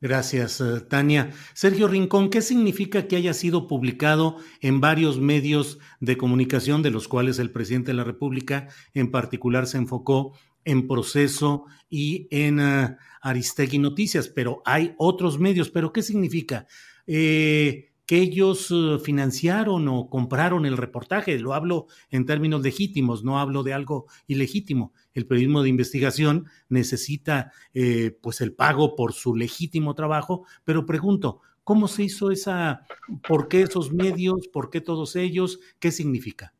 Gracias, 0.00 0.60
eh, 0.60 0.80
Tania. 0.82 1.30
Sergio 1.54 1.88
Rincón, 1.88 2.28
¿qué 2.28 2.42
significa 2.42 3.06
que 3.06 3.16
haya 3.16 3.32
sido 3.32 3.66
publicado 3.66 4.36
en 4.60 4.80
varios 4.80 5.18
medios 5.18 5.78
de 6.00 6.18
comunicación, 6.18 6.82
de 6.82 6.90
los 6.90 7.08
cuales 7.08 7.38
el 7.38 7.50
presidente 7.50 7.92
de 7.92 7.96
la 7.96 8.04
República 8.04 8.68
en 8.92 9.10
particular 9.10 9.66
se 9.66 9.78
enfocó 9.78 10.34
en 10.64 10.86
proceso 10.88 11.64
y 11.88 12.26
en 12.30 12.60
uh, 12.60 12.96
Aristegui 13.20 13.78
Noticias, 13.78 14.28
pero 14.28 14.62
hay 14.64 14.94
otros 14.98 15.38
medios. 15.38 15.70
¿Pero 15.70 15.92
qué 15.92 16.02
significa? 16.02 16.66
Eh, 17.06 17.90
que 18.06 18.18
ellos 18.18 18.70
uh, 18.70 18.98
financiaron 18.98 19.88
o 19.88 20.08
compraron 20.08 20.66
el 20.66 20.76
reportaje. 20.76 21.38
Lo 21.38 21.54
hablo 21.54 21.86
en 22.10 22.26
términos 22.26 22.62
legítimos, 22.62 23.24
no 23.24 23.38
hablo 23.38 23.62
de 23.62 23.72
algo 23.72 24.06
ilegítimo. 24.26 24.92
El 25.14 25.26
periodismo 25.26 25.62
de 25.62 25.70
investigación 25.70 26.46
necesita 26.68 27.52
eh, 27.72 28.16
pues 28.20 28.40
el 28.40 28.52
pago 28.52 28.94
por 28.94 29.12
su 29.12 29.34
legítimo 29.34 29.94
trabajo, 29.94 30.46
pero 30.64 30.86
pregunto, 30.86 31.40
¿cómo 31.62 31.88
se 31.88 32.04
hizo 32.04 32.30
esa, 32.30 32.86
por 33.26 33.48
qué 33.48 33.62
esos 33.62 33.92
medios, 33.92 34.48
por 34.48 34.70
qué 34.70 34.80
todos 34.80 35.16
ellos, 35.16 35.60
qué 35.78 35.90
significa? 35.90 36.53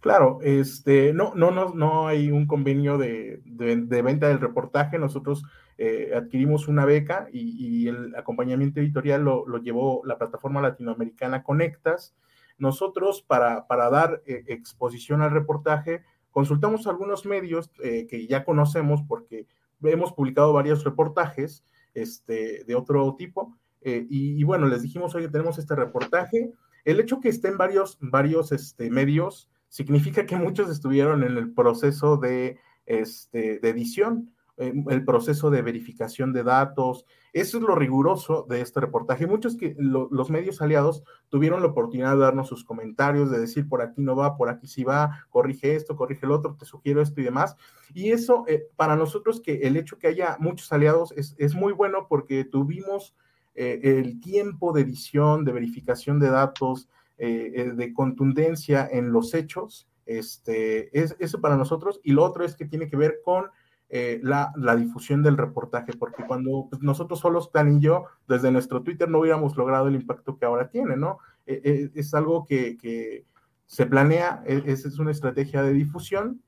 Claro, 0.00 0.38
este, 0.42 1.12
no, 1.12 1.34
no, 1.34 1.50
no, 1.50 1.74
no 1.74 2.06
hay 2.06 2.30
un 2.30 2.46
convenio 2.46 2.98
de, 2.98 3.42
venta 3.44 4.28
del 4.28 4.40
reportaje. 4.40 4.98
Nosotros 4.98 5.44
eh, 5.78 6.12
adquirimos 6.14 6.68
una 6.68 6.84
beca 6.84 7.28
y, 7.32 7.88
el 7.88 8.14
acompañamiento 8.16 8.80
editorial 8.80 9.24
lo, 9.24 9.58
llevó 9.58 10.02
la 10.04 10.18
plataforma 10.18 10.60
latinoamericana 10.62 11.42
Conectas. 11.42 12.14
Nosotros, 12.58 13.22
para, 13.22 13.66
para 13.66 13.90
dar 13.90 14.22
eh, 14.26 14.44
exposición 14.48 15.22
al 15.22 15.32
reportaje, 15.32 16.02
consultamos 16.30 16.86
algunos 16.86 17.26
medios 17.26 17.70
eh, 17.82 18.06
que 18.08 18.26
ya 18.26 18.44
conocemos 18.44 19.02
porque 19.06 19.46
hemos 19.82 20.12
publicado 20.12 20.52
varios 20.52 20.84
reportajes 20.84 21.64
este, 21.94 22.64
de 22.64 22.74
otro 22.74 23.14
tipo. 23.16 23.56
Y, 23.88 24.42
bueno, 24.42 24.66
les 24.66 24.82
dijimos, 24.82 25.14
oye, 25.14 25.28
tenemos 25.28 25.58
este 25.58 25.76
reportaje. 25.76 26.50
El 26.84 26.98
hecho 26.98 27.20
que 27.20 27.28
estén 27.28 27.56
varios, 27.56 27.98
varios 28.00 28.50
este, 28.50 28.90
medios 28.90 29.48
significa 29.68 30.26
que 30.26 30.36
muchos 30.36 30.70
estuvieron 30.70 31.22
en 31.22 31.36
el 31.36 31.52
proceso 31.52 32.16
de, 32.16 32.58
este, 32.86 33.58
de 33.58 33.68
edición, 33.68 34.32
el 34.58 35.04
proceso 35.04 35.50
de 35.50 35.60
verificación 35.60 36.32
de 36.32 36.42
datos. 36.42 37.04
Eso 37.34 37.58
es 37.58 37.62
lo 37.62 37.74
riguroso 37.74 38.46
de 38.48 38.62
este 38.62 38.80
reportaje. 38.80 39.26
Muchos 39.26 39.56
que 39.56 39.76
los 39.78 40.30
medios 40.30 40.62
aliados 40.62 41.02
tuvieron 41.28 41.60
la 41.60 41.68
oportunidad 41.68 42.12
de 42.12 42.22
darnos 42.22 42.48
sus 42.48 42.64
comentarios, 42.64 43.30
de 43.30 43.38
decir 43.38 43.68
por 43.68 43.82
aquí 43.82 44.00
no 44.00 44.16
va, 44.16 44.36
por 44.38 44.48
aquí 44.48 44.66
sí 44.66 44.82
va, 44.82 45.26
corrige 45.28 45.74
esto, 45.74 45.94
corrige 45.94 46.24
el 46.24 46.32
otro, 46.32 46.56
te 46.58 46.64
sugiero 46.64 47.02
esto 47.02 47.20
y 47.20 47.24
demás. 47.24 47.56
Y 47.92 48.12
eso 48.12 48.44
eh, 48.48 48.66
para 48.76 48.96
nosotros 48.96 49.42
que 49.42 49.56
el 49.56 49.76
hecho 49.76 49.98
que 49.98 50.06
haya 50.06 50.38
muchos 50.40 50.72
aliados 50.72 51.12
es, 51.12 51.34
es 51.38 51.54
muy 51.54 51.74
bueno 51.74 52.06
porque 52.08 52.44
tuvimos 52.44 53.14
eh, 53.54 53.80
el 53.82 54.20
tiempo 54.20 54.72
de 54.72 54.82
edición, 54.82 55.44
de 55.44 55.52
verificación 55.52 56.18
de 56.18 56.30
datos, 56.30 56.88
eh, 57.18 57.72
de 57.74 57.94
contundencia 57.94 58.88
en 58.90 59.12
los 59.12 59.34
hechos. 59.34 59.88
Este, 60.04 60.96
es 60.98 61.16
eso 61.18 61.40
para 61.40 61.56
nosotros. 61.56 62.00
Y 62.02 62.12
lo 62.12 62.24
otro 62.24 62.44
es 62.44 62.56
que 62.56 62.64
tiene 62.64 62.88
que 62.88 62.96
ver 62.96 63.20
con 63.24 63.46
eh, 63.88 64.20
la, 64.24 64.52
difusión 64.76 65.22
del 65.22 65.36
reportaje, 65.36 65.92
porque 65.92 66.24
cuando 66.26 66.66
pues, 66.68 66.82
nosotros 66.82 67.20
solos, 67.20 67.52
Tan 67.52 67.76
y 67.76 67.80
yo, 67.80 68.06
desde 68.26 68.50
nuestro 68.50 68.82
Twitter 68.82 69.08
no 69.08 69.20
hubiéramos 69.20 69.56
logrado 69.56 69.86
el 69.86 69.94
impacto 69.94 70.36
que 70.36 70.44
ahora 70.44 70.70
tiene, 70.70 70.96
¿no? 70.96 71.18
Eh, 71.46 71.60
eh, 71.64 71.90
es 71.94 72.12
algo 72.12 72.46
que, 72.46 73.24
se 73.66 73.86
planea, 73.86 74.42
e, 74.44 74.60
es, 74.66 74.84
es, 74.86 74.98
una 74.98 75.12
estrategia 75.12 75.62
de 75.62 75.72
difusión, 75.72 76.42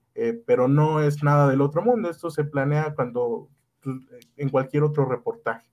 pero 0.47 0.66
no 0.66 1.01
es 1.01 1.23
nada 1.23 1.49
del 1.49 1.61
otro 1.61 1.81
mundo, 1.81 2.11
esto 2.11 2.28
se 2.28 2.43
planea 2.43 2.93
cuando 2.97 3.49
pues, 3.81 3.99
en 4.36 4.49
cualquier 4.49 4.82
otro 4.82 5.05
reportaje. 5.05 5.70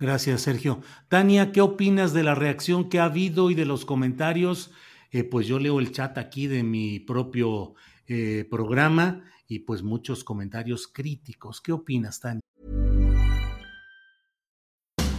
Gracias, 0.00 0.40
Sergio. 0.40 0.80
Tania, 1.08 1.52
¿qué 1.52 1.60
opinas 1.60 2.12
de 2.12 2.24
la 2.24 2.34
reacción 2.34 2.88
que 2.88 2.98
ha 2.98 3.04
habido 3.04 3.50
y 3.50 3.54
de 3.54 3.66
los 3.66 3.84
comentarios? 3.84 4.70
pues 5.30 5.48
yo 5.48 5.58
leo 5.58 5.80
el 5.80 5.90
chat 5.90 6.16
aquí 6.18 6.46
de 6.46 6.62
mi 6.62 7.00
propio 7.00 7.74
programa 8.48 9.24
y 9.48 9.58
pues 9.60 9.82
muchos 9.82 10.22
comentarios 10.22 10.86
críticos. 10.86 11.60
¿Qué 11.60 11.72
opinas, 11.72 12.20
Tania? 12.20 12.40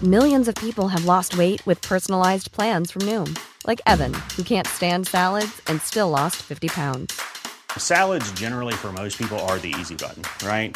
Millions 0.02 0.48
of 0.48 0.56
people 0.56 0.88
have 0.88 1.06
lost 1.06 1.38
weight 1.38 1.64
with 1.68 1.80
personalized 1.82 2.52
plans 2.52 2.90
from 2.90 3.04
Noom, 3.04 3.38
like 3.68 3.80
Evan, 3.86 4.14
who 4.36 4.44
can't 4.44 4.66
stand 4.66 5.06
salads 5.06 5.62
and 5.68 5.80
still 5.82 6.10
lost 6.10 6.38
50 6.38 6.70
pounds. 6.70 7.22
Salads 7.78 8.32
generally 8.32 8.74
for 8.74 8.92
most 8.92 9.18
people 9.18 9.38
are 9.48 9.60
the 9.60 9.76
easy 9.80 9.96
button, 9.96 10.24
right? 10.44 10.76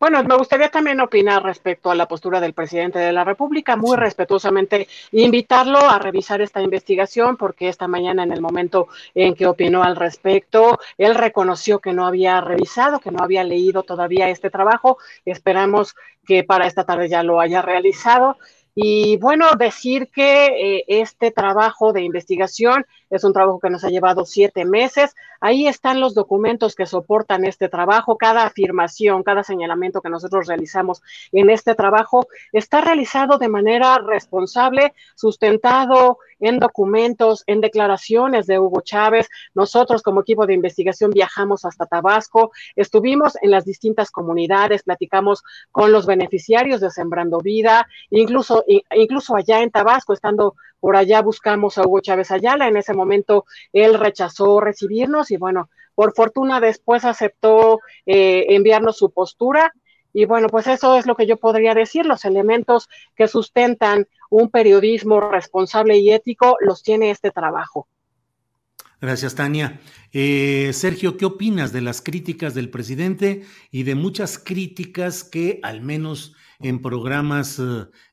Bueno, 0.00 0.22
me 0.24 0.36
gustaría 0.36 0.70
también 0.70 1.00
opinar 1.00 1.42
respecto 1.42 1.90
a 1.90 1.94
la 1.94 2.08
postura 2.08 2.40
del 2.40 2.52
presidente 2.52 2.98
de 2.98 3.12
la 3.12 3.24
República, 3.24 3.76
muy 3.76 3.96
respetuosamente 3.96 4.88
invitarlo 5.12 5.78
a 5.78 5.98
revisar 5.98 6.40
esta 6.42 6.60
investigación, 6.60 7.36
porque 7.36 7.68
esta 7.68 7.88
mañana 7.88 8.22
en 8.24 8.32
el 8.32 8.40
momento 8.40 8.88
en 9.14 9.34
que 9.34 9.46
opinó 9.46 9.82
al 9.82 9.96
respecto, 9.96 10.78
él 10.98 11.14
reconoció 11.14 11.78
que 11.78 11.92
no 11.92 12.06
había 12.06 12.40
revisado, 12.40 13.00
que 13.00 13.10
no 13.10 13.22
había 13.22 13.44
leído 13.44 13.82
todavía 13.82 14.28
este 14.28 14.50
trabajo. 14.50 14.98
Esperamos 15.24 15.94
que 16.26 16.42
para 16.44 16.66
esta 16.66 16.84
tarde 16.84 17.08
ya 17.08 17.22
lo 17.22 17.40
haya 17.40 17.62
realizado. 17.62 18.36
Y 18.74 19.18
bueno, 19.18 19.46
decir 19.56 20.10
que 20.10 20.46
eh, 20.46 20.84
este 20.88 21.30
trabajo 21.30 21.92
de 21.92 22.02
investigación 22.02 22.84
es 23.08 23.22
un 23.22 23.32
trabajo 23.32 23.60
que 23.60 23.70
nos 23.70 23.84
ha 23.84 23.88
llevado 23.88 24.24
siete 24.24 24.64
meses. 24.64 25.14
Ahí 25.40 25.68
están 25.68 26.00
los 26.00 26.14
documentos 26.14 26.74
que 26.74 26.86
soportan 26.86 27.44
este 27.44 27.68
trabajo. 27.68 28.18
Cada 28.18 28.44
afirmación, 28.44 29.22
cada 29.22 29.44
señalamiento 29.44 30.00
que 30.00 30.10
nosotros 30.10 30.48
realizamos 30.48 31.02
en 31.30 31.50
este 31.50 31.76
trabajo 31.76 32.26
está 32.52 32.80
realizado 32.80 33.38
de 33.38 33.48
manera 33.48 33.98
responsable, 33.98 34.92
sustentado 35.14 36.18
en 36.44 36.58
documentos, 36.58 37.42
en 37.46 37.60
declaraciones 37.60 38.46
de 38.46 38.58
Hugo 38.58 38.82
Chávez. 38.82 39.28
Nosotros 39.54 40.02
como 40.02 40.20
equipo 40.20 40.46
de 40.46 40.54
investigación 40.54 41.10
viajamos 41.10 41.64
hasta 41.64 41.86
Tabasco, 41.86 42.52
estuvimos 42.76 43.36
en 43.42 43.50
las 43.50 43.64
distintas 43.64 44.10
comunidades, 44.10 44.82
platicamos 44.82 45.42
con 45.72 45.90
los 45.90 46.06
beneficiarios 46.06 46.80
de 46.80 46.90
Sembrando 46.90 47.38
Vida, 47.38 47.86
incluso, 48.10 48.64
incluso 48.94 49.36
allá 49.36 49.62
en 49.62 49.70
Tabasco, 49.70 50.12
estando 50.12 50.54
por 50.80 50.96
allá 50.96 51.22
buscamos 51.22 51.78
a 51.78 51.82
Hugo 51.82 52.00
Chávez 52.00 52.30
Ayala. 52.30 52.68
En 52.68 52.76
ese 52.76 52.92
momento 52.92 53.46
él 53.72 53.94
rechazó 53.94 54.60
recibirnos 54.60 55.30
y 55.30 55.38
bueno, 55.38 55.70
por 55.94 56.12
fortuna 56.14 56.60
después 56.60 57.06
aceptó 57.06 57.80
eh, 58.04 58.44
enviarnos 58.50 58.98
su 58.98 59.10
postura. 59.10 59.72
Y 60.12 60.26
bueno, 60.26 60.48
pues 60.48 60.66
eso 60.66 60.96
es 60.96 61.06
lo 61.06 61.16
que 61.16 61.26
yo 61.26 61.38
podría 61.38 61.74
decir. 61.74 62.04
Los 62.04 62.24
elementos 62.24 62.88
que 63.16 63.28
sustentan 63.28 64.06
un 64.36 64.50
periodismo 64.50 65.20
responsable 65.20 65.98
y 65.98 66.10
ético 66.10 66.56
los 66.60 66.82
tiene 66.82 67.10
este 67.10 67.30
trabajo. 67.30 67.88
Gracias, 69.00 69.34
Tania. 69.34 69.80
Eh, 70.12 70.70
Sergio, 70.72 71.16
¿qué 71.16 71.26
opinas 71.26 71.72
de 71.72 71.82
las 71.82 72.00
críticas 72.00 72.54
del 72.54 72.70
presidente 72.70 73.42
y 73.70 73.82
de 73.82 73.94
muchas 73.94 74.38
críticas 74.38 75.24
que, 75.24 75.60
al 75.62 75.82
menos 75.82 76.34
en 76.60 76.80
programas 76.80 77.60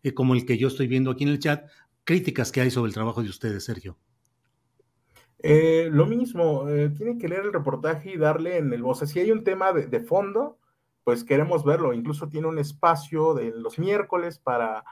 eh, 0.04 0.14
como 0.14 0.34
el 0.34 0.46
que 0.46 0.58
yo 0.58 0.68
estoy 0.68 0.88
viendo 0.88 1.12
aquí 1.12 1.24
en 1.24 1.30
el 1.30 1.40
chat, 1.40 1.70
críticas 2.04 2.52
que 2.52 2.62
hay 2.62 2.72
sobre 2.72 2.90
el 2.90 2.94
trabajo 2.94 3.24
de 3.24 3.30
ustedes, 3.30 3.64
Sergio. 3.64 3.98
Eh, 5.44 5.90
lo 5.92 6.06
mismo, 6.06 6.70
eh, 6.70 6.90
tienen 6.90 7.18
que 7.18 7.28
leer 7.28 7.46
el 7.46 7.54
reportaje 7.54 8.12
y 8.12 8.18
darle 8.18 8.58
en 8.58 8.72
el 8.74 8.84
voz. 8.84 9.00
Si 9.00 9.20
hay 9.20 9.32
un 9.32 9.44
tema 9.44 9.74
de, 9.74 10.00
fondo, 10.02 10.60
pues 11.04 11.24
queremos 11.24 11.64
verlo. 11.64 11.94
Incluso 11.94 12.30
tiene 12.30 12.48
un 12.48 12.60
espacio 12.60 13.34
de 13.34 13.52
los 13.56 13.80
miércoles 13.80 14.38
para, 14.38 14.84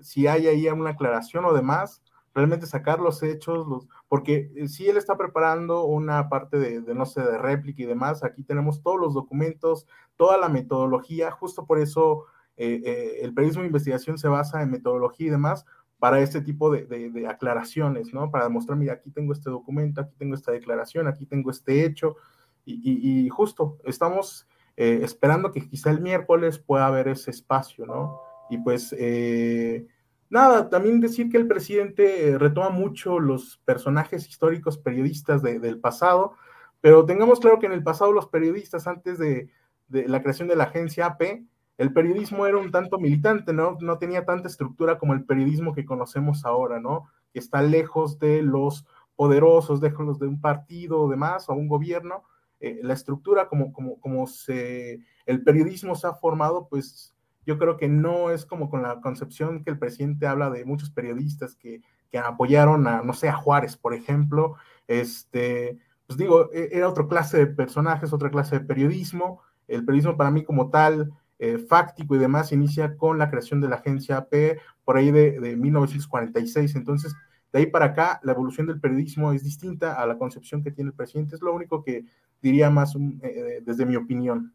si 0.00 0.26
hay 0.26 0.46
ahí 0.46 0.68
una 0.68 0.90
aclaración 0.90 1.44
o 1.44 1.52
demás, 1.52 2.02
realmente 2.34 2.66
sacar 2.66 3.00
los 3.00 3.22
hechos, 3.22 3.66
los, 3.66 3.88
porque 4.08 4.50
eh, 4.56 4.68
si 4.68 4.88
él 4.88 4.96
está 4.96 5.16
preparando 5.16 5.84
una 5.84 6.28
parte 6.28 6.58
de, 6.58 6.94
no 6.94 7.06
sé, 7.06 7.22
de 7.22 7.38
réplica 7.38 7.82
y 7.82 7.86
demás, 7.86 8.24
aquí 8.24 8.42
tenemos 8.42 8.82
todos 8.82 9.00
los 9.00 9.14
documentos, 9.14 9.86
toda 10.16 10.36
la 10.36 10.48
metodología, 10.48 11.30
justo 11.30 11.66
por 11.66 11.78
eso 11.78 12.24
el 12.58 13.34
periodismo 13.34 13.60
de 13.60 13.66
investigación 13.66 14.16
se 14.16 14.28
basa 14.28 14.62
en 14.62 14.70
metodología 14.70 15.26
y 15.26 15.30
demás, 15.30 15.66
para 15.98 16.20
este 16.20 16.40
tipo 16.40 16.70
de, 16.70 17.26
aclaraciones, 17.28 18.12
¿no? 18.12 18.30
Para 18.30 18.44
demostrar, 18.44 18.76
mira, 18.76 18.94
aquí 18.94 19.10
tengo 19.10 19.32
este 19.32 19.50
documento, 19.50 20.00
aquí 20.00 20.14
tengo 20.18 20.34
esta 20.34 20.52
declaración, 20.52 21.06
aquí 21.06 21.26
tengo 21.26 21.50
este 21.50 21.84
hecho, 21.84 22.16
y, 22.64 23.28
justo 23.28 23.78
estamos 23.84 24.46
eh, 24.76 25.00
esperando 25.02 25.52
que 25.52 25.68
quizá 25.68 25.90
el 25.90 26.00
miércoles 26.00 26.58
pueda 26.58 26.86
haber 26.86 27.08
ese 27.08 27.30
espacio, 27.30 27.86
¿no? 27.86 28.20
Y 28.48 28.58
pues, 28.58 28.94
eh, 28.98 29.86
nada, 30.30 30.68
también 30.68 31.00
decir 31.00 31.30
que 31.30 31.36
el 31.36 31.46
presidente 31.46 32.28
eh, 32.28 32.38
retoma 32.38 32.70
mucho 32.70 33.18
los 33.18 33.58
personajes 33.64 34.28
históricos 34.28 34.78
periodistas 34.78 35.42
del 35.42 35.78
pasado, 35.78 36.34
pero 36.80 37.04
tengamos 37.04 37.40
claro 37.40 37.58
que 37.58 37.66
en 37.66 37.72
el 37.72 37.82
pasado 37.82 38.12
los 38.12 38.28
periodistas, 38.28 38.86
antes 38.86 39.18
de, 39.18 39.50
la 39.88 40.22
creación 40.22 40.48
de 40.48 40.56
la 40.56 40.64
agencia 40.64 41.06
AP, 41.06 41.44
el 41.78 41.92
periodismo 41.92 42.46
era 42.46 42.58
un 42.58 42.70
tanto 42.70 42.98
militante, 42.98 43.52
¿no? 43.52 43.76
No 43.80 43.98
tenía 43.98 44.24
tanta 44.24 44.48
estructura 44.48 44.98
como 44.98 45.12
el 45.12 45.24
periodismo 45.24 45.74
que 45.74 45.84
conocemos 45.84 46.44
ahora, 46.44 46.80
¿no? 46.80 47.10
Que 47.32 47.40
está 47.40 47.60
lejos 47.62 48.18
de 48.18 48.42
los 48.42 48.86
poderosos, 49.16 49.82
lejos 49.82 50.18
de 50.18 50.26
un 50.26 50.40
partido 50.40 51.00
o 51.00 51.08
demás, 51.08 51.48
o 51.48 51.54
un 51.54 51.68
gobierno. 51.68 52.24
Eh, 52.60 52.80
la 52.82 52.94
estructura 52.94 53.48
como, 53.48 53.72
como, 53.72 54.00
como 54.00 54.26
se, 54.26 55.00
el 55.26 55.42
periodismo 55.42 55.94
se 55.96 56.06
ha 56.06 56.14
formado, 56.14 56.68
pues 56.68 57.15
yo 57.46 57.58
creo 57.58 57.76
que 57.76 57.88
no 57.88 58.30
es 58.30 58.44
como 58.44 58.68
con 58.68 58.82
la 58.82 59.00
concepción 59.00 59.62
que 59.62 59.70
el 59.70 59.78
presidente 59.78 60.26
habla 60.26 60.50
de 60.50 60.64
muchos 60.64 60.90
periodistas 60.90 61.54
que, 61.54 61.80
que 62.10 62.18
apoyaron 62.18 62.86
a, 62.88 63.02
no 63.02 63.12
sé, 63.12 63.28
a 63.28 63.36
Juárez, 63.36 63.76
por 63.76 63.94
ejemplo. 63.94 64.56
Este, 64.88 65.78
pues 66.06 66.18
digo, 66.18 66.50
e, 66.52 66.70
era 66.72 66.88
otra 66.88 67.06
clase 67.06 67.38
de 67.38 67.46
personajes, 67.46 68.12
otra 68.12 68.30
clase 68.30 68.58
de 68.58 68.64
periodismo. 68.64 69.40
El 69.68 69.84
periodismo 69.84 70.16
para 70.16 70.32
mí 70.32 70.44
como 70.44 70.70
tal 70.70 71.12
eh, 71.38 71.58
fáctico 71.58 72.16
y 72.16 72.18
demás 72.18 72.50
inicia 72.50 72.96
con 72.96 73.18
la 73.18 73.30
creación 73.30 73.60
de 73.60 73.68
la 73.68 73.76
agencia 73.76 74.16
AP 74.16 74.58
por 74.84 74.96
ahí 74.96 75.12
de, 75.12 75.38
de 75.38 75.56
1946. 75.56 76.74
Entonces, 76.74 77.14
de 77.52 77.60
ahí 77.60 77.66
para 77.66 77.86
acá, 77.86 78.20
la 78.24 78.32
evolución 78.32 78.66
del 78.66 78.80
periodismo 78.80 79.32
es 79.32 79.44
distinta 79.44 79.94
a 79.94 80.06
la 80.06 80.18
concepción 80.18 80.64
que 80.64 80.72
tiene 80.72 80.90
el 80.90 80.96
presidente. 80.96 81.36
Es 81.36 81.42
lo 81.42 81.54
único 81.54 81.84
que 81.84 82.04
diría 82.42 82.70
más 82.70 82.94
eh, 83.22 83.62
desde 83.64 83.86
mi 83.86 83.94
opinión. 83.94 84.52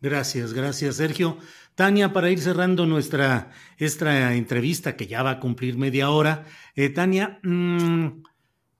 Gracias, 0.00 0.54
gracias, 0.54 0.96
Sergio. 0.96 1.36
Tania, 1.74 2.12
para 2.12 2.30
ir 2.30 2.40
cerrando 2.40 2.86
nuestra 2.86 3.50
esta 3.76 4.34
entrevista 4.34 4.96
que 4.96 5.06
ya 5.06 5.22
va 5.22 5.32
a 5.32 5.40
cumplir 5.40 5.76
media 5.76 6.10
hora, 6.10 6.46
eh, 6.74 6.88
Tania, 6.88 7.38
mmm, 7.42 8.22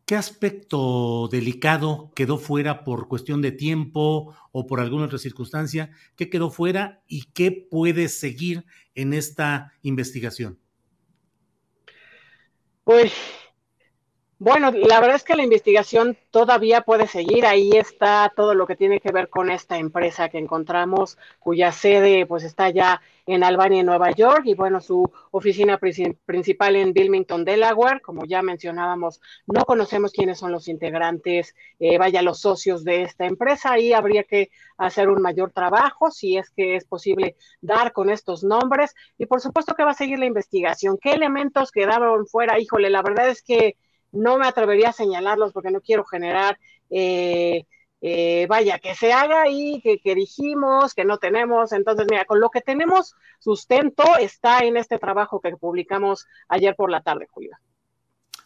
¿qué 0.06 0.16
aspecto 0.16 1.28
delicado 1.28 2.10
quedó 2.16 2.38
fuera 2.38 2.84
por 2.84 3.06
cuestión 3.06 3.42
de 3.42 3.52
tiempo 3.52 4.34
o 4.51 4.66
por 4.66 4.80
alguna 4.80 5.05
otra 5.05 5.18
circunstancia? 5.18 5.90
¿Qué 6.16 6.30
quedó 6.30 6.51
fuera 6.51 7.02
y 7.06 7.24
qué 7.32 7.52
puede 7.70 8.09
seguir 8.09 8.64
en 8.94 9.12
esta 9.12 9.74
investigación? 9.82 10.59
Pues 12.82 13.12
bueno, 14.41 14.71
la 14.71 15.01
verdad 15.01 15.17
es 15.17 15.23
que 15.23 15.37
la 15.37 15.43
investigación 15.43 16.17
todavía 16.31 16.81
puede 16.81 17.07
seguir. 17.07 17.45
Ahí 17.45 17.73
está 17.73 18.33
todo 18.35 18.55
lo 18.55 18.67
que 18.67 18.75
tiene 18.75 18.99
que 18.99 19.12
ver 19.12 19.29
con 19.29 19.51
esta 19.51 19.77
empresa 19.77 20.31
que 20.31 20.39
encontramos, 20.39 21.19
cuya 21.39 21.73
sede 21.73 22.25
pues 22.25 22.45
está 22.45 22.71
ya 22.71 23.03
en 23.27 23.45
Albania, 23.45 23.83
Nueva 23.83 24.12
York, 24.12 24.45
y 24.47 24.55
bueno, 24.55 24.81
su 24.81 25.05
oficina 25.31 25.79
principal 25.79 26.77
en 26.77 26.95
Wilmington, 26.97 27.45
Delaware. 27.45 28.01
Como 28.01 28.25
ya 28.25 28.41
mencionábamos, 28.41 29.21
no 29.47 29.67
conocemos 29.67 30.11
quiénes 30.11 30.39
son 30.39 30.53
los 30.53 30.69
integrantes, 30.69 31.55
eh, 31.79 31.99
vaya, 31.99 32.23
los 32.23 32.41
socios 32.41 32.83
de 32.83 33.03
esta 33.03 33.27
empresa. 33.27 33.73
Ahí 33.73 33.93
habría 33.93 34.25
que 34.25 34.51
hacer 34.79 35.11
un 35.11 35.21
mayor 35.21 35.53
trabajo, 35.53 36.11
si 36.11 36.39
es 36.39 36.49
que 36.49 36.77
es 36.77 36.87
posible 36.87 37.37
dar 37.61 37.93
con 37.93 38.09
estos 38.09 38.43
nombres. 38.43 38.95
Y 39.19 39.27
por 39.27 39.43
supuesto 39.43 39.75
que 39.75 39.85
va 39.85 39.91
a 39.91 39.95
seguir 39.95 40.19
la 40.19 40.25
investigación. 40.25 40.97
¿Qué 40.99 41.12
elementos 41.12 41.71
quedaron 41.73 42.27
fuera? 42.27 42.59
Híjole, 42.59 42.89
la 42.89 43.03
verdad 43.03 43.29
es 43.29 43.43
que 43.43 43.77
no 44.12 44.39
me 44.39 44.47
atrevería 44.47 44.91
a 44.91 44.93
señalarlos 44.93 45.53
porque 45.53 45.70
no 45.70 45.81
quiero 45.81 46.05
generar, 46.05 46.59
eh, 46.91 47.66
eh, 48.01 48.47
vaya, 48.49 48.78
que 48.78 48.95
se 48.95 49.12
haga 49.12 49.49
y 49.49 49.81
que, 49.82 49.99
que, 49.99 50.15
dijimos, 50.15 50.95
que 50.95 51.05
no 51.05 51.19
tenemos. 51.19 51.73
Entonces, 51.73 52.07
mira, 52.11 52.24
con 52.24 52.41
lo 52.41 52.51
que 52.51 52.61
tenemos 52.61 53.15
sustento 53.39 54.05
está 54.19 54.61
en 54.61 54.77
este 54.77 54.99
trabajo 54.99 55.41
que 55.41 55.57
publicamos 55.57 56.27
ayer 56.49 56.74
por 56.74 56.91
la 56.91 57.03
tarde, 57.03 57.27
Julio. 57.31 57.57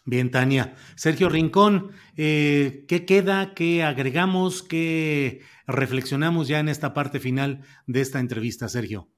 Bien, 0.07 0.29
Tania. 0.29 0.75
Sergio 0.95 1.29
Rincón, 1.29 1.91
eh, 2.15 2.85
¿qué 2.87 3.05
queda? 3.05 3.55
¿Qué 3.55 3.81
agregamos? 3.83 4.61
¿Qué 4.61 5.41
reflexionamos 5.65 6.47
ya 6.47 6.59
en 6.59 6.69
esta 6.69 6.93
parte 6.93 7.19
final 7.19 7.61
de 7.87 8.01
esta 8.01 8.19
entrevista, 8.19 8.69
Sergio? 8.69 9.09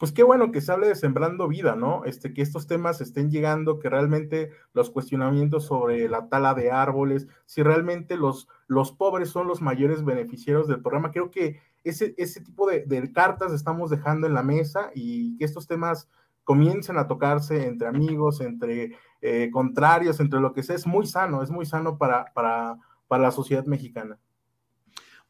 Pues 0.00 0.12
qué 0.12 0.22
bueno 0.22 0.50
que 0.50 0.62
se 0.62 0.72
hable 0.72 0.88
de 0.88 0.94
sembrando 0.94 1.46
vida, 1.46 1.76
¿no? 1.76 2.06
Este, 2.06 2.32
que 2.32 2.40
estos 2.40 2.66
temas 2.66 3.02
estén 3.02 3.30
llegando, 3.30 3.78
que 3.78 3.90
realmente 3.90 4.50
los 4.72 4.88
cuestionamientos 4.88 5.66
sobre 5.66 6.08
la 6.08 6.30
tala 6.30 6.54
de 6.54 6.70
árboles, 6.70 7.28
si 7.44 7.62
realmente 7.62 8.16
los, 8.16 8.48
los 8.66 8.92
pobres 8.92 9.28
son 9.28 9.46
los 9.46 9.60
mayores 9.60 10.02
beneficiarios 10.02 10.68
del 10.68 10.80
programa, 10.80 11.10
creo 11.10 11.30
que 11.30 11.60
ese, 11.84 12.14
ese 12.16 12.40
tipo 12.40 12.66
de, 12.66 13.12
cartas 13.12 13.52
estamos 13.52 13.90
dejando 13.90 14.26
en 14.26 14.32
la 14.32 14.42
mesa 14.42 14.90
y 14.94 15.36
que 15.36 15.44
estos 15.44 15.66
temas 15.66 16.08
comiencen 16.44 16.96
a 16.96 17.06
tocarse 17.06 17.66
entre 17.66 17.86
amigos, 17.86 18.40
entre 18.40 18.96
eh, 19.20 19.50
contrarios, 19.52 20.18
entre 20.18 20.40
lo 20.40 20.54
que 20.54 20.62
sea, 20.62 20.76
es 20.76 20.86
muy 20.86 21.06
sano, 21.06 21.42
es 21.42 21.50
muy 21.50 21.66
sano 21.66 21.98
para, 21.98 22.32
para, 22.32 22.78
para 23.06 23.24
la 23.24 23.32
sociedad 23.32 23.66
mexicana. 23.66 24.18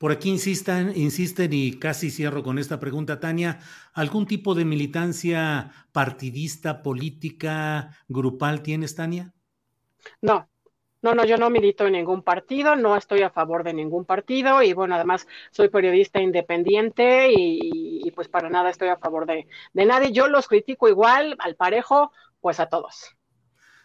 Por 0.00 0.12
aquí 0.12 0.30
insistan, 0.30 0.96
insisten 0.96 1.52
y 1.52 1.78
casi 1.78 2.10
cierro 2.10 2.42
con 2.42 2.58
esta 2.58 2.80
pregunta, 2.80 3.20
Tania. 3.20 3.58
¿Algún 3.92 4.26
tipo 4.26 4.54
de 4.54 4.64
militancia 4.64 5.72
partidista, 5.92 6.82
política, 6.82 7.98
grupal 8.08 8.62
tienes, 8.62 8.94
Tania? 8.94 9.34
No, 10.22 10.48
no, 11.02 11.14
no, 11.14 11.26
yo 11.26 11.36
no 11.36 11.50
milito 11.50 11.86
en 11.86 11.92
ningún 11.92 12.22
partido, 12.22 12.76
no 12.76 12.96
estoy 12.96 13.20
a 13.20 13.28
favor 13.28 13.62
de 13.62 13.74
ningún 13.74 14.06
partido 14.06 14.62
y 14.62 14.72
bueno, 14.72 14.94
además 14.94 15.28
soy 15.50 15.68
periodista 15.68 16.18
independiente 16.18 17.30
y, 17.30 18.10
pues 18.12 18.26
para 18.28 18.48
nada 18.48 18.70
estoy 18.70 18.88
a 18.88 18.96
favor 18.96 19.26
de, 19.26 19.48
de 19.74 19.84
nadie. 19.84 20.12
Yo 20.12 20.28
los 20.28 20.48
critico 20.48 20.88
igual, 20.88 21.36
al 21.40 21.56
parejo, 21.56 22.10
pues 22.40 22.58
a 22.58 22.70
todos. 22.70 23.18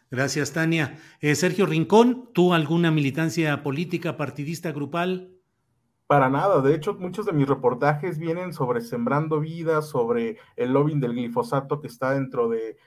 Gracias, 0.09 0.53
Tania. 0.53 0.97
Eh, 1.19 1.35
Sergio 1.35 1.65
Rincón, 1.65 2.29
¿tú 2.33 2.53
alguna 2.53 2.89
militancia 2.89 3.61
política, 3.63 4.15
partidista, 4.15 4.71
grupal? 4.71 5.34
Para 6.07 6.29
nada, 6.29 6.61
de 6.61 6.75
hecho 6.75 6.93
muchos 6.93 7.25
de 7.25 7.33
mis 7.33 7.47
reportajes 7.47 8.19
vienen 8.19 8.53
sobre 8.53 8.81
sembrando 8.81 9.39
vidas, 9.39 9.89
sobre 9.89 10.37
el 10.55 10.71
lobbying 10.71 10.99
del 10.99 11.13
glifosato 11.13 11.81
que 11.81 11.87
está 11.87 12.11
dentro 12.11 12.47
de, 12.47 12.77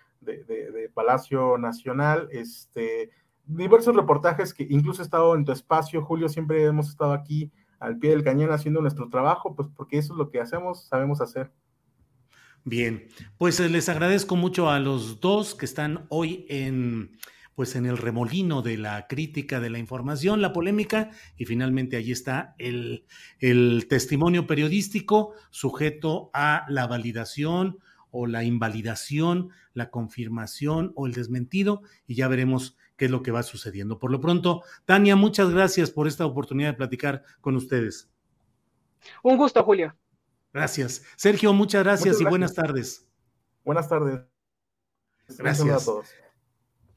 Palacio 0.94 1.58
Nacional, 1.58 2.28
este, 2.30 3.10
diversos 3.44 3.96
reportajes 3.96 4.54
que 4.54 4.66
incluso 4.68 5.02
he 5.02 5.04
estado 5.04 5.34
en 5.34 5.44
tu 5.44 5.52
espacio, 5.52 6.02
Julio, 6.02 6.28
siempre 6.28 6.64
hemos 6.64 6.88
estado 6.88 7.12
aquí 7.12 7.50
al 7.80 7.98
pie 7.98 8.10
del 8.10 8.24
cañón 8.24 8.52
haciendo 8.52 8.80
nuestro 8.80 9.08
trabajo, 9.08 9.54
pues 9.54 9.68
porque 9.74 9.98
eso 9.98 10.12
es 10.12 10.18
lo 10.18 10.30
que 10.30 10.40
hacemos, 10.40 10.86
sabemos 10.86 11.20
hacer. 11.20 11.50
Bien, 12.64 13.08
pues 13.38 13.58
eh, 13.60 13.68
les 13.68 13.88
agradezco 13.88 14.36
mucho 14.36 14.68
a 14.68 14.78
los 14.78 15.20
dos 15.20 15.54
que 15.54 15.64
están 15.64 16.06
hoy 16.10 16.44
en 16.48 17.16
pues 17.58 17.74
en 17.74 17.86
el 17.86 17.98
remolino 17.98 18.62
de 18.62 18.78
la 18.78 19.08
crítica, 19.08 19.58
de 19.58 19.68
la 19.68 19.80
información, 19.80 20.40
la 20.40 20.52
polémica, 20.52 21.10
y 21.36 21.44
finalmente 21.44 21.96
allí 21.96 22.12
está 22.12 22.54
el, 22.56 23.04
el 23.40 23.88
testimonio 23.88 24.46
periodístico 24.46 25.34
sujeto 25.50 26.30
a 26.34 26.66
la 26.68 26.86
validación 26.86 27.80
o 28.12 28.28
la 28.28 28.44
invalidación, 28.44 29.50
la 29.74 29.90
confirmación 29.90 30.92
o 30.94 31.08
el 31.08 31.14
desmentido, 31.14 31.82
y 32.06 32.14
ya 32.14 32.28
veremos 32.28 32.76
qué 32.96 33.06
es 33.06 33.10
lo 33.10 33.24
que 33.24 33.32
va 33.32 33.42
sucediendo. 33.42 33.98
Por 33.98 34.12
lo 34.12 34.20
pronto, 34.20 34.62
Tania, 34.84 35.16
muchas 35.16 35.50
gracias 35.50 35.90
por 35.90 36.06
esta 36.06 36.26
oportunidad 36.26 36.68
de 36.68 36.76
platicar 36.76 37.24
con 37.40 37.56
ustedes. 37.56 38.08
Un 39.24 39.36
gusto, 39.36 39.64
Julio. 39.64 39.96
Gracias. 40.52 41.02
Sergio, 41.16 41.52
muchas 41.52 41.82
gracias, 41.82 42.20
y 42.20 42.24
buenas 42.24 42.54
tardes. 42.54 43.08
Buenas 43.64 43.88
tardes. 43.88 44.20
Gracias. 45.36 45.82
a 45.82 45.84
todos. 45.84 46.06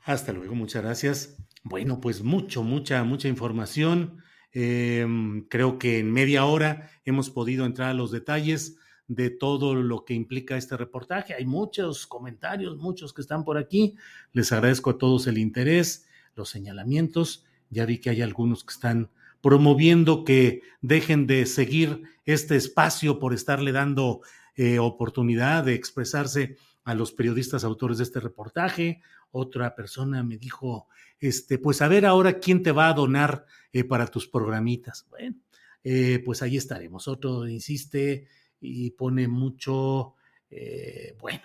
Hasta 0.04 0.34
luego, 0.34 0.56
muchas 0.56 0.84
gracias. 0.84 1.38
Bueno, 1.64 2.02
pues 2.02 2.24
mucho, 2.24 2.64
mucha, 2.64 3.04
mucha 3.04 3.28
información. 3.28 4.24
Em, 4.52 5.48
creo 5.48 5.78
que 5.78 6.00
en 6.00 6.12
media 6.12 6.46
hora 6.46 6.90
hemos 7.06 7.30
podido 7.30 7.66
entrar 7.66 7.90
a 7.90 7.94
los 7.94 8.12
detalles 8.12 8.78
de 9.08 9.30
todo 9.30 9.76
lo 9.76 10.04
que 10.04 10.14
implica 10.14 10.58
este 10.58 10.76
reportaje. 10.76 11.34
Hay 11.34 11.46
muchos 11.46 12.08
comentarios, 12.08 12.78
muchos 12.78 13.14
que 13.14 13.22
están 13.22 13.44
por 13.44 13.58
aquí. 13.58 13.96
Les 14.34 14.52
agradezco 14.52 14.92
a 14.92 14.98
todos 14.98 15.28
el 15.28 15.38
interés, 15.38 16.08
los 16.36 16.50
señalamientos. 16.50 17.46
Ya 17.70 17.86
vi 17.86 18.00
que 18.00 18.10
hay 18.10 18.22
algunos 18.22 18.64
que 18.64 18.74
están 18.74 19.10
promoviendo 19.42 20.24
que 20.24 20.62
dejen 20.82 21.28
de 21.28 21.46
seguir 21.46 22.04
este 22.26 22.56
espacio 22.56 23.20
por 23.20 23.34
estarle 23.34 23.72
dando 23.72 24.22
eh, 24.56 24.80
oportunidad 24.80 25.64
de 25.64 25.74
expresarse 25.74 26.58
a 26.84 26.96
los 26.96 27.12
periodistas 27.12 27.64
autores 27.64 27.98
de 27.98 28.04
este 28.04 28.20
reportaje 28.20 29.02
otra 29.32 29.76
persona 29.76 30.24
me 30.24 30.38
dijo, 30.38 30.88
este, 31.20 31.58
pues 31.58 31.82
a 31.82 31.88
ver 31.88 32.06
ahora 32.06 32.40
quién 32.40 32.64
te 32.64 32.72
va 32.72 32.90
a 32.90 32.94
donar 32.94 33.46
eh, 33.72 33.84
para 33.84 34.08
tus 34.08 34.28
programitas. 34.28 35.06
Bueno, 35.10 35.38
eh, 35.84 36.22
pues 36.26 36.42
ahí 36.42 36.58
estaremos. 36.58 37.08
Otro 37.08 37.48
insiste 37.48 38.28
y 38.60 38.92
pone 38.92 39.28
mucho, 39.28 40.16
eh, 40.50 41.16
bueno, 41.20 41.42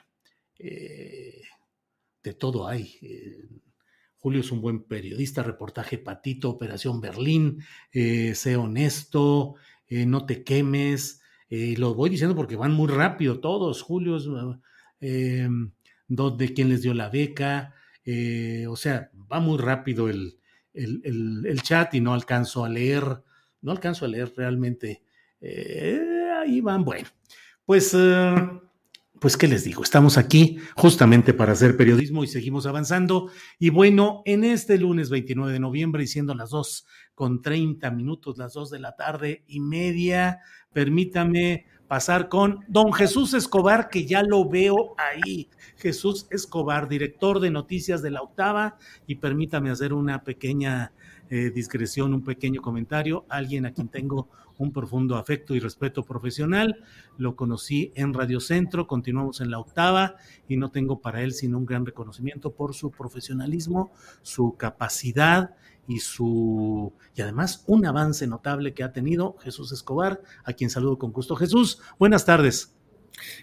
de 0.59 2.35
todo 2.39 2.67
hay. 2.67 2.99
Julio 4.17 4.41
es 4.41 4.51
un 4.51 4.61
buen 4.61 4.83
periodista, 4.85 5.43
reportaje 5.43 5.99
Patito, 5.99 6.51
Operación 6.51 7.01
Berlín, 7.01 7.63
sé 7.93 8.57
honesto, 8.57 9.55
no 9.91 10.27
te 10.27 10.43
quemes. 10.43 11.21
lo 11.51 11.95
voy 11.95 12.11
diciendo 12.11 12.35
porque 12.35 12.57
van 12.57 12.73
muy 12.73 12.89
rápido 12.89 13.41
todos. 13.41 13.83
Julio 13.83 14.17
es 14.17 14.27
de 16.09 16.55
quién 16.55 16.69
les 16.69 16.83
dio 16.83 16.95
la 16.95 17.09
beca, 17.09 17.75
eh, 18.05 18.67
o 18.69 18.77
sea, 18.77 19.11
va 19.31 19.41
muy 19.41 19.59
rápido 19.59 20.09
el, 20.09 20.39
el, 20.73 21.61
chat 21.63 21.95
y 21.95 22.01
no 22.01 22.15
alcanzo 22.15 22.65
a 22.65 22.69
leer, 22.69 23.23
no 23.63 23.73
alcanzo 23.73 24.05
a 24.05 24.09
leer 24.09 24.33
realmente. 24.37 25.03
Eh, 25.41 26.31
ahí 26.41 26.61
van, 26.61 26.85
bueno, 26.85 27.09
pues, 27.65 27.95
eh, 27.99 28.35
pues, 29.21 29.37
¿qué 29.37 29.49
les 29.49 29.65
digo? 29.65 29.83
Estamos 29.83 30.19
aquí 30.19 30.59
justamente 30.77 31.33
para 31.33 31.53
hacer 31.53 31.77
periodismo 31.77 32.23
y 32.23 32.29
seguimos 32.29 32.67
avanzando. 32.67 33.31
Y 33.59 33.71
bueno, 33.71 34.23
en 34.25 34.45
este 34.45 34.79
lunes 34.79 35.11
29 35.11 35.53
de 35.53 35.61
noviembre, 35.61 36.05
y 36.05 36.07
siendo 36.07 36.35
las 36.35 36.51
2 36.51 36.87
con 37.15 37.43
30 37.43 37.91
minutos, 37.91 38.39
las 38.39 38.53
2 38.53 38.71
de 38.71 38.79
la 38.79 38.95
tarde 38.95 39.43
y 39.47 39.61
media, 39.61 40.41
permítame 40.73 41.67
pasar 41.89 42.29
con 42.29 42.65
don 42.69 42.93
Jesús 42.93 43.35
Escobar, 43.35 43.89
que 43.89 44.07
ya 44.07 44.23
lo 44.23 44.49
veo 44.49 44.95
ahí. 44.99 45.49
Jesús 45.77 46.27
Escobar, 46.31 46.89
director 46.89 47.41
de 47.41 47.51
Noticias 47.51 48.03
de 48.03 48.11
la 48.11 48.23
Octava, 48.23 48.79
y 49.07 49.17
permítame 49.17 49.71
hacer 49.71 49.93
una 49.93 50.25
pequeña 50.25 50.93
eh, 51.31 51.51
discreción, 51.51 52.15
un 52.15 52.25
pequeño 52.25 52.63
comentario. 52.63 53.25
Alguien 53.29 53.67
a 53.67 53.73
quien 53.73 53.89
tengo 53.89 54.29
un 54.59 54.73
profundo 54.73 55.17
afecto 55.17 55.55
y 55.55 55.61
respeto 55.61 56.03
profesional. 56.03 56.83
Lo 57.19 57.37
conocí 57.37 57.93
en 57.95 58.15
Radio 58.15 58.41
Centro, 58.41 58.87
continuamos 58.87 59.41
en 59.41 59.51
la 59.51 59.59
octava 59.59 60.17
y 60.49 60.57
no 60.57 60.71
tengo 60.71 61.01
para 61.01 61.23
él 61.23 61.33
sino 61.33 61.59
un 61.59 61.67
gran 61.67 61.85
reconocimiento 61.85 62.53
por 62.53 62.75
su 62.75 62.91
profesionalismo, 62.91 63.93
su 64.23 64.57
capacidad 64.57 65.55
y 65.89 66.01
su 66.01 66.93
y 67.15 67.23
además 67.23 67.65
un 67.67 67.87
avance 67.87 68.27
notable 68.27 68.75
que 68.75 68.83
ha 68.83 68.93
tenido 68.93 69.37
Jesús 69.39 69.73
Escobar, 69.73 70.23
a 70.45 70.53
quien 70.53 70.71
saludo 70.71 70.99
con 70.99 71.13
gusto. 71.13 71.37
Jesús, 71.37 71.81
buenas 71.99 72.25
tardes. 72.25 72.75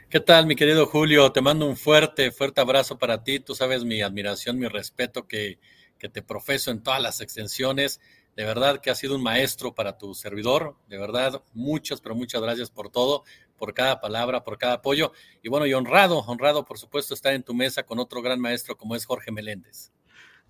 ¿Qué 0.10 0.20
tal, 0.20 0.45
mi 0.45 0.56
querido 0.56 0.86
Julio? 0.86 1.32
Te 1.32 1.41
mando 1.41 1.65
un 1.65 1.76
fuerte, 1.76 2.32
fuerte 2.32 2.61
abrazo 2.61 2.98
para 2.98 3.24
ti. 3.24 3.40
Tú 3.40 3.56
sabes 3.56 3.84
mi 3.84 4.02
admiración, 4.02 4.60
mi 4.60 4.68
respeto 4.68 5.28
que, 5.28 5.60
que 5.98 6.10
te 6.10 6.22
profeso 6.22 6.70
en 6.70 6.84
todas 6.84 7.02
las 7.02 7.22
extensiones. 7.22 7.99
De 8.36 8.44
verdad 8.44 8.82
que 8.82 8.90
has 8.90 8.98
sido 8.98 9.15
un 9.15 9.24
maestro 9.24 9.74
para 9.74 9.98
tu 9.98 10.14
servidor. 10.14 10.76
De 10.88 10.98
verdad, 10.98 11.44
muchas, 11.53 12.02
pero 12.02 12.15
muchas 12.15 12.41
gracias 12.41 12.70
por 12.70 12.90
todo, 12.90 13.24
por 13.57 13.74
cada 13.74 13.99
palabra, 14.02 14.44
por 14.44 14.57
cada 14.57 14.76
apoyo. 14.76 15.11
Y 15.41 15.49
bueno, 15.49 15.65
y 15.65 15.74
honrado, 15.74 16.20
honrado, 16.20 16.65
por 16.65 16.78
supuesto, 16.78 17.14
estar 17.14 17.34
en 17.34 17.44
tu 17.44 17.53
mesa 17.53 17.84
con 17.84 17.99
otro 17.99 18.22
gran 18.22 18.40
maestro 18.40 18.78
como 18.78 18.95
es 18.95 19.06
Jorge 19.06 19.32
Meléndez. 19.32 19.93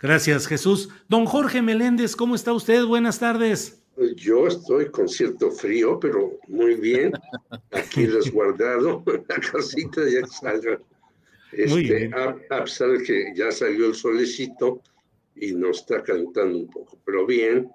Gracias, 0.04 0.48
Jesús. 0.48 0.90
Don 1.08 1.26
Jorge 1.26 1.62
Meléndez, 1.62 2.18
¿cómo 2.18 2.36
está 2.36 2.52
usted? 2.52 2.84
Buenas 2.84 3.20
tardes. 3.20 3.82
Yo 4.18 4.48
estoy 4.48 4.92
con 4.92 5.08
cierto 5.08 5.50
frío, 5.50 5.98
pero 5.98 6.38
muy 6.50 6.76
bien. 6.76 7.14
Aquí 7.72 8.06
resguardado, 8.08 9.02
la 9.06 9.36
casita 9.40 10.02
ya 10.04 10.28
salga. 10.28 10.78
Este, 11.54 12.12
a, 12.14 12.36
a, 12.50 12.64
pesar 12.66 12.90
de 12.90 13.04
que 13.04 13.34
ya 13.34 13.50
salió 13.50 13.86
el 13.86 13.96
solecito 13.96 14.82
y 15.38 15.54
nos 15.54 15.80
está 15.80 16.04
calentando 16.04 16.58
un 16.58 16.68
poco, 16.68 17.00
pero 17.06 17.26
bien. 17.26 17.72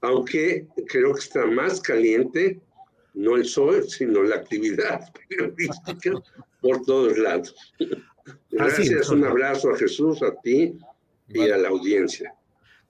Aunque 0.00 0.66
creo 0.88 1.14
que 1.14 1.20
está 1.20 1.46
más 1.46 1.80
caliente, 1.80 2.60
no 3.14 3.36
el 3.36 3.44
sol, 3.44 3.88
sino 3.88 4.24
la 4.24 4.34
actividad 4.34 5.12
periodística 5.28 6.10
por 6.60 6.82
todos 6.82 7.16
lados. 7.18 7.54
Gracias, 8.50 9.10
un 9.10 9.24
abrazo 9.24 9.70
a 9.70 9.78
Jesús, 9.78 10.20
a 10.24 10.34
ti 10.40 10.76
y 11.28 11.50
a 11.50 11.56
la 11.56 11.68
audiencia. 11.68 12.34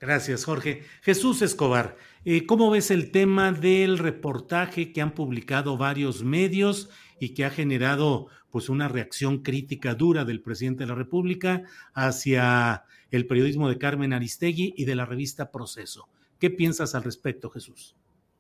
Gracias, 0.01 0.44
Jorge. 0.44 0.85
Jesús 1.02 1.43
Escobar, 1.43 1.97
eh, 2.24 2.47
¿cómo 2.47 2.70
ves 2.70 2.93
el 2.93 3.10
tema 3.10 3.51
del 3.51 3.98
reportaje 3.98 4.93
que 4.93 5.01
han 5.01 5.12
publicado 5.12 5.77
varios 5.77 6.23
medios 6.23 6.89
y 7.19 7.31
que 7.31 7.44
ha 7.44 7.51
generado 7.51 8.28
pues 8.51 8.69
una 8.69 8.86
reacción 8.86 9.43
crítica 9.43 9.94
dura 9.94 10.24
del 10.24 10.40
presidente 10.40 10.85
de 10.85 10.89
la 10.89 10.94
República 10.94 11.65
hacia 11.94 12.85
el 13.10 13.27
periodismo 13.27 13.69
de 13.69 13.78
Carmen 13.78 14.12
Aristegui 14.12 14.73
y 14.77 14.85
de 14.85 14.94
la 14.94 15.05
revista 15.05 15.51
Proceso? 15.51 16.09
¿Qué 16.39 16.51
piensas 16.51 16.94
al 16.94 17.02
respecto, 17.02 17.51
Jesús? 17.51 17.97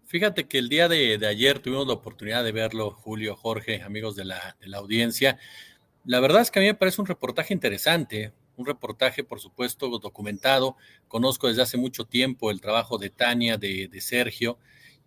Fíjate 0.06 0.46
que 0.46 0.58
el 0.58 0.68
día 0.68 0.88
de, 0.88 1.18
ayer 1.26 1.58
tuvimos 1.58 1.88
la 1.88 1.94
oportunidad 1.94 2.44
de 2.44 2.52
verlo, 2.52 2.92
Julio, 2.92 3.34
Jorge, 3.34 3.82
amigos 3.82 4.14
de 4.14 4.24
la, 4.24 4.56
de 4.60 4.68
la 4.68 4.78
audiencia. 4.78 5.38
La 6.04 6.20
verdad 6.20 6.40
es 6.40 6.52
que 6.52 6.60
a 6.60 6.62
mí 6.62 6.68
me 6.68 6.74
parece 6.74 7.00
un 7.00 7.06
reportaje 7.08 7.52
interesante, 7.52 8.32
un 8.58 8.66
reportaje, 8.66 9.24
por 9.24 9.40
supuesto, 9.40 9.88
documentado. 9.98 10.76
Conozco 11.06 11.48
desde 11.48 11.62
hace 11.62 11.78
mucho 11.78 12.04
tiempo 12.04 12.50
el 12.50 12.60
trabajo 12.60 12.98
de 12.98 13.08
Tania, 13.08 13.56
de, 13.56 13.88
Sergio, 14.00 14.58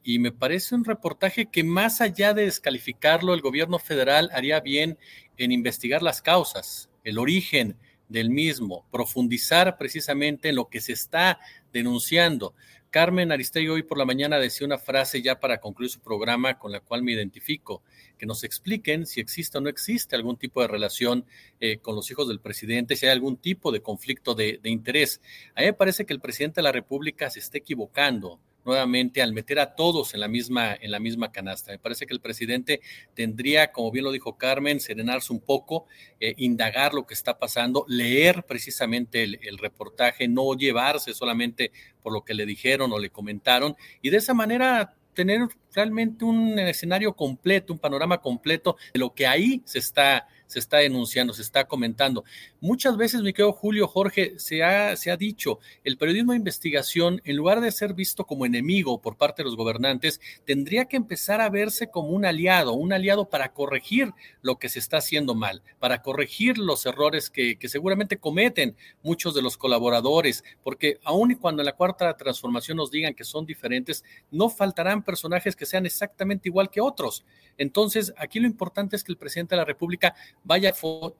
y 0.03 0.19
me 0.19 0.31
parece 0.31 0.73
un 0.73 0.85
reportaje 0.85 1.47
que 1.47 1.63
más 1.63 2.01
allá 2.01 2.33
de 2.33 2.45
descalificarlo, 2.45 3.33
el 3.33 3.41
gobierno 3.41 3.77
federal 3.77 4.29
haría 4.33 4.59
bien 4.61 4.97
en 5.37 5.51
investigar 5.51 6.01
las 6.01 6.21
causas, 6.21 6.89
el 7.03 7.19
origen 7.19 7.77
del 8.09 8.29
mismo, 8.29 8.85
profundizar 8.91 9.77
precisamente 9.77 10.49
en 10.49 10.55
lo 10.55 10.69
que 10.69 10.81
se 10.81 10.93
está 10.93 11.39
denunciando. 11.71 12.55
Carmen 12.91 13.31
Aristegui 13.31 13.69
hoy 13.69 13.83
por 13.83 13.97
la 13.97 14.03
mañana 14.03 14.37
decía 14.37 14.67
una 14.67 14.77
frase 14.77 15.21
ya 15.21 15.39
para 15.39 15.61
concluir 15.61 15.89
su 15.89 16.01
programa 16.01 16.59
con 16.59 16.73
la 16.73 16.81
cual 16.81 17.03
me 17.03 17.13
identifico, 17.13 17.81
que 18.17 18.25
nos 18.25 18.43
expliquen 18.43 19.05
si 19.05 19.21
existe 19.21 19.57
o 19.57 19.61
no 19.61 19.69
existe 19.69 20.17
algún 20.17 20.35
tipo 20.35 20.61
de 20.61 20.67
relación 20.67 21.25
eh, 21.61 21.77
con 21.77 21.95
los 21.95 22.11
hijos 22.11 22.27
del 22.27 22.41
presidente, 22.41 22.97
si 22.97 23.05
hay 23.05 23.13
algún 23.13 23.37
tipo 23.37 23.71
de 23.71 23.81
conflicto 23.81 24.35
de, 24.35 24.59
de 24.61 24.69
interés. 24.69 25.21
A 25.55 25.61
mí 25.61 25.67
me 25.67 25.73
parece 25.73 26.05
que 26.05 26.11
el 26.11 26.19
presidente 26.19 26.59
de 26.59 26.63
la 26.63 26.73
República 26.73 27.29
se 27.29 27.39
está 27.39 27.59
equivocando 27.59 28.41
nuevamente 28.65 29.21
al 29.21 29.33
meter 29.33 29.59
a 29.59 29.75
todos 29.75 30.13
en 30.13 30.19
la 30.19 30.27
misma, 30.27 30.75
en 30.79 30.91
la 30.91 30.99
misma 30.99 31.31
canasta. 31.31 31.71
Me 31.71 31.79
parece 31.79 32.05
que 32.05 32.13
el 32.13 32.19
presidente 32.19 32.81
tendría, 33.13 33.71
como 33.71 33.91
bien 33.91 34.05
lo 34.05 34.11
dijo 34.11 34.37
Carmen, 34.37 34.79
serenarse 34.79 35.33
un 35.33 35.39
poco, 35.39 35.85
eh, 36.19 36.33
indagar 36.37 36.93
lo 36.93 37.05
que 37.05 37.13
está 37.13 37.37
pasando, 37.37 37.85
leer 37.87 38.43
precisamente 38.43 39.23
el, 39.23 39.39
el, 39.41 39.57
reportaje, 39.57 40.27
no 40.27 40.53
llevarse 40.53 41.13
solamente 41.13 41.71
por 42.01 42.13
lo 42.13 42.23
que 42.23 42.33
le 42.33 42.45
dijeron 42.45 42.91
o 42.91 42.99
le 42.99 43.09
comentaron, 43.09 43.75
y 44.01 44.09
de 44.09 44.17
esa 44.17 44.33
manera 44.33 44.95
tener 45.13 45.47
realmente 45.73 46.25
un 46.25 46.57
escenario 46.59 47.13
completo, 47.13 47.73
un 47.73 47.79
panorama 47.79 48.19
completo 48.21 48.77
de 48.93 48.99
lo 48.99 49.13
que 49.13 49.27
ahí 49.27 49.61
se 49.65 49.79
está 49.79 50.27
se 50.51 50.59
está 50.59 50.77
denunciando, 50.77 51.33
se 51.33 51.41
está 51.41 51.65
comentando. 51.65 52.25
Muchas 52.59 52.97
veces, 52.97 53.21
mi 53.21 53.31
querido 53.31 53.53
Julio 53.53 53.87
Jorge, 53.87 54.37
se 54.37 54.63
ha, 54.63 54.97
se 54.97 55.09
ha 55.09 55.15
dicho, 55.15 55.59
el 55.85 55.97
periodismo 55.97 56.33
de 56.33 56.39
investigación, 56.39 57.21
en 57.23 57.37
lugar 57.37 57.61
de 57.61 57.71
ser 57.71 57.93
visto 57.93 58.25
como 58.25 58.45
enemigo 58.45 59.01
por 59.01 59.15
parte 59.15 59.43
de 59.43 59.45
los 59.45 59.55
gobernantes, 59.55 60.19
tendría 60.45 60.85
que 60.85 60.97
empezar 60.97 61.39
a 61.39 61.49
verse 61.49 61.89
como 61.89 62.09
un 62.09 62.25
aliado, 62.25 62.73
un 62.73 62.91
aliado 62.91 63.29
para 63.29 63.53
corregir 63.53 64.11
lo 64.41 64.59
que 64.59 64.67
se 64.67 64.79
está 64.79 64.97
haciendo 64.97 65.35
mal, 65.35 65.61
para 65.79 66.01
corregir 66.01 66.57
los 66.57 66.85
errores 66.85 67.29
que, 67.29 67.57
que 67.57 67.69
seguramente 67.69 68.17
cometen 68.17 68.75
muchos 69.03 69.33
de 69.33 69.41
los 69.41 69.55
colaboradores, 69.55 70.43
porque 70.63 70.99
aun 71.05 71.31
y 71.31 71.35
cuando 71.35 71.61
en 71.61 71.67
la 71.67 71.77
cuarta 71.77 72.17
transformación 72.17 72.75
nos 72.75 72.91
digan 72.91 73.13
que 73.13 73.23
son 73.23 73.45
diferentes, 73.45 74.03
no 74.31 74.49
faltarán 74.49 75.01
personajes 75.01 75.55
que 75.55 75.65
sean 75.65 75.85
exactamente 75.85 76.49
igual 76.49 76.69
que 76.69 76.81
otros. 76.81 77.23
Entonces, 77.57 78.13
aquí 78.17 78.39
lo 78.39 78.47
importante 78.47 78.95
es 78.95 79.03
que 79.03 79.11
el 79.11 79.17
presidente 79.17 79.55
de 79.55 79.59
la 79.59 79.65
República 79.65 80.15
vaya, 80.43 80.73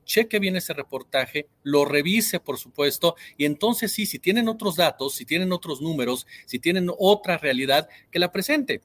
cheque 0.06 0.39
bien 0.39 0.56
ese 0.56 0.73
reportaje, 0.73 1.48
lo 1.64 1.85
revise, 1.85 2.39
por 2.39 2.57
supuesto, 2.57 3.15
y 3.38 3.45
entonces 3.45 3.91
sí, 3.91 4.06
si 4.06 4.19
tienen 4.19 4.48
otros 4.48 4.76
datos, 4.76 5.15
si 5.15 5.26
tienen 5.26 5.52
otros 5.52 5.81
números, 5.81 6.27
si 6.45 6.60
tienen 6.60 6.89
otra 6.98 7.38
realidad, 7.38 7.89
que 8.11 8.19
la 8.19 8.31
presente, 8.31 8.81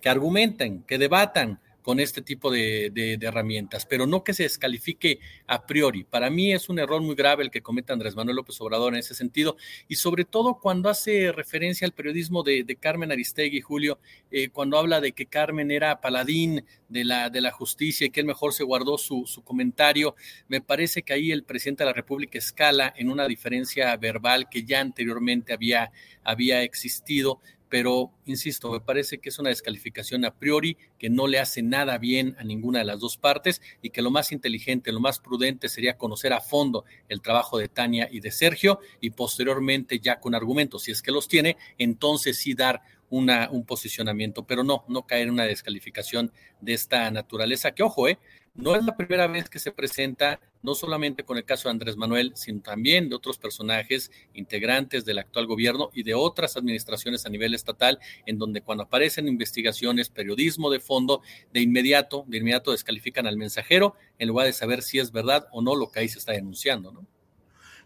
que 0.00 0.08
argumenten, 0.08 0.82
que 0.82 0.98
debatan, 0.98 1.60
con 1.82 2.00
este 2.00 2.22
tipo 2.22 2.50
de, 2.50 3.18
herramientas, 3.20 3.86
pero 3.86 4.06
no 4.06 4.24
que 4.24 4.34
se 4.34 4.44
descalifique 4.44 5.20
a 5.46 5.66
priori. 5.66 6.04
Para 6.04 6.30
mí 6.30 6.52
es 6.52 6.68
un 6.68 6.78
error 6.78 7.00
muy 7.02 7.14
grave 7.14 7.42
el 7.44 7.50
que 7.50 7.62
comete 7.62 7.92
Andrés 7.92 8.14
Manuel 8.14 8.36
López 8.36 8.60
Obrador 8.60 8.92
en 8.92 9.00
ese 9.00 9.14
sentido, 9.14 9.56
y 9.88 9.96
sobre 9.96 10.24
todo 10.24 10.60
cuando 10.60 10.88
hace 10.88 11.32
referencia 11.32 11.86
al 11.86 11.92
periodismo 11.92 12.42
de, 12.42 12.78
Carmen 12.80 13.10
Aristegui, 13.10 13.60
Julio, 13.60 13.98
eh, 14.30 14.50
cuando 14.50 14.78
habla 14.78 15.00
de 15.00 15.12
que 15.12 15.26
Carmen 15.26 15.70
era 15.70 16.00
paladín 16.00 16.64
de 16.88 17.04
la, 17.04 17.28
de 17.30 17.40
justicia 17.50 18.06
y 18.06 18.10
que 18.10 18.20
él 18.20 18.26
mejor 18.26 18.52
se 18.52 18.64
guardó 18.64 18.98
su, 18.98 19.24
comentario, 19.44 20.14
me 20.48 20.60
parece 20.60 21.02
que 21.02 21.12
ahí 21.12 21.32
el 21.32 21.44
presidente 21.44 21.84
de 21.84 21.90
la 21.90 21.94
República 21.94 22.38
escala 22.38 22.92
en 22.96 23.10
una 23.10 23.26
diferencia 23.26 23.96
verbal 23.96 24.48
que 24.48 24.64
ya 24.64 24.80
anteriormente 24.80 25.52
había 25.52 26.62
existido 26.62 27.40
pero 27.68 28.12
insisto, 28.24 28.70
me 28.70 28.80
parece 28.80 29.18
que 29.18 29.28
es 29.28 29.38
una 29.38 29.50
descalificación 29.50 30.24
a 30.24 30.34
priori 30.34 30.76
que 30.98 31.10
no 31.10 31.26
le 31.26 31.38
hace 31.38 31.62
nada 31.62 31.98
bien 31.98 32.36
a 32.38 32.44
ninguna 32.44 32.80
de 32.80 32.84
las 32.84 33.00
dos 33.00 33.16
partes 33.16 33.60
y 33.82 33.90
que 33.90 34.02
lo 34.02 34.10
más 34.10 34.32
inteligente, 34.32 34.92
lo 34.92 35.00
más 35.00 35.18
prudente 35.18 35.68
sería 35.68 35.98
conocer 35.98 36.32
a 36.32 36.40
fondo 36.40 36.84
el 37.08 37.20
trabajo 37.20 37.58
de 37.58 37.68
Tania 37.68 38.08
y 38.10 38.20
de 38.20 38.30
Sergio 38.30 38.80
y 39.00 39.10
posteriormente 39.10 40.00
ya 40.00 40.20
con 40.20 40.34
argumentos, 40.34 40.82
si 40.84 40.92
es 40.92 41.02
que 41.02 41.12
los 41.12 41.28
tiene, 41.28 41.56
entonces 41.78 42.38
sí 42.38 42.54
dar 42.54 42.82
una, 43.10 43.50
un 43.50 43.64
posicionamiento, 43.64 44.46
pero 44.46 44.64
no, 44.64 44.84
no 44.88 45.06
caer 45.06 45.28
en 45.28 45.34
una 45.34 45.44
descalificación 45.44 46.32
de 46.60 46.74
esta 46.74 47.10
naturaleza, 47.10 47.72
que 47.72 47.82
ojo, 47.82 48.08
eh, 48.08 48.18
no 48.58 48.74
es 48.74 48.84
la 48.84 48.96
primera 48.96 49.28
vez 49.28 49.48
que 49.48 49.60
se 49.60 49.70
presenta, 49.70 50.40
no 50.62 50.74
solamente 50.74 51.22
con 51.22 51.36
el 51.36 51.44
caso 51.44 51.68
de 51.68 51.74
Andrés 51.74 51.96
Manuel, 51.96 52.32
sino 52.34 52.60
también 52.60 53.08
de 53.08 53.14
otros 53.14 53.38
personajes 53.38 54.10
integrantes 54.34 55.04
del 55.04 55.20
actual 55.20 55.46
gobierno 55.46 55.90
y 55.94 56.02
de 56.02 56.14
otras 56.14 56.56
administraciones 56.56 57.24
a 57.24 57.28
nivel 57.28 57.54
estatal, 57.54 58.00
en 58.26 58.36
donde 58.36 58.60
cuando 58.60 58.82
aparecen 58.82 59.28
investigaciones, 59.28 60.08
periodismo 60.08 60.70
de 60.70 60.80
fondo, 60.80 61.22
de 61.52 61.60
inmediato, 61.60 62.24
de 62.26 62.38
inmediato 62.38 62.72
descalifican 62.72 63.28
al 63.28 63.36
mensajero 63.36 63.94
en 64.18 64.26
lugar 64.26 64.46
de 64.46 64.52
saber 64.52 64.82
si 64.82 64.98
es 64.98 65.12
verdad 65.12 65.46
o 65.52 65.62
no 65.62 65.76
lo 65.76 65.92
que 65.92 66.00
ahí 66.00 66.08
se 66.08 66.18
está 66.18 66.32
denunciando, 66.32 66.90
¿no? 66.90 67.06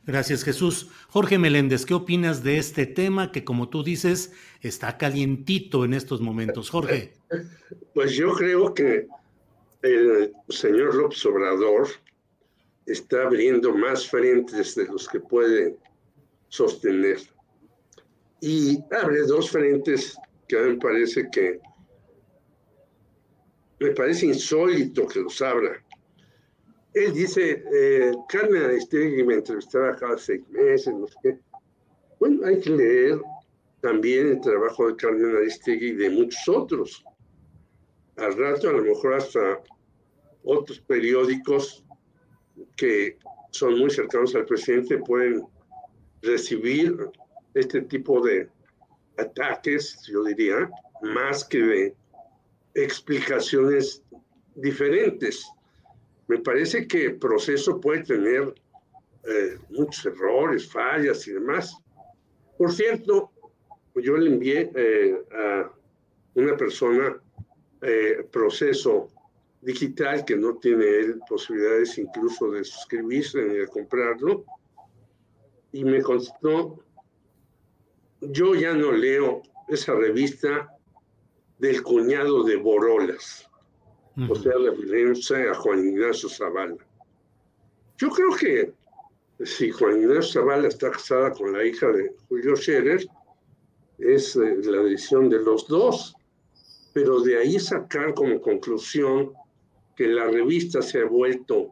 Gracias, 0.05 0.43
Jesús. 0.43 0.89
Jorge 1.09 1.39
Meléndez, 1.39 1.85
¿qué 1.85 1.94
opinas 1.94 2.43
de 2.43 2.57
este 2.57 2.86
tema 2.86 3.31
que, 3.31 3.44
como 3.44 3.69
tú 3.69 3.85
dices, 3.85 4.32
está 4.61 4.97
calientito 4.99 5.85
en 5.85 5.94
estos 5.94 6.20
momentos? 6.20 6.70
Jorge. 6.70 7.12
Pues 7.94 8.16
yo 8.16 8.32
creo 8.32 8.74
que 8.74 9.07
el 9.83 10.33
señor 10.49 10.95
López 10.95 11.25
Obrador 11.27 11.89
está 12.87 13.23
abriendo 13.25 13.75
más 13.75 14.09
frentes 14.09 14.75
de 14.75 14.87
los 14.87 15.09
que 15.09 15.21
puede 15.21 15.77
sostener. 16.49 17.19
Y 18.41 18.79
abre 18.91 19.23
dos 19.23 19.51
frentes 19.51 20.17
que 20.49 20.59
a 20.59 20.63
mí 20.63 20.71
me 20.71 20.79
parece 20.79 21.29
que 21.31 21.61
me 23.81 23.91
parece 23.91 24.27
insólito 24.27 25.07
que 25.07 25.21
los 25.21 25.43
abra. 25.43 25.83
Él 26.95 27.13
dice, 27.15 27.65
eh, 27.73 28.13
Carmen 28.29 28.65
Aristegui 28.65 29.25
me 29.25 29.35
entrevistaba 29.35 29.97
cada 29.97 30.19
seis 30.19 30.47
meses, 30.51 30.95
no 30.95 31.07
sé 31.09 31.17
qué. 31.23 31.39
Bueno, 32.21 32.47
hay 32.47 32.61
que 32.61 32.71
leer 32.71 33.21
también 33.81 34.29
el 34.29 34.41
trabajo 34.41 34.89
de 34.89 34.97
Carmen 34.97 35.37
Aristegui 35.37 35.89
y 35.89 35.95
de 35.95 36.11
muchos 36.11 36.49
otros. 36.49 37.05
Al 38.17 38.37
rato, 38.37 38.69
a 38.69 38.73
lo 38.73 38.83
mejor 38.83 39.15
hasta 39.15 39.61
otros 40.44 40.81
periódicos 40.81 41.85
que 42.77 43.19
son 43.51 43.78
muy 43.78 43.90
cercanos 43.90 44.35
al 44.35 44.47
presidente 44.47 44.98
pueden 44.98 45.44
recibir 46.23 46.97
este 47.55 47.82
tipo 47.82 48.20
de 48.20 48.48
ataques, 49.19 50.01
yo 50.06 50.24
diría, 50.24 50.70
más 51.02 51.44
que 51.44 51.59
de 51.59 51.94
explicaciones 52.74 54.02
diferentes. 54.55 55.47
Me 56.28 56.39
parece 56.39 56.86
que 56.86 57.06
el 57.06 57.16
proceso 57.19 57.81
puede 57.81 58.05
tener 58.05 58.55
eh, 59.24 59.59
muchos 59.70 60.06
errores, 60.06 60.70
fallas 60.70 61.27
y 61.28 61.32
demás. 61.32 61.77
Por 62.56 62.73
cierto, 62.73 63.31
yo 63.94 64.16
le 64.16 64.31
envié 64.31 64.70
eh, 64.74 65.23
a 65.32 65.70
una 66.35 66.56
persona 66.56 67.20
eh, 67.82 68.27
proceso 68.31 69.09
digital 69.62 70.24
que 70.24 70.36
no 70.36 70.56
tiene 70.56 70.84
él 70.84 71.20
posibilidades 71.28 71.97
incluso 71.97 72.51
de 72.51 72.64
suscribirse 72.64 73.43
ni 73.43 73.55
de 73.59 73.68
comprarlo. 73.68 74.44
Y 75.72 75.84
me 75.84 76.02
contestó, 76.02 76.84
yo 78.20 78.55
ya 78.55 78.74
no 78.74 78.93
leo 78.93 79.43
esa 79.68 79.94
revista 79.94 80.68
del 81.59 81.82
cuñado 81.82 82.43
de 82.43 82.56
Borolas, 82.56 83.48
o 84.28 84.34
sea, 84.34 84.52
referencia 84.59 85.51
a 85.51 85.55
Juan 85.55 85.86
Ignacio 85.86 86.28
Zavala. 86.28 86.76
Yo 87.97 88.10
creo 88.10 88.34
que 88.36 88.72
si 89.44 89.70
Juan 89.70 90.02
Ignacio 90.02 90.43
Zavala 90.43 90.68
está 90.68 90.90
casada 90.90 91.32
con 91.32 91.52
la 91.52 91.64
hija 91.64 91.86
de 91.86 92.14
Julio 92.28 92.56
Scherer, 92.56 93.06
es 93.98 94.36
eh, 94.36 94.56
la 94.64 94.82
decisión 94.82 95.30
de 95.30 95.39
los 95.40 95.66
dos, 95.68 96.14
pero 96.93 97.20
de 97.20 97.39
ahí 97.39 97.59
sacar 97.59 98.12
como 98.12 98.40
conclusión 98.40 99.32
que 99.97 100.06
la 100.09 100.27
revista 100.27 100.82
se 100.82 101.01
ha 101.01 101.05
vuelto, 101.05 101.70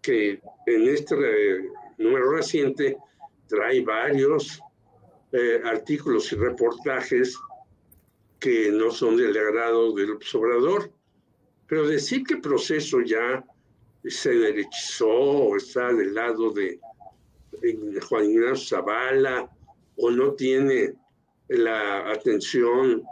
que 0.00 0.40
en 0.66 0.88
este 0.88 1.14
número 1.98 2.32
reciente 2.32 2.96
trae 3.46 3.80
varios 3.82 4.60
eh, 5.32 5.60
artículos 5.64 6.32
y 6.32 6.36
reportajes 6.36 7.38
que 8.40 8.72
no 8.72 8.90
son 8.90 9.16
del 9.16 9.36
agrado 9.36 9.92
del 9.92 10.10
observador, 10.10 10.90
pero 11.68 11.86
decir 11.86 12.24
que 12.24 12.34
el 12.34 12.40
proceso 12.40 13.00
ya 13.00 13.44
se 14.04 14.30
derechizó 14.30 15.08
o 15.08 15.56
está 15.56 15.92
del 15.92 16.14
lado 16.14 16.50
de, 16.50 16.80
de 17.62 18.00
Juan 18.00 18.24
Ignacio 18.24 18.76
Zavala 18.76 19.48
o 19.96 20.10
no 20.10 20.32
tiene 20.32 20.94
la 21.48 22.10
atención 22.10 23.02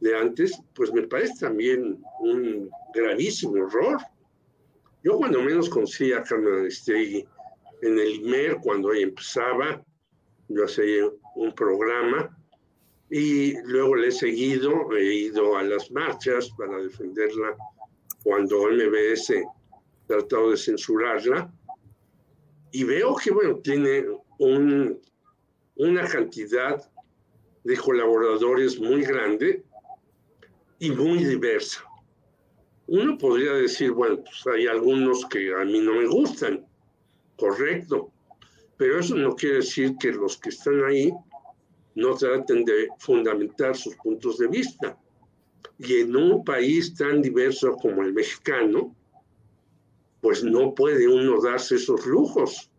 de 0.00 0.16
antes, 0.16 0.60
pues 0.74 0.92
me 0.92 1.06
parece 1.06 1.34
también 1.40 2.02
un 2.20 2.70
gravísimo 2.94 3.56
error. 3.56 3.98
Yo 5.02 5.16
cuando 5.16 5.42
menos 5.42 5.68
conocí 5.68 6.12
a 6.12 6.22
Carmen 6.22 6.60
Aristegui 6.60 7.26
en 7.82 7.98
el 7.98 8.14
IMER, 8.16 8.58
cuando 8.62 8.92
ella 8.92 9.06
empezaba, 9.06 9.84
yo 10.48 10.64
hacía 10.64 11.04
un 11.36 11.54
programa 11.54 12.36
y 13.10 13.58
luego 13.62 13.96
le 13.96 14.08
he 14.08 14.12
seguido, 14.12 14.92
he 14.96 15.14
ido 15.14 15.56
a 15.56 15.62
las 15.62 15.90
marchas 15.90 16.50
para 16.56 16.78
defenderla 16.78 17.56
cuando 18.22 18.68
MBS 18.70 19.32
tratado 20.06 20.50
de 20.50 20.56
censurarla 20.56 21.52
y 22.72 22.84
veo 22.84 23.16
que, 23.16 23.30
bueno, 23.30 23.58
tiene 23.58 24.04
un, 24.38 25.00
una 25.76 26.06
cantidad 26.06 26.90
de 27.64 27.76
colaboradores 27.76 28.78
muy 28.78 29.02
grande 29.02 29.64
y 30.78 30.90
muy 30.90 31.24
diversa. 31.24 31.84
Uno 32.86 33.18
podría 33.18 33.52
decir, 33.54 33.92
bueno, 33.92 34.22
pues 34.22 34.46
hay 34.54 34.66
algunos 34.66 35.26
que 35.26 35.52
a 35.54 35.64
mí 35.64 35.80
no 35.80 35.94
me 35.94 36.06
gustan, 36.06 36.64
correcto, 37.36 38.10
pero 38.76 39.00
eso 39.00 39.14
no 39.16 39.34
quiere 39.34 39.56
decir 39.56 39.96
que 39.98 40.12
los 40.12 40.38
que 40.38 40.48
están 40.50 40.82
ahí 40.84 41.12
no 41.96 42.14
traten 42.14 42.64
de 42.64 42.88
fundamentar 42.98 43.76
sus 43.76 43.96
puntos 43.96 44.38
de 44.38 44.46
vista. 44.46 44.96
Y 45.78 46.00
en 46.00 46.16
un 46.16 46.44
país 46.44 46.94
tan 46.94 47.20
diverso 47.20 47.74
como 47.76 48.02
el 48.02 48.12
mexicano, 48.12 48.94
pues 50.20 50.42
no 50.44 50.74
puede 50.74 51.06
uno 51.08 51.40
darse 51.42 51.74
esos 51.74 52.06
lujos. 52.06 52.70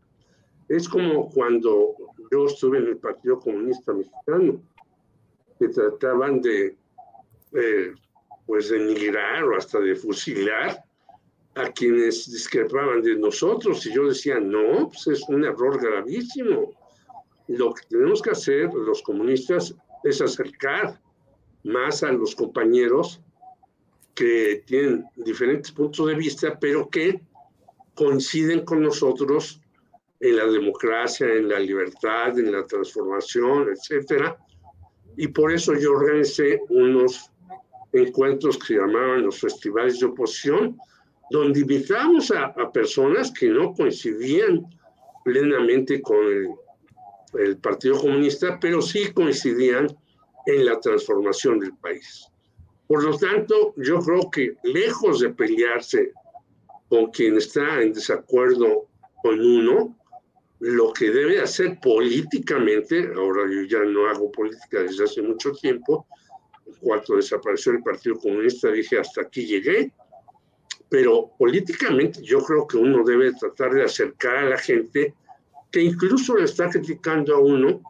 Es 0.70 0.88
como 0.88 1.30
cuando 1.30 1.96
yo 2.32 2.46
estuve 2.46 2.80
en 2.80 2.88
el 2.88 2.98
Partido 2.98 3.40
Comunista 3.40 3.94
Mexicano, 3.94 4.62
que 5.60 5.68
trataban 5.68 6.42
de 6.42 6.78
eh, 7.54 7.94
pues 8.46 8.70
denigrar 8.70 9.44
o 9.44 9.58
hasta 9.58 9.80
de 9.80 9.96
fusilar 9.96 10.84
a 11.56 11.72
quienes 11.72 12.32
discrepaban 12.32 13.02
de 13.02 13.16
nosotros. 13.16 13.86
Y 13.86 13.94
yo 13.94 14.08
decía, 14.08 14.40
no, 14.40 14.90
pues 14.90 15.08
es 15.08 15.30
un 15.30 15.44
error 15.44 15.82
gravísimo. 15.82 16.74
Lo 17.48 17.74
que 17.74 17.84
tenemos 17.90 18.22
que 18.22 18.32
hacer 18.32 18.74
los 18.74 19.02
comunistas 19.02 19.76
es 20.04 20.22
acercar 20.22 21.00
más 21.64 22.04
a 22.04 22.12
los 22.12 22.36
compañeros 22.36 23.22
que 24.16 24.64
tienen 24.66 25.06
diferentes 25.16 25.72
puntos 25.72 26.08
de 26.08 26.16
vista, 26.16 26.58
pero 26.60 26.90
que 26.90 27.22
coinciden 27.96 28.66
con 28.66 28.82
nosotros 28.82 29.62
en 30.20 30.38
la 30.38 30.46
democracia, 30.46 31.28
en 31.28 31.50
la 31.50 31.60
libertad, 31.60 32.38
en 32.38 32.52
la 32.52 32.66
transformación, 32.66 33.70
etcétera. 33.70 34.38
Y 35.16 35.28
por 35.28 35.52
eso 35.52 35.74
yo 35.76 35.94
organicé 35.94 36.62
unos 36.70 37.29
encuentros 37.94 38.57
que 38.57 38.68
se 38.68 38.76
llamaban 38.76 39.24
los 39.24 39.40
festivales 39.40 39.99
de 39.99 40.07
oposición, 40.07 40.78
donde 41.32 41.60
invitamos 41.60 42.32
a, 42.32 42.53
personas 42.72 43.32
que 43.32 43.49
no 43.49 43.74
coincidían 43.74 44.66
plenamente 45.24 46.02
con 46.02 46.18
el, 46.18 46.49
el 47.40 47.57
Partido 47.57 47.99
Comunista, 47.99 48.57
pero 48.60 48.82
sí 48.82 49.11
coincidían 49.14 49.88
en 50.45 50.66
la 50.66 50.80
transformación 50.80 51.60
del 51.60 51.76
país. 51.78 52.28
Por 52.88 53.03
lo 53.03 53.16
tanto, 53.18 53.74
yo 53.78 53.99
creo 53.99 54.32
que 54.32 54.56
lejos 54.64 55.20
de 55.20 55.30
pelearse 55.30 56.11
con 56.90 57.11
quien 57.11 57.38
está 57.38 57.82
en 57.82 57.94
desacuerdo 57.94 58.88
con 59.22 59.40
uno, 59.40 59.95
lo 60.60 60.91
que 60.91 61.11
debe 61.11 61.40
hacer 61.40 61.80
políticamente, 61.80 63.11
ahora 63.16 63.44
yo 63.49 63.61
ya 63.64 63.80
no 63.86 64.07
hago 64.07 64.32
política 64.32 64.82
desde 64.82 65.03
hace 65.06 65.22
mucho 65.22 65.52
tiempo, 65.53 66.07
cuando 66.80 67.16
desapareció 67.16 67.74
el 67.74 67.84
Partido 67.84 68.18
Comunista 68.18 68.72
dije 68.72 69.00
hasta 69.00 69.22
aquí 69.22 69.46
llegué, 69.46 69.91
pero 70.90 71.32
políticamente 71.38 72.22
yo 72.24 72.44
creo 72.44 72.68
que 72.68 72.78
uno 72.78 73.04
debe 73.04 73.34
tratar 73.34 73.74
de 73.74 73.84
acercar 73.84 74.38
a 74.38 74.50
la 74.50 74.58
gente 74.58 75.14
que 75.72 75.82
incluso 75.82 76.36
le 76.36 76.46
está 76.46 76.70
criticando 76.70 77.36
a 77.36 77.40
uno 77.40 77.82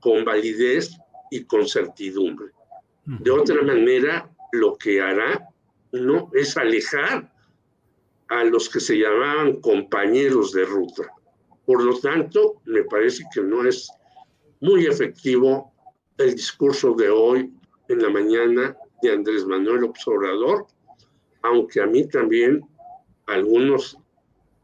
con 0.00 0.24
validez 0.24 0.96
y 1.30 1.44
con 1.44 1.66
certidumbre. 1.66 2.52
De 3.04 3.30
otra 3.30 3.62
manera, 3.62 4.30
lo 4.52 4.76
que 4.76 5.00
hará 5.00 5.48
uno 5.92 6.30
es 6.34 6.56
alejar 6.56 7.32
a 8.28 8.44
los 8.44 8.68
que 8.68 8.80
se 8.80 8.98
llamaban 8.98 9.60
compañeros 9.60 10.52
de 10.52 10.64
ruta. 10.64 11.04
Por 11.64 11.82
lo 11.82 11.98
tanto, 11.98 12.60
me 12.64 12.82
parece 12.84 13.24
que 13.32 13.40
no 13.40 13.66
es 13.66 13.90
muy 14.60 14.86
efectivo 14.86 15.72
el 16.18 16.34
discurso 16.34 16.94
de 16.94 17.10
hoy 17.10 17.52
en 17.92 18.02
la 18.02 18.10
mañana 18.10 18.76
de 19.02 19.12
Andrés 19.12 19.44
Manuel 19.44 19.84
Observador, 19.84 20.66
aunque 21.42 21.80
a 21.80 21.86
mí 21.86 22.08
también 22.08 22.64
algunos 23.26 23.98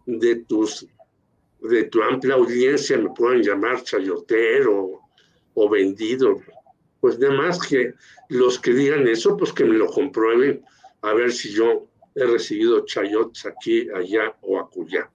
de 0.06 0.36
tus 0.44 0.86
de 1.60 1.84
tu 1.84 2.02
amplia 2.02 2.34
audiencia 2.34 2.96
me 2.96 3.10
puedan 3.10 3.42
llamar 3.42 3.82
chayotero 3.82 5.00
o 5.54 5.68
vendido, 5.68 6.40
pues 7.00 7.18
nada 7.18 7.34
más 7.34 7.58
que 7.58 7.94
los 8.28 8.58
que 8.60 8.72
digan 8.72 9.08
eso, 9.08 9.36
pues 9.36 9.52
que 9.52 9.64
me 9.64 9.76
lo 9.76 9.86
comprueben 9.88 10.64
a 11.02 11.12
ver 11.14 11.32
si 11.32 11.50
yo 11.50 11.86
he 12.14 12.24
recibido 12.24 12.84
chayotes 12.84 13.44
aquí, 13.46 13.88
allá 13.90 14.36
o 14.42 14.58
acullá. 14.60 15.10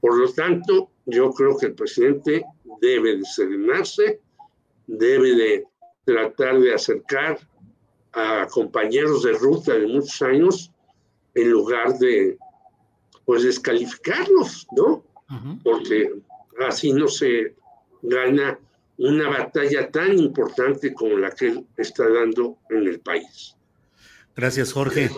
Por 0.00 0.16
lo 0.18 0.32
tanto, 0.32 0.90
yo 1.06 1.30
creo 1.30 1.56
que 1.56 1.66
el 1.66 1.74
presidente 1.74 2.44
debe 2.80 3.16
de 3.16 3.24
serenarse, 3.24 4.20
debe 4.86 5.34
de 5.34 5.64
tratar 6.08 6.58
de 6.58 6.72
acercar 6.72 7.38
a 8.14 8.46
compañeros 8.46 9.24
de 9.24 9.32
ruta 9.34 9.74
de 9.74 9.86
muchos 9.86 10.22
años 10.22 10.72
en 11.34 11.50
lugar 11.50 11.98
de 11.98 12.38
pues 13.26 13.42
descalificarlos, 13.42 14.66
¿no? 14.74 15.04
Porque 15.62 16.10
así 16.66 16.94
no 16.94 17.08
se 17.08 17.54
gana 18.00 18.58
una 18.96 19.28
batalla 19.28 19.90
tan 19.90 20.18
importante 20.18 20.94
como 20.94 21.18
la 21.18 21.30
que 21.30 21.48
él 21.48 21.66
está 21.76 22.08
dando 22.08 22.56
en 22.70 22.86
el 22.86 23.00
país. 23.00 23.54
Gracias, 24.34 24.72
Jorge. 24.72 25.10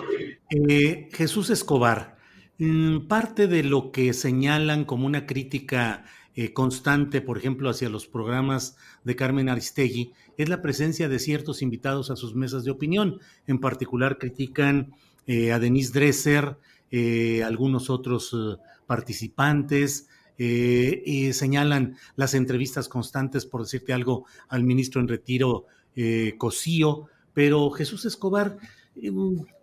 Eh, 0.50 1.08
Jesús 1.12 1.50
Escobar, 1.50 2.16
mm, 2.58 3.06
parte 3.06 3.46
de 3.46 3.62
lo 3.62 3.92
que 3.92 4.12
señalan 4.12 4.84
como 4.84 5.06
una 5.06 5.24
crítica 5.24 6.04
eh, 6.34 6.52
constante, 6.52 7.20
por 7.20 7.38
ejemplo, 7.38 7.68
hacia 7.68 7.88
los 7.88 8.06
programas 8.06 8.76
de 9.04 9.16
Carmen 9.16 9.48
Aristegui, 9.48 10.12
es 10.36 10.48
la 10.48 10.62
presencia 10.62 11.08
de 11.08 11.18
ciertos 11.18 11.62
invitados 11.62 12.10
a 12.10 12.16
sus 12.16 12.34
mesas 12.34 12.64
de 12.64 12.70
opinión. 12.70 13.20
En 13.46 13.58
particular, 13.58 14.18
critican 14.18 14.94
eh, 15.26 15.52
a 15.52 15.58
Denise 15.58 15.92
Dresser, 15.92 16.56
algunos 17.44 17.88
otros 17.88 18.36
participantes, 18.86 20.08
y 20.36 21.32
señalan 21.32 21.96
las 22.16 22.34
entrevistas 22.34 22.88
constantes, 22.88 23.46
por 23.46 23.60
decirte 23.60 23.92
algo, 23.92 24.24
al 24.48 24.64
ministro 24.64 25.00
en 25.00 25.06
retiro, 25.06 25.66
Cosío. 26.36 27.06
Pero 27.32 27.70
Jesús 27.70 28.06
Escobar, 28.06 28.58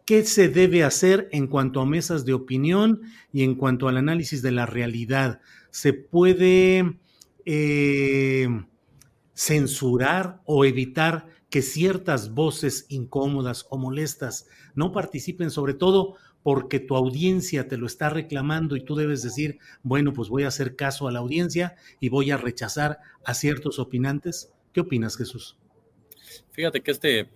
qué 0.08 0.24
se 0.24 0.48
debe 0.48 0.86
hacer 0.86 1.28
en 1.34 1.48
cuanto 1.48 1.82
a 1.82 1.86
mesas 1.86 2.24
de 2.24 2.34
opinión 2.34 3.02
y 3.34 3.44
en 3.44 3.56
cuanto 3.56 3.90
al 3.90 3.98
análisis 3.98 4.42
de 4.42 4.52
la 4.52 4.66
realidad. 4.66 5.42
¿Se 5.78 5.94
puede 5.94 6.98
eh, 7.46 8.48
censurar 9.36 10.42
o 10.44 10.66
evitar 10.66 11.28
que 11.52 11.62
ciertas 11.62 12.34
voces 12.34 12.88
incómodas 12.90 13.68
o 13.70 13.78
molestas 13.78 14.48
no 14.74 14.92
participen, 14.92 15.52
sobre 15.52 15.76
todo 15.76 16.16
porque 16.42 16.80
tu 16.80 16.96
audiencia 16.96 17.68
te 17.68 17.78
lo 17.78 17.86
está 17.86 18.10
reclamando 18.10 18.76
y 18.76 18.84
tú 18.84 18.96
debes 18.96 19.22
decir, 19.22 19.60
bueno, 19.84 20.14
pues 20.14 20.30
voy 20.30 20.46
a 20.46 20.48
hacer 20.48 20.76
caso 20.76 21.08
a 21.08 21.12
la 21.12 21.20
audiencia 21.20 21.76
y 22.00 22.10
voy 22.10 22.32
a 22.32 22.38
rechazar 22.38 22.98
a 23.24 23.36
ciertos 23.36 23.78
opinantes? 23.78 24.52
¿Qué 24.74 24.80
opinas, 24.80 25.16
Jesús? 25.16 25.60
Fíjate 26.54 26.82
que 26.82 26.90
este 26.90 27.30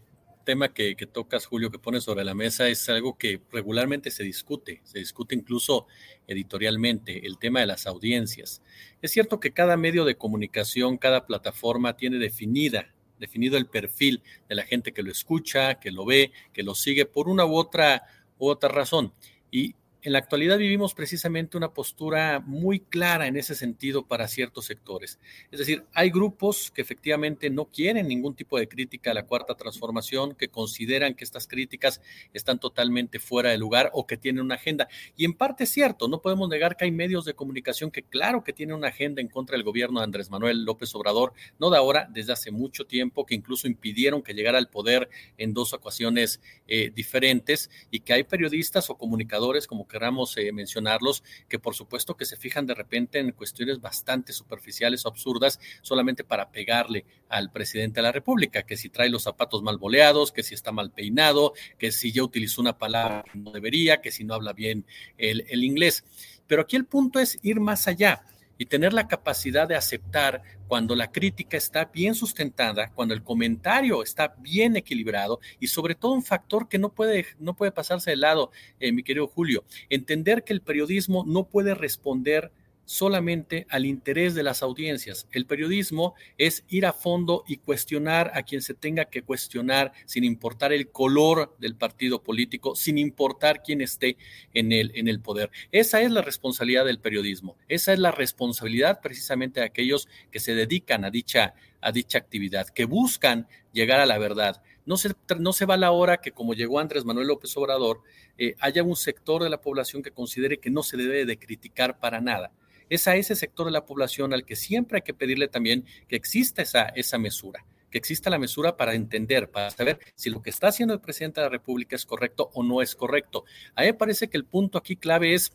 tema 0.44 0.74
que, 0.74 0.96
tocas, 1.12 1.46
Julio, 1.46 1.72
que 1.72 1.80
pones 1.80 2.04
sobre 2.04 2.24
la 2.24 2.36
mesa 2.36 2.68
es 2.68 2.88
algo 2.90 3.18
que 3.18 3.42
regularmente 3.52 4.12
se 4.12 4.24
discute, 4.24 4.82
se 4.84 5.00
discute 5.00 5.36
incluso 5.36 5.88
editorialmente, 6.28 7.26
el 7.26 7.38
tema 7.38 7.60
de 7.60 7.66
las 7.66 7.88
audiencias. 7.88 8.62
Es 9.02 9.12
cierto 9.12 9.40
que 9.40 9.52
cada 9.52 9.78
medio 9.78 10.06
de 10.06 10.16
comunicación, 10.16 10.98
cada 10.98 11.26
plataforma 11.26 11.98
tiene 11.98 12.18
definida, 12.18 12.94
definido 13.20 13.58
el 13.58 13.68
perfil 13.68 14.24
de 14.50 14.56
la 14.56 14.64
gente 14.64 14.94
que 14.94 15.04
lo 15.04 15.12
escucha, 15.12 15.80
que 15.80 15.92
lo 15.92 16.06
ve, 16.06 16.32
que 16.54 16.64
lo 16.64 16.76
sigue 16.76 17.06
por 17.06 17.30
una 17.30 17.46
u 17.46 17.56
otra, 17.56 18.04
u 18.38 18.48
otra 18.48 18.70
razón. 18.70 19.14
Y 19.52 19.76
en 20.04 20.14
la 20.14 20.20
actualidad 20.20 20.58
vivimos 20.58 20.96
precisamente 20.96 21.58
una 21.58 21.74
postura 21.74 22.40
muy 22.40 22.80
clara 22.80 23.28
en 23.28 23.38
ese 23.38 23.54
sentido 23.54 24.06
para 24.08 24.28
ciertos 24.28 24.66
sectores. 24.66 25.20
Es 25.52 25.60
decir, 25.60 25.86
hay 25.94 26.10
grupos 26.10 26.72
que 26.72 26.82
efectivamente 26.82 27.50
no 27.50 27.66
quieren 27.66 28.08
ningún 28.08 28.36
tipo 28.36 28.58
de 28.58 28.68
crítica 28.68 29.12
a 29.12 29.14
la 29.14 29.26
cuarta 29.26 29.56
transformación, 29.56 30.34
que 30.34 30.48
consideran 30.48 31.14
que 31.14 31.24
estas 31.24 31.48
críticas 31.48 32.02
están 32.34 32.60
totalmente 32.60 33.20
fuera 33.20 33.52
de 33.52 33.58
lugar 33.58 33.92
o 33.94 34.08
que 34.08 34.18
tienen 34.18 34.44
una 34.44 34.56
agenda. 34.56 34.88
Y 35.16 35.26
en 35.26 35.34
parte 35.34 35.66
es 35.66 35.70
cierto, 35.70 36.08
no 36.08 36.22
podemos 36.22 36.50
negar 36.50 36.78
que 36.78 36.86
hay 36.86 36.92
medios 36.92 37.26
de 37.26 37.36
comunicación 37.36 37.92
que 37.92 38.04
claro 38.04 38.44
que 38.44 38.54
tienen 38.54 38.76
una 38.76 38.88
agenda 38.88 39.22
en 39.22 39.28
contra 39.28 39.56
del 39.56 39.64
gobierno 39.64 40.00
de 40.00 40.06
Andrés 40.06 40.32
Manuel 40.32 40.66
López 40.66 40.94
Obrador, 40.96 41.34
no 41.60 41.70
de 41.70 41.78
ahora, 41.78 42.08
desde 42.12 42.34
hace 42.34 42.50
mucho 42.50 42.86
tiempo, 42.86 43.26
que 43.26 43.36
incluso 43.36 43.68
impidieron 43.68 44.24
que 44.24 44.34
llegara 44.34 44.58
al 44.58 44.70
poder 44.70 45.10
en 45.38 45.54
dos 45.54 45.74
ocasiones 45.74 46.42
eh, 46.68 46.92
diferentes 46.94 47.70
y 47.92 48.00
que 48.00 48.14
hay 48.14 48.24
periodistas 48.24 48.90
o 48.90 48.98
comunicadores 48.98 49.68
como 49.68 49.88
queramos 49.92 50.38
eh, 50.38 50.52
mencionarlos, 50.52 51.24
que 51.50 51.60
por 51.60 51.76
supuesto 51.76 52.16
que 52.16 52.26
se 52.26 52.38
fijan 52.38 52.66
de 52.66 52.74
repente 52.74 53.20
en 53.20 53.32
cuestiones 53.34 53.82
bastante 53.82 54.32
superficiales 54.34 55.06
o 55.06 55.10
absurdas 55.10 55.60
solamente 55.82 56.24
para 56.24 56.52
pegarle 56.52 57.06
al 57.30 57.52
presidente 57.52 58.00
de 58.00 58.04
la 58.04 58.12
República, 58.12 58.64
que 58.64 58.78
si 58.78 58.90
trae 58.90 59.10
los 59.10 59.24
zapatos 59.24 59.62
mal 59.62 59.78
boleados, 59.78 60.32
que 60.32 60.44
si 60.44 60.54
está 60.54 60.72
mal 60.72 60.92
peinado, 60.92 61.54
que 61.78 61.92
si 61.92 62.12
ya 62.12 62.24
utilizó 62.24 62.62
una 62.62 62.78
palabra 62.78 63.26
que 63.32 63.38
no 63.38 63.52
debería, 63.52 64.02
que 64.02 64.12
si 64.12 64.24
no 64.24 64.34
habla 64.34 64.54
bien 64.54 64.86
el, 65.18 65.46
el 65.50 65.64
inglés. 65.64 66.04
Pero 66.48 66.64
aquí 66.64 66.76
el 66.76 66.86
punto 66.86 67.20
es 67.20 67.38
ir 67.44 67.60
más 67.60 67.88
allá 67.88 68.24
y 68.62 68.68
tener 68.68 68.94
la 68.94 69.08
capacidad 69.08 69.68
de 69.68 69.76
aceptar 69.76 70.44
cuando 70.68 70.96
la 70.96 71.12
crítica 71.12 71.58
está 71.58 71.86
bien 71.86 72.14
sustentada, 72.14 72.92
cuando 72.94 73.16
el 73.16 73.24
comentario 73.24 74.04
está 74.04 74.36
bien 74.38 74.76
equilibrado 74.76 75.40
y 75.60 75.66
sobre 75.66 75.96
todo 75.96 76.12
un 76.12 76.22
factor 76.22 76.70
que 76.70 76.78
no 76.78 76.90
puede, 76.90 77.26
no 77.40 77.56
puede 77.56 77.72
pasarse 77.72 78.12
de 78.12 78.18
lado, 78.18 78.52
eh, 78.80 78.92
mi 78.92 79.02
querido 79.02 79.26
Julio, 79.26 79.64
entender 79.90 80.44
que 80.44 80.54
el 80.54 80.62
periodismo 80.62 81.24
no 81.26 81.46
puede 81.46 81.74
responder 81.74 82.52
solamente 82.86 83.66
al 83.70 83.86
interés 83.86 84.36
de 84.36 84.44
las 84.44 84.62
audiencias. 84.64 85.28
El 85.32 85.46
periodismo 85.46 86.14
es 86.38 86.64
ir 86.68 86.86
a 86.86 86.94
fondo 86.94 87.44
y 87.48 87.58
cuestionar 87.58 88.32
a 88.34 88.44
quien 88.44 88.62
se 88.62 88.74
tenga 88.74 89.06
que 89.06 89.22
cuestionar 89.22 89.94
sin 90.06 90.24
importar 90.24 90.74
el 90.74 90.90
color 90.90 91.56
del 91.60 91.76
partido 91.76 92.22
político, 92.22 92.76
sin 92.76 92.98
importar 92.98 93.64
quién 93.64 93.82
esté 93.82 94.18
en 94.54 94.72
el, 94.72 94.92
en 94.96 95.08
el 95.08 95.22
poder. 95.22 95.52
Esa 95.72 96.02
es 96.02 96.12
la 96.12 96.22
responsabilidad 96.22 96.86
del 96.86 97.00
periodismo. 97.00 97.56
Esa 97.68 97.94
es 97.94 98.00
la 98.00 98.12
responsabilidad 98.12 99.00
precisamente 99.02 99.62
de 99.62 99.68
aquellos 99.68 100.08
que 100.32 100.40
se 100.40 100.54
dedican 100.54 101.06
a 101.06 101.12
dicha, 101.12 101.54
a 101.80 101.92
dicha 101.92 102.18
actividad, 102.18 102.68
que 102.68 102.86
buscan 102.86 103.48
llegar 103.72 104.00
a 104.00 104.06
la 104.06 104.18
verdad. 104.18 104.62
No 104.86 104.98
se, 104.98 105.14
no 105.40 105.54
se 105.54 105.66
va 105.66 105.78
la 105.78 105.92
hora 105.92 106.18
que, 106.18 106.32
como 106.32 106.54
llegó 106.54 106.80
Andrés 106.80 107.06
Manuel 107.06 107.28
López 107.28 107.56
Obrador, 107.56 108.02
eh, 108.38 108.56
haya 108.60 108.84
un 108.84 108.96
sector 108.96 109.44
de 109.44 109.50
la 109.50 109.62
población 109.62 110.02
que 110.02 110.12
considere 110.12 110.58
que 110.58 110.72
no 110.72 110.84
se 110.84 110.98
debe 110.98 111.26
de 111.26 111.38
criticar 111.38 112.00
para 112.00 112.20
nada 112.20 112.52
es 112.92 113.08
a 113.08 113.16
ese 113.16 113.36
sector 113.36 113.66
de 113.66 113.72
la 113.72 113.86
población 113.86 114.34
al 114.34 114.46
que 114.46 114.58
siempre 114.58 114.98
hay 114.98 115.02
que 115.02 115.14
pedirle 115.14 115.48
también 115.48 115.86
que 116.10 116.18
exista 116.18 116.62
esa, 116.62 116.84
esa 116.90 117.18
mesura 117.18 117.66
que 117.90 117.98
exista 117.98 118.30
la 118.30 118.40
mesura 118.40 118.78
para 118.78 118.96
entender, 118.96 119.52
para 119.52 119.70
saber 119.70 120.00
si 120.16 120.30
lo 120.30 120.42
que 120.42 120.50
está 120.50 120.70
haciendo 120.70 120.94
el 120.94 121.02
presidente 121.02 121.42
de 121.42 121.48
la 121.48 121.52
República 121.52 121.96
es 121.96 122.06
correcto 122.06 122.50
o 122.54 122.64
no 122.64 122.82
es 122.82 122.96
correcto. 122.96 123.44
A 123.76 123.82
mí 123.82 123.88
me 123.88 123.94
parece 123.94 124.30
que 124.30 124.38
el 124.38 124.46
punto 124.46 124.78
aquí 124.78 124.96
clave 124.96 125.34
es 125.34 125.52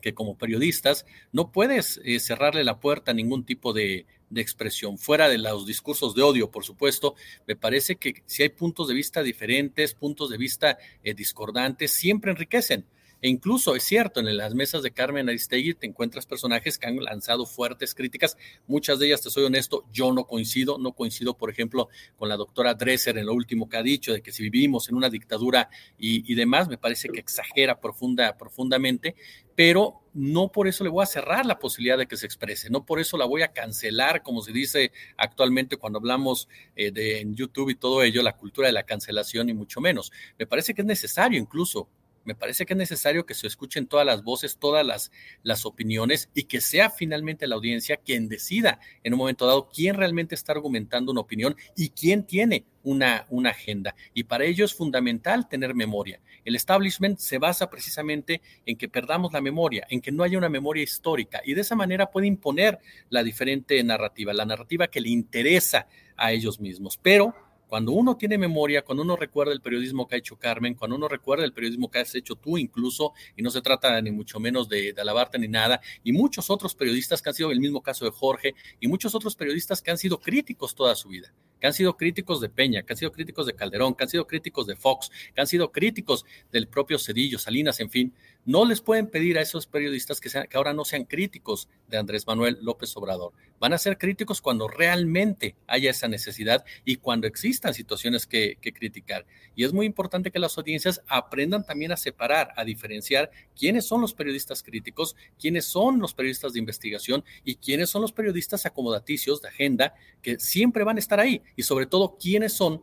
que 0.00 0.14
como 0.14 0.36
periodistas 0.36 1.06
no 1.32 1.52
puedes 1.52 2.00
eh, 2.04 2.18
cerrarle 2.20 2.64
la 2.64 2.80
puerta 2.80 3.12
a 3.12 3.14
ningún 3.14 3.44
tipo 3.44 3.72
de, 3.72 4.06
expresión, 4.34 4.98
fuera 4.98 5.28
de 5.28 5.38
los 5.38 5.66
discursos 5.66 6.14
de 6.14 6.22
odio, 6.22 6.50
por 6.50 6.64
supuesto. 6.64 7.14
Me 7.46 7.56
parece 7.56 7.96
que 7.96 8.22
si 8.26 8.42
hay 8.42 8.50
puntos 8.50 8.88
de 8.88 8.94
vista 8.94 9.22
diferentes, 9.22 9.94
puntos 9.94 10.30
de 10.30 10.36
vista 10.36 10.78
eh, 11.02 11.14
discordantes, 11.14 11.92
siempre 11.92 12.32
enriquecen. 12.32 12.84
E 13.20 13.28
incluso 13.28 13.74
es 13.74 13.82
cierto, 13.82 14.20
en 14.20 14.36
las 14.36 14.54
mesas 14.54 14.82
de 14.82 14.92
Carmen 14.92 15.28
Aristegui 15.28 15.74
te 15.74 15.86
encuentras 15.86 16.26
personajes 16.26 16.78
que 16.78 16.86
han 16.86 16.96
lanzado 17.02 17.46
fuertes 17.46 17.94
críticas. 17.94 18.36
Muchas 18.66 18.98
de 18.98 19.06
ellas, 19.06 19.22
te 19.22 19.30
soy 19.30 19.44
honesto, 19.44 19.84
yo 19.92 20.12
no 20.12 20.24
coincido. 20.24 20.78
No 20.78 20.92
coincido, 20.92 21.36
por 21.36 21.50
ejemplo, 21.50 21.88
con 22.16 22.28
la 22.28 22.36
doctora 22.36 22.74
Dresser 22.74 23.18
en 23.18 23.26
lo 23.26 23.34
último 23.34 23.68
que 23.68 23.76
ha 23.76 23.82
dicho 23.82 24.12
de 24.12 24.22
que 24.22 24.32
si 24.32 24.44
vivimos 24.44 24.88
en 24.88 24.94
una 24.94 25.10
dictadura 25.10 25.68
y, 25.98 26.34
demás, 26.34 26.68
me 26.68 26.78
parece 26.78 27.08
que 27.08 27.20
exagera 27.20 27.80
profunda, 27.80 28.36
profundamente, 28.36 29.16
pero 29.54 30.02
no 30.14 30.52
por 30.52 30.68
eso 30.68 30.84
le 30.84 30.90
voy 30.90 31.02
a 31.02 31.06
cerrar 31.06 31.44
la 31.44 31.58
posibilidad 31.58 31.98
de 31.98 32.06
que 32.06 32.16
se 32.16 32.26
exprese, 32.26 32.70
no 32.70 32.84
por 32.84 33.00
eso 33.00 33.16
la 33.16 33.24
voy 33.24 33.42
a 33.42 33.52
cancelar, 33.52 34.22
como 34.22 34.42
se 34.42 34.52
dice 34.52 34.92
actualmente 35.16 35.76
cuando 35.76 35.98
hablamos 35.98 36.48
eh, 36.76 36.90
de 36.90 37.20
en 37.20 37.34
YouTube 37.34 37.70
y 37.70 37.74
todo 37.74 38.02
ello, 38.02 38.22
la 38.22 38.36
cultura 38.36 38.68
de 38.68 38.72
la 38.72 38.84
cancelación 38.84 39.48
y 39.48 39.54
mucho 39.54 39.80
menos. 39.80 40.12
Me 40.38 40.46
parece 40.46 40.74
que 40.74 40.82
es 40.82 40.86
necesario 40.86 41.38
incluso 41.38 41.88
me 42.24 42.34
parece 42.34 42.66
que 42.66 42.74
es 42.74 42.78
necesario 42.78 43.26
que 43.26 43.34
se 43.34 43.46
escuchen 43.46 43.86
todas 43.86 44.06
las 44.06 44.22
voces, 44.22 44.58
todas 44.58 44.84
las, 44.84 45.10
las 45.42 45.64
opiniones 45.66 46.28
y 46.34 46.44
que 46.44 46.60
sea 46.60 46.90
finalmente 46.90 47.46
la 47.46 47.54
audiencia 47.56 47.96
quien 47.96 48.28
decida 48.28 48.80
en 49.02 49.14
un 49.14 49.18
momento 49.18 49.46
dado 49.46 49.68
quién 49.68 49.96
realmente 49.96 50.34
está 50.34 50.52
argumentando 50.52 51.12
una 51.12 51.20
opinión 51.20 51.56
y 51.76 51.90
quién 51.90 52.24
tiene 52.24 52.64
una, 52.82 53.26
una, 53.30 53.50
agenda. 53.50 53.94
Y 54.14 54.24
para 54.24 54.44
ello 54.44 54.64
es 54.64 54.74
fundamental 54.74 55.48
tener 55.48 55.74
memoria. 55.74 56.20
El 56.44 56.54
establishment 56.54 57.18
se 57.18 57.38
basa 57.38 57.68
precisamente 57.68 58.40
en 58.64 58.76
que 58.76 58.88
perdamos 58.88 59.32
la 59.32 59.40
memoria, 59.40 59.86
en 59.90 60.00
que 60.00 60.12
no 60.12 60.22
haya 60.22 60.38
una 60.38 60.48
memoria 60.48 60.82
histórica 60.82 61.40
y 61.44 61.54
de 61.54 61.60
esa 61.60 61.74
manera 61.74 62.10
puede 62.10 62.26
imponer 62.26 62.78
la 63.10 63.22
diferente 63.22 63.82
narrativa, 63.82 64.32
la 64.32 64.46
narrativa 64.46 64.88
que 64.88 65.00
le 65.00 65.10
interesa 65.10 65.86
a 66.16 66.32
ellos 66.32 66.60
mismos. 66.60 66.98
Pero 67.02 67.34
cuando 67.68 67.92
uno 67.92 68.16
tiene 68.16 68.38
memoria, 68.38 68.82
cuando 68.82 69.02
uno 69.02 69.14
recuerda 69.14 69.52
el 69.52 69.60
periodismo 69.60 70.08
que 70.08 70.16
ha 70.16 70.18
hecho 70.18 70.36
Carmen, 70.36 70.74
cuando 70.74 70.96
uno 70.96 71.06
recuerda 71.06 71.44
el 71.44 71.52
periodismo 71.52 71.90
que 71.90 71.98
has 71.98 72.14
hecho 72.14 72.34
tú 72.34 72.58
incluso, 72.58 73.12
y 73.36 73.42
no 73.42 73.50
se 73.50 73.60
trata 73.60 74.00
ni 74.00 74.10
mucho 74.10 74.40
menos 74.40 74.68
de, 74.68 74.94
alabarte 74.98 75.38
ni 75.38 75.48
nada, 75.48 75.80
y 76.02 76.12
muchos 76.12 76.50
otros 76.50 76.74
periodistas 76.74 77.20
que 77.22 77.28
han 77.28 77.34
sido 77.34 77.50
el 77.50 77.60
mismo 77.60 77.82
caso 77.82 78.04
de 78.06 78.10
Jorge, 78.10 78.54
y 78.80 78.88
muchos 78.88 79.14
otros 79.14 79.36
periodistas 79.36 79.82
que 79.82 79.90
han 79.90 79.98
sido 79.98 80.18
críticos 80.18 80.74
toda 80.74 80.94
su 80.94 81.08
vida, 81.10 81.32
que 81.60 81.66
han 81.66 81.74
sido 81.74 81.96
críticos 81.96 82.40
de 82.40 82.48
Peña, 82.48 82.82
que 82.82 82.94
han 82.94 82.96
sido 82.96 83.12
críticos 83.12 83.46
de 83.46 83.54
Calderón, 83.54 83.94
que 83.94 84.04
han 84.04 84.10
sido 84.10 84.26
críticos 84.26 84.66
de 84.66 84.74
Fox, 84.74 85.10
que 85.34 85.40
han 85.40 85.46
sido 85.46 85.70
críticos 85.70 86.24
del 86.50 86.68
propio 86.68 86.98
Cedillo, 86.98 87.38
Salinas, 87.38 87.80
en 87.80 87.90
fin, 87.90 88.14
no 88.48 88.64
les 88.64 88.80
pueden 88.80 89.08
pedir 89.08 89.36
a 89.36 89.42
esos 89.42 89.66
periodistas 89.66 90.22
que, 90.22 90.30
que 90.30 90.56
ahora 90.56 90.72
no 90.72 90.86
sean 90.86 91.04
críticos 91.04 91.68
de 91.86 91.98
Andrés 91.98 92.26
Manuel 92.26 92.56
López 92.62 92.96
Obrador. 92.96 93.34
Van 93.60 93.74
a 93.74 93.78
ser 93.78 93.98
críticos 93.98 94.40
cuando 94.40 94.68
realmente 94.68 95.54
haya 95.66 95.90
esa 95.90 96.08
necesidad 96.08 96.64
y 96.82 96.96
cuando 96.96 97.26
existan 97.26 97.74
situaciones 97.74 98.26
que, 98.26 98.56
que 98.58 98.72
criticar. 98.72 99.26
Y 99.54 99.64
es 99.64 99.74
muy 99.74 99.84
importante 99.84 100.30
que 100.30 100.38
las 100.38 100.56
audiencias 100.56 101.02
aprendan 101.08 101.66
también 101.66 101.92
a 101.92 101.98
separar, 101.98 102.54
a 102.56 102.64
diferenciar 102.64 103.30
quiénes 103.54 103.84
son 103.84 104.00
los 104.00 104.14
periodistas 104.14 104.62
críticos, 104.62 105.14
quiénes 105.38 105.66
son 105.66 105.98
los 105.98 106.14
periodistas 106.14 106.54
de 106.54 106.60
investigación 106.60 107.22
y 107.44 107.56
quiénes 107.56 107.90
son 107.90 108.00
los 108.00 108.12
periodistas 108.12 108.64
acomodaticios 108.64 109.42
de 109.42 109.48
agenda 109.48 109.94
que 110.22 110.38
siempre 110.38 110.84
van 110.84 110.96
a 110.96 111.00
estar 111.00 111.20
ahí 111.20 111.42
y 111.54 111.64
sobre 111.64 111.84
todo 111.84 112.16
quiénes 112.18 112.54
son 112.54 112.82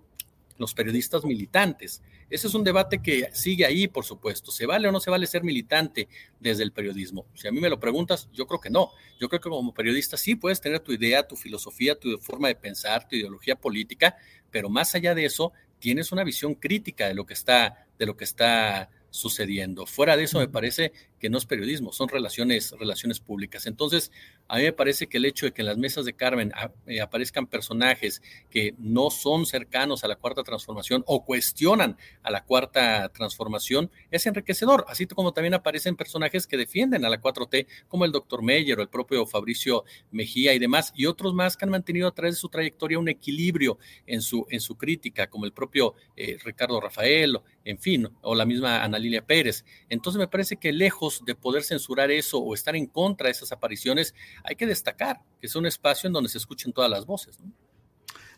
los 0.57 0.73
periodistas 0.73 1.25
militantes. 1.25 2.01
Ese 2.29 2.47
es 2.47 2.53
un 2.53 2.63
debate 2.63 3.01
que 3.01 3.29
sigue 3.33 3.65
ahí, 3.65 3.87
por 3.87 4.05
supuesto. 4.05 4.51
¿Se 4.51 4.65
vale 4.65 4.87
o 4.87 4.91
no 4.91 4.99
se 4.99 5.11
vale 5.11 5.27
ser 5.27 5.43
militante 5.43 6.07
desde 6.39 6.63
el 6.63 6.71
periodismo? 6.71 7.25
Si 7.33 7.47
a 7.47 7.51
mí 7.51 7.59
me 7.59 7.69
lo 7.69 7.79
preguntas, 7.79 8.29
yo 8.33 8.47
creo 8.47 8.59
que 8.59 8.69
no. 8.69 8.91
Yo 9.19 9.29
creo 9.29 9.41
que 9.41 9.49
como 9.49 9.73
periodista 9.73 10.17
sí 10.17 10.35
puedes 10.35 10.61
tener 10.61 10.79
tu 10.79 10.91
idea, 10.91 11.27
tu 11.27 11.35
filosofía, 11.35 11.95
tu 11.99 12.17
forma 12.19 12.47
de 12.47 12.55
pensar, 12.55 13.07
tu 13.07 13.15
ideología 13.15 13.55
política, 13.55 14.15
pero 14.49 14.69
más 14.69 14.95
allá 14.95 15.13
de 15.13 15.25
eso, 15.25 15.53
tienes 15.79 16.11
una 16.11 16.23
visión 16.23 16.55
crítica 16.55 17.07
de 17.07 17.13
lo 17.13 17.25
que 17.25 17.33
está, 17.33 17.87
de 17.99 18.05
lo 18.05 18.17
que 18.17 18.23
está 18.23 18.89
sucediendo. 19.09 19.85
Fuera 19.85 20.17
de 20.17 20.23
eso, 20.23 20.39
me 20.39 20.47
parece 20.47 20.91
no 21.29 21.37
es 21.37 21.45
periodismo, 21.45 21.91
son 21.91 22.09
relaciones, 22.09 22.71
relaciones 22.77 23.19
públicas. 23.19 23.65
Entonces, 23.65 24.11
a 24.47 24.57
mí 24.57 24.63
me 24.63 24.73
parece 24.73 25.07
que 25.07 25.17
el 25.17 25.25
hecho 25.25 25.45
de 25.45 25.51
que 25.51 25.61
en 25.61 25.67
las 25.67 25.77
mesas 25.77 26.05
de 26.05 26.13
Carmen 26.13 26.51
eh, 26.87 27.01
aparezcan 27.01 27.47
personajes 27.47 28.21
que 28.49 28.73
no 28.77 29.09
son 29.09 29.45
cercanos 29.45 30.03
a 30.03 30.07
la 30.07 30.15
cuarta 30.15 30.43
transformación 30.43 31.03
o 31.07 31.23
cuestionan 31.23 31.97
a 32.23 32.31
la 32.31 32.43
cuarta 32.43 33.09
transformación 33.09 33.91
es 34.11 34.25
enriquecedor, 34.25 34.85
así 34.87 35.05
como 35.07 35.33
también 35.33 35.53
aparecen 35.53 35.95
personajes 35.95 36.47
que 36.47 36.57
defienden 36.57 37.05
a 37.05 37.09
la 37.09 37.21
4T, 37.21 37.67
como 37.87 38.05
el 38.05 38.11
doctor 38.11 38.41
Meyer 38.41 38.79
o 38.79 38.81
el 38.81 38.89
propio 38.89 39.25
Fabricio 39.25 39.83
Mejía 40.11 40.53
y 40.53 40.59
demás, 40.59 40.93
y 40.95 41.05
otros 41.05 41.33
más 41.33 41.57
que 41.57 41.65
han 41.65 41.71
mantenido 41.71 42.07
a 42.07 42.13
través 42.13 42.35
de 42.35 42.39
su 42.39 42.49
trayectoria 42.49 42.99
un 42.99 43.09
equilibrio 43.09 43.77
en 44.05 44.21
su, 44.21 44.45
en 44.49 44.59
su 44.59 44.77
crítica, 44.77 45.27
como 45.27 45.45
el 45.45 45.53
propio 45.53 45.95
eh, 46.15 46.37
Ricardo 46.43 46.79
Rafael, 46.79 47.39
en 47.63 47.79
fin, 47.79 48.09
o 48.21 48.35
la 48.35 48.45
misma 48.45 48.83
Ana 48.83 48.99
Lilia 48.99 49.25
Pérez. 49.25 49.65
Entonces 49.89 50.19
me 50.19 50.27
parece 50.27 50.57
que 50.57 50.71
lejos 50.71 51.14
de 51.23 51.35
poder 51.35 51.63
censurar 51.63 52.11
eso 52.11 52.39
o 52.39 52.53
estar 52.53 52.75
en 52.75 52.87
contra 52.87 53.27
de 53.27 53.31
esas 53.31 53.51
apariciones, 53.51 54.15
hay 54.43 54.55
que 54.55 54.65
destacar 54.65 55.21
que 55.39 55.47
es 55.47 55.55
un 55.55 55.65
espacio 55.65 56.07
en 56.07 56.13
donde 56.13 56.29
se 56.29 56.37
escuchen 56.37 56.73
todas 56.73 56.89
las 56.89 57.05
voces. 57.05 57.39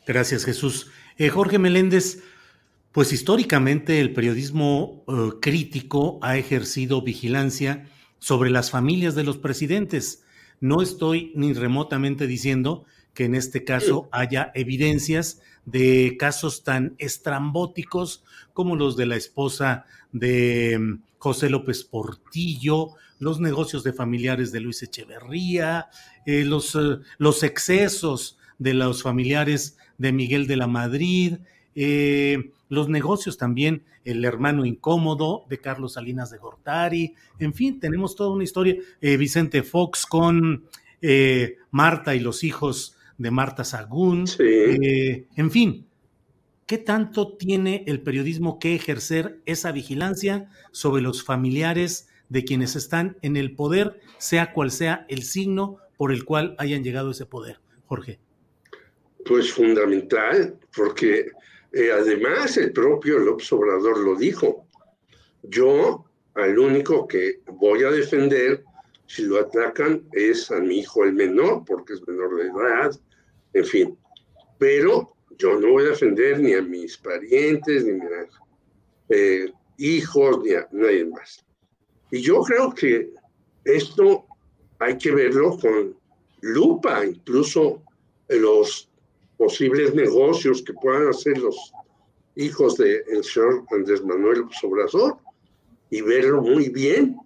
Gracias, 0.05 0.45
Jesús. 0.45 0.89
Eh, 1.17 1.29
Jorge 1.29 1.59
Meléndez, 1.59 2.23
pues 2.91 3.11
históricamente 3.11 3.99
el 3.99 4.13
periodismo 4.13 5.03
eh, 5.07 5.31
crítico 5.41 6.19
ha 6.21 6.37
ejercido 6.37 7.01
vigilancia 7.01 7.89
sobre 8.19 8.49
las 8.49 8.71
familias 8.71 9.15
de 9.15 9.23
los 9.23 9.37
presidentes. 9.37 10.23
No 10.59 10.81
estoy 10.81 11.31
ni 11.35 11.53
remotamente 11.53 12.25
diciendo 12.25 12.85
que 13.13 13.25
en 13.25 13.35
este 13.35 13.63
caso 13.63 14.07
haya 14.11 14.51
evidencias 14.55 15.41
de 15.65 16.15
casos 16.17 16.63
tan 16.63 16.95
estrambóticos 16.97 18.23
como 18.53 18.75
los 18.75 18.95
de 18.95 19.07
la 19.07 19.15
esposa 19.15 19.85
de 20.11 20.99
José 21.17 21.49
López 21.49 21.83
Portillo, 21.83 22.91
los 23.19 23.39
negocios 23.39 23.83
de 23.83 23.93
familiares 23.93 24.51
de 24.51 24.59
Luis 24.59 24.83
Echeverría, 24.83 25.89
eh, 26.25 26.43
los, 26.45 26.75
eh, 26.75 26.99
los, 27.17 27.43
excesos 27.43 28.37
de 28.59 28.73
los 28.73 29.03
familiares 29.03 29.77
de 29.97 30.11
Miguel 30.11 30.47
de 30.47 30.57
la 30.57 30.67
Madrid, 30.67 31.37
eh, 31.75 32.51
los 32.69 32.89
negocios 32.89 33.37
también, 33.37 33.83
el 34.03 34.23
hermano 34.25 34.65
incómodo 34.65 35.45
de 35.49 35.59
Carlos 35.59 35.93
Salinas 35.93 36.29
de 36.29 36.37
Gortari, 36.37 37.13
en 37.39 37.53
fin, 37.53 37.79
tenemos 37.79 38.15
toda 38.15 38.31
una 38.31 38.43
historia, 38.43 38.75
Vicente 39.01 39.63
Fox 39.63 40.05
con 40.05 40.65
Marta 41.71 42.15
y 42.15 42.19
los 42.19 42.43
hijos 42.43 42.95
de 43.17 43.31
Marta 43.31 43.63
Sagún, 43.63 44.25
en 44.39 45.51
fin, 45.51 45.86
¿Qué 46.67 46.77
tanto 46.77 47.37
tiene 47.37 47.85
el 47.87 48.01
periodismo 48.01 48.59
que 48.59 48.75
ejercer 48.75 49.39
esa 49.45 49.71
vigilancia 49.71 50.49
sobre 50.71 51.01
los 51.01 51.23
familiares 51.23 52.09
de 52.27 52.43
quienes 52.43 52.75
están 52.75 53.17
en 53.21 53.37
el 53.37 53.55
poder, 53.55 54.01
sea 54.17 54.51
cual 54.51 54.69
sea 54.71 55.05
el 55.07 55.23
signo 55.23 55.77
por 55.95 56.11
el 56.11 56.25
cual 56.25 56.57
hayan 56.59 56.83
llegado 56.83 57.07
a 57.07 57.11
ese 57.11 57.25
poder? 57.25 57.61
Jorge. 57.85 58.19
Pues 59.25 59.53
fundamental, 59.53 60.59
porque 60.75 61.31
eh, 61.71 61.89
además 61.93 62.57
el 62.57 62.73
propio 62.73 63.17
López 63.17 63.49
Obrador 63.53 63.99
lo 63.99 64.17
dijo. 64.17 64.67
Yo 65.43 66.03
al 66.33 66.59
único 66.59 67.07
que 67.07 67.39
voy 67.45 67.83
a 67.83 67.91
defender 67.91 68.65
si 69.05 69.23
lo 69.23 69.39
atacan 69.39 70.03
es 70.11 70.51
a 70.51 70.59
mi 70.59 70.79
hijo 70.79 71.05
el 71.05 71.13
menor, 71.13 71.63
porque 71.65 71.93
es 71.93 72.05
menor 72.05 72.35
de 72.35 72.47
edad, 72.47 72.91
en 73.53 73.63
fin. 73.63 73.97
Pero 74.59 75.16
yo 75.37 75.59
no 75.59 75.71
voy 75.71 75.85
a 75.85 75.89
defender 75.89 76.39
ni 76.39 76.53
a 76.53 76.61
mis 76.61 76.97
parientes, 76.97 77.85
ni 77.85 77.91
a 77.91 77.95
mis 77.95 78.29
eh, 79.09 79.51
hijos, 79.77 80.43
ni 80.43 80.53
a 80.53 80.67
nadie 80.71 81.05
más. 81.05 81.45
Y 82.11 82.21
yo 82.21 82.41
creo 82.41 82.73
que 82.73 83.09
esto 83.63 84.25
hay 84.79 84.97
que 84.97 85.11
verlo 85.11 85.57
con 85.57 85.95
lupa, 86.41 87.05
incluso 87.05 87.81
los 88.29 88.89
posibles 89.37 89.93
negocios 89.93 90.61
que 90.63 90.73
puedan 90.73 91.07
hacer 91.09 91.37
los 91.37 91.73
hijos 92.35 92.77
del 92.77 93.23
señor 93.23 93.65
Andrés 93.71 94.03
Manuel 94.03 94.45
Obrador 94.63 95.17
y 95.89 96.01
verlo 96.01 96.41
muy 96.41 96.69
bien, 96.69 97.17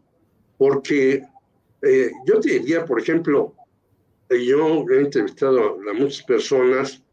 porque 0.58 1.24
eh, 1.82 2.12
yo 2.26 2.40
te 2.40 2.60
diría, 2.60 2.86
por 2.86 3.00
ejemplo, 3.00 3.54
yo 4.30 4.86
he 4.90 5.02
entrevistado 5.02 5.78
a 5.90 5.94
muchas 5.94 6.24
personas 6.24 7.04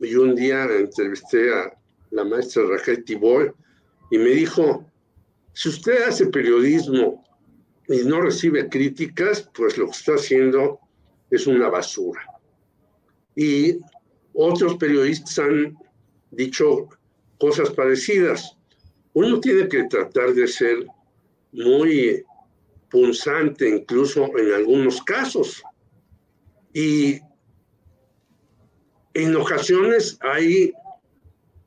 y 0.00 0.14
un 0.14 0.34
día 0.34 0.64
entrevisté 0.64 1.52
a 1.52 1.76
la 2.10 2.24
maestra 2.24 2.64
Raquel 2.66 3.04
Tibol 3.04 3.54
y 4.10 4.18
me 4.18 4.30
dijo, 4.30 4.84
si 5.52 5.68
usted 5.68 6.02
hace 6.02 6.26
periodismo 6.26 7.24
y 7.88 7.98
no 8.04 8.20
recibe 8.20 8.68
críticas, 8.68 9.48
pues 9.54 9.78
lo 9.78 9.86
que 9.86 9.92
está 9.92 10.14
haciendo 10.14 10.80
es 11.30 11.46
una 11.46 11.68
basura. 11.68 12.20
Y 13.34 13.78
otros 14.32 14.76
periodistas 14.76 15.38
han 15.38 15.76
dicho 16.30 16.88
cosas 17.38 17.70
parecidas. 17.70 18.56
Uno 19.14 19.40
tiene 19.40 19.68
que 19.68 19.84
tratar 19.84 20.34
de 20.34 20.46
ser 20.46 20.86
muy 21.52 22.22
punzante, 22.90 23.68
incluso 23.68 24.26
en 24.38 24.52
algunos 24.52 25.02
casos. 25.02 25.62
Y 26.72 27.20
en 29.16 29.34
ocasiones 29.34 30.18
hay 30.20 30.74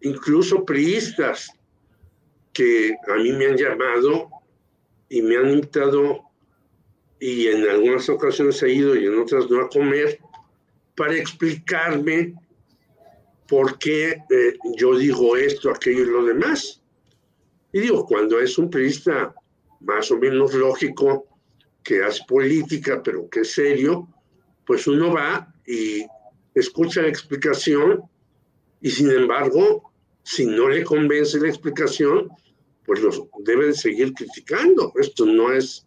incluso 0.01 0.63
priistas 0.65 1.51
que 2.53 2.95
a 3.07 3.15
mí 3.15 3.31
me 3.31 3.47
han 3.47 3.57
llamado 3.57 4.30
y 5.09 5.23
me 5.23 5.35
han 5.38 5.49
invitado 5.49 6.21
y 7.19 7.47
en 7.47 7.67
algunas 7.67 8.07
ocasiones 8.07 8.61
he 8.61 8.71
ido 8.71 8.95
y 8.95 9.07
en 9.07 9.19
otras 9.19 9.49
no 9.49 9.61
a 9.61 9.69
comer 9.69 10.19
para 10.95 11.15
explicarme 11.15 12.35
por 13.47 13.80
qué 13.80 14.11
eh, 14.30 14.53
yo 14.77 14.95
digo 14.95 15.35
esto, 15.35 15.71
aquello 15.71 16.03
y 16.03 16.11
lo 16.11 16.26
demás. 16.26 16.84
Y 17.73 17.80
digo, 17.80 18.05
cuando 18.05 18.39
es 18.39 18.59
un 18.59 18.69
periodista 18.69 19.34
más 19.80 20.11
o 20.11 20.17
menos 20.17 20.53
lógico, 20.53 21.26
que 21.84 22.03
hace 22.03 22.21
política, 22.27 23.01
pero 23.03 23.27
que 23.27 23.39
es 23.39 23.53
serio, 23.53 24.07
pues 24.67 24.85
uno 24.85 25.11
va 25.11 25.51
y 25.65 26.05
escucha 26.53 27.01
la 27.01 27.07
explicación 27.07 28.03
y 28.81 28.89
sin 28.89 29.11
embargo, 29.11 29.91
si 30.23 30.45
no 30.45 30.69
le 30.69 30.84
convence 30.84 31.39
la 31.39 31.49
explicación, 31.49 32.30
pues 32.85 33.01
los 33.01 33.23
deben 33.39 33.73
seguir 33.73 34.13
criticando. 34.13 34.91
Esto 34.99 35.26
no 35.26 35.51
es 35.51 35.85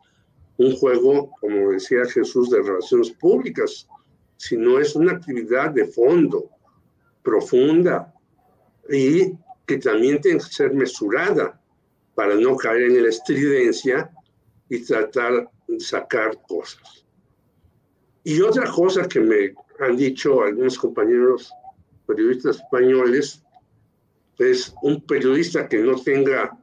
un 0.58 0.76
juego, 0.76 1.30
como 1.40 1.70
decía 1.70 2.04
Jesús, 2.04 2.50
de 2.50 2.62
relaciones 2.62 3.10
públicas, 3.12 3.88
sino 4.36 4.78
es 4.78 4.94
una 4.94 5.12
actividad 5.12 5.70
de 5.70 5.86
fondo, 5.86 6.50
profunda 7.22 8.12
y 8.90 9.32
que 9.66 9.78
también 9.78 10.20
tiene 10.20 10.38
que 10.38 10.44
ser 10.44 10.74
mesurada 10.74 11.60
para 12.14 12.34
no 12.34 12.56
caer 12.56 12.82
en 12.82 13.02
la 13.02 13.08
estridencia 13.08 14.10
y 14.68 14.84
tratar 14.84 15.48
de 15.66 15.80
sacar 15.80 16.40
cosas. 16.42 17.06
Y 18.24 18.40
otra 18.40 18.70
cosa 18.70 19.08
que 19.08 19.20
me 19.20 19.54
han 19.82 19.96
dicho 19.96 20.42
algunos 20.42 20.78
compañeros 20.78 21.52
periodistas 22.06 22.56
españoles, 22.56 23.42
es 24.38 24.74
un 24.82 25.00
periodista 25.02 25.68
que 25.68 25.78
no 25.78 25.96
tenga 26.00 26.56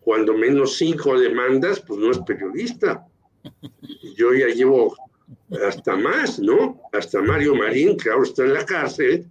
cuando 0.00 0.34
menos 0.34 0.76
cinco 0.76 1.18
demandas, 1.18 1.80
pues 1.80 1.98
no 1.98 2.10
es 2.10 2.18
periodista. 2.20 3.06
Yo 4.16 4.32
ya 4.32 4.46
llevo 4.48 4.96
hasta 5.66 5.96
más, 5.96 6.38
¿no? 6.38 6.80
Hasta 6.92 7.20
Mario 7.20 7.54
Marín, 7.54 7.96
que 7.96 8.10
ahora 8.10 8.24
está 8.24 8.44
en 8.44 8.54
la 8.54 8.64
cárcel, 8.64 9.26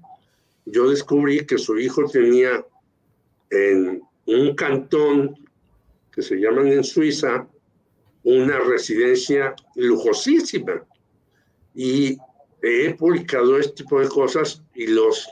yo 0.65 0.89
descubrí 0.89 1.45
que 1.45 1.57
su 1.57 1.77
hijo 1.77 2.05
tenía 2.05 2.65
en 3.49 4.01
un 4.25 4.55
cantón 4.55 5.37
que 6.11 6.21
se 6.21 6.35
llaman 6.35 6.67
en 6.67 6.83
Suiza 6.83 7.47
una 8.23 8.59
residencia 8.59 9.55
lujosísima. 9.75 10.83
Y 11.75 12.17
he 12.65 12.95
publicado 12.95 13.59
este 13.59 13.83
tipo 13.83 13.99
de 13.99 14.09
cosas 14.09 14.63
y 14.73 14.87
los 14.87 15.29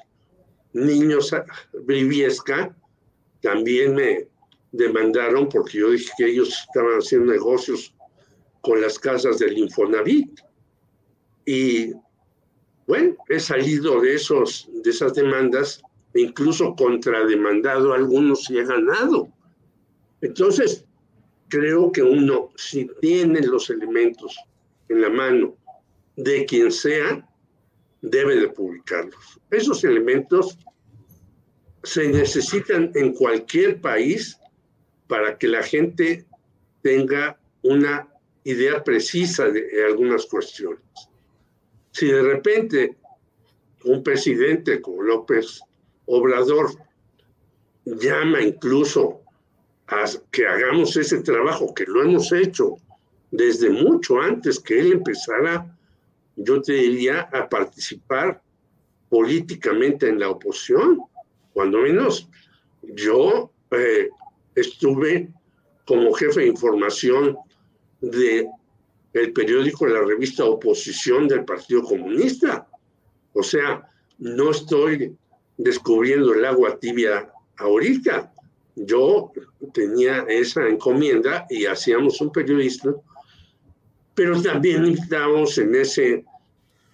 niños 0.73 1.35
Briviesca 1.81 2.75
también 3.41 3.95
me 3.95 4.27
demandaron 4.71 5.49
porque 5.49 5.79
yo 5.79 5.89
dije 5.89 6.11
que 6.15 6.27
ellos 6.27 6.49
estaban 6.67 6.99
haciendo 6.99 7.31
negocios 7.31 7.95
con 8.61 8.79
las 8.81 8.99
casas 8.99 9.39
del 9.39 9.57
Infonavit. 9.57 10.41
Y 11.45 11.93
bueno, 12.85 13.15
he 13.27 13.39
salido 13.39 13.99
de, 14.01 14.13
esos, 14.13 14.69
de 14.83 14.91
esas 14.91 15.15
demandas 15.15 15.81
incluso 16.13 16.75
contrademandado 16.75 17.93
algunos 17.93 18.47
y 18.51 18.59
ha 18.59 18.63
ganado. 18.63 19.27
Entonces, 20.21 20.85
creo 21.47 21.91
que 21.91 22.03
uno, 22.03 22.51
si 22.55 22.87
tiene 23.01 23.41
los 23.41 23.71
elementos 23.71 24.37
en 24.89 25.01
la 25.01 25.09
mano 25.09 25.57
de 26.15 26.45
quien 26.45 26.71
sea, 26.71 27.27
debe 28.01 28.35
de 28.35 28.49
publicarlos. 28.49 29.39
Esos 29.49 29.83
elementos 29.83 30.57
se 31.83 32.07
necesitan 32.07 32.91
en 32.95 33.13
cualquier 33.13 33.81
país 33.81 34.37
para 35.07 35.37
que 35.37 35.47
la 35.47 35.63
gente 35.63 36.25
tenga 36.81 37.37
una 37.61 38.07
idea 38.43 38.83
precisa 38.83 39.47
de, 39.49 39.85
algunas 39.85 40.25
cuestiones. 40.25 40.81
Si 41.91 42.07
de 42.07 42.21
repente 42.21 42.97
un 43.85 44.03
presidente 44.03 44.81
como 44.81 45.03
López 45.03 45.61
Obrador 46.05 46.71
llama 47.85 48.41
incluso 48.41 49.21
a 49.87 50.05
que 50.31 50.47
hagamos 50.47 50.95
ese 50.95 51.21
trabajo, 51.21 51.73
que 51.73 51.85
lo 51.85 52.01
hemos 52.01 52.31
hecho 52.31 52.77
desde 53.31 53.69
mucho 53.69 54.21
antes 54.21 54.59
que 54.59 54.79
él 54.79 54.93
empezara, 54.93 55.77
yo 56.35 56.61
te 56.61 56.73
diría, 56.73 57.21
a 57.31 57.47
participar 57.47 58.41
políticamente 59.09 60.09
en 60.09 60.19
la 60.19 60.29
oposición. 60.29 61.01
Cuando 61.53 61.79
menos 61.79 62.29
yo 62.81 63.51
eh, 63.71 64.09
estuve 64.55 65.29
como 65.85 66.13
jefe 66.13 66.41
de 66.41 66.47
información 66.47 67.37
de 68.01 68.47
el 69.13 69.31
periódico 69.31 69.85
la 69.85 70.01
revista 70.01 70.43
Oposición 70.43 71.27
del 71.27 71.45
Partido 71.45 71.83
Comunista. 71.83 72.67
O 73.33 73.43
sea, 73.43 73.87
no 74.17 74.51
estoy 74.51 75.15
descubriendo 75.57 76.33
el 76.33 76.45
agua 76.45 76.79
tibia 76.79 77.31
ahorita. 77.57 78.33
Yo 78.75 79.31
tenía 79.73 80.25
esa 80.27 80.67
encomienda 80.67 81.45
y 81.49 81.65
hacíamos 81.65 82.19
un 82.21 82.31
periodismo, 82.31 83.03
pero 84.15 84.41
también 84.41 84.85
invitábamos 84.85 85.57
en 85.57 85.75
ese, 85.75 86.23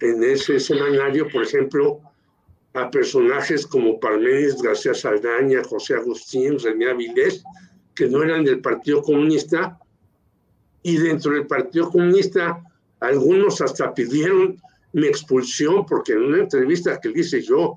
en 0.00 0.24
ese 0.24 0.58
semanario, 0.58 1.28
por 1.28 1.42
ejemplo, 1.42 2.00
a 2.74 2.90
personajes 2.90 3.66
como 3.66 3.98
Parménides 3.98 4.62
García 4.62 4.94
Saldaña, 4.94 5.62
José 5.64 5.94
Agustín, 5.94 6.58
René 6.58 6.90
Avilés, 6.90 7.42
que 7.94 8.08
no 8.08 8.22
eran 8.22 8.44
del 8.44 8.60
Partido 8.60 9.02
Comunista, 9.02 9.78
y 10.82 10.96
dentro 10.96 11.32
del 11.32 11.46
Partido 11.46 11.90
Comunista 11.90 12.62
algunos 13.00 13.60
hasta 13.60 13.92
pidieron 13.92 14.60
mi 14.92 15.06
expulsión 15.06 15.84
porque 15.86 16.12
en 16.12 16.22
una 16.24 16.42
entrevista 16.42 16.98
que 17.00 17.12
hice 17.14 17.42
yo 17.42 17.76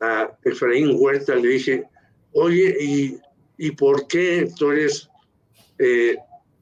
a 0.00 0.30
Efraín 0.44 0.96
Huerta 0.98 1.34
le 1.34 1.48
dije, 1.48 1.84
oye, 2.32 2.76
¿y, 2.80 3.18
y 3.56 3.70
por 3.72 4.06
qué 4.06 4.50
tú 4.56 4.70
eres 4.70 5.08
eh, 5.78 6.16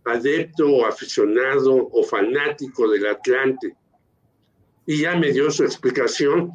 adepto 0.07 0.69
o 0.69 0.87
aficionado 0.87 1.89
o 1.93 2.03
fanático 2.03 2.89
del 2.89 3.07
Atlante? 3.07 3.75
Y 4.87 5.03
ya 5.03 5.17
me 5.17 5.33
dio 5.33 5.51
su 5.51 5.65
explicación 5.65 6.53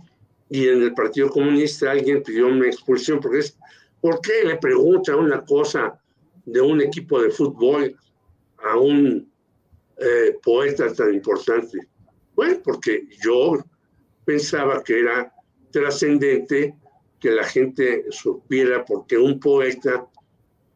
y 0.50 0.68
en 0.68 0.84
el 0.84 0.94
Partido 0.94 1.30
Comunista 1.30 1.92
alguien 1.92 2.24
pidió 2.24 2.50
mi 2.50 2.68
expulsión 2.68 3.20
porque 3.20 3.40
es, 3.40 3.58
¿por 4.02 4.20
qué 4.22 4.44
le 4.44 4.58
pregunta 4.58 5.16
una 5.16 5.46
cosa 5.46 5.98
de 6.46 6.60
un 6.60 6.82
equipo 6.82 7.22
de 7.22 7.30
fútbol 7.30 7.96
a 8.64 8.78
un 8.78 9.32
eh, 9.98 10.38
poeta 10.44 10.94
tan 10.94 11.14
importante? 11.14 11.80
Bueno, 12.36 12.60
porque 12.64 13.08
yo 13.24 13.64
pensaba 14.26 14.84
que 14.84 15.00
era 15.00 15.34
trascendente 15.72 16.76
que 17.20 17.32
la 17.32 17.44
gente 17.44 18.06
supiera 18.10 18.84
porque 18.84 19.18
un 19.18 19.40
poeta 19.40 20.06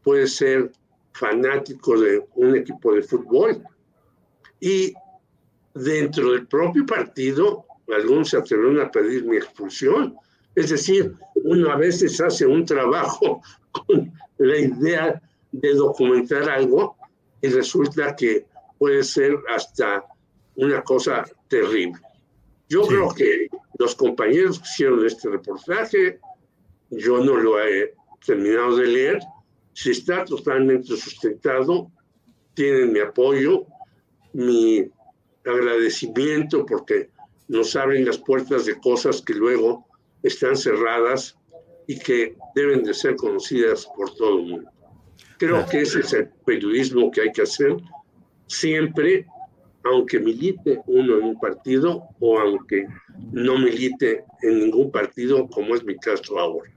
puede 0.03 0.27
ser 0.27 0.71
fanático 1.15 1.97
de 1.99 2.25
un 2.35 2.55
equipo 2.55 2.93
de 2.93 3.01
fútbol. 3.01 3.63
Y 4.59 4.93
dentro 5.73 6.31
del 6.31 6.47
propio 6.47 6.85
partido, 6.85 7.65
algunos 7.95 8.29
se 8.29 8.37
atrevieron 8.37 8.81
a 8.81 8.91
pedir 8.91 9.25
mi 9.25 9.37
expulsión. 9.37 10.15
Es 10.55 10.69
decir, 10.69 11.13
uno 11.35 11.71
a 11.71 11.77
veces 11.77 12.19
hace 12.19 12.45
un 12.45 12.65
trabajo 12.65 13.41
con 13.71 14.11
la 14.37 14.57
idea 14.57 15.21
de 15.51 15.73
documentar 15.73 16.49
algo 16.49 16.97
y 17.41 17.47
resulta 17.47 18.15
que 18.15 18.45
puede 18.77 19.03
ser 19.03 19.37
hasta 19.55 20.03
una 20.55 20.81
cosa 20.81 21.25
terrible. 21.47 21.99
Yo 22.67 22.87
creo 22.87 23.09
que 23.13 23.47
los 23.77 23.95
compañeros 23.95 24.59
que 24.59 24.65
hicieron 24.65 25.05
este 25.05 25.29
reportaje, 25.29 26.19
yo 26.89 27.23
no 27.23 27.35
lo 27.35 27.61
he 27.61 27.93
terminado 28.25 28.77
de 28.77 28.87
leer, 28.87 29.19
si 29.75 29.91
está 29.91 30.23
totalmente 30.23 30.95
sustentado, 30.95 31.91
tienen 32.53 32.93
mi 32.93 32.99
apoyo, 32.99 33.65
mi 34.31 34.89
agradecimiento 35.43 36.65
porque 36.65 37.09
nos 37.49 37.75
abren 37.75 38.05
las 38.05 38.17
puertas 38.17 38.65
de 38.65 38.79
cosas 38.79 39.21
que 39.21 39.33
luego 39.33 39.85
están 40.23 40.55
cerradas 40.55 41.37
y 41.87 41.99
que 41.99 42.37
deben 42.55 42.83
de 42.83 42.93
ser 42.93 43.17
conocidas 43.17 43.85
por 43.97 44.15
todo 44.15 44.39
el 44.39 44.45
mundo. 44.45 44.71
Creo 45.37 45.65
que 45.67 45.81
ese 45.81 45.99
es 45.99 46.13
el 46.13 46.29
periodismo 46.45 47.11
que 47.11 47.21
hay 47.23 47.31
que 47.33 47.41
hacer 47.41 47.75
siempre, 48.47 49.27
aunque 49.83 50.19
milite 50.19 50.79
uno 50.87 51.17
en 51.17 51.23
un 51.25 51.39
partido 51.39 52.07
o 52.21 52.39
aunque 52.39 52.87
no 53.33 53.59
milite 53.59 54.23
en 54.41 54.59
ningún 54.59 54.89
partido, 54.89 55.49
como 55.49 55.75
es 55.75 55.83
mi 55.83 55.97
caso 55.97 56.39
ahora. 56.39 56.74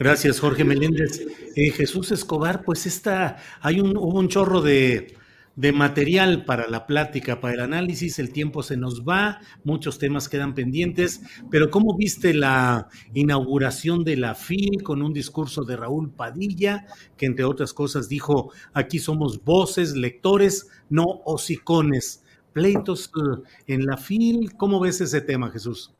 Gracias, 0.00 0.40
Jorge 0.40 0.64
Meléndez. 0.64 1.26
Eh, 1.54 1.72
Jesús 1.72 2.10
Escobar, 2.10 2.64
pues 2.64 2.86
esta, 2.86 3.36
hay 3.60 3.80
un, 3.80 3.98
hubo 3.98 4.18
un 4.18 4.28
chorro 4.28 4.62
de, 4.62 5.14
de 5.56 5.72
material 5.72 6.46
para 6.46 6.70
la 6.70 6.86
plática, 6.86 7.38
para 7.38 7.52
el 7.52 7.60
análisis. 7.60 8.18
El 8.18 8.32
tiempo 8.32 8.62
se 8.62 8.78
nos 8.78 9.02
va, 9.02 9.40
muchos 9.62 9.98
temas 9.98 10.30
quedan 10.30 10.54
pendientes, 10.54 11.20
pero 11.50 11.70
¿cómo 11.70 11.98
viste 11.98 12.32
la 12.32 12.88
inauguración 13.12 14.02
de 14.02 14.16
la 14.16 14.34
FIL 14.34 14.82
con 14.82 15.02
un 15.02 15.12
discurso 15.12 15.64
de 15.64 15.76
Raúl 15.76 16.10
Padilla, 16.10 16.86
que 17.18 17.26
entre 17.26 17.44
otras 17.44 17.74
cosas 17.74 18.08
dijo, 18.08 18.52
aquí 18.72 18.98
somos 19.00 19.44
voces, 19.44 19.94
lectores, 19.94 20.68
no 20.88 21.20
hocicones? 21.26 22.24
Pleitos 22.54 23.10
eh, 23.16 23.42
en 23.66 23.84
la 23.84 23.98
FIL, 23.98 24.54
¿cómo 24.56 24.80
ves 24.80 25.02
ese 25.02 25.20
tema, 25.20 25.50
Jesús? 25.50 25.92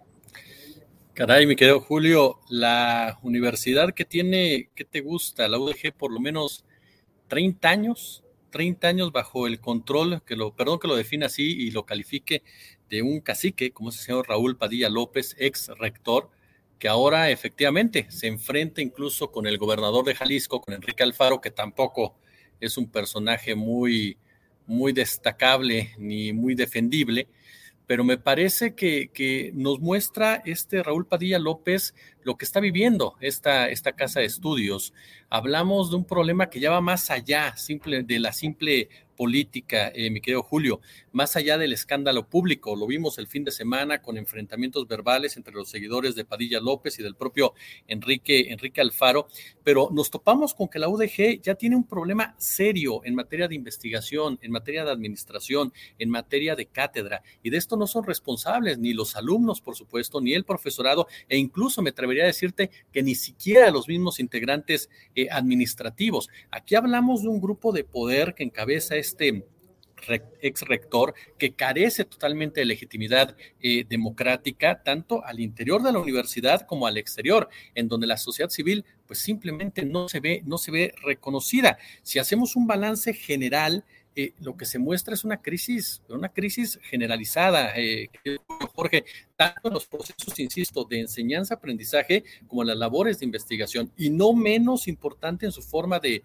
Caray, 1.21 1.45
mi 1.45 1.55
querido 1.55 1.81
Julio, 1.83 2.41
la 2.49 3.19
universidad 3.23 3.93
que 3.93 4.07
tiene, 4.07 4.71
¿qué 4.75 4.87
te 4.87 5.03
gusta? 5.03 5.49
La 5.49 5.59
UDG 5.59 5.93
por 5.95 6.11
lo 6.11 6.19
menos 6.19 6.65
30 7.29 7.69
años, 7.69 8.25
30 8.49 8.89
años 8.89 9.13
bajo 9.13 9.47
el 9.47 9.61
control, 9.61 10.23
que 10.25 10.35
lo, 10.35 10.57
perdón 10.57 10.79
que 10.79 10.89
lo 10.89 10.97
define 10.97 11.27
así 11.27 11.43
y 11.43 11.73
lo 11.73 11.85
califique, 11.85 12.43
de 12.89 13.03
un 13.03 13.21
cacique, 13.21 13.71
como 13.71 13.91
es 13.91 13.99
el 13.99 14.05
señor 14.07 14.31
Raúl 14.31 14.57
Padilla 14.57 14.89
López, 14.89 15.37
ex 15.39 15.69
rector, 15.79 16.31
que 16.79 16.89
ahora 16.89 17.29
efectivamente 17.29 18.07
se 18.09 18.27
enfrenta 18.27 18.81
incluso 18.81 19.31
con 19.31 19.47
el 19.47 19.59
gobernador 19.59 20.07
de 20.07 20.15
Jalisco, 20.15 20.63
con 20.63 20.73
Enrique 20.73 21.03
Alfaro, 21.03 21.43
que 21.43 21.51
tampoco 21.51 22.17
es 22.61 22.79
un 22.79 22.91
personaje 22.91 23.55
muy, 23.55 24.17
muy 24.67 24.95
destacable 24.95 25.91
ni 25.99 26.33
muy 26.33 26.55
defendible, 26.55 27.29
pero 27.91 28.05
me 28.05 28.19
parece 28.19 28.77
que, 28.77 29.11
que, 29.13 29.51
nos 29.53 29.81
muestra 29.81 30.43
este 30.45 30.81
Raúl 30.81 31.09
Padilla 31.09 31.41
López 31.41 31.93
lo 32.23 32.37
que 32.37 32.45
está 32.45 32.61
viviendo 32.61 33.17
esta, 33.21 33.69
esta 33.69 33.95
casa 33.95 34.21
de 34.21 34.27
estudios. 34.27 34.95
Hablamos 35.29 35.91
de 35.91 35.97
un 35.97 36.05
problema 36.05 36.51
que 36.51 36.61
ya 36.61 36.71
va 36.71 36.81
más 36.81 37.11
allá 37.11 37.57
simple, 37.57 38.05
de 38.05 38.21
la 38.21 38.33
simple 38.33 38.91
política, 39.17 39.91
eh, 39.93 40.09
mi 40.09 40.21
querido 40.21 40.45
Julio, 40.45 40.81
más 41.13 41.37
allá 41.37 41.59
del 41.59 41.73
escándalo 41.73 42.29
público. 42.29 42.77
Lo 42.77 42.87
vimos 42.87 43.19
el 43.19 43.27
fin 43.27 43.45
de 43.45 43.51
semana 43.51 44.03
con 44.03 44.17
enfrentamientos 44.17 44.87
verbales 44.87 45.37
entre 45.37 45.55
los 45.55 45.69
seguidores 45.69 46.15
de 46.15 46.25
Padilla 46.25 46.61
López 46.61 46.99
y 46.99 47.03
del 47.03 47.15
propio 47.15 47.55
Enrique, 47.87 48.53
Enrique 48.53 48.81
Alfaro, 48.81 49.29
pero 49.65 49.89
nos 49.93 50.11
topamos 50.11 50.55
con 50.55 50.69
que 50.69 50.79
la 50.79 50.89
UDG 50.89 51.41
ya 51.43 51.55
tiene 51.55 51.77
un 51.77 51.85
problema 51.85 52.35
serio 52.39 53.01
en 53.05 53.15
materia 53.15 53.49
de 53.49 53.55
investigación, 53.55 54.39
en 54.43 54.53
materia 54.53 54.85
de 54.85 54.91
administración, 54.91 55.73
en 55.99 56.11
materia 56.11 56.55
de 56.57 56.67
cátedra, 56.67 57.23
y 57.43 57.51
de 57.51 57.57
esto 57.57 57.77
no 57.77 57.87
son 57.87 58.05
responsables 58.05 58.79
ni 58.79 58.93
los 58.93 59.17
alumnos, 59.17 59.61
por 59.61 59.77
supuesto, 59.77 60.21
ni 60.21 60.35
el 60.35 60.45
profesorado, 60.45 61.07
e 61.29 61.37
incluso 61.37 61.83
me 61.83 61.91
atrevería 61.91 62.25
a 62.25 62.27
decirte 62.27 62.71
que 62.93 63.03
ni 63.03 63.15
siquiera 63.15 63.71
los 63.71 63.89
mismos 63.89 64.21
integrantes 64.21 64.91
eh, 65.15 65.29
administrativos. 65.31 66.29
Aquí 66.51 66.75
hablamos 66.75 67.23
de 67.23 67.29
un 67.29 67.41
grupo 67.41 67.73
de 67.73 67.85
poder 67.85 68.35
que 68.35 68.45
encabeza 68.45 68.97
este 68.97 69.45
ex 70.41 70.63
rector 70.63 71.15
que 71.39 71.53
carece 71.55 72.05
totalmente 72.05 72.61
de 72.61 72.67
legitimidad 72.67 73.37
eh, 73.61 73.85
democrática, 73.89 74.83
tanto 74.83 75.25
al 75.25 75.41
interior 75.41 75.83
de 75.83 75.93
la 75.93 75.99
universidad 75.99 76.67
como 76.67 76.87
al 76.87 76.97
exterior, 76.97 77.49
en 77.75 77.89
donde 77.89 78.07
la 78.07 78.17
sociedad 78.17 78.51
civil 78.51 78.85
pues 79.07 79.19
simplemente 79.19 79.85
no 79.85 80.09
se 80.09 80.21
ve, 80.21 80.43
no 80.47 80.57
se 80.57 80.71
ve 80.71 80.95
reconocida. 81.03 81.79
Si 82.03 82.19
hacemos 82.19 82.55
un 82.55 82.67
balance 82.67 83.13
general, 83.13 83.85
eh, 84.17 84.35
lo 84.41 84.57
que 84.57 84.67
se 84.67 84.79
muestra 84.79 85.15
es 85.15 85.25
una 85.25 85.41
crisis, 85.41 86.03
una 86.09 86.29
crisis 86.29 86.79
generalizada, 86.83 87.73
eh, 87.77 88.09
Jorge, 88.75 89.05
tanto 89.41 89.69
en 89.69 89.73
los 89.73 89.87
procesos, 89.87 90.39
insisto, 90.39 90.85
de 90.85 91.01
enseñanza-aprendizaje 91.01 92.25
como 92.47 92.61
en 92.61 92.69
las 92.69 92.77
labores 92.77 93.19
de 93.19 93.25
investigación, 93.25 93.91
y 93.97 94.11
no 94.11 94.35
menos 94.35 94.87
importante 94.87 95.47
en 95.47 95.53
su 95.53 95.63
forma 95.63 95.99
de, 95.99 96.23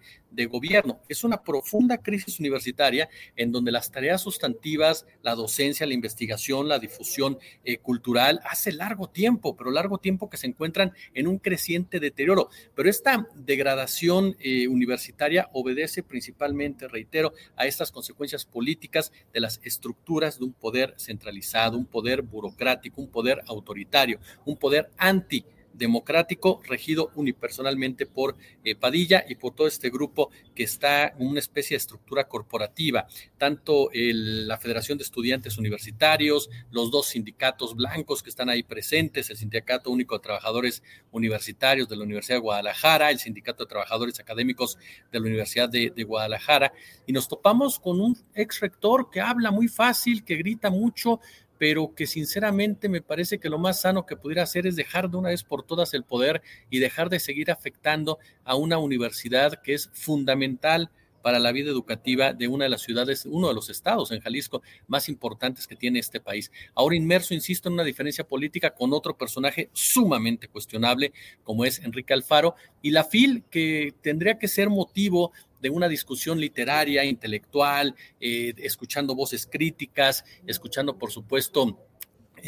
gobierno. 0.50 1.00
Es 1.08 1.24
una 1.24 1.42
profunda 1.42 1.96
crisis 1.96 2.38
universitaria 2.40 3.08
en 3.36 3.52
donde 3.52 3.72
las 3.72 3.90
tareas 3.90 4.20
sustantivas, 4.20 5.06
la 5.22 5.34
docencia, 5.34 5.86
la 5.86 5.94
investigación, 5.94 6.68
la 6.68 6.78
difusión 6.78 7.38
eh, 7.64 7.78
cultural, 7.78 8.42
hace 8.44 8.70
largo 8.70 9.08
tiempo, 9.08 9.56
pero 9.56 9.70
largo 9.70 9.96
tiempo 9.96 10.28
que 10.28 10.36
se 10.36 10.46
encuentran 10.46 10.92
en 11.14 11.26
un 11.26 11.38
creciente 11.38 12.00
deterioro. 12.00 12.50
Pero 12.74 12.90
esta 12.90 13.26
degradación 13.34 14.36
eh, 14.38 14.68
universitaria 14.68 15.48
obedece 15.54 16.02
principalmente, 16.02 16.86
reitero, 16.86 17.32
a 17.56 17.66
estas 17.66 17.90
consecuencias 17.90 18.44
políticas 18.44 19.12
de 19.32 19.40
las 19.40 19.58
estructuras 19.64 20.38
de 20.38 20.44
un 20.44 20.52
poder 20.52 20.94
centralizado, 20.98 21.78
un 21.78 21.86
poder 21.86 22.20
burocrático, 22.20 23.05
un 23.06 23.12
poder 23.12 23.42
autoritario, 23.46 24.18
un 24.44 24.56
poder 24.56 24.90
anti 24.98 25.44
democrático 25.76 26.60
regido 26.66 27.10
unipersonalmente 27.14 28.06
por 28.06 28.36
eh, 28.64 28.74
Padilla 28.74 29.24
y 29.28 29.34
por 29.34 29.54
todo 29.54 29.66
este 29.66 29.90
grupo 29.90 30.30
que 30.54 30.64
está 30.64 31.08
en 31.08 31.26
una 31.26 31.38
especie 31.38 31.74
de 31.74 31.78
estructura 31.78 32.28
corporativa, 32.28 33.06
tanto 33.38 33.90
la 33.92 34.58
Federación 34.58 34.98
de 34.98 35.04
Estudiantes 35.04 35.58
Universitarios, 35.58 36.48
los 36.70 36.90
dos 36.90 37.08
sindicatos 37.08 37.74
blancos 37.74 38.22
que 38.22 38.30
están 38.30 38.48
ahí 38.48 38.62
presentes, 38.62 39.30
el 39.30 39.36
Sindicato 39.36 39.90
Único 39.90 40.16
de 40.16 40.22
Trabajadores 40.22 40.82
Universitarios 41.12 41.88
de 41.88 41.96
la 41.96 42.04
Universidad 42.04 42.36
de 42.36 42.42
Guadalajara, 42.42 43.10
el 43.10 43.18
Sindicato 43.18 43.64
de 43.64 43.68
Trabajadores 43.68 44.18
Académicos 44.18 44.78
de 45.12 45.20
la 45.20 45.26
Universidad 45.26 45.68
de, 45.68 45.92
de 45.94 46.04
Guadalajara, 46.04 46.72
y 47.06 47.12
nos 47.12 47.28
topamos 47.28 47.78
con 47.78 48.00
un 48.00 48.16
ex 48.34 48.60
rector 48.60 49.10
que 49.10 49.20
habla 49.20 49.50
muy 49.50 49.68
fácil, 49.68 50.24
que 50.24 50.36
grita 50.36 50.70
mucho, 50.70 51.20
pero 51.58 51.94
que 51.94 52.06
sinceramente 52.06 52.88
me 52.88 53.02
parece 53.02 53.38
que 53.38 53.48
lo 53.48 53.58
más 53.58 53.80
sano 53.80 54.06
que 54.06 54.16
pudiera 54.16 54.42
hacer 54.42 54.66
es 54.66 54.76
dejar 54.76 55.10
de 55.10 55.16
una 55.16 55.30
vez 55.30 55.42
por 55.42 55.62
todas 55.62 55.94
el 55.94 56.04
poder 56.04 56.42
y 56.70 56.78
dejar 56.78 57.08
de 57.08 57.20
seguir 57.20 57.50
afectando 57.50 58.18
a 58.44 58.56
una 58.56 58.78
universidad 58.78 59.60
que 59.62 59.74
es 59.74 59.90
fundamental 59.92 60.90
para 61.26 61.40
la 61.40 61.50
vida 61.50 61.72
educativa 61.72 62.32
de 62.32 62.46
una 62.46 62.66
de 62.66 62.70
las 62.70 62.82
ciudades, 62.82 63.26
uno 63.26 63.48
de 63.48 63.54
los 63.54 63.68
estados 63.68 64.12
en 64.12 64.20
Jalisco 64.20 64.62
más 64.86 65.08
importantes 65.08 65.66
que 65.66 65.74
tiene 65.74 65.98
este 65.98 66.20
país. 66.20 66.52
Ahora 66.72 66.94
inmerso, 66.94 67.34
insisto, 67.34 67.68
en 67.68 67.72
una 67.72 67.82
diferencia 67.82 68.22
política 68.22 68.70
con 68.70 68.92
otro 68.92 69.18
personaje 69.18 69.68
sumamente 69.72 70.46
cuestionable 70.46 71.12
como 71.42 71.64
es 71.64 71.80
Enrique 71.80 72.14
Alfaro 72.14 72.54
y 72.80 72.92
la 72.92 73.02
FIL 73.02 73.42
que 73.50 73.92
tendría 74.02 74.38
que 74.38 74.46
ser 74.46 74.70
motivo 74.70 75.32
de 75.60 75.70
una 75.70 75.88
discusión 75.88 76.40
literaria, 76.40 77.04
intelectual, 77.04 77.94
eh, 78.20 78.54
escuchando 78.58 79.14
voces 79.14 79.46
críticas, 79.46 80.24
escuchando, 80.46 80.98
por 80.98 81.10
supuesto, 81.10 81.78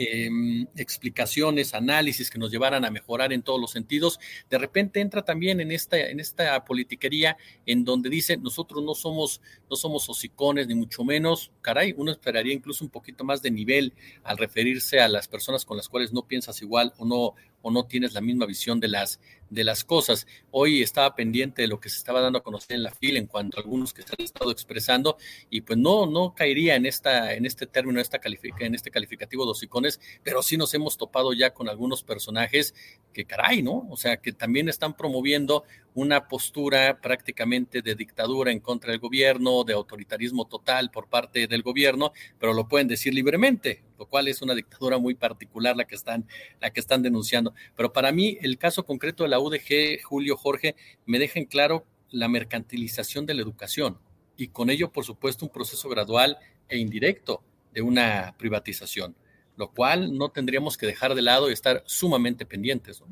Em, 0.01 0.67
explicaciones, 0.77 1.75
análisis 1.75 2.31
que 2.31 2.39
nos 2.39 2.51
llevaran 2.51 2.85
a 2.85 2.91
mejorar 2.91 3.33
en 3.33 3.43
todos 3.43 3.61
los 3.61 3.73
sentidos, 3.73 4.21
de 4.49 4.59
repente 4.59 5.01
entra 5.01 5.25
también 5.25 5.61
en 5.61 5.73
esta, 5.73 5.99
en 5.99 6.21
esta 6.21 6.65
politiquería 6.65 7.37
en 7.65 7.85
donde 7.85 8.11
dice 8.11 8.37
nosotros 8.37 8.85
no 8.85 8.95
somos, 8.95 9.41
no 9.69 9.77
somos 9.77 10.09
hocicones, 10.09 10.69
ni 10.69 10.75
mucho 10.75 11.05
menos, 11.05 11.51
caray, 11.63 11.95
uno 11.97 12.13
esperaría 12.13 12.53
incluso 12.53 12.85
un 12.85 12.91
poquito 12.91 13.25
más 13.25 13.41
de 13.41 13.51
nivel 13.51 13.95
al 14.23 14.37
referirse 14.37 15.01
a 15.01 15.09
las 15.09 15.27
personas 15.27 15.65
con 15.65 15.79
las 15.79 15.89
cuales 15.89 16.13
no 16.13 16.29
piensas 16.29 16.61
igual 16.63 16.93
o 16.99 17.07
no, 17.07 17.35
o 17.63 17.71
no 17.71 17.87
tienes 17.87 18.13
la 18.13 18.21
misma 18.21 18.47
visión 18.47 18.79
de 18.81 18.89
las, 18.89 19.19
de 19.51 19.65
las 19.65 19.85
cosas. 19.85 20.27
Hoy 20.51 20.83
estaba 20.83 21.15
pendiente 21.15 21.63
de 21.63 21.69
lo 21.69 21.81
que 21.81 21.89
se 21.89 21.97
estaba 21.97 22.21
dando 22.21 22.39
a 22.39 22.43
conocer 22.43 22.77
en 22.77 22.83
la 22.83 22.91
fila 22.91 23.19
en 23.19 23.27
cuanto 23.27 23.59
a 23.59 23.63
algunos 23.63 23.93
que 23.93 24.03
se 24.03 24.09
han 24.19 24.25
estado 24.25 24.51
expresando 24.51 25.17
y 25.51 25.63
pues 25.63 25.79
no, 25.79 26.07
no 26.07 26.35
caería 26.35 26.77
en, 26.77 26.87
esta, 26.87 27.35
en 27.35 27.47
este 27.47 27.67
término, 27.67 28.01
esta 28.01 28.21
en 28.59 28.75
este 28.75 28.91
calificativo 28.91 29.45
de 29.45 29.53
hocicones, 29.53 30.01
pero 30.23 30.43
sí 30.43 30.57
nos 30.57 30.75
hemos 30.75 30.97
topado 30.97 31.33
ya 31.33 31.55
con 31.55 31.69
algunos 31.69 32.03
personajes 32.03 32.75
que 33.13 33.25
caray, 33.25 33.63
¿no? 33.63 33.87
O 33.91 33.97
sea, 33.97 34.19
que 34.19 34.33
también 34.33 34.69
están 34.69 34.97
promoviendo 34.97 35.65
una 35.99 36.29
postura 36.29 37.01
prácticamente 37.01 37.83
de 37.83 37.97
dictadura 37.97 38.53
en 38.53 38.61
contra 38.61 38.93
del 38.93 39.01
gobierno, 39.01 39.65
de 39.65 39.73
autoritarismo 39.73 40.47
total 40.47 40.93
por 40.93 41.09
parte 41.09 41.49
del 41.49 41.63
gobierno, 41.63 42.13
pero 42.39 42.55
lo 42.55 42.69
pueden 42.69 42.87
decir 42.87 43.13
libremente, 43.13 43.83
lo 43.99 44.07
cual 44.07 44.29
es 44.29 44.41
una 44.41 44.55
dictadura 44.55 44.99
muy 44.99 45.17
particular 45.17 45.77
la 45.77 45.87
que 45.87 45.97
están, 45.97 46.25
la 46.61 46.71
que 46.71 46.79
están 46.79 47.03
denunciando. 47.03 47.53
Pero 47.75 47.93
para 47.93 48.13
mí, 48.13 48.39
el 48.43 48.59
caso 48.59 48.87
concreto 48.87 49.25
de 49.25 49.31
la 49.31 49.41
UDG, 49.41 50.01
Julio 50.05 50.37
Jorge, 50.37 50.77
me 51.05 51.19
deja 51.19 51.41
en 51.41 51.47
claro 51.47 51.85
la 52.11 52.29
mercantilización 52.29 53.27
de 53.27 53.35
la 53.35 53.43
educación 53.43 53.99
y 54.37 54.49
con 54.49 54.71
ello, 54.71 54.93
por 54.93 55.05
supuesto, 55.05 55.45
un 55.45 55.51
proceso 55.51 55.89
gradual 55.89 56.39
e 56.69 56.79
indirecto 56.79 57.43
de 57.75 57.83
una 57.83 58.37
privatización, 58.39 59.17
lo 59.57 59.73
cual 59.73 60.17
no 60.17 60.29
tendríamos 60.29 60.77
que 60.77 60.87
dejar 60.87 61.17
de 61.17 61.23
lado 61.23 61.51
y 61.51 61.55
estar 61.55 61.83
sumamente 61.87 62.47
pendientes. 62.47 63.03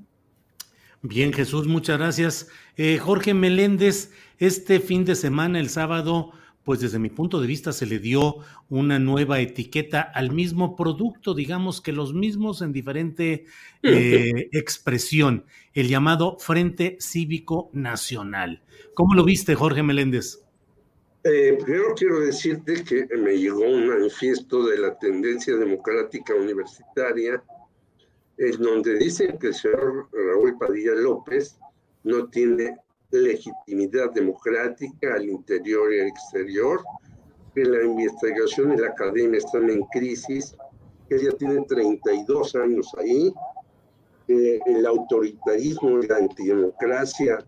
Bien, 1.09 1.33
Jesús, 1.33 1.69
muchas 1.69 1.99
gracias. 1.99 2.49
Eh, 2.77 2.99
Jorge 2.99 3.33
Meléndez, 3.33 4.11
este 4.39 4.81
fin 4.81 5.05
de 5.05 5.15
semana, 5.15 5.61
el 5.61 5.69
sábado, 5.69 6.33
pues 6.65 6.81
desde 6.81 6.99
mi 6.99 7.11
punto 7.11 7.41
de 7.41 7.47
vista 7.47 7.73
se 7.73 7.87
le 7.87 8.01
dio 8.01 8.39
una 8.69 8.99
nueva 8.99 9.39
etiqueta 9.39 10.01
al 10.01 10.33
mismo 10.33 10.75
producto, 10.75 11.33
digamos 11.33 11.81
que 11.81 11.93
los 11.93 12.13
mismos 12.13 12.61
en 12.61 12.73
diferente 12.73 13.45
eh, 13.85 14.49
expresión, 14.51 15.45
el 15.75 15.87
llamado 15.87 16.39
Frente 16.41 16.97
Cívico 16.99 17.71
Nacional. 17.73 18.65
¿Cómo 18.95 19.15
lo 19.15 19.23
viste, 19.23 19.55
Jorge 19.55 19.85
Meléndez? 19.85 20.41
Eh, 21.23 21.57
primero 21.63 21.95
quiero 21.97 22.19
decirte 22.19 22.83
que 22.83 23.07
me 23.17 23.39
llegó 23.39 23.61
un 23.61 23.87
manifiesto 23.87 24.67
de 24.67 24.79
la 24.79 24.99
tendencia 24.99 25.55
democrática 25.55 26.35
universitaria 26.35 27.45
en 28.39 28.63
donde 28.63 28.99
dicen 28.99 29.39
que 29.39 29.49
el 29.49 29.55
señor 29.55 30.09
Raúl 30.13 30.59
Padilla 30.59 30.95
López 30.95 31.59
no 32.05 32.29
tiene 32.29 32.77
legitimidad 33.11 34.13
democrática 34.13 35.15
al 35.15 35.29
interior 35.29 35.93
y 35.93 36.01
al 36.01 36.07
exterior, 36.09 36.83
que 37.55 37.65
la 37.65 37.83
investigación 37.85 38.75
y 38.75 38.77
la 38.77 38.89
academia 38.89 39.39
están 39.39 39.71
en 39.71 39.83
crisis, 39.85 40.55
que 41.09 41.19
ya 41.19 41.33
tiene 41.33 41.63
32 41.63 42.55
años 42.57 42.93
ahí, 42.99 43.33
que 44.27 44.61
el 44.67 44.85
autoritarismo 44.85 46.03
y 46.03 46.07
la 46.07 46.17
antidemocracia 46.17 47.39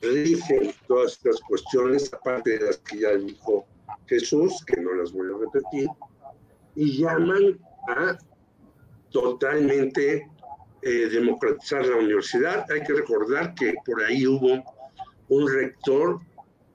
rigen 0.00 0.72
todas 0.86 1.12
estas 1.12 1.40
cuestiones, 1.42 2.12
aparte 2.14 2.58
de 2.58 2.66
las 2.66 2.78
que 2.78 3.00
ya 3.00 3.14
dijo 3.16 3.66
Jesús, 4.06 4.64
que 4.64 4.80
no 4.80 4.94
las 4.94 5.12
voy 5.12 5.26
a 5.26 5.38
repetir, 5.38 5.88
y 6.76 7.02
llaman 7.02 7.58
a 7.88 8.16
totalmente 9.10 10.28
eh, 10.88 11.06
democratizar 11.10 11.84
la 11.84 11.96
universidad. 11.96 12.64
Hay 12.72 12.82
que 12.82 12.94
recordar 12.94 13.54
que 13.54 13.74
por 13.84 14.02
ahí 14.02 14.26
hubo 14.26 14.64
un 15.28 15.46
rector 15.46 16.18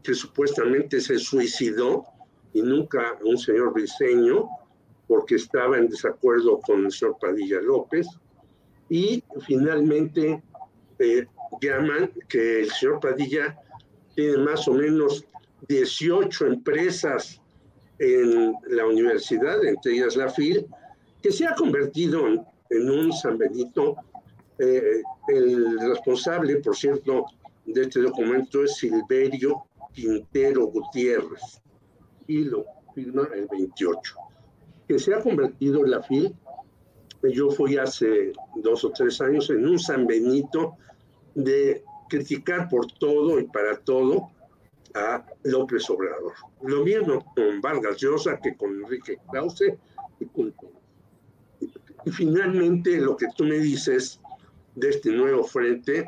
que 0.04 0.14
supuestamente 0.14 1.02
se 1.02 1.18
suicidó 1.18 2.06
y 2.54 2.62
nunca 2.62 3.18
un 3.24 3.40
señor 3.40 3.74
diseño 3.74 4.48
porque 5.08 5.34
estaba 5.36 5.80
en 5.80 5.90
desacuerdo 5.90 6.60
con 6.60 6.86
el 6.86 6.92
señor 6.92 7.18
Padilla 7.20 7.60
López. 7.62 8.06
Y 8.88 9.24
finalmente 9.48 10.44
eh, 11.00 11.26
llaman 11.60 12.12
que 12.30 12.60
el 12.62 12.70
señor 12.70 13.00
Padilla 13.00 13.58
tiene 14.14 14.38
más 14.38 14.68
o 14.68 14.74
menos 14.74 15.26
18 15.68 16.46
empresas 16.46 17.42
en 17.98 18.54
la 18.68 18.86
universidad, 18.86 19.66
entre 19.66 19.94
ellas 19.94 20.16
la 20.16 20.30
FIL, 20.30 20.68
que 21.24 21.32
se 21.32 21.48
ha 21.48 21.56
convertido 21.56 22.28
en, 22.28 22.46
en 22.74 22.90
un 22.90 23.14
San 23.14 23.38
Benito. 23.38 23.96
Eh, 24.60 25.02
el 25.28 25.80
responsable, 25.80 26.58
por 26.58 26.76
cierto, 26.76 27.26
de 27.66 27.82
este 27.82 28.02
documento 28.02 28.64
es 28.64 28.76
Silverio 28.76 29.66
Quintero 29.94 30.68
Gutiérrez 30.68 31.62
y 32.28 32.44
lo 32.44 32.66
firma 32.94 33.28
el 33.34 33.48
28. 33.48 34.16
Que 34.88 35.00
se 35.00 35.14
ha 35.14 35.22
convertido 35.22 35.84
en 35.86 35.92
la 35.92 36.02
FIL, 36.04 36.36
yo 37.24 37.50
fui 37.52 37.78
hace 37.78 38.34
dos 38.56 38.84
o 38.84 38.92
tres 38.92 39.22
años 39.22 39.50
en 39.50 39.66
un 39.66 39.80
San 39.80 40.06
Benito 40.06 40.76
de 41.36 41.84
criticar 42.10 42.68
por 42.70 42.92
todo 42.92 43.40
y 43.40 43.46
para 43.46 43.78
todo 43.78 44.30
a 44.94 45.26
López 45.44 45.90
Obrador. 45.90 46.34
Lo 46.62 46.84
mismo 46.84 47.26
con 47.34 47.62
Vargas 47.62 47.98
Llosa 47.98 48.40
que 48.40 48.56
con 48.56 48.72
Enrique 48.72 49.18
Krause 49.32 49.74
y 50.20 50.26
con 50.26 50.54
y 52.06 52.12
finalmente, 52.12 52.98
lo 52.98 53.16
que 53.16 53.28
tú 53.36 53.46
me 53.46 53.60
dices 53.60 54.20
de 54.76 54.90
este 54.90 55.12
nuevo 55.12 55.44
frente 55.44 56.06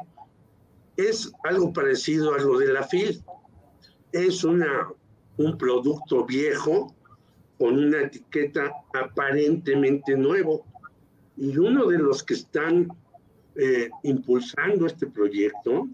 es 0.97 1.31
algo 1.43 1.71
parecido 1.71 2.33
a 2.33 2.39
lo 2.39 2.57
de 2.57 2.73
la 2.73 2.83
FIL. 2.83 3.23
Es 4.11 4.43
una, 4.43 4.89
un 5.37 5.57
producto 5.57 6.25
viejo 6.25 6.93
con 7.57 7.77
una 7.77 8.01
etiqueta 8.01 8.71
aparentemente 8.93 10.15
nuevo. 10.15 10.65
Y 11.37 11.57
uno 11.57 11.85
de 11.87 11.97
los 11.97 12.23
que 12.23 12.33
están 12.33 12.87
eh, 13.55 13.89
impulsando 14.03 14.85
este 14.85 15.07
proyecto 15.07 15.87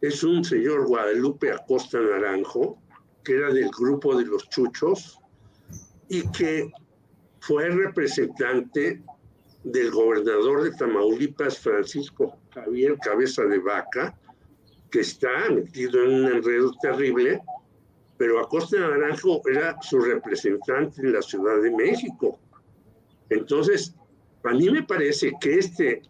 es 0.00 0.22
un 0.24 0.44
señor 0.44 0.86
Guadalupe 0.86 1.52
Acosta 1.52 2.00
Naranjo, 2.00 2.78
que 3.24 3.36
era 3.36 3.52
del 3.52 3.70
grupo 3.70 4.16
de 4.16 4.24
los 4.24 4.48
Chuchos 4.48 5.18
y 6.08 6.22
que 6.30 6.72
fue 7.40 7.68
representante 7.68 9.02
del 9.64 9.90
gobernador 9.90 10.62
de 10.62 10.72
Tamaulipas, 10.72 11.58
Francisco 11.58 12.38
Javier 12.54 12.96
Cabeza 13.02 13.44
de 13.44 13.58
Vaca, 13.58 14.16
que 14.90 15.00
está 15.00 15.48
metido 15.50 16.02
en 16.02 16.24
un 16.24 16.32
enredo 16.32 16.72
terrible, 16.80 17.40
pero 18.16 18.40
Acosta 18.40 18.78
Naranjo 18.78 19.40
era 19.48 19.80
su 19.82 20.00
representante 20.00 21.00
en 21.00 21.12
la 21.12 21.22
Ciudad 21.22 21.60
de 21.62 21.70
México. 21.70 22.38
Entonces, 23.28 23.94
a 24.44 24.52
mí 24.52 24.68
me 24.70 24.82
parece 24.82 25.32
que 25.40 25.58
este 25.58 26.02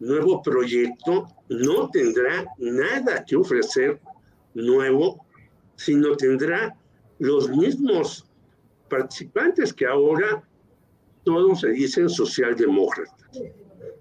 nuevo 0.00 0.42
proyecto 0.42 1.28
no 1.48 1.88
tendrá 1.90 2.46
nada 2.58 3.24
que 3.24 3.36
ofrecer 3.36 4.00
nuevo, 4.54 5.24
sino 5.76 6.16
tendrá 6.16 6.76
los 7.18 7.48
mismos 7.48 8.26
participantes 8.88 9.72
que 9.72 9.86
ahora 9.86 10.42
todos 11.26 11.60
se 11.60 11.70
dicen 11.70 12.08
socialdemócratas. 12.08 13.42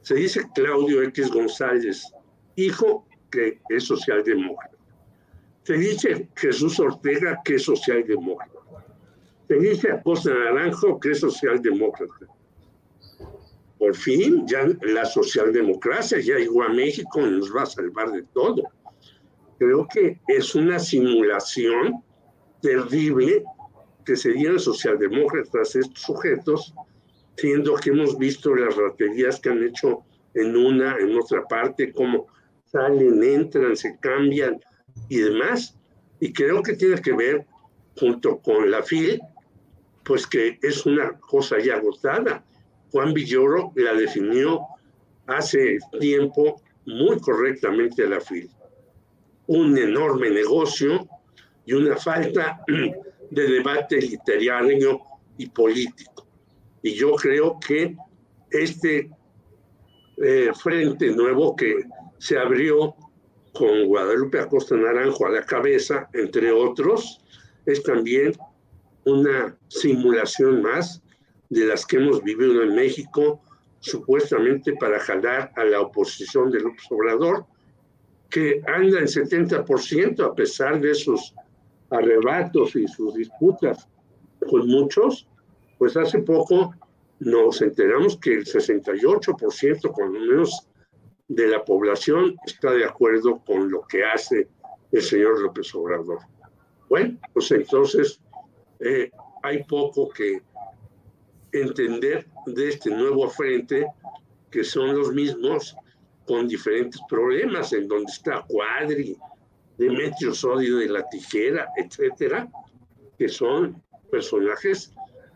Se 0.02 0.14
dice 0.14 0.48
Claudio 0.54 1.02
X 1.02 1.32
González, 1.32 2.06
hijo 2.56 3.08
que 3.32 3.60
es 3.70 3.86
socialdemócrata. 3.86 4.78
Se 5.64 5.74
dice 5.74 6.30
Jesús 6.36 6.80
Ortega 6.80 7.42
que 7.44 7.56
es 7.56 7.64
socialdemócrata. 7.64 8.60
Se 9.48 9.56
dice 9.56 9.92
Acosta 9.92 10.32
Naranjo 10.32 11.00
que 11.00 11.12
es 11.12 11.20
socialdemócrata. 11.20 12.28
Por 13.80 13.96
fin, 13.96 14.46
ya 14.48 14.68
la 14.84 15.06
socialdemocracia 15.06 16.20
ya 16.20 16.38
llegó 16.38 16.62
a 16.62 16.70
México 16.70 17.22
y 17.22 17.32
nos 17.32 17.54
va 17.54 17.64
a 17.64 17.66
salvar 17.66 18.12
de 18.12 18.22
todo. 18.34 18.64
Creo 19.58 19.88
que 19.88 20.20
es 20.28 20.54
una 20.54 20.78
simulación 20.78 22.04
terrible 22.62 23.44
que 24.06 24.16
serían 24.16 24.60
socialdemócratas 24.60 25.76
estos 25.76 26.02
sujetos, 26.02 26.74
siendo 27.38 27.76
que 27.76 27.90
hemos 27.90 28.18
visto 28.18 28.56
las 28.56 28.76
raterías 28.76 29.40
que 29.40 29.50
han 29.50 29.64
hecho 29.64 30.04
en 30.34 30.56
una, 30.56 30.98
en 30.98 31.18
otra 31.18 31.44
parte, 31.48 31.92
cómo 31.92 32.28
salen, 32.66 33.24
entran, 33.24 33.76
se 33.76 33.98
cambian 34.00 34.60
y 35.10 35.18
demás. 35.18 35.78
Y 36.20 36.34
creo 36.34 36.62
que 36.62 36.74
tiene 36.74 37.02
que 37.02 37.14
ver, 37.14 37.46
junto 37.98 38.40
con 38.40 38.70
la 38.70 38.84
FIL, 38.84 39.22
pues 40.04 40.28
que 40.28 40.60
es 40.62 40.86
una 40.86 41.18
cosa 41.20 41.58
ya 41.60 41.76
agotada. 41.76 42.44
Juan 42.92 43.14
Villoro 43.14 43.72
la 43.76 43.94
definió 43.94 44.62
hace 45.28 45.78
tiempo 46.00 46.62
muy 46.86 47.20
correctamente 47.20 48.04
a 48.04 48.10
la 48.10 48.22
FIL. 48.22 48.50
Un 49.48 49.78
enorme 49.78 50.30
negocio 50.30 51.08
y 51.66 51.74
una 51.74 51.98
falta 51.98 52.62
de 53.32 53.48
debate 53.48 53.98
literario 53.98 55.02
y 55.38 55.48
político. 55.50 56.25
Y 56.86 56.94
yo 56.94 57.16
creo 57.16 57.60
que 57.60 57.98
este 58.52 59.10
eh, 60.24 60.52
frente 60.54 61.10
nuevo 61.10 61.56
que 61.56 61.84
se 62.20 62.38
abrió 62.38 62.94
con 63.54 63.88
Guadalupe 63.88 64.40
Acosta 64.40 64.76
Naranjo 64.76 65.26
a 65.26 65.32
la 65.32 65.44
cabeza, 65.44 66.08
entre 66.14 66.52
otros, 66.52 67.22
es 67.66 67.82
también 67.82 68.34
una 69.04 69.58
simulación 69.68 70.62
más 70.62 71.02
de 71.50 71.66
las 71.66 71.88
que 71.88 71.98
hemos 71.98 72.22
vivido 72.22 72.62
en 72.62 72.76
México, 72.76 73.42
supuestamente 73.80 74.74
para 74.74 75.00
jalar 75.00 75.52
a 75.56 75.64
la 75.64 75.82
oposición 75.82 76.52
del 76.52 76.66
Obrador, 76.92 77.48
que 78.30 78.62
anda 78.68 79.00
en 79.00 79.08
70% 79.08 80.24
a 80.24 80.36
pesar 80.36 80.80
de 80.80 80.94
sus 80.94 81.34
arrebatos 81.90 82.76
y 82.76 82.88
sus 82.88 83.16
disputas 83.16 83.88
con 84.48 84.68
muchos, 84.68 85.28
pues 85.78 85.98
hace 85.98 86.20
poco 86.20 86.74
nos 87.20 87.62
enteramos 87.62 88.18
que 88.18 88.34
el 88.34 88.46
68%, 88.46 89.92
con 89.92 90.12
menos, 90.12 90.68
de 91.28 91.48
la 91.48 91.64
población 91.64 92.36
está 92.46 92.72
de 92.72 92.86
acuerdo 92.86 93.42
con 93.46 93.72
lo 93.72 93.82
que 93.88 94.04
hace 94.04 94.48
el 94.92 95.02
señor 95.02 95.42
López 95.42 95.74
Obrador. 95.74 96.20
Bueno, 96.88 97.18
pues 97.34 97.52
entonces 97.52 98.22
eh, 98.80 99.10
hay 99.42 99.64
poco 99.64 100.10
que 100.10 100.42
entender 101.52 102.28
de 102.46 102.70
este 102.70 102.92
nuevo 102.92 103.30
frente, 103.30 103.88
que 104.52 104.64
son 104.64 104.96
los 104.96 105.12
mismos 105.14 105.76
con 106.28 106.48
diferentes 106.48 107.02
problemas, 107.10 107.74
en 107.74 107.88
donde 107.88 108.12
está 108.12 108.46
Cuadri, 108.48 109.18
Demetrio 109.78 110.34
Sodio 110.34 110.78
de 110.78 110.90
la 110.90 111.08
Tijera, 111.10 111.70
etcétera, 111.76 112.48
que 113.18 113.30
son 113.30 113.82
personajes 114.12 114.94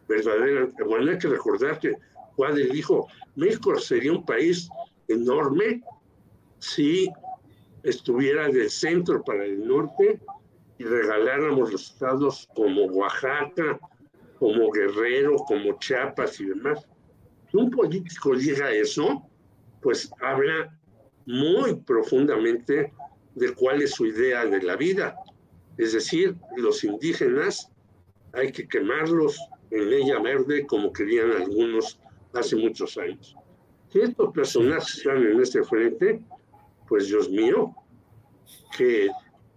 verdaderamente. 0.10 0.84
Bueno, 0.84 1.11
hay 1.11 1.18
que 1.18 1.30
recordar 1.30 1.80
que 1.80 1.94
Cuadri 2.36 2.68
dijo: 2.69 3.07
México 3.36 3.77
sería 3.80 4.11
un 4.11 4.26
país 4.26 4.68
enorme 5.07 5.81
si 6.57 7.10
estuviera 7.84 8.49
del 8.49 8.69
centro 8.69 9.23
para 9.23 9.45
el 9.45 9.65
norte 9.65 10.19
y 10.77 10.84
regaláramos 10.84 11.72
los 11.72 11.91
estados 11.91 12.49
como 12.56 12.86
Oaxaca, 12.86 13.80
como 14.38 14.72
Guerrero, 14.72 15.36
como 15.38 15.77
Chiapas 15.80 16.40
y 16.41 16.45
demás. 16.45 16.86
Si 17.49 17.57
un 17.57 17.69
político 17.69 18.36
diga 18.36 18.68
a 18.68 18.73
eso, 18.73 19.23
pues 19.81 20.11
habla 20.22 20.76
muy 21.26 21.76
profundamente 21.76 22.91
de 23.36 23.53
cuál 23.53 23.81
es 23.81 23.91
su 23.91 24.06
idea 24.06 24.45
de 24.45 24.61
la 24.61 24.76
vida. 24.76 25.15
Es 25.77 25.94
decir, 25.94 26.36
los 26.57 26.84
indígenas 26.84 27.72
hay 28.34 28.52
que 28.52 28.68
quemarlos 28.68 29.40
leña 29.71 30.19
verde 30.19 30.65
como 30.65 30.91
querían 30.91 31.31
algunos 31.31 31.99
hace 32.33 32.55
muchos 32.55 32.97
años. 32.97 33.35
Si 33.91 33.99
estos 33.99 34.31
personajes 34.33 34.97
están 34.97 35.17
en 35.17 35.39
este 35.39 35.63
frente, 35.63 36.21
pues 36.87 37.07
Dios 37.07 37.29
mío, 37.29 37.73
que 38.77 39.09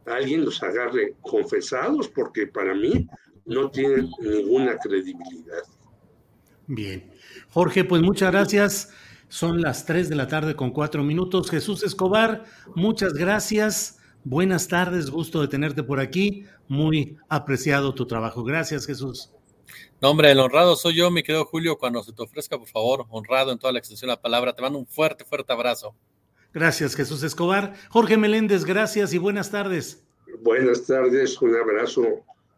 alguien 0.06 0.44
los 0.44 0.62
agarre 0.62 1.14
confesados, 1.20 2.08
porque 2.08 2.46
para 2.46 2.74
mí 2.74 3.06
no 3.44 3.70
tienen 3.70 4.10
ninguna 4.20 4.76
credibilidad. 4.78 5.62
Bien. 6.66 7.10
Jorge, 7.50 7.84
pues 7.84 8.02
muchas 8.02 8.32
gracias. 8.32 8.92
Son 9.28 9.60
las 9.60 9.86
3 9.86 10.08
de 10.08 10.14
la 10.14 10.28
tarde 10.28 10.54
con 10.54 10.70
cuatro 10.70 11.02
minutos. 11.02 11.50
Jesús 11.50 11.82
Escobar, 11.82 12.44
muchas 12.74 13.14
gracias. 13.14 13.98
Buenas 14.24 14.68
tardes, 14.68 15.10
gusto 15.10 15.40
de 15.40 15.48
tenerte 15.48 15.82
por 15.82 16.00
aquí. 16.00 16.44
Muy 16.68 17.16
apreciado 17.28 17.94
tu 17.94 18.06
trabajo. 18.06 18.44
Gracias, 18.44 18.86
Jesús. 18.86 19.30
No, 20.00 20.10
hombre, 20.10 20.30
el 20.30 20.40
honrado 20.40 20.76
soy 20.76 20.96
yo, 20.96 21.10
mi 21.10 21.22
querido 21.22 21.44
Julio. 21.44 21.78
Cuando 21.78 22.02
se 22.02 22.12
te 22.12 22.22
ofrezca, 22.22 22.58
por 22.58 22.68
favor, 22.68 23.06
honrado 23.10 23.52
en 23.52 23.58
toda 23.58 23.72
la 23.72 23.78
extensión 23.78 24.08
de 24.08 24.16
la 24.16 24.22
palabra. 24.22 24.54
Te 24.54 24.62
mando 24.62 24.78
un 24.78 24.86
fuerte, 24.86 25.24
fuerte 25.24 25.52
abrazo. 25.52 25.94
Gracias, 26.52 26.94
Jesús 26.94 27.22
Escobar. 27.22 27.74
Jorge 27.88 28.16
Meléndez, 28.16 28.64
gracias 28.64 29.14
y 29.14 29.18
buenas 29.18 29.50
tardes. 29.50 30.04
Buenas 30.40 30.86
tardes, 30.86 31.40
un 31.40 31.54
abrazo 31.54 32.02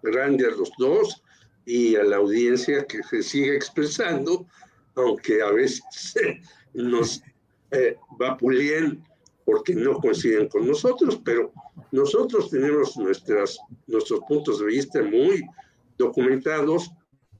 grande 0.02 0.46
a 0.46 0.50
los 0.50 0.70
dos 0.78 1.22
y 1.66 1.96
a 1.96 2.02
la 2.02 2.16
audiencia 2.16 2.84
que 2.86 3.02
se 3.02 3.22
sigue 3.22 3.54
expresando, 3.54 4.46
aunque 4.96 5.42
a 5.42 5.50
veces 5.50 6.14
nos 6.74 7.22
eh, 7.70 7.96
vapuleen 8.18 9.02
porque 9.44 9.74
no 9.74 9.98
coinciden 9.98 10.48
con 10.48 10.66
nosotros, 10.66 11.20
pero 11.24 11.52
nosotros 11.92 12.50
tenemos 12.50 12.96
nuestras, 12.96 13.58
nuestros 13.86 14.20
puntos 14.26 14.58
de 14.60 14.66
vista 14.66 15.02
muy 15.02 15.44
documentados 15.98 16.90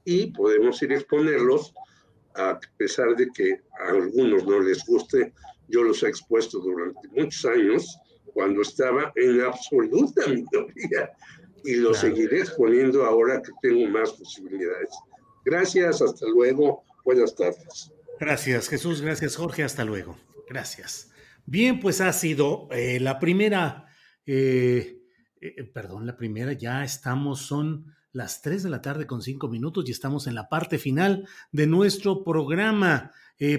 y 0.05 0.27
podemos 0.27 0.81
ir 0.81 0.91
a 0.91 0.95
exponerlos 0.95 1.73
a 2.35 2.59
pesar 2.77 3.15
de 3.15 3.29
que 3.31 3.61
a 3.79 3.89
algunos 3.89 4.45
no 4.45 4.59
les 4.59 4.85
guste. 4.85 5.33
Yo 5.67 5.83
los 5.83 6.03
he 6.03 6.09
expuesto 6.09 6.59
durante 6.59 7.07
muchos 7.09 7.45
años 7.45 7.97
cuando 8.33 8.61
estaba 8.61 9.11
en 9.15 9.41
absoluta 9.41 10.27
minoría 10.27 11.11
y 11.63 11.75
lo 11.75 11.93
seguiré 11.93 12.41
exponiendo 12.41 13.03
ahora 13.05 13.41
que 13.41 13.51
tengo 13.61 13.89
más 13.89 14.11
posibilidades. 14.13 14.89
Gracias, 15.43 16.01
hasta 16.01 16.27
luego, 16.27 16.83
buenas 17.03 17.35
tardes. 17.35 17.91
Gracias, 18.19 18.69
Jesús, 18.69 19.01
gracias, 19.01 19.35
Jorge, 19.35 19.63
hasta 19.63 19.83
luego. 19.83 20.17
Gracias. 20.47 21.11
Bien, 21.45 21.79
pues 21.79 22.01
ha 22.01 22.11
sido 22.13 22.67
eh, 22.71 22.99
la 22.99 23.19
primera, 23.19 23.87
eh, 24.25 24.99
eh, 25.41 25.63
perdón, 25.63 26.05
la 26.05 26.17
primera, 26.17 26.53
ya 26.53 26.83
estamos, 26.83 27.41
son 27.41 27.94
las 28.15 28.41
3 28.41 28.63
de 28.63 28.69
la 28.69 28.81
tarde 28.81 29.05
con 29.05 29.21
5 29.21 29.49
minutos 29.49 29.83
y 29.87 29.91
estamos 29.91 30.25
en 30.25 30.35
la 30.35 30.47
parte 30.47 30.77
final 30.77 31.27
de 31.51 31.67
nuestro 31.67 32.23
programa, 32.23 33.11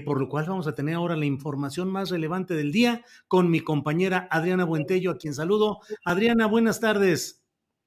por 0.06 0.18
lo 0.18 0.28
cual 0.30 0.46
vamos 0.48 0.66
a 0.66 0.74
tener 0.74 0.94
ahora 0.94 1.14
la 1.14 1.26
información 1.26 1.90
más 1.90 2.08
relevante 2.08 2.54
del 2.54 2.72
día 2.72 3.04
con 3.28 3.50
mi 3.50 3.60
compañera 3.60 4.26
Adriana 4.30 4.64
Buentello, 4.64 5.10
a 5.10 5.18
quien 5.18 5.34
saludo. 5.34 5.80
Adriana, 6.04 6.46
buenas 6.46 6.80
tardes. 6.80 7.45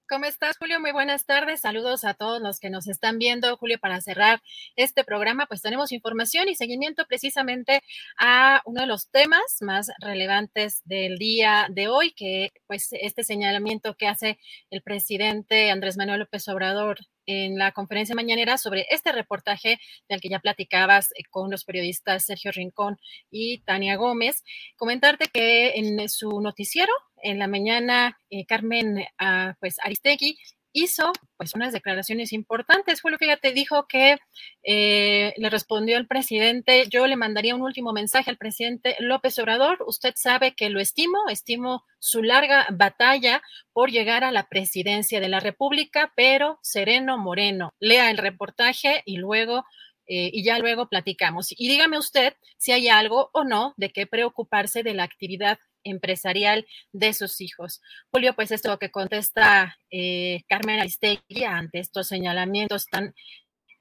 ¿Cómo 0.09 0.25
estás, 0.25 0.57
Julio? 0.57 0.79
Muy 0.79 0.91
buenas 0.91 1.27
tardes. 1.27 1.61
Saludos 1.61 2.03
a 2.03 2.15
todos 2.15 2.41
los 2.41 2.59
que 2.59 2.71
nos 2.71 2.87
están 2.87 3.19
viendo. 3.19 3.55
Julio, 3.57 3.77
para 3.79 4.01
cerrar 4.01 4.41
este 4.75 5.03
programa, 5.03 5.45
pues 5.45 5.61
tenemos 5.61 5.91
información 5.91 6.49
y 6.49 6.55
seguimiento 6.55 7.05
precisamente 7.05 7.83
a 8.17 8.63
uno 8.65 8.81
de 8.81 8.87
los 8.87 9.11
temas 9.11 9.43
más 9.61 9.91
relevantes 9.99 10.81
del 10.85 11.19
día 11.19 11.67
de 11.69 11.89
hoy, 11.89 12.11
que 12.13 12.49
pues 12.65 12.87
este 12.91 13.23
señalamiento 13.23 13.93
que 13.93 14.07
hace 14.07 14.39
el 14.71 14.81
presidente 14.81 15.69
Andrés 15.69 15.95
Manuel 15.95 16.21
López 16.21 16.47
Obrador 16.47 16.97
en 17.29 17.59
la 17.59 17.71
conferencia 17.71 18.15
mañanera 18.15 18.57
sobre 18.57 18.87
este 18.89 19.11
reportaje 19.11 19.77
del 20.07 20.19
que 20.19 20.29
ya 20.29 20.39
platicabas 20.39 21.11
eh, 21.11 21.23
con 21.29 21.51
los 21.51 21.63
periodistas 21.63 22.25
Sergio 22.25 22.51
Rincón 22.51 22.97
y 23.29 23.61
Tania 23.61 23.97
Gómez. 23.97 24.43
Comentarte 24.77 25.27
que 25.27 25.73
en 25.75 26.09
su 26.09 26.41
noticiero, 26.41 26.91
en 27.21 27.37
la 27.37 27.47
mañana, 27.47 28.17
eh, 28.31 28.45
Carmen 28.47 29.05
ah, 29.19 29.53
pues 29.59 29.77
Aristegui 29.83 30.39
hizo 30.73 31.11
pues 31.37 31.55
unas 31.55 31.73
declaraciones 31.73 32.33
importantes. 32.33 33.01
Julio, 33.01 33.17
fíjate, 33.17 33.51
dijo 33.51 33.87
que 33.87 34.17
eh, 34.63 35.33
le 35.37 35.49
respondió 35.49 35.97
el 35.97 36.07
presidente, 36.07 36.87
yo 36.89 37.07
le 37.07 37.15
mandaría 37.15 37.55
un 37.55 37.61
último 37.61 37.93
mensaje 37.93 38.29
al 38.29 38.37
presidente 38.37 38.95
López 38.99 39.37
Obrador. 39.39 39.83
Usted 39.87 40.13
sabe 40.15 40.53
que 40.53 40.69
lo 40.69 40.79
estimo, 40.79 41.17
estimo 41.29 41.83
su 41.99 42.23
larga 42.23 42.67
batalla 42.71 43.41
por 43.73 43.91
llegar 43.91 44.23
a 44.23 44.31
la 44.31 44.47
presidencia 44.47 45.19
de 45.19 45.29
la 45.29 45.39
República, 45.39 46.13
pero 46.15 46.59
sereno, 46.61 47.17
moreno. 47.17 47.73
Lea 47.79 48.11
el 48.11 48.17
reportaje 48.17 49.01
y 49.05 49.17
luego 49.17 49.65
eh, 50.11 50.31
y 50.33 50.43
ya 50.43 50.57
luego 50.57 50.89
platicamos. 50.89 51.51
Y 51.51 51.69
dígame 51.69 51.99
usted 51.99 52.33
si 52.57 52.71
hay 52.71 52.89
algo 52.89 53.29
o 53.31 53.43
no 53.43 53.75
de 53.77 53.91
qué 53.91 54.07
preocuparse 54.07 54.81
de 54.81 54.95
la 54.95 55.03
actividad 55.03 55.59
empresarial 55.89 56.65
de 56.91 57.13
sus 57.13 57.41
hijos. 57.41 57.81
Julio, 58.11 58.33
pues 58.35 58.51
esto 58.51 58.77
que 58.79 58.91
contesta 58.91 59.77
eh, 59.91 60.41
Carmen 60.47 60.79
Aristegui 60.79 61.43
ante 61.43 61.79
estos 61.79 62.07
señalamientos 62.07 62.85
tan 62.85 63.13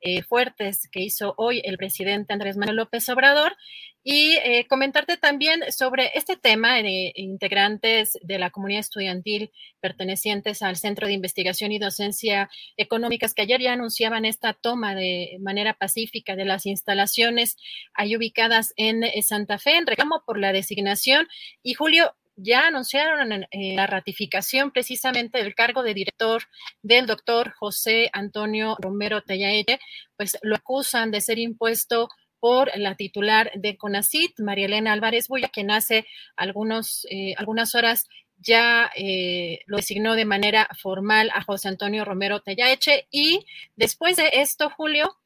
eh, 0.00 0.22
fuertes 0.22 0.88
que 0.90 1.00
hizo 1.00 1.34
hoy 1.36 1.60
el 1.64 1.76
presidente 1.76 2.32
Andrés 2.32 2.56
Manuel 2.56 2.76
López 2.76 3.08
Obrador. 3.08 3.56
Y 4.04 4.36
eh, 4.36 4.66
comentarte 4.68 5.16
también 5.16 5.60
sobre 5.70 6.12
este 6.14 6.36
tema 6.36 6.76
de 6.76 7.12
integrantes 7.16 8.16
de 8.22 8.38
la 8.38 8.50
comunidad 8.50 8.80
estudiantil 8.80 9.50
pertenecientes 9.80 10.62
al 10.62 10.76
Centro 10.76 11.06
de 11.06 11.12
Investigación 11.12 11.72
y 11.72 11.78
Docencia 11.78 12.48
Económicas 12.76 13.34
que 13.34 13.42
ayer 13.42 13.60
ya 13.60 13.72
anunciaban 13.74 14.24
esta 14.24 14.54
toma 14.54 14.94
de 14.94 15.36
manera 15.40 15.74
pacífica 15.74 16.36
de 16.36 16.46
las 16.46 16.64
instalaciones 16.64 17.56
ahí 17.92 18.16
ubicadas 18.16 18.72
en 18.76 19.02
Santa 19.22 19.58
Fe 19.58 19.76
en 19.76 19.86
reclamo 19.86 20.22
por 20.24 20.38
la 20.38 20.52
designación. 20.52 21.28
Y 21.62 21.74
Julio 21.74 22.14
ya 22.38 22.68
anunciaron 22.68 23.32
eh, 23.32 23.74
la 23.74 23.86
ratificación 23.86 24.70
precisamente 24.70 25.42
del 25.42 25.54
cargo 25.54 25.82
de 25.82 25.92
director 25.92 26.42
del 26.82 27.06
doctor 27.06 27.52
José 27.58 28.10
Antonio 28.12 28.76
Romero 28.80 29.22
Tellaelle, 29.22 29.80
pues 30.16 30.38
lo 30.42 30.54
acusan 30.54 31.10
de 31.10 31.20
ser 31.20 31.38
impuesto 31.38 32.08
por 32.40 32.70
la 32.76 32.94
titular 32.94 33.50
de 33.54 33.76
CONACIT, 33.76 34.38
María 34.38 34.66
Elena 34.66 34.92
Álvarez 34.92 35.26
Buya, 35.26 35.48
quien 35.48 35.72
hace 35.72 36.06
algunos, 36.36 37.06
eh, 37.10 37.34
algunas 37.36 37.74
horas 37.74 38.06
ya 38.36 38.90
eh, 38.94 39.60
lo 39.66 39.78
designó 39.78 40.14
de 40.14 40.24
manera 40.24 40.68
formal 40.80 41.30
a 41.34 41.42
José 41.42 41.66
Antonio 41.68 42.04
Romero 42.04 42.40
Tellaeche 42.40 43.08
y 43.10 43.44
después 43.74 44.16
de 44.16 44.30
esto, 44.34 44.70
Julio, 44.70 45.16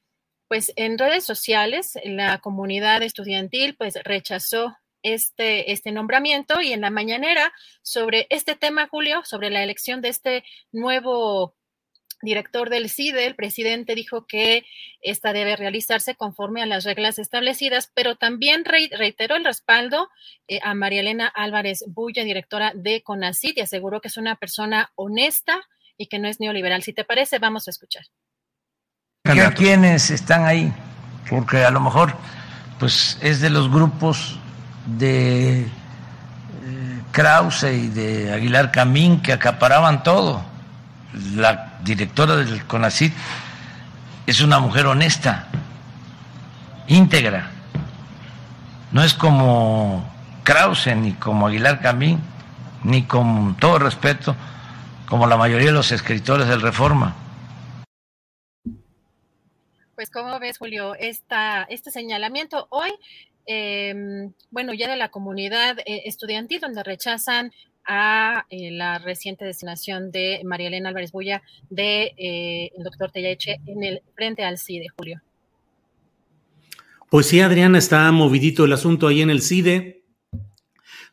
pues 0.48 0.72
en 0.76 0.98
redes 0.98 1.24
sociales 1.24 1.98
la 2.04 2.38
comunidad 2.38 3.02
estudiantil 3.02 3.76
pues 3.76 3.98
rechazó 4.02 4.76
este, 5.02 5.72
este 5.72 5.92
nombramiento 5.92 6.60
y 6.60 6.72
en 6.72 6.80
la 6.80 6.90
mañanera 6.90 7.52
sobre 7.82 8.26
este 8.30 8.54
tema, 8.54 8.88
Julio, 8.88 9.22
sobre 9.24 9.50
la 9.50 9.62
elección 9.62 10.00
de 10.00 10.08
este 10.08 10.44
nuevo 10.70 11.54
director 12.22 12.70
del 12.70 12.88
CIDE, 12.88 13.26
el 13.26 13.34
presidente 13.34 13.94
dijo 13.94 14.26
que 14.26 14.64
esta 15.00 15.32
debe 15.32 15.56
realizarse 15.56 16.14
conforme 16.14 16.62
a 16.62 16.66
las 16.66 16.84
reglas 16.84 17.18
establecidas, 17.18 17.90
pero 17.94 18.16
también 18.16 18.64
reiteró 18.64 19.36
el 19.36 19.44
respaldo 19.44 20.08
eh, 20.46 20.60
a 20.62 20.74
María 20.74 21.00
Elena 21.00 21.26
Álvarez 21.26 21.84
Bulla, 21.88 22.22
directora 22.22 22.72
de 22.74 23.02
CONACID, 23.02 23.54
y 23.56 23.60
aseguró 23.60 24.00
que 24.00 24.08
es 24.08 24.16
una 24.16 24.36
persona 24.36 24.92
honesta 24.94 25.60
y 25.96 26.06
que 26.06 26.20
no 26.20 26.28
es 26.28 26.38
neoliberal. 26.38 26.82
Si 26.82 26.92
te 26.92 27.04
parece, 27.04 27.40
vamos 27.40 27.66
a 27.66 27.72
escuchar. 27.72 28.04
¿A 29.24 29.54
quiénes 29.54 30.10
están 30.10 30.44
ahí? 30.44 30.72
Porque 31.28 31.58
a 31.58 31.70
lo 31.70 31.80
mejor 31.80 32.14
pues 32.78 33.18
es 33.20 33.40
de 33.40 33.50
los 33.50 33.70
grupos 33.70 34.40
de 34.86 35.62
eh, 35.62 35.68
Krause 37.12 37.72
y 37.72 37.88
de 37.88 38.32
Aguilar 38.32 38.70
Camín 38.70 39.20
que 39.20 39.32
acaparaban 39.32 40.02
todo. 40.02 40.42
La 41.34 41.78
directora 41.82 42.36
del 42.36 42.64
CONACIT 42.64 43.12
es 44.26 44.40
una 44.40 44.58
mujer 44.60 44.86
honesta, 44.86 45.48
íntegra. 46.86 47.50
No 48.92 49.02
es 49.02 49.14
como 49.14 50.10
Krause 50.44 50.96
ni 50.96 51.12
como 51.12 51.46
Aguilar 51.46 51.80
Camín, 51.80 52.20
ni 52.84 53.04
con 53.04 53.56
todo 53.56 53.78
respeto, 53.78 54.34
como 55.06 55.26
la 55.26 55.36
mayoría 55.36 55.68
de 55.68 55.72
los 55.72 55.92
escritores 55.92 56.48
del 56.48 56.60
Reforma. 56.60 57.14
Pues, 59.94 60.10
¿cómo 60.10 60.36
ves, 60.40 60.58
Julio, 60.58 60.96
esta, 60.96 61.62
este 61.62 61.92
señalamiento? 61.92 62.66
Hoy 62.70 62.90
Em, 63.46 64.32
bueno, 64.50 64.72
ya 64.72 64.88
de 64.88 64.96
la 64.96 65.10
comunidad 65.10 65.78
eh, 65.80 66.02
estudiantil, 66.04 66.60
donde 66.60 66.82
rechazan 66.82 67.52
a 67.84 68.46
eh, 68.50 68.70
la 68.70 68.98
reciente 68.98 69.44
designación 69.44 70.12
de 70.12 70.42
María 70.44 70.68
Elena 70.68 70.90
Álvarez 70.90 71.10
Bulla 71.10 71.42
de 71.68 72.14
eh, 72.16 72.70
el 72.76 72.84
doctor 72.84 73.10
Tellache 73.10 73.60
en 73.66 73.82
el 73.82 74.02
frente 74.14 74.44
al 74.44 74.58
CIDE, 74.58 74.86
Julio. 74.96 75.20
Pues 77.10 77.26
sí, 77.26 77.40
Adriana, 77.40 77.78
está 77.78 78.10
movidito 78.12 78.64
el 78.64 78.72
asunto 78.72 79.08
ahí 79.08 79.20
en 79.20 79.30
el 79.30 79.42
CIDE. 79.42 80.04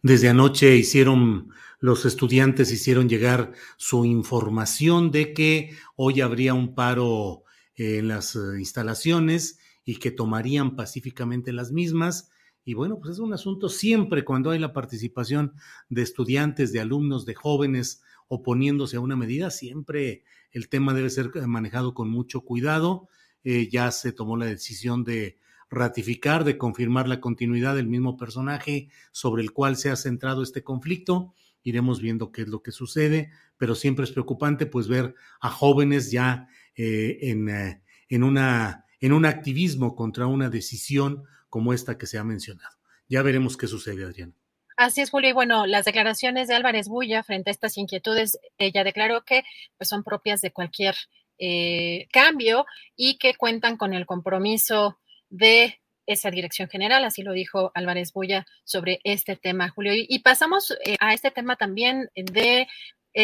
Desde 0.03 0.29
anoche 0.29 0.75
hicieron, 0.75 1.51
los 1.79 2.05
estudiantes 2.05 2.71
hicieron 2.71 3.09
llegar 3.09 3.51
su 3.77 4.05
información 4.05 5.11
de 5.11 5.33
que 5.33 5.75
hoy 5.95 6.21
habría 6.21 6.53
un 6.53 6.75
paro 6.75 7.43
en 7.75 8.07
las 8.07 8.35
instalaciones 8.35 9.58
y 9.89 9.95
que 9.95 10.11
tomarían 10.11 10.75
pacíficamente 10.75 11.51
las 11.51 11.71
mismas. 11.71 12.29
Y 12.63 12.75
bueno, 12.75 12.99
pues 12.99 13.13
es 13.13 13.19
un 13.19 13.33
asunto 13.33 13.69
siempre 13.69 14.23
cuando 14.23 14.51
hay 14.51 14.59
la 14.59 14.71
participación 14.71 15.53
de 15.89 16.03
estudiantes, 16.03 16.71
de 16.71 16.79
alumnos, 16.79 17.25
de 17.25 17.33
jóvenes 17.33 18.03
oponiéndose 18.27 18.97
a 18.97 18.99
una 18.99 19.15
medida, 19.15 19.49
siempre 19.49 20.25
el 20.51 20.69
tema 20.69 20.93
debe 20.93 21.09
ser 21.09 21.31
manejado 21.47 21.95
con 21.95 22.07
mucho 22.07 22.41
cuidado. 22.41 23.09
Eh, 23.43 23.67
ya 23.71 23.89
se 23.89 24.11
tomó 24.11 24.37
la 24.37 24.45
decisión 24.45 25.03
de 25.03 25.39
ratificar, 25.71 26.43
de 26.43 26.59
confirmar 26.59 27.07
la 27.07 27.19
continuidad 27.19 27.75
del 27.75 27.87
mismo 27.87 28.15
personaje 28.15 28.89
sobre 29.11 29.41
el 29.41 29.53
cual 29.53 29.75
se 29.75 29.89
ha 29.89 29.95
centrado 29.95 30.43
este 30.43 30.61
conflicto. 30.61 31.33
Iremos 31.63 31.99
viendo 31.99 32.31
qué 32.31 32.43
es 32.43 32.47
lo 32.47 32.61
que 32.61 32.71
sucede, 32.71 33.31
pero 33.57 33.73
siempre 33.73 34.05
es 34.05 34.11
preocupante 34.11 34.67
pues 34.67 34.87
ver 34.87 35.15
a 35.41 35.49
jóvenes 35.49 36.11
ya 36.11 36.47
eh, 36.75 37.17
en, 37.23 37.49
eh, 37.49 37.81
en 38.07 38.21
una 38.21 38.85
en 39.01 39.13
un 39.13 39.25
activismo 39.25 39.95
contra 39.95 40.27
una 40.27 40.49
decisión 40.49 41.23
como 41.49 41.73
esta 41.73 41.97
que 41.97 42.07
se 42.07 42.17
ha 42.17 42.23
mencionado. 42.23 42.75
Ya 43.07 43.21
veremos 43.21 43.57
qué 43.57 43.67
sucede, 43.67 44.05
Adriana. 44.05 44.33
Así 44.77 45.01
es, 45.01 45.09
Julio. 45.09 45.31
Y 45.31 45.33
bueno, 45.33 45.65
las 45.65 45.83
declaraciones 45.83 46.47
de 46.47 46.55
Álvarez 46.55 46.87
Bulla 46.87 47.21
frente 47.23 47.49
a 47.49 47.51
estas 47.51 47.77
inquietudes, 47.77 48.39
ella 48.57 48.83
declaró 48.83 49.23
que 49.25 49.43
pues, 49.77 49.89
son 49.89 50.03
propias 50.03 50.41
de 50.41 50.51
cualquier 50.51 50.95
eh, 51.37 52.07
cambio 52.13 52.65
y 52.95 53.17
que 53.17 53.33
cuentan 53.33 53.75
con 53.75 53.93
el 53.93 54.05
compromiso 54.05 54.99
de 55.29 55.79
esa 56.05 56.31
dirección 56.31 56.69
general, 56.69 57.03
así 57.03 57.21
lo 57.21 57.33
dijo 57.33 57.71
Álvarez 57.75 58.13
Bulla 58.13 58.45
sobre 58.63 58.99
este 59.03 59.35
tema, 59.35 59.69
Julio. 59.69 59.93
Y, 59.95 60.19
pasamos 60.19 60.71
eh, 60.85 60.95
a 60.99 61.13
este 61.13 61.29
tema 61.29 61.55
también 61.55 62.09
de 62.15 62.67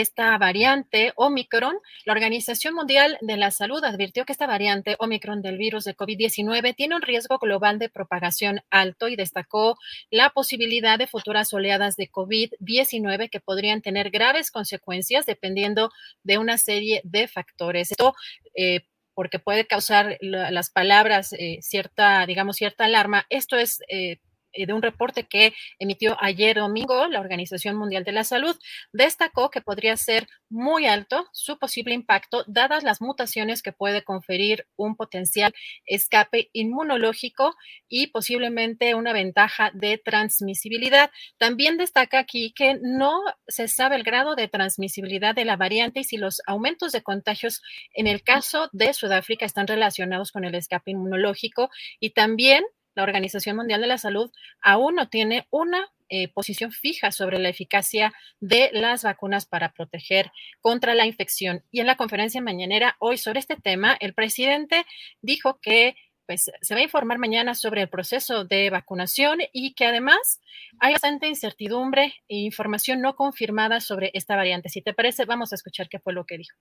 esta 0.02 0.38
variante 0.38 1.14
Omicron, 1.16 1.78
la 2.06 2.14
Organización 2.14 2.74
Mundial 2.74 3.18
de 3.22 3.38
la 3.38 3.52
Salud 3.52 3.84
advirtió 3.84 4.26
que 4.26 4.32
esta 4.32 4.48
variante 4.48 4.96
Omicron 5.00 5.42
del 5.42 5.58
virus 5.58 5.86
de 5.86 5.96
COVID-19 5.96 6.76
tiene 6.76 6.96
un 6.96 7.02
riesgo 7.02 7.38
global 7.38 7.80
de 7.80 7.90
propagación 7.90 8.62
alto 8.70 9.08
y 9.08 9.16
destacó 9.16 9.78
la 10.10 10.30
posibilidad 10.30 10.98
de 10.98 11.08
futuras 11.08 11.54
oleadas 11.54 11.96
de 11.96 12.10
COVID-19 12.12 13.30
que 13.30 13.40
podrían 13.40 13.82
tener 13.82 14.10
graves 14.10 14.52
consecuencias 14.52 15.26
dependiendo 15.26 15.92
de 16.24 16.38
una 16.38 16.58
serie 16.58 17.02
de 17.04 17.28
factores. 17.28 17.92
Esto 17.92 18.16
eh, 18.56 18.82
porque 19.16 19.40
puede 19.40 19.66
causar 19.66 20.18
las 20.20 20.70
palabras 20.70 21.34
eh, 21.34 21.60
cierta, 21.62 22.26
digamos, 22.26 22.58
cierta 22.58 22.84
alarma. 22.84 23.26
Esto 23.30 23.56
es 23.56 23.82
eh, 23.88 24.18
de 24.56 24.74
un 24.74 24.82
reporte 24.82 25.24
que 25.24 25.54
emitió 25.80 26.18
ayer 26.20 26.58
domingo 26.58 27.08
la 27.08 27.20
Organización 27.20 27.76
Mundial 27.76 28.04
de 28.04 28.12
la 28.12 28.24
Salud. 28.24 28.56
Destacó 28.94 29.50
que 29.50 29.62
podría 29.62 29.98
ser 29.98 30.28
muy 30.50 30.86
alto 30.86 31.28
su 31.34 31.58
posible 31.58 31.94
impacto 31.94 32.44
dadas 32.48 32.84
las 32.84 33.02
mutaciones 33.02 33.62
que 33.62 33.72
puede 33.72 34.04
conferir 34.04 34.68
un 34.76 34.96
potencial 34.96 35.54
escape 35.86 36.50
inmunológico 36.54 37.56
y 37.88 38.08
posiblemente 38.08 38.96
una 38.96 39.14
ventaja 39.14 39.72
de 39.74 39.98
transmisibilidad. 39.98 41.12
También 41.38 41.78
destaca 41.78 42.20
aquí 42.20 42.54
que 42.54 42.78
no 42.82 43.22
se 43.48 43.68
sabe 43.68 43.96
el 43.96 44.04
grado 44.04 44.36
de 44.36 44.48
transmisibilidad 44.48 45.36
de 45.36 45.46
la 45.46 45.58
variante 45.58 46.02
y 46.02 46.04
si 46.04 46.18
los 46.18 46.42
aumentos 46.46 46.92
de 46.92 47.04
contagios 47.04 47.62
en 47.94 48.08
el 48.08 48.24
caso 48.24 48.70
de 48.72 48.94
Sudáfrica 48.94 49.46
están 49.46 49.68
relacionados 49.68 50.32
con 50.32 50.46
el 50.46 50.56
escape 50.56 50.92
inmunológico 50.92 51.70
y 52.00 52.12
también 52.12 52.64
la 52.96 53.04
Organización 53.04 53.58
Mundial 53.58 53.82
de 53.82 53.88
la 53.88 53.98
Salud 53.98 54.32
aún 54.62 54.96
no 54.96 55.10
tiene 55.10 55.48
una 55.52 55.92
eh, 56.08 56.32
posición 56.32 56.72
fija 56.72 57.12
sobre 57.12 57.40
la 57.40 57.50
eficacia 57.50 58.14
de 58.40 58.70
las 58.74 59.04
vacunas 59.04 59.46
para 59.46 59.74
proteger 59.74 60.32
contra 60.62 60.94
la 60.94 61.06
infección. 61.06 61.64
Y 61.72 61.80
en 61.80 61.88
la 61.88 61.98
conferencia 61.98 62.42
mañanera 62.42 62.96
hoy 63.00 63.18
sobre 63.18 63.40
este 63.40 63.56
tema, 63.56 63.98
el 64.00 64.14
presidente 64.14 64.86
dijo 65.22 65.60
que 65.62 65.96
pues, 66.28 66.52
se 66.62 66.74
va 66.74 66.80
a 66.80 66.84
informar 66.84 67.18
mañana 67.18 67.56
sobre 67.56 67.82
el 67.82 67.90
proceso 67.90 68.46
de 68.46 68.70
vacunación 68.70 69.40
y 69.52 69.74
que 69.74 69.86
además 69.86 70.40
hay 70.80 70.94
bastante 70.94 71.28
incertidumbre 71.28 72.14
e 72.28 72.38
información 72.38 73.02
no 73.02 73.16
confirmada 73.16 73.80
sobre 73.80 74.12
esta 74.14 74.36
variante. 74.36 74.70
Si 74.70 74.82
te 74.82 74.94
parece, 74.94 75.26
vamos 75.26 75.52
a 75.52 75.56
escuchar 75.56 75.90
qué 75.90 76.00
fue 76.00 76.14
lo 76.14 76.26
que 76.26 76.38
dijo. 76.38 76.58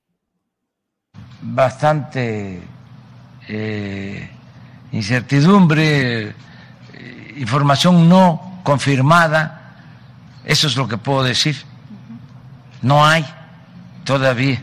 Bastante 1.43 2.61
eh, 3.49 4.31
incertidumbre, 4.95 6.29
eh, 6.29 7.35
información 7.37 8.09
no 8.09 8.61
confirmada, 8.63 9.75
eso 10.45 10.69
es 10.69 10.77
lo 10.77 10.87
que 10.87 10.97
puedo 10.99 11.25
decir. 11.25 11.57
No 12.81 13.05
hay 13.05 13.25
todavía 14.05 14.63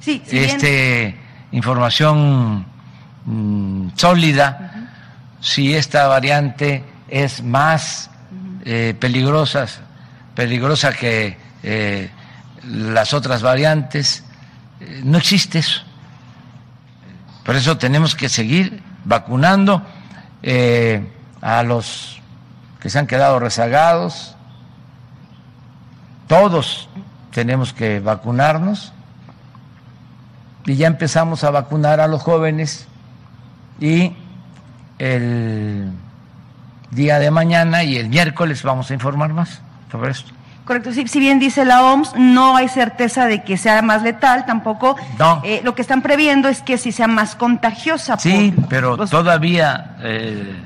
sí, 0.00 0.22
este, 0.30 1.16
información 1.50 2.64
mm, 3.26 3.88
sólida 3.94 4.88
si 5.40 5.74
esta 5.74 6.06
variante 6.06 6.84
es 7.08 7.42
más 7.42 8.10
eh, 8.64 8.94
peligrosa, 8.98 9.66
peligrosa 10.34 10.94
que 10.94 11.36
eh, 11.62 12.10
las 12.64 13.12
otras 13.12 13.42
variantes. 13.42 14.24
no 15.04 15.18
existe 15.18 15.58
eso. 15.58 15.82
Por 17.44 17.56
eso 17.56 17.76
tenemos 17.76 18.14
que 18.14 18.28
seguir 18.28 18.91
vacunando 19.04 19.82
eh, 20.42 21.06
a 21.40 21.62
los 21.62 22.20
que 22.80 22.90
se 22.90 22.98
han 22.98 23.06
quedado 23.06 23.38
rezagados. 23.38 24.36
Todos 26.26 26.88
tenemos 27.30 27.72
que 27.72 28.00
vacunarnos 28.00 28.92
y 30.64 30.76
ya 30.76 30.86
empezamos 30.86 31.44
a 31.44 31.50
vacunar 31.50 32.00
a 32.00 32.06
los 32.06 32.22
jóvenes 32.22 32.86
y 33.80 34.12
el 34.98 35.90
día 36.90 37.18
de 37.18 37.30
mañana 37.30 37.82
y 37.82 37.96
el 37.96 38.08
miércoles 38.08 38.62
vamos 38.62 38.90
a 38.90 38.94
informar 38.94 39.32
más 39.32 39.60
sobre 39.90 40.12
esto. 40.12 40.32
Correcto, 40.72 40.90
si, 40.94 41.20
bien 41.20 41.38
dice 41.38 41.66
la 41.66 41.84
OMS, 41.84 42.14
no 42.16 42.56
hay 42.56 42.66
certeza 42.66 43.26
de 43.26 43.44
que 43.44 43.58
sea 43.58 43.82
más 43.82 44.02
letal, 44.02 44.46
tampoco. 44.46 44.96
Eh, 45.44 45.60
lo 45.62 45.74
que 45.74 45.82
están 45.82 46.00
previendo 46.00 46.48
es 46.48 46.62
que 46.62 46.78
si 46.78 46.92
sea 46.92 47.08
más 47.08 47.36
contagiosa. 47.36 48.18
Sí, 48.18 48.54
pero 48.70 48.96
todavía 49.06 49.98
eh, 50.00 50.56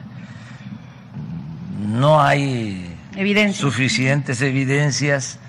no 1.89 2.23
hay 2.23 2.97
suficientes 3.53 4.41
evidencias. 4.43 5.41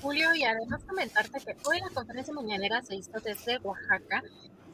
Julio, 0.00 0.34
y 0.34 0.44
además 0.44 0.80
comentarte 0.88 1.38
que 1.44 1.54
hoy 1.68 1.80
la 1.80 1.90
conferencia 1.92 2.32
mañanera 2.32 2.80
se 2.80 2.94
hizo 2.94 3.20
desde 3.22 3.58
Oaxaca 3.58 4.22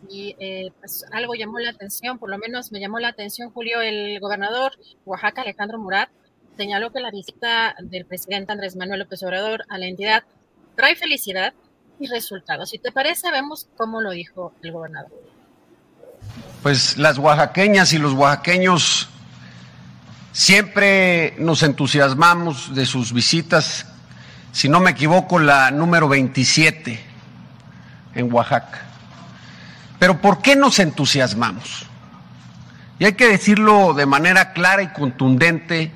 y 0.08 0.36
eh, 0.38 0.70
pues 0.78 1.04
algo 1.10 1.34
llamó 1.34 1.58
la 1.58 1.70
atención, 1.70 2.20
por 2.20 2.30
lo 2.30 2.38
menos 2.38 2.70
me 2.70 2.78
llamó 2.78 3.00
la 3.00 3.08
atención, 3.08 3.50
Julio, 3.50 3.80
el 3.80 4.20
gobernador 4.20 4.74
Oaxaca, 5.04 5.42
Alejandro 5.42 5.80
Murat, 5.80 6.08
señaló 6.60 6.92
que 6.92 7.00
la 7.00 7.10
visita 7.10 7.74
del 7.78 8.04
presidente 8.04 8.52
Andrés 8.52 8.76
Manuel 8.76 9.00
López 9.00 9.22
Obrador 9.22 9.64
a 9.70 9.78
la 9.78 9.86
entidad 9.86 10.24
trae 10.76 10.94
felicidad 10.94 11.54
y 11.98 12.06
resultados. 12.06 12.68
Si 12.68 12.78
te 12.78 12.92
parece, 12.92 13.30
vemos 13.30 13.66
cómo 13.78 14.02
lo 14.02 14.10
dijo 14.10 14.52
el 14.62 14.70
gobernador. 14.70 15.10
Pues 16.62 16.98
las 16.98 17.16
oaxaqueñas 17.16 17.94
y 17.94 17.98
los 17.98 18.12
oaxaqueños 18.12 19.08
siempre 20.32 21.34
nos 21.38 21.62
entusiasmamos 21.62 22.74
de 22.74 22.84
sus 22.84 23.14
visitas, 23.14 23.86
si 24.52 24.68
no 24.68 24.80
me 24.80 24.90
equivoco, 24.90 25.38
la 25.38 25.70
número 25.70 26.10
27 26.10 27.00
en 28.16 28.30
Oaxaca. 28.34 28.82
Pero 29.98 30.20
¿por 30.20 30.42
qué 30.42 30.56
nos 30.56 30.78
entusiasmamos? 30.78 31.86
Y 32.98 33.06
hay 33.06 33.14
que 33.14 33.28
decirlo 33.28 33.94
de 33.94 34.04
manera 34.04 34.52
clara 34.52 34.82
y 34.82 34.88
contundente 34.88 35.92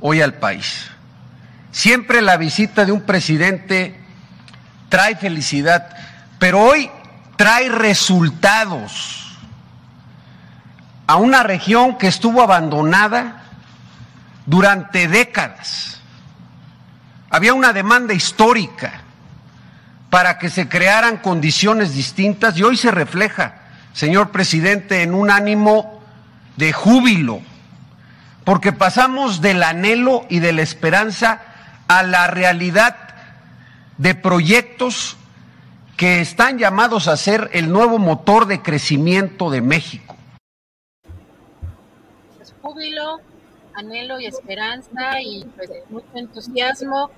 hoy 0.00 0.22
al 0.22 0.34
país. 0.34 0.90
Siempre 1.72 2.20
la 2.20 2.36
visita 2.36 2.84
de 2.84 2.92
un 2.92 3.02
presidente 3.02 3.98
trae 4.88 5.16
felicidad, 5.16 5.88
pero 6.38 6.60
hoy 6.60 6.90
trae 7.36 7.68
resultados 7.68 9.38
a 11.06 11.16
una 11.16 11.42
región 11.42 11.96
que 11.96 12.08
estuvo 12.08 12.42
abandonada 12.42 13.42
durante 14.46 15.08
décadas. 15.08 16.00
Había 17.30 17.54
una 17.54 17.72
demanda 17.72 18.14
histórica 18.14 19.02
para 20.10 20.38
que 20.38 20.50
se 20.50 20.68
crearan 20.68 21.18
condiciones 21.18 21.94
distintas 21.94 22.56
y 22.56 22.64
hoy 22.64 22.76
se 22.76 22.90
refleja, 22.90 23.54
señor 23.92 24.30
presidente, 24.30 25.02
en 25.02 25.14
un 25.14 25.30
ánimo 25.30 26.02
de 26.56 26.72
júbilo 26.72 27.42
porque 28.44 28.72
pasamos 28.72 29.40
del 29.40 29.62
anhelo 29.62 30.24
y 30.28 30.40
de 30.40 30.52
la 30.52 30.62
esperanza 30.62 31.42
a 31.88 32.02
la 32.02 32.26
realidad 32.26 32.96
de 33.98 34.14
proyectos 34.14 35.16
que 35.96 36.20
están 36.20 36.58
llamados 36.58 37.08
a 37.08 37.16
ser 37.16 37.50
el 37.52 37.70
nuevo 37.70 37.98
motor 37.98 38.46
de 38.46 38.62
crecimiento 38.62 39.50
de 39.50 39.60
México. 39.60 40.16
Pues 42.38 42.54
júbilo, 42.62 43.18
anhelo 43.74 44.18
y 44.18 44.26
esperanza 44.26 45.20
y 45.20 45.44
pues, 45.56 45.70
mucho 45.90 46.06
entusiasmo 46.14 47.10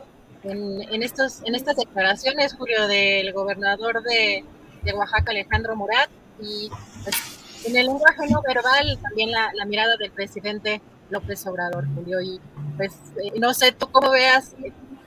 en, 0.43 1.03
estos, 1.05 1.43
en 1.45 1.55
estas 1.55 1.77
declaraciones, 1.77 2.55
Julio, 2.55 2.89
del 2.89 3.33
gobernador 3.33 4.03
de, 4.03 4.45
Oaxaca, 4.93 5.31
Alejandro 5.31 5.77
Murat, 5.77 6.11
y 6.41 6.69
pues, 7.05 7.65
en 7.67 7.77
el 7.77 7.87
lenguaje 7.87 8.27
no 8.29 8.43
verbal, 8.43 8.99
también 9.01 9.31
la 9.31 9.65
mirada 9.67 9.97
del 9.97 10.11
presidente 10.11 10.83
López 11.13 11.47
Obrador, 11.47 11.87
Julio. 11.95 12.21
Y 12.21 12.41
pues 12.77 12.93
eh, 13.23 13.39
no 13.39 13.55
sé 13.55 13.73
tú 13.73 13.89
cómo 13.93 14.11
veas 14.11 14.57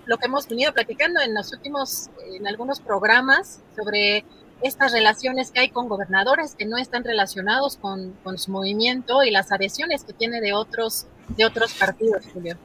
lo 0.05 0.17
que 0.17 0.27
hemos 0.27 0.47
venido 0.47 0.73
platicando 0.73 1.19
en 1.19 1.33
los 1.33 1.51
últimos, 1.51 2.09
en 2.33 2.47
algunos 2.47 2.79
programas 2.79 3.61
sobre 3.75 4.23
estas 4.61 4.93
relaciones 4.93 5.51
que 5.51 5.59
hay 5.59 5.69
con 5.69 5.89
gobernadores 5.89 6.55
que 6.55 6.65
no 6.65 6.77
están 6.77 7.03
relacionados 7.03 7.75
con, 7.75 8.13
con 8.23 8.37
su 8.37 8.51
movimiento 8.51 9.23
y 9.23 9.31
las 9.31 9.51
adhesiones 9.51 10.03
que 10.03 10.13
tiene 10.13 10.39
de 10.39 10.53
otros, 10.53 11.07
de 11.35 11.45
otros 11.45 11.73
partidos, 11.73 12.23
Julio. 12.33 12.57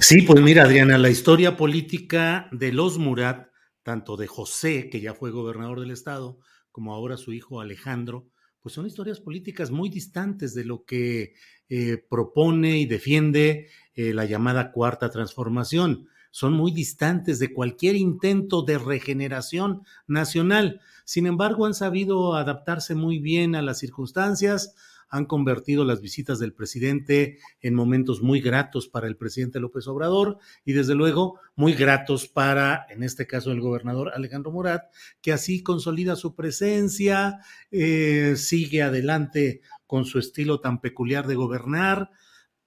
Sí, 0.00 0.22
pues 0.22 0.40
mira, 0.40 0.64
Adriana, 0.64 0.98
la 0.98 1.08
historia 1.08 1.56
política 1.56 2.48
de 2.52 2.72
los 2.72 2.98
Murat, 2.98 3.48
tanto 3.82 4.16
de 4.16 4.26
José, 4.26 4.88
que 4.90 5.00
ya 5.00 5.14
fue 5.14 5.30
gobernador 5.30 5.80
del 5.80 5.90
estado, 5.90 6.38
como 6.70 6.94
ahora 6.94 7.16
su 7.16 7.32
hijo 7.32 7.60
Alejandro, 7.60 8.28
pues 8.60 8.74
son 8.74 8.86
historias 8.86 9.20
políticas 9.20 9.70
muy 9.70 9.88
distantes 9.88 10.54
de 10.54 10.64
lo 10.64 10.84
que 10.84 11.34
eh, 11.68 12.02
propone 12.08 12.78
y 12.78 12.86
defiende 12.86 13.68
eh, 13.94 14.14
la 14.14 14.24
llamada 14.24 14.72
cuarta 14.72 15.10
transformación. 15.10 16.08
Son 16.30 16.52
muy 16.52 16.72
distantes 16.72 17.38
de 17.38 17.52
cualquier 17.52 17.96
intento 17.96 18.62
de 18.62 18.78
regeneración 18.78 19.82
nacional. 20.06 20.80
Sin 21.04 21.26
embargo, 21.26 21.66
han 21.66 21.74
sabido 21.74 22.34
adaptarse 22.34 22.94
muy 22.94 23.18
bien 23.18 23.54
a 23.54 23.62
las 23.62 23.78
circunstancias, 23.78 24.74
han 25.10 25.24
convertido 25.24 25.84
las 25.84 26.00
visitas 26.00 26.38
del 26.38 26.52
presidente 26.52 27.38
en 27.60 27.74
momentos 27.74 28.22
muy 28.22 28.40
gratos 28.40 28.88
para 28.88 29.06
el 29.06 29.16
presidente 29.16 29.58
López 29.58 29.88
Obrador 29.88 30.38
y 30.64 30.74
desde 30.74 30.94
luego 30.94 31.40
muy 31.56 31.72
gratos 31.72 32.28
para, 32.28 32.86
en 32.90 33.02
este 33.02 33.26
caso, 33.26 33.50
el 33.50 33.60
gobernador 33.60 34.12
Alejandro 34.14 34.52
Murat, 34.52 34.84
que 35.22 35.32
así 35.32 35.62
consolida 35.62 36.14
su 36.14 36.34
presencia, 36.34 37.40
eh, 37.70 38.34
sigue 38.36 38.82
adelante 38.82 39.62
con 39.88 40.04
su 40.04 40.20
estilo 40.20 40.60
tan 40.60 40.80
peculiar 40.80 41.26
de 41.26 41.34
gobernar 41.34 42.10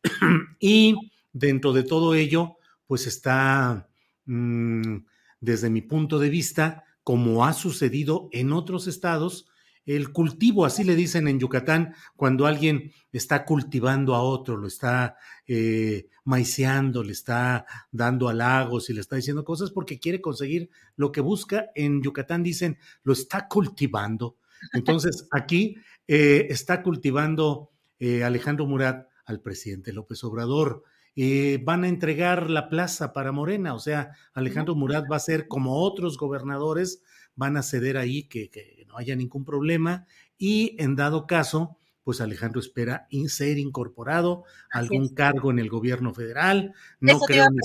y 0.60 0.96
dentro 1.32 1.72
de 1.72 1.84
todo 1.84 2.16
ello, 2.16 2.58
pues 2.88 3.08
está, 3.08 3.88
mm, 4.26 4.98
desde 5.40 5.70
mi 5.70 5.82
punto 5.82 6.20
de 6.20 6.30
vista, 6.30 6.84
como 7.04 7.46
ha 7.46 7.54
sucedido 7.54 8.28
en 8.34 8.52
otros 8.52 8.88
estados, 8.88 9.48
el 9.86 10.12
cultivo, 10.12 10.66
así 10.66 10.84
le 10.84 10.96
dicen 10.96 11.28
en 11.28 11.40
Yucatán, 11.40 11.96
cuando 12.16 12.46
alguien 12.46 12.92
está 13.12 13.46
cultivando 13.46 14.14
a 14.16 14.22
otro, 14.22 14.58
lo 14.58 14.68
está 14.68 15.16
eh, 15.48 16.08
maiceando, 16.24 17.04
le 17.04 17.14
está 17.14 17.66
dando 17.92 18.30
halagos 18.30 18.90
y 18.90 18.94
le 18.94 19.02
está 19.02 19.16
diciendo 19.16 19.44
cosas 19.44 19.72
porque 19.72 20.00
quiere 20.00 20.22
conseguir 20.22 20.70
lo 20.96 21.12
que 21.12 21.22
busca. 21.22 21.70
En 21.76 22.02
Yucatán 22.02 22.44
dicen, 22.44 22.78
lo 23.04 23.14
está 23.14 23.48
cultivando. 23.48 24.38
Entonces, 24.74 25.28
aquí 25.32 25.78
eh, 26.08 26.48
está 26.50 26.84
cultivando 26.84 27.72
eh, 28.00 28.24
Alejandro 28.24 28.66
Murat 28.66 29.08
al 29.26 29.42
presidente 29.42 29.94
López 29.94 30.24
Obrador. 30.24 30.84
Eh, 31.16 31.60
van 31.64 31.84
a 31.84 31.90
entregar 31.90 32.50
la 32.50 32.70
plaza 32.70 33.12
para 33.14 33.32
Morena, 33.32 33.74
o 33.74 33.80
sea, 33.80 34.12
Alejandro 34.34 34.76
Murat 34.76 35.06
va 35.12 35.18
a 35.18 35.20
ser 35.20 35.48
como 35.48 35.82
otros 35.82 36.18
gobernadores, 36.18 37.04
van 37.36 37.58
a 37.58 37.64
ceder 37.64 37.98
ahí 37.98 38.30
que, 38.30 38.50
que 38.50 38.86
no 38.88 38.98
haya 38.98 39.16
ningún 39.16 39.44
problema 39.44 40.06
y 40.38 40.76
en 40.80 40.96
dado 40.96 41.28
caso, 41.28 41.78
pues 42.04 42.22
Alejandro 42.22 42.60
espera 42.60 43.08
ser 43.28 43.58
incorporado 43.58 44.44
a 44.74 44.80
algún 44.80 45.14
cargo 45.14 45.52
en 45.52 45.60
el 45.60 45.70
gobierno 45.70 46.14
federal. 46.14 46.74
No 47.00 47.20
creo 47.20 47.46
ni 47.50 47.60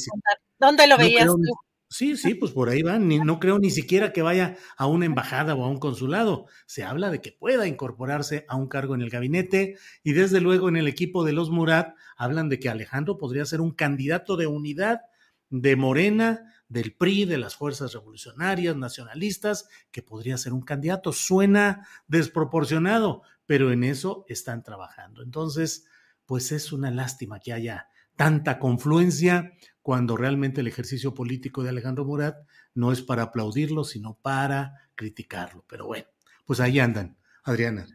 ¿Dónde 0.58 0.86
lo 0.86 0.98
veías 0.98 1.26
tú? 1.26 1.40
Sí, 1.88 2.16
sí, 2.16 2.34
pues 2.34 2.50
por 2.50 2.68
ahí 2.68 2.82
van. 2.82 3.08
no 3.08 3.38
creo 3.38 3.60
ni 3.60 3.70
siquiera 3.70 4.12
que 4.12 4.22
vaya 4.22 4.56
a 4.76 4.86
una 4.86 5.06
embajada 5.06 5.54
o 5.54 5.64
a 5.64 5.68
un 5.68 5.78
consulado. 5.78 6.46
Se 6.66 6.82
habla 6.82 7.10
de 7.10 7.20
que 7.20 7.30
pueda 7.30 7.68
incorporarse 7.68 8.44
a 8.48 8.56
un 8.56 8.66
cargo 8.66 8.94
en 8.96 9.02
el 9.02 9.10
gabinete 9.10 9.76
y 10.02 10.12
desde 10.12 10.40
luego 10.40 10.68
en 10.68 10.76
el 10.76 10.88
equipo 10.88 11.24
de 11.24 11.32
los 11.32 11.50
Murat 11.50 11.94
hablan 12.16 12.48
de 12.48 12.58
que 12.58 12.68
Alejandro 12.68 13.18
podría 13.18 13.44
ser 13.44 13.60
un 13.60 13.70
candidato 13.70 14.36
de 14.36 14.48
unidad 14.48 15.02
de 15.48 15.76
Morena, 15.76 16.52
del 16.68 16.92
PRI, 16.92 17.24
de 17.24 17.38
las 17.38 17.54
fuerzas 17.54 17.92
revolucionarias, 17.92 18.76
nacionalistas, 18.76 19.68
que 19.92 20.02
podría 20.02 20.36
ser 20.38 20.52
un 20.52 20.62
candidato. 20.62 21.12
Suena 21.12 21.86
desproporcionado, 22.08 23.22
pero 23.46 23.70
en 23.70 23.84
eso 23.84 24.24
están 24.28 24.64
trabajando. 24.64 25.22
Entonces, 25.22 25.86
pues 26.24 26.50
es 26.50 26.72
una 26.72 26.90
lástima 26.90 27.38
que 27.38 27.52
haya 27.52 27.88
tanta 28.16 28.58
confluencia 28.58 29.52
cuando 29.86 30.16
realmente 30.16 30.62
el 30.62 30.66
ejercicio 30.66 31.14
político 31.14 31.62
de 31.62 31.68
Alejandro 31.68 32.04
Murat 32.04 32.38
no 32.74 32.90
es 32.90 33.02
para 33.02 33.22
aplaudirlo, 33.22 33.84
sino 33.84 34.18
para 34.20 34.90
criticarlo. 34.96 35.64
Pero 35.68 35.86
bueno, 35.86 36.08
pues 36.44 36.58
ahí 36.58 36.80
andan, 36.80 37.16
Adriana. 37.44 37.86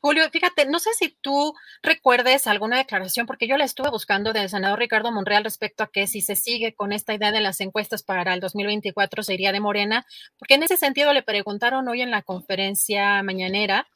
Julio, 0.00 0.22
fíjate, 0.30 0.64
no 0.64 0.78
sé 0.78 0.88
si 0.98 1.10
tú 1.20 1.52
recuerdes 1.82 2.46
alguna 2.46 2.78
declaración, 2.78 3.26
porque 3.26 3.46
yo 3.46 3.58
la 3.58 3.66
estuve 3.66 3.90
buscando 3.90 4.32
del 4.32 4.48
senador 4.48 4.78
Ricardo 4.78 5.12
Monreal 5.12 5.44
respecto 5.44 5.84
a 5.84 5.90
que 5.90 6.06
si 6.06 6.22
se 6.22 6.36
sigue 6.36 6.74
con 6.74 6.90
esta 6.90 7.12
idea 7.12 7.32
de 7.32 7.42
las 7.42 7.60
encuestas 7.60 8.02
para 8.02 8.32
el 8.32 8.40
2024 8.40 9.22
se 9.22 9.34
iría 9.34 9.52
de 9.52 9.60
Morena, 9.60 10.06
porque 10.38 10.54
en 10.54 10.62
ese 10.62 10.78
sentido 10.78 11.12
le 11.12 11.22
preguntaron 11.22 11.86
hoy 11.86 12.00
en 12.00 12.12
la 12.12 12.22
conferencia 12.22 13.22
mañanera 13.22 13.86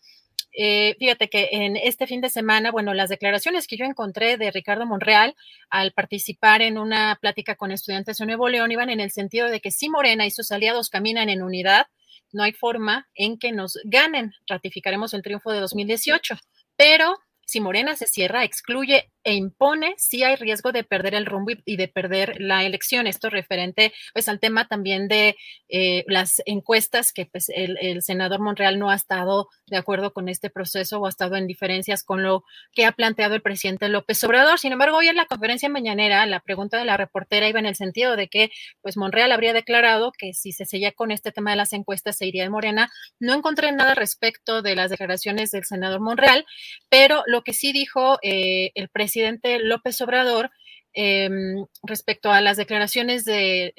eh, 0.53 0.97
fíjate 0.99 1.29
que 1.29 1.49
en 1.53 1.77
este 1.77 2.07
fin 2.07 2.21
de 2.21 2.31
semana, 2.31 2.71
bueno, 2.71 2.95
las 2.95 3.09
declaraciones 3.09 3.67
que 3.67 3.77
yo 3.77 3.85
encontré 3.85 4.37
de 4.37 4.51
Ricardo 4.51 4.87
Monreal 4.87 5.35
al 5.71 5.93
participar 5.93 6.63
en 6.63 6.79
una 6.79 7.19
plática 7.21 7.55
con 7.55 7.71
estudiantes 7.71 8.19
de 8.19 8.27
Nuevo 8.27 8.49
León 8.49 8.73
iban 8.73 8.91
en 8.91 9.01
el 9.01 9.11
sentido 9.11 9.49
de 9.49 9.61
que 9.61 9.71
si 9.71 9.89
Morena 9.89 10.27
y 10.27 10.31
sus 10.31 10.51
aliados 10.51 10.89
caminan 10.89 11.29
en 11.29 11.43
unidad, 11.43 11.87
no 12.33 12.43
hay 12.43 12.53
forma 12.53 13.09
en 13.15 13.39
que 13.39 13.53
nos 13.53 13.79
ganen. 13.85 14.33
Ratificaremos 14.47 15.15
el 15.15 15.23
triunfo 15.23 15.53
de 15.53 15.61
2018, 15.61 16.37
pero 16.77 17.17
si 17.49 17.63
Morena 17.63 17.97
se 17.97 18.07
cierra, 18.07 18.45
excluye 18.45 19.11
e 19.25 19.33
impone, 19.33 19.95
sí 19.97 20.23
hay 20.23 20.37
riesgo 20.37 20.71
de 20.71 20.85
perder 20.85 21.15
el 21.15 21.25
rumbo 21.25 21.51
y, 21.65 21.77
de 21.77 21.89
perder 21.89 22.37
la 22.41 22.65
elección. 22.65 23.07
Esto 23.07 23.31
referente 23.31 23.93
pues 24.13 24.29
al 24.29 24.39
tema 24.39 24.69
también 24.69 25.09
de 25.09 25.35
eh, 25.69 26.05
las 26.09 26.43
encuestas, 26.45 27.13
que 27.13 27.25
pues 27.25 27.51
el, 27.55 28.03
senador 28.03 28.41
Monreal 28.41 28.79
no 28.79 28.91
ha 28.91 28.95
estado 28.95 29.49
de 29.67 29.79
acuerdo 29.79 30.13
con 30.13 30.29
este 30.29 30.51
proceso 30.51 30.99
o 30.99 31.07
ha 31.07 31.09
estado 31.09 31.37
en 31.37 31.47
diferencias 31.47 32.03
con 32.05 32.23
lo 32.23 32.45
que 32.73 32.85
ha 32.85 32.93
planteado 32.93 33.35
el 33.35 33.41
presidente 33.41 33.89
López 33.89 34.23
Obrador. 34.25 34.59
Sin 34.59 34.73
embargo, 34.73 34.99
hoy 34.99 35.09
en 35.09 35.17
la 35.17 35.27
conferencia 35.27 35.71
mañanera, 35.71 36.27
la 36.27 36.41
pregunta 36.41 36.77
de 36.77 36.85
la 36.85 36.99
reportera 36.99 37.49
iba 37.49 37.61
en 37.61 37.67
el 37.67 37.77
sentido 37.77 38.15
de 38.15 38.29
que 38.29 38.51
pues 38.83 38.99
Monreal 38.99 39.33
habría 39.33 39.55
declarado 39.55 40.13
que 40.13 40.35
si 40.35 40.53
se 40.53 40.67
seguía 40.67 40.93
con 40.93 41.11
este 41.11 41.33
tema 41.33 41.51
de 41.51 41.57
las 41.57 41.73
encuestas 41.73 42.19
se 42.19 42.27
iría 42.27 42.43
de 42.45 42.51
Morena. 42.51 42.91
No 43.19 43.33
encontré 43.33 43.73
nada 43.73 43.95
respecto 43.95 44.61
de 44.61 44.77
las 44.77 44.91
declaraciones 44.91 45.51
del 45.51 45.65
senador 45.65 46.01
Monreal, 46.01 46.45
pero 46.91 47.23
lo 47.27 47.38
que 47.43 47.53
sí 47.53 47.73
dijo 47.73 48.19
eh, 48.23 48.71
el 48.75 48.89
presidente 48.89 49.59
López 49.59 50.01
Obrador 50.01 50.51
em, 50.93 51.67
respecto 51.83 52.31
a 52.31 52.41
las 52.41 52.57
declaraciones 52.57 53.25
de, 53.25 53.75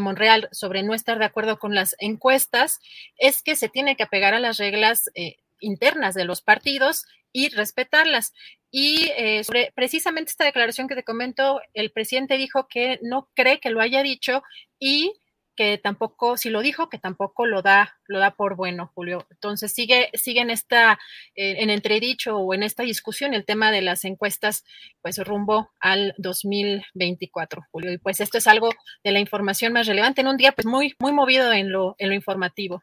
Monreal 0.00 0.48
sobre 0.52 0.82
no 0.82 0.94
estar 0.94 1.18
de 1.18 1.24
acuerdo 1.24 1.58
con 1.58 1.74
las 1.74 1.94
encuestas 1.98 2.80
es 3.18 3.42
que 3.42 3.56
se 3.56 3.68
tiene 3.68 3.96
que 3.96 4.02
apegar 4.02 4.34
a 4.34 4.40
las 4.40 4.58
reglas 4.58 5.10
eh, 5.14 5.36
internas 5.60 6.14
de 6.14 6.24
los 6.24 6.42
partidos 6.42 7.04
y 7.32 7.48
respetarlas. 7.48 8.32
Y 8.70 9.10
eh, 9.16 9.44
sobre 9.44 9.72
precisamente 9.74 10.30
esta 10.30 10.44
declaración 10.44 10.88
que 10.88 10.94
te 10.94 11.04
comento, 11.04 11.60
el 11.74 11.92
presidente 11.92 12.36
dijo 12.36 12.66
que 12.68 12.98
no 13.02 13.28
cree 13.34 13.60
que 13.60 13.70
lo 13.70 13.80
haya 13.80 14.02
dicho 14.02 14.42
y 14.78 15.12
que 15.56 15.78
tampoco, 15.78 16.36
si 16.36 16.50
lo 16.50 16.60
dijo, 16.62 16.88
que 16.88 16.98
tampoco 16.98 17.46
lo 17.46 17.62
da, 17.62 17.96
lo 18.06 18.18
da 18.18 18.32
por 18.32 18.56
bueno, 18.56 18.90
Julio. 18.94 19.26
Entonces 19.30 19.72
sigue, 19.72 20.10
sigue 20.14 20.40
en 20.40 20.50
esta, 20.50 20.98
eh, 21.34 21.56
en 21.58 21.70
entredicho 21.70 22.36
o 22.36 22.54
en 22.54 22.62
esta 22.62 22.82
discusión 22.82 23.34
el 23.34 23.44
tema 23.44 23.70
de 23.70 23.82
las 23.82 24.04
encuestas, 24.04 24.64
pues 25.02 25.18
rumbo 25.18 25.70
al 25.80 26.14
2024, 26.18 27.62
Julio. 27.70 27.92
Y 27.92 27.98
pues 27.98 28.20
esto 28.20 28.38
es 28.38 28.46
algo 28.46 28.70
de 29.02 29.12
la 29.12 29.20
información 29.20 29.72
más 29.72 29.86
relevante 29.86 30.20
en 30.20 30.28
un 30.28 30.36
día, 30.36 30.52
pues 30.52 30.66
muy, 30.66 30.94
muy 30.98 31.12
movido 31.12 31.52
en 31.52 31.70
lo, 31.70 31.94
en 31.98 32.08
lo 32.08 32.14
informativo. 32.14 32.82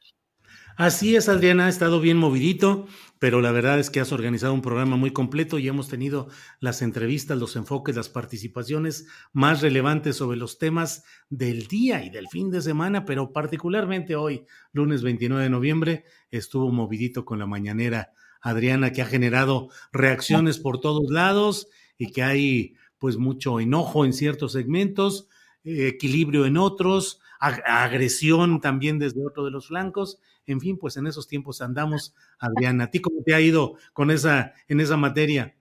Así 0.77 1.16
es, 1.16 1.27
Adriana, 1.27 1.66
ha 1.66 1.69
estado 1.69 2.00
bien 2.00 2.17
movidito, 2.17 2.88
pero 3.19 3.41
la 3.41 3.51
verdad 3.51 3.80
es 3.80 3.90
que 3.90 4.00
has 4.00 4.11
organizado 4.11 4.53
un 4.53 4.61
programa 4.61 4.95
muy 4.95 5.11
completo 5.11 5.59
y 5.59 5.67
hemos 5.67 5.90
tenido 5.90 6.30
las 6.59 6.82
entrevistas, 6.82 7.38
los 7.38 7.56
enfoques, 7.56 7.95
las 7.95 8.09
participaciones 8.09 9.08
más 9.33 9.61
relevantes 9.61 10.16
sobre 10.16 10.38
los 10.38 10.58
temas 10.58 11.03
del 11.30 11.67
día 11.67 12.03
y 12.03 12.09
del 12.09 12.30
fin 12.30 12.50
de 12.51 12.61
semana, 12.61 13.06
pero 13.06 13.33
particularmente 13.33 14.16
hoy, 14.16 14.45
lunes 14.72 15.03
29 15.03 15.43
de 15.43 15.50
noviembre, 15.50 16.06
estuvo 16.32 16.72
movidito 16.72 17.25
con 17.25 17.40
la 17.40 17.45
mañanera 17.45 18.14
Adriana, 18.41 18.91
que 18.91 19.01
ha 19.01 19.06
generado 19.06 19.69
reacciones 19.91 20.58
por 20.58 20.80
todos 20.80 21.11
lados 21.11 21.67
y 21.98 22.11
que 22.11 22.24
hay 22.24 22.75
pues 22.98 23.17
mucho 23.17 23.59
enojo 23.59 24.06
en 24.06 24.14
ciertos 24.14 24.53
segmentos, 24.53 25.27
eh, 25.64 25.88
equilibrio 25.88 26.45
en 26.45 26.58
otros, 26.58 27.19
agresión 27.40 28.61
también 28.61 29.00
desde 29.00 29.25
otro 29.25 29.43
de 29.43 29.51
los 29.51 29.67
flancos 29.67 30.19
en 30.45 30.60
fin, 30.60 30.78
pues 30.78 30.98
en 30.98 31.08
esos 31.08 31.28
tiempos 31.28 31.61
andamos, 31.61 32.14
Adriana. 32.40 32.86
¿A 32.86 32.92
ti 32.92 33.00
cómo 33.00 33.24
te 33.24 33.34
ha 33.34 33.42
ido 33.42 33.78
con 33.94 34.11
esa, 34.11 34.53
en 34.68 34.80
esa 34.80 34.98
materia? 34.98 35.56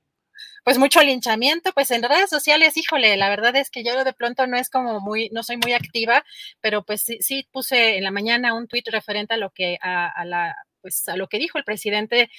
Pues 0.65 0.78
mucho 0.78 1.00
linchamiento, 1.02 1.73
pues 1.73 1.91
en 1.91 2.02
redes 2.02 2.28
sociales, 2.28 2.76
híjole, 2.76 3.17
la 3.17 3.31
verdad 3.31 3.57
es 3.57 3.70
que 3.70 3.83
yo 3.83 4.05
de 4.05 4.12
pronto 4.12 4.47
no 4.47 4.57
es 4.59 4.68
como 4.68 5.00
muy, 5.00 5.31
no 5.31 5.42
soy 5.42 5.57
muy 5.57 5.73
activa, 5.73 6.25
pero 6.60 6.84
pues 6.84 7.02
sí, 7.02 7.18
sí 7.20 7.49
puse 7.50 7.97
en 7.97 8.05
la 8.05 8.10
mañana 8.10 8.55
un 8.55 8.68
tuit 8.68 8.86
referente 8.89 9.34
a 9.34 9.36
lo 9.39 9.50
que, 9.50 9.78
a, 9.81 10.25
la 10.25 10.55
pues 10.83 11.09
a 11.09 11.17
lo 11.17 11.28
que 11.28 11.39
dijo 11.39 11.59
el 11.59 11.65
presidente, 11.65 12.31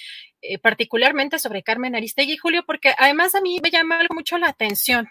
eh, 0.41 0.59
particularmente 0.59 1.39
sobre 1.39 1.63
Carmen 1.63 1.95
Aristegui, 1.95 2.37
Julio, 2.37 2.63
porque 2.65 2.93
además 2.97 3.35
a 3.35 3.41
mí 3.41 3.59
me 3.61 3.71
llama 3.71 3.99
mucho 4.13 4.37
la 4.37 4.49
atención, 4.49 5.09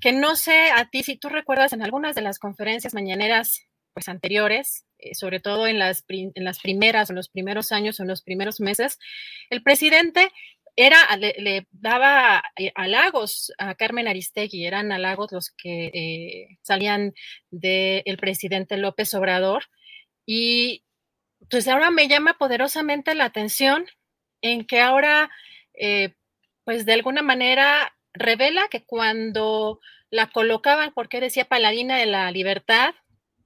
que 0.00 0.12
no 0.12 0.36
sé 0.36 0.70
a 0.70 0.88
ti 0.90 1.02
si 1.02 1.16
tú 1.16 1.28
recuerdas 1.28 1.72
en 1.72 1.82
algunas 1.82 2.14
de 2.14 2.22
las 2.22 2.38
conferencias 2.38 2.94
mañaneras 2.94 3.66
pues 3.94 4.08
anteriores, 4.08 4.84
eh, 4.98 5.14
sobre 5.14 5.40
todo 5.40 5.66
en 5.66 5.78
las, 5.78 6.04
en 6.08 6.32
las 6.44 6.60
primeras, 6.60 7.10
en 7.10 7.16
los 7.16 7.28
primeros 7.28 7.72
años 7.72 8.00
en 8.00 8.08
los 8.08 8.22
primeros 8.22 8.60
meses, 8.60 8.98
el 9.50 9.62
presidente 9.62 10.30
era, 10.76 10.98
le, 11.16 11.66
daba 11.72 12.42
eh, 12.56 12.72
halagos 12.74 13.52
a 13.58 13.74
Carmen 13.74 14.08
Aristegui, 14.08 14.64
eran 14.66 14.92
halagos 14.92 15.32
los 15.32 15.50
que 15.50 15.86
eh, 15.86 16.58
salían 16.62 17.14
del 17.50 18.16
presidente 18.18 18.76
López 18.76 19.12
Obrador. 19.14 19.64
Y 20.26 20.84
pues 21.50 21.66
ahora 21.68 21.90
me 21.90 22.08
llama 22.08 22.36
poderosamente 22.38 23.14
la 23.14 23.24
atención 23.24 23.86
en 24.42 24.66
que 24.66 24.80
ahora, 24.80 25.30
pues 26.64 26.84
de 26.84 26.92
alguna 26.92 27.22
manera, 27.22 27.96
revela 28.12 28.68
que 28.70 28.84
cuando 28.84 29.80
la 30.10 30.30
colocaban, 30.30 30.92
porque 30.94 31.20
decía 31.20 31.46
paladina 31.46 31.96
de 31.96 32.06
la 32.06 32.30
libertad, 32.30 32.94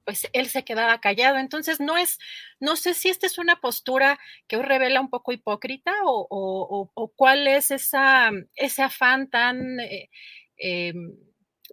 pues 0.04 0.28
él 0.32 0.48
se 0.48 0.64
quedaba 0.64 1.00
callado. 1.00 1.38
Entonces, 1.38 1.80
no 1.80 1.96
es, 1.96 2.18
no 2.60 2.76
sé 2.76 2.94
si 2.94 3.08
esta 3.08 3.26
es 3.26 3.38
una 3.38 3.60
postura 3.60 4.18
que 4.48 4.56
hoy 4.56 4.62
revela 4.62 5.00
un 5.00 5.10
poco 5.10 5.32
hipócrita 5.32 5.92
o, 6.04 6.90
cuál 7.16 7.46
es 7.46 7.70
esa, 7.70 8.30
ese 8.56 8.82
afán 8.82 9.30
tan, 9.30 9.80
eh, 9.80 10.10
em, 10.56 11.14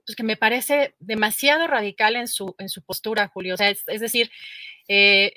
pues 0.06 0.16
que 0.16 0.24
me 0.24 0.38
parece 0.38 0.96
demasiado 1.00 1.68
radical 1.68 2.16
en 2.16 2.28
su, 2.28 2.56
en 2.60 2.70
su 2.70 2.84
postura, 2.84 3.28
Julio. 3.28 3.56
O 3.56 3.58
sea, 3.58 3.70
es, 3.70 3.86
decir, 3.86 4.32
eh, 4.88 5.34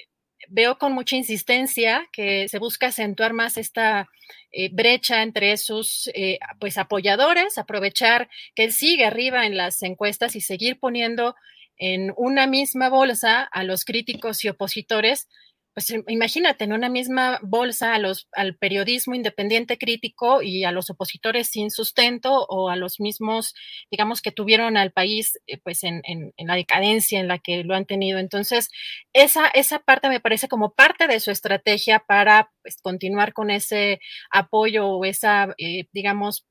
veo 0.49 0.79
con 0.79 0.93
mucha 0.93 1.17
insistencia 1.17 2.09
que 2.13 2.49
se 2.49 2.59
busca 2.59 2.89
acentuar 2.89 3.33
más 3.33 3.57
esta 3.57 4.09
eh, 4.51 4.71
brecha 4.73 5.23
entre 5.23 5.57
sus 5.57 6.11
pues 6.59 6.79
apoyadores, 6.79 7.59
aprovechar 7.59 8.29
que 8.55 8.65
él 8.65 8.73
sigue 8.73 9.05
arriba 9.05 9.47
en 9.47 9.57
las 9.57 9.83
encuestas 9.83 10.37
y 10.37 10.41
seguir 10.41 10.79
poniendo 10.79 11.35
en 11.77 12.13
una 12.17 12.47
misma 12.47 12.89
bolsa 12.89 13.43
a 13.43 13.65
los 13.65 13.85
críticos 13.85 14.45
y 14.45 14.49
opositores, 14.49 15.29
pues 15.75 15.91
imagínate, 16.09 16.65
en 16.65 16.73
una 16.75 16.91
misma 16.91 17.39
bolsa 17.43 17.95
a 17.95 17.99
los, 17.99 18.29
al 18.33 18.57
periodismo 18.57 19.15
independiente 19.15 19.79
crítico 19.79 20.43
y 20.43 20.65
a 20.65 20.73
los 20.73 20.91
opositores 20.91 21.49
sin 21.49 21.71
sustento 21.71 22.45
o 22.47 22.69
a 22.69 22.77
los 22.77 23.01
mismos, 23.01 23.55
digamos, 23.91 24.21
que 24.21 24.33
tuvieron 24.33 24.77
al 24.77 24.93
país 24.93 25.39
eh, 25.47 25.59
pues 25.65 25.83
en, 25.85 26.03
en, 26.05 26.33
la 26.47 26.57
decadencia 26.57 27.21
en 27.21 27.29
la 27.29 27.39
que 27.39 27.65
lo 27.65 27.75
han 27.75 27.87
tenido. 27.87 28.19
Entonces, 28.19 28.69
esa, 29.15 29.49
esa 29.49 29.79
parte 29.79 30.11
me 30.11 30.21
parece 30.21 30.47
como 30.47 30.75
parte 30.75 31.07
de 31.07 31.21
su 31.21 31.31
estrategia 31.31 32.01
para 32.07 32.51
pues, 32.63 32.77
continuar 32.83 33.33
con 33.33 33.51
ese 33.51 33.99
apoyo 34.31 34.87
o 34.89 35.05
esa, 35.07 35.55
eh, 35.57 35.87
digamos, 35.93 36.47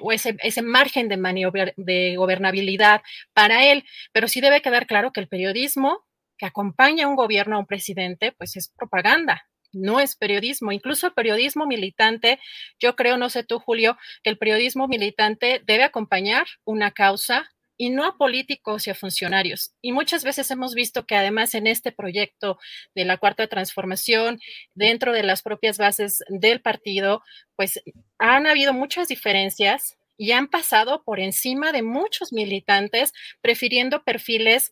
o 0.00 0.12
ese, 0.12 0.36
ese 0.40 0.62
margen 0.62 1.08
de 1.08 1.16
maniobra, 1.16 1.72
de 1.76 2.16
gobernabilidad 2.16 3.02
para 3.32 3.66
él, 3.66 3.84
pero 4.12 4.28
sí 4.28 4.40
debe 4.40 4.62
quedar 4.62 4.86
claro 4.86 5.12
que 5.12 5.20
el 5.20 5.28
periodismo 5.28 6.04
que 6.38 6.46
acompaña 6.46 7.04
a 7.04 7.08
un 7.08 7.16
gobierno, 7.16 7.56
a 7.56 7.60
un 7.60 7.66
presidente, 7.66 8.32
pues 8.32 8.56
es 8.56 8.68
propaganda, 8.68 9.46
no 9.72 10.00
es 10.00 10.16
periodismo. 10.16 10.72
Incluso 10.72 11.06
el 11.06 11.12
periodismo 11.12 11.66
militante, 11.66 12.38
yo 12.78 12.96
creo, 12.96 13.16
no 13.16 13.30
sé 13.30 13.44
tú, 13.44 13.58
Julio, 13.58 13.96
que 14.22 14.30
el 14.30 14.38
periodismo 14.38 14.88
militante 14.88 15.62
debe 15.64 15.84
acompañar 15.84 16.46
una 16.64 16.90
causa 16.90 17.50
y 17.76 17.90
no 17.90 18.06
a 18.06 18.16
políticos 18.16 18.86
y 18.86 18.90
a 18.90 18.94
funcionarios. 18.94 19.72
Y 19.80 19.92
muchas 19.92 20.24
veces 20.24 20.50
hemos 20.50 20.74
visto 20.74 21.04
que 21.06 21.16
además 21.16 21.54
en 21.54 21.66
este 21.66 21.90
proyecto 21.90 22.58
de 22.94 23.04
la 23.04 23.16
cuarta 23.16 23.48
transformación, 23.48 24.38
dentro 24.74 25.12
de 25.12 25.22
las 25.22 25.42
propias 25.42 25.78
bases 25.78 26.22
del 26.28 26.60
partido, 26.60 27.22
pues 27.56 27.82
han 28.22 28.46
habido 28.46 28.72
muchas 28.72 29.08
diferencias 29.08 29.98
y 30.16 30.30
han 30.30 30.46
pasado 30.46 31.02
por 31.02 31.18
encima 31.18 31.72
de 31.72 31.82
muchos 31.82 32.32
militantes, 32.32 33.12
prefiriendo 33.40 34.04
perfiles 34.04 34.70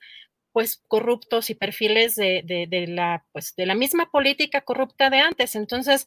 pues 0.53 0.83
corruptos 0.89 1.51
y 1.51 1.55
perfiles 1.55 2.15
de, 2.15 2.43
de, 2.45 2.87
la, 2.87 3.25
pues, 3.33 3.55
de 3.57 3.67
la 3.67 3.75
misma 3.75 4.11
política 4.11 4.61
corrupta 4.61 5.11
de 5.11 5.19
antes. 5.19 5.57
Entonces, 5.57 6.07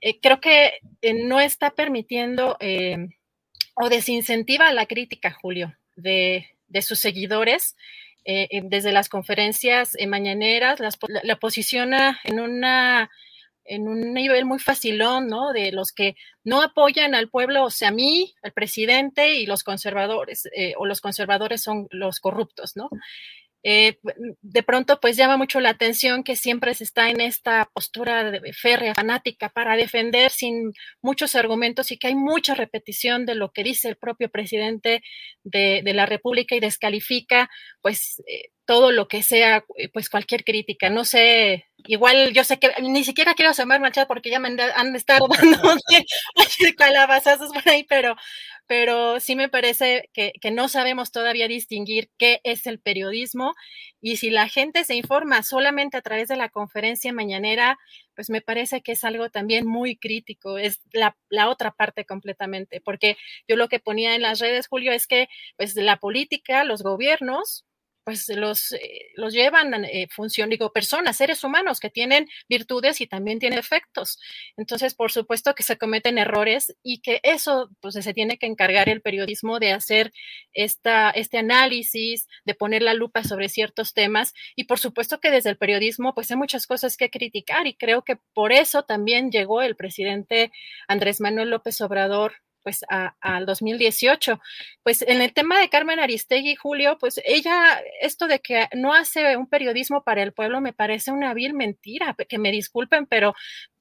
eh, 0.00 0.18
creo 0.20 0.40
que 0.40 0.80
eh, 1.02 1.12
no 1.14 1.40
está 1.40 1.70
permitiendo 1.70 2.56
eh, 2.60 2.96
o 3.74 3.88
desincentiva 3.90 4.72
la 4.72 4.86
crítica, 4.86 5.30
Julio, 5.30 5.74
de, 5.96 6.48
de 6.68 6.82
sus 6.82 6.98
seguidores. 6.98 7.76
desde 8.24 8.92
las 8.92 9.08
conferencias 9.08 9.96
mañaneras, 10.06 10.80
la, 11.22 11.36
posiciona 11.36 12.20
en 12.24 12.40
una 12.40 13.10
en 13.68 13.88
un 13.88 14.14
nivel 14.14 14.44
muy 14.44 14.58
facilón, 14.58 15.28
¿no? 15.28 15.52
De 15.52 15.72
los 15.72 15.92
que 15.92 16.16
no 16.44 16.62
apoyan 16.62 17.14
al 17.14 17.28
pueblo, 17.28 17.64
o 17.64 17.70
sea, 17.70 17.88
a 17.88 17.92
mí, 17.92 18.34
al 18.42 18.52
presidente 18.52 19.34
y 19.34 19.46
los 19.46 19.62
conservadores, 19.62 20.48
o 20.76 20.86
los 20.86 21.00
conservadores 21.00 21.62
son 21.62 21.86
los 21.90 22.20
corruptos, 22.20 22.76
¿no? 22.76 22.88
Eh, 23.64 23.98
de 24.40 24.62
pronto 24.62 25.00
pues 25.00 25.16
llama 25.16 25.36
mucho 25.36 25.58
la 25.58 25.70
atención 25.70 26.22
que 26.22 26.36
siempre 26.36 26.74
se 26.74 26.84
está 26.84 27.10
en 27.10 27.20
esta 27.20 27.68
postura 27.74 28.30
de 28.30 28.52
férrea, 28.52 28.94
fanática, 28.94 29.48
para 29.48 29.76
defender 29.76 30.30
sin 30.30 30.72
muchos 31.02 31.34
argumentos 31.34 31.90
y 31.90 31.98
que 31.98 32.06
hay 32.06 32.14
mucha 32.14 32.54
repetición 32.54 33.26
de 33.26 33.34
lo 33.34 33.50
que 33.50 33.64
dice 33.64 33.88
el 33.88 33.96
propio 33.96 34.30
presidente 34.30 35.02
de, 35.42 35.82
la 35.84 36.06
República 36.06 36.54
y 36.54 36.60
descalifica 36.60 37.50
pues 37.82 38.22
eh, 38.28 38.50
todo 38.68 38.92
lo 38.92 39.08
que 39.08 39.22
sea, 39.22 39.64
eh, 39.78 39.88
pues 39.88 40.10
cualquier 40.10 40.44
crítica. 40.44 40.90
No 40.90 41.06
sé, 41.06 41.68
igual 41.86 42.34
yo 42.34 42.44
sé 42.44 42.58
que 42.58 42.70
ni 42.82 43.02
siquiera 43.02 43.32
quiero 43.32 43.52
llamar 43.52 43.82
al 43.82 44.06
porque 44.06 44.28
ya 44.28 44.38
me 44.40 44.48
han 44.48 44.92
de 44.92 44.98
estar 44.98 45.20
dando 45.56 45.74
calabazazos 46.76 47.50
por 47.50 47.66
ahí, 47.66 47.84
pero, 47.84 48.14
pero 48.66 49.20
sí 49.20 49.36
me 49.36 49.48
parece 49.48 50.10
que, 50.12 50.34
que, 50.38 50.50
no 50.50 50.68
sabemos 50.68 51.12
todavía 51.12 51.48
distinguir 51.48 52.10
qué 52.18 52.42
es 52.44 52.66
el 52.66 52.78
periodismo 52.78 53.54
y 54.02 54.18
si 54.18 54.28
la 54.28 54.50
gente 54.50 54.84
se 54.84 54.96
informa 54.96 55.42
solamente 55.42 55.96
a 55.96 56.02
través 56.02 56.28
de 56.28 56.36
la 56.36 56.50
conferencia 56.50 57.10
mañanera, 57.10 57.78
pues 58.14 58.28
me 58.28 58.42
parece 58.42 58.82
que 58.82 58.92
es 58.92 59.02
algo 59.02 59.30
también 59.30 59.66
muy 59.66 59.96
crítico, 59.96 60.58
es 60.58 60.82
la, 60.92 61.16
la 61.30 61.48
otra 61.48 61.70
parte 61.70 62.04
completamente, 62.04 62.82
porque 62.82 63.16
yo 63.48 63.56
lo 63.56 63.68
que 63.68 63.80
ponía 63.80 64.14
en 64.14 64.20
las 64.20 64.40
redes, 64.40 64.68
Julio, 64.68 64.92
es 64.92 65.06
que 65.06 65.30
pues 65.56 65.74
la 65.74 65.96
política, 65.96 66.64
los 66.64 66.82
gobiernos, 66.82 67.64
pues 68.08 68.26
los, 68.30 68.72
eh, 68.72 69.10
los 69.16 69.34
llevan 69.34 69.84
eh, 69.84 70.08
función, 70.10 70.48
digo, 70.48 70.72
personas, 70.72 71.18
seres 71.18 71.44
humanos 71.44 71.78
que 71.78 71.90
tienen 71.90 72.26
virtudes 72.48 73.02
y 73.02 73.06
también 73.06 73.38
tienen 73.38 73.58
efectos. 73.58 74.18
Entonces, 74.56 74.94
por 74.94 75.12
supuesto 75.12 75.54
que 75.54 75.62
se 75.62 75.76
cometen 75.76 76.16
errores 76.16 76.74
y 76.82 77.02
que 77.02 77.20
eso, 77.22 77.68
pues 77.82 77.96
se 77.96 78.14
tiene 78.14 78.38
que 78.38 78.46
encargar 78.46 78.88
el 78.88 79.02
periodismo 79.02 79.58
de 79.58 79.72
hacer 79.72 80.10
esta, 80.54 81.10
este 81.10 81.36
análisis, 81.36 82.26
de 82.46 82.54
poner 82.54 82.80
la 82.80 82.94
lupa 82.94 83.24
sobre 83.24 83.50
ciertos 83.50 83.92
temas 83.92 84.32
y 84.56 84.64
por 84.64 84.78
supuesto 84.78 85.20
que 85.20 85.30
desde 85.30 85.50
el 85.50 85.58
periodismo, 85.58 86.14
pues 86.14 86.30
hay 86.30 86.38
muchas 86.38 86.66
cosas 86.66 86.96
que 86.96 87.10
criticar 87.10 87.66
y 87.66 87.74
creo 87.74 88.04
que 88.04 88.16
por 88.32 88.52
eso 88.52 88.84
también 88.84 89.30
llegó 89.30 89.60
el 89.60 89.76
presidente 89.76 90.50
Andrés 90.86 91.20
Manuel 91.20 91.50
López 91.50 91.78
Obrador 91.82 92.36
pues 92.62 92.84
al 92.88 93.46
2018. 93.46 94.40
Pues 94.82 95.02
en 95.02 95.20
el 95.22 95.32
tema 95.32 95.58
de 95.58 95.68
Carmen 95.68 96.00
Aristegui, 96.00 96.56
Julio, 96.56 96.98
pues 96.98 97.20
ella, 97.24 97.80
esto 98.00 98.26
de 98.26 98.40
que 98.40 98.68
no 98.74 98.94
hace 98.94 99.36
un 99.36 99.48
periodismo 99.48 100.02
para 100.02 100.22
el 100.22 100.32
pueblo 100.32 100.60
me 100.60 100.72
parece 100.72 101.12
una 101.12 101.34
vil 101.34 101.54
mentira, 101.54 102.16
que 102.28 102.38
me 102.38 102.50
disculpen, 102.50 103.06
pero 103.06 103.34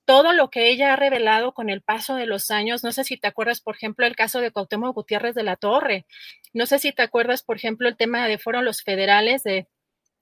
todo 0.05 0.31
lo 0.31 0.49
que 0.49 0.69
ella 0.69 0.93
ha 0.93 0.95
revelado 0.95 1.53
con 1.53 1.69
el 1.69 1.81
paso 1.81 2.15
de 2.15 2.25
los 2.25 2.49
años, 2.49 2.81
no 2.81 2.93
sé 2.93 3.03
si 3.03 3.17
te 3.17 3.27
acuerdas, 3.27 3.59
por 3.59 3.75
ejemplo, 3.75 4.05
el 4.05 4.15
caso 4.15 4.39
de 4.39 4.51
Cuauhtémoc 4.51 4.95
Gutiérrez 4.95 5.35
de 5.35 5.43
la 5.43 5.57
Torre, 5.57 6.05
no 6.53 6.65
sé 6.65 6.79
si 6.79 6.93
te 6.93 7.01
acuerdas, 7.01 7.43
por 7.43 7.57
ejemplo, 7.57 7.89
el 7.89 7.97
tema 7.97 8.25
de 8.25 8.37
fueron 8.37 8.63
los 8.63 8.83
federales 8.83 9.43
de 9.43 9.67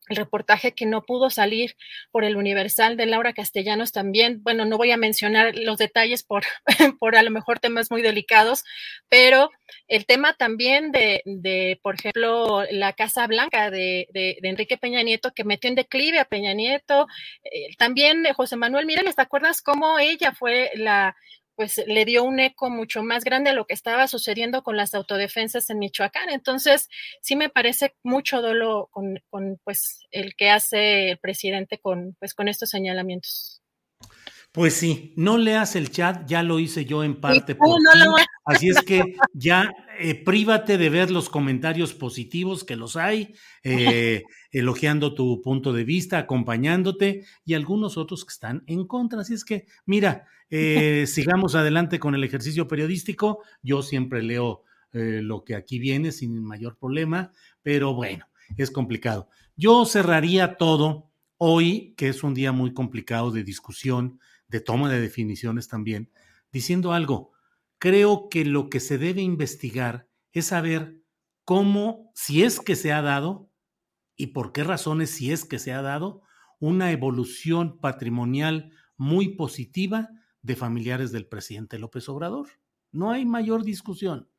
el 0.09 0.15
reportaje 0.17 0.73
que 0.73 0.85
no 0.85 1.03
pudo 1.03 1.29
salir 1.29 1.75
por 2.11 2.23
el 2.23 2.35
Universal 2.35 2.97
de 2.97 3.05
Laura 3.05 3.33
Castellanos 3.33 3.91
también. 3.91 4.41
Bueno, 4.43 4.65
no 4.65 4.77
voy 4.77 4.91
a 4.91 4.97
mencionar 4.97 5.55
los 5.55 5.77
detalles 5.77 6.23
por, 6.23 6.43
por 6.99 7.15
a 7.15 7.23
lo 7.23 7.31
mejor 7.31 7.59
temas 7.59 7.89
muy 7.89 8.01
delicados, 8.01 8.63
pero 9.09 9.49
el 9.87 10.05
tema 10.05 10.33
también 10.33 10.91
de, 10.91 11.21
de 11.25 11.79
por 11.81 11.95
ejemplo, 11.95 12.63
la 12.71 12.93
Casa 12.93 13.25
Blanca 13.27 13.71
de, 13.71 14.07
de, 14.11 14.37
Enrique 14.43 14.77
Peña 14.77 15.01
Nieto, 15.01 15.31
que 15.33 15.43
metió 15.43 15.69
en 15.69 15.75
declive 15.75 16.19
a 16.19 16.25
Peña 16.25 16.53
Nieto. 16.53 17.07
Eh, 17.43 17.75
también 17.77 18.23
José 18.35 18.55
Manuel 18.55 18.85
Mireles, 18.85 19.15
¿te 19.15 19.21
acuerdas 19.21 19.61
cómo 19.61 19.99
ella 19.99 20.33
fue 20.33 20.71
la 20.75 21.15
pues 21.55 21.81
le 21.87 22.05
dio 22.05 22.23
un 22.23 22.39
eco 22.39 22.69
mucho 22.69 23.03
más 23.03 23.23
grande 23.23 23.49
a 23.51 23.53
lo 23.53 23.65
que 23.65 23.73
estaba 23.73 24.07
sucediendo 24.07 24.63
con 24.63 24.77
las 24.77 24.93
autodefensas 24.93 25.69
en 25.69 25.79
Michoacán. 25.79 26.29
Entonces, 26.29 26.89
sí 27.21 27.35
me 27.35 27.49
parece 27.49 27.95
mucho 28.03 28.41
dolo 28.41 28.89
con, 28.91 29.19
con 29.29 29.59
pues 29.63 29.99
el 30.11 30.35
que 30.35 30.49
hace 30.49 31.11
el 31.11 31.17
presidente 31.19 31.79
con, 31.79 32.15
pues, 32.19 32.33
con 32.33 32.47
estos 32.47 32.69
señalamientos. 32.69 33.54
Pues 34.55 34.73
sí, 34.75 35.11
no 35.17 35.37
leas 35.37 35.75
el 35.75 35.91
chat, 35.91 36.25
ya 36.29 36.41
lo 36.41 36.59
hice 36.59 36.85
yo 36.85 37.03
en 37.03 37.19
parte. 37.19 37.57
Así 38.45 38.69
es 38.69 38.81
que 38.83 39.17
ya 39.33 39.69
eh, 39.99 40.23
prívate 40.23 40.77
de 40.77 40.89
ver 40.89 41.11
los 41.11 41.29
comentarios 41.29 41.93
positivos 41.93 42.63
que 42.63 42.77
los 42.77 42.95
hay, 42.95 43.35
eh, 43.63 44.23
elogiando 44.51 45.13
tu 45.13 45.41
punto 45.41 45.73
de 45.73 45.83
vista, 45.83 46.19
acompañándote 46.19 47.25
y 47.43 47.53
algunos 47.53 47.97
otros 47.97 48.23
que 48.23 48.31
están 48.31 48.63
en 48.67 48.87
contra. 48.87 49.19
Así 49.19 49.33
es 49.33 49.43
que, 49.43 49.65
mira, 49.85 50.25
eh, 50.49 51.05
sigamos 51.07 51.55
adelante 51.55 51.99
con 51.99 52.15
el 52.15 52.23
ejercicio 52.23 52.65
periodístico. 52.65 53.43
Yo 53.61 53.81
siempre 53.81 54.23
leo 54.23 54.63
lo 54.93 55.43
que 55.43 55.55
aquí 55.55 55.77
viene 55.77 56.13
sin 56.13 56.41
mayor 56.41 56.77
problema, 56.77 57.33
pero 57.61 57.93
bueno, 57.93 58.27
es 58.55 58.71
complicado. 58.71 59.27
Yo 59.57 59.83
cerraría 59.83 60.55
todo 60.55 61.11
hoy, 61.37 61.93
que 61.97 62.07
es 62.07 62.23
un 62.23 62.33
día 62.33 62.53
muy 62.53 62.73
complicado 62.73 63.29
de 63.29 63.43
discusión 63.43 64.21
de 64.47 64.59
toma 64.59 64.91
de 64.91 64.99
definiciones 64.99 65.67
también, 65.67 66.11
diciendo 66.51 66.93
algo. 66.93 67.31
Creo 67.77 68.29
que 68.29 68.45
lo 68.45 68.69
que 68.69 68.79
se 68.79 68.97
debe 68.97 69.21
investigar 69.21 70.07
es 70.31 70.47
saber 70.47 71.01
cómo, 71.43 72.11
si 72.15 72.43
es 72.43 72.59
que 72.59 72.75
se 72.75 72.91
ha 72.91 73.01
dado, 73.01 73.49
y 74.15 74.27
por 74.27 74.51
qué 74.51 74.63
razones, 74.63 75.09
si 75.09 75.31
es 75.31 75.45
que 75.45 75.59
se 75.59 75.73
ha 75.73 75.81
dado, 75.81 76.21
una 76.59 76.91
evolución 76.91 77.79
patrimonial 77.79 78.71
muy 78.97 79.35
positiva 79.35 80.09
de 80.41 80.55
familiares 80.55 81.11
del 81.11 81.27
presidente 81.27 81.79
López 81.79 82.07
Obrador. 82.07 82.47
No 82.91 83.11
hay 83.11 83.25
mayor 83.25 83.63
discusión. 83.63 84.29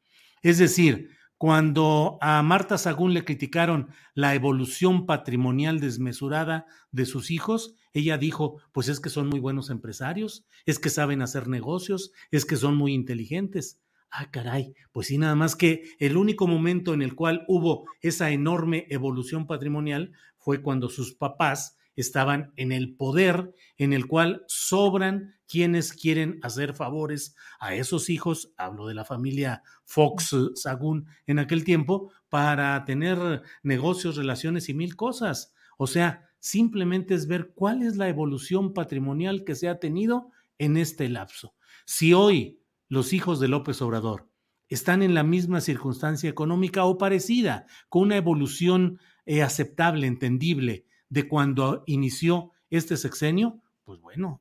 Es 0.43 0.59
decir, 0.59 1.11
cuando 1.39 2.19
a 2.23 2.43
Marta 2.43 2.79
Sagún 2.79 3.13
le 3.13 3.25
criticaron 3.25 3.89
la 4.15 4.35
evolución 4.35 5.05
patrimonial 5.05 5.81
desmesurada 5.81 6.67
de 6.93 7.05
sus 7.05 7.31
hijos, 7.31 7.75
ella 7.93 8.17
dijo, 8.17 8.61
pues 8.73 8.89
es 8.89 9.01
que 9.01 9.11
son 9.11 9.29
muy 9.29 9.41
buenos 9.41 9.69
empresarios, 9.69 10.47
es 10.65 10.79
que 10.79 10.89
saben 10.89 11.21
hacer 11.21 11.49
negocios, 11.49 12.13
es 12.31 12.47
que 12.47 12.57
son 12.57 12.77
muy 12.77 12.95
inteligentes. 12.95 13.81
Ah, 14.11 14.31
caray, 14.31 14.75
pues 14.93 15.09
sí, 15.09 15.19
nada 15.19 15.35
más 15.35 15.57
que 15.57 15.91
el 15.99 16.17
único 16.17 16.47
momento 16.47 16.95
en 16.95 17.03
el 17.03 17.15
cual 17.15 17.45
hubo 17.49 17.85
esa 18.01 18.31
enorme 18.31 18.87
evolución 18.89 19.47
patrimonial 19.47 20.13
fue 20.39 20.63
cuando 20.63 20.89
sus 20.89 21.13
papás 21.15 21.77
estaban 21.97 22.53
en 22.57 22.71
el 22.71 22.95
poder 22.95 23.53
en 23.79 23.93
el 23.93 24.07
cual 24.07 24.45
sobran 24.47 25.35
quienes 25.49 25.93
quieren 25.93 26.39
hacer 26.43 26.75
favores 26.75 27.35
a 27.59 27.75
esos 27.75 28.11
hijos, 28.11 28.53
hablo 28.57 28.87
de 28.87 28.95
la 28.95 29.05
familia 29.05 29.63
Fox 29.85 30.35
Sagún 30.55 31.07
en 31.27 31.39
aquel 31.39 31.65
tiempo, 31.65 32.13
para 32.29 32.85
tener 32.85 33.43
negocios, 33.63 34.17
relaciones 34.17 34.69
y 34.69 34.75
mil 34.75 34.97
cosas. 34.97 35.55
O 35.79 35.87
sea, 35.87 36.29
simplemente 36.39 37.15
es 37.15 37.27
ver 37.27 37.53
cuál 37.55 37.83
es 37.83 37.97
la 37.97 38.09
evolución 38.09 38.75
patrimonial 38.75 39.45
que 39.45 39.55
se 39.55 39.69
ha 39.69 39.79
tenido 39.79 40.31
en 40.59 40.77
este 40.77 41.09
lapso. 41.09 41.55
Si 41.85 42.13
hoy 42.13 42.61
los 42.89 43.13
hijos 43.13 43.41
de 43.41 43.49
López 43.49 43.81
Obrador 43.83 44.29
están 44.69 45.03
en 45.03 45.15
la 45.15 45.23
misma 45.23 45.61
circunstancia 45.61 46.29
económica 46.29 46.85
o 46.85 46.99
parecida, 46.99 47.67
con 47.89 48.03
una 48.03 48.17
evolución 48.17 48.99
eh, 49.25 49.43
aceptable, 49.43 50.07
entendible, 50.07 50.87
de 51.09 51.29
cuando 51.29 51.83
inició 51.87 52.53
este 52.71 52.97
sexenio, 52.97 53.61
pues 53.85 54.01
bueno, 54.01 54.41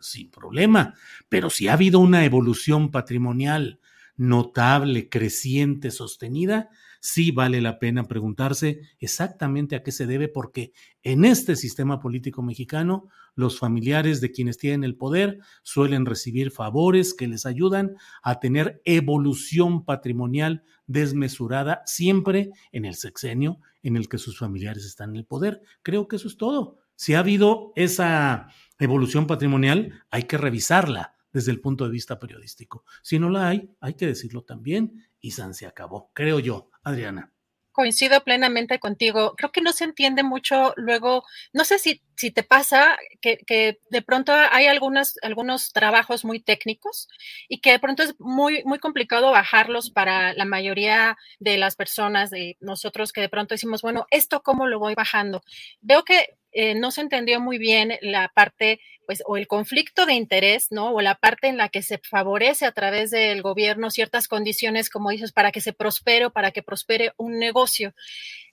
sin 0.00 0.30
problema. 0.30 0.94
Pero 1.28 1.50
si 1.50 1.68
ha 1.68 1.72
habido 1.72 1.98
una 1.98 2.24
evolución 2.24 2.90
patrimonial 2.90 3.80
notable, 4.16 5.08
creciente, 5.08 5.90
sostenida, 5.90 6.70
sí 7.00 7.32
vale 7.32 7.60
la 7.60 7.78
pena 7.78 8.04
preguntarse 8.04 8.80
exactamente 8.98 9.74
a 9.76 9.82
qué 9.82 9.90
se 9.90 10.06
debe, 10.06 10.28
porque 10.28 10.72
en 11.02 11.24
este 11.24 11.56
sistema 11.56 12.00
político 12.00 12.42
mexicano, 12.42 13.08
los 13.34 13.58
familiares 13.58 14.20
de 14.20 14.30
quienes 14.30 14.56
tienen 14.56 14.84
el 14.84 14.96
poder 14.96 15.40
suelen 15.62 16.06
recibir 16.06 16.52
favores 16.52 17.12
que 17.12 17.26
les 17.26 17.44
ayudan 17.44 17.96
a 18.22 18.38
tener 18.38 18.80
evolución 18.84 19.84
patrimonial 19.84 20.62
desmesurada 20.86 21.82
siempre 21.84 22.50
en 22.70 22.84
el 22.84 22.94
sexenio 22.94 23.58
en 23.84 23.96
el 23.96 24.08
que 24.08 24.18
sus 24.18 24.38
familiares 24.38 24.84
están 24.84 25.10
en 25.10 25.16
el 25.16 25.26
poder. 25.26 25.62
Creo 25.82 26.08
que 26.08 26.16
eso 26.16 26.26
es 26.26 26.36
todo. 26.36 26.78
Si 26.96 27.14
ha 27.14 27.20
habido 27.20 27.72
esa 27.76 28.48
evolución 28.78 29.26
patrimonial, 29.26 29.92
hay 30.10 30.24
que 30.24 30.38
revisarla 30.38 31.14
desde 31.32 31.52
el 31.52 31.60
punto 31.60 31.84
de 31.84 31.90
vista 31.90 32.18
periodístico. 32.18 32.84
Si 33.02 33.18
no 33.18 33.28
la 33.28 33.48
hay, 33.48 33.70
hay 33.80 33.94
que 33.94 34.06
decirlo 34.06 34.42
también 34.42 35.04
y 35.20 35.32
San 35.32 35.54
se 35.54 35.66
acabó, 35.66 36.10
creo 36.14 36.38
yo. 36.38 36.70
Adriana. 36.82 37.33
Coincido 37.74 38.22
plenamente 38.22 38.78
contigo. 38.78 39.34
Creo 39.36 39.50
que 39.50 39.60
no 39.60 39.72
se 39.72 39.82
entiende 39.82 40.22
mucho 40.22 40.74
luego, 40.76 41.24
no 41.52 41.64
sé 41.64 41.80
si, 41.80 42.00
si 42.16 42.30
te 42.30 42.44
pasa 42.44 42.96
que, 43.20 43.80
de 43.90 44.02
pronto 44.02 44.32
hay 44.32 44.66
algunas, 44.68 45.16
algunos 45.22 45.72
trabajos 45.72 46.24
muy 46.24 46.38
técnicos 46.38 47.08
y 47.48 47.58
que 47.60 47.72
de 47.72 47.80
pronto 47.80 48.04
es 48.04 48.14
muy, 48.20 48.62
muy 48.62 48.78
complicado 48.78 49.32
bajarlos 49.32 49.90
para 49.90 50.34
la 50.34 50.44
mayoría 50.44 51.18
de 51.40 51.58
las 51.58 51.74
personas, 51.74 52.30
de 52.30 52.56
nosotros 52.60 53.10
que 53.12 53.22
de 53.22 53.28
pronto 53.28 53.54
decimos, 53.56 53.82
bueno, 53.82 54.06
¿esto 54.12 54.40
cómo 54.44 54.68
lo 54.68 54.78
voy 54.78 54.94
bajando? 54.94 55.42
Veo 55.80 56.04
que 56.04 56.36
eh, 56.54 56.74
no 56.74 56.90
se 56.90 57.00
entendió 57.00 57.40
muy 57.40 57.58
bien 57.58 57.94
la 58.00 58.30
parte, 58.34 58.80
pues, 59.06 59.22
o 59.26 59.36
el 59.36 59.46
conflicto 59.48 60.06
de 60.06 60.14
interés, 60.14 60.68
¿no? 60.70 60.92
O 60.92 61.00
la 61.00 61.16
parte 61.16 61.48
en 61.48 61.56
la 61.56 61.68
que 61.68 61.82
se 61.82 61.98
favorece 61.98 62.64
a 62.64 62.72
través 62.72 63.10
del 63.10 63.42
gobierno 63.42 63.90
ciertas 63.90 64.28
condiciones, 64.28 64.88
como 64.88 65.10
dices, 65.10 65.32
para 65.32 65.52
que 65.52 65.60
se 65.60 65.72
prospere 65.72 66.26
o 66.26 66.32
para 66.32 66.52
que 66.52 66.62
prospere 66.62 67.12
un 67.16 67.38
negocio. 67.38 67.92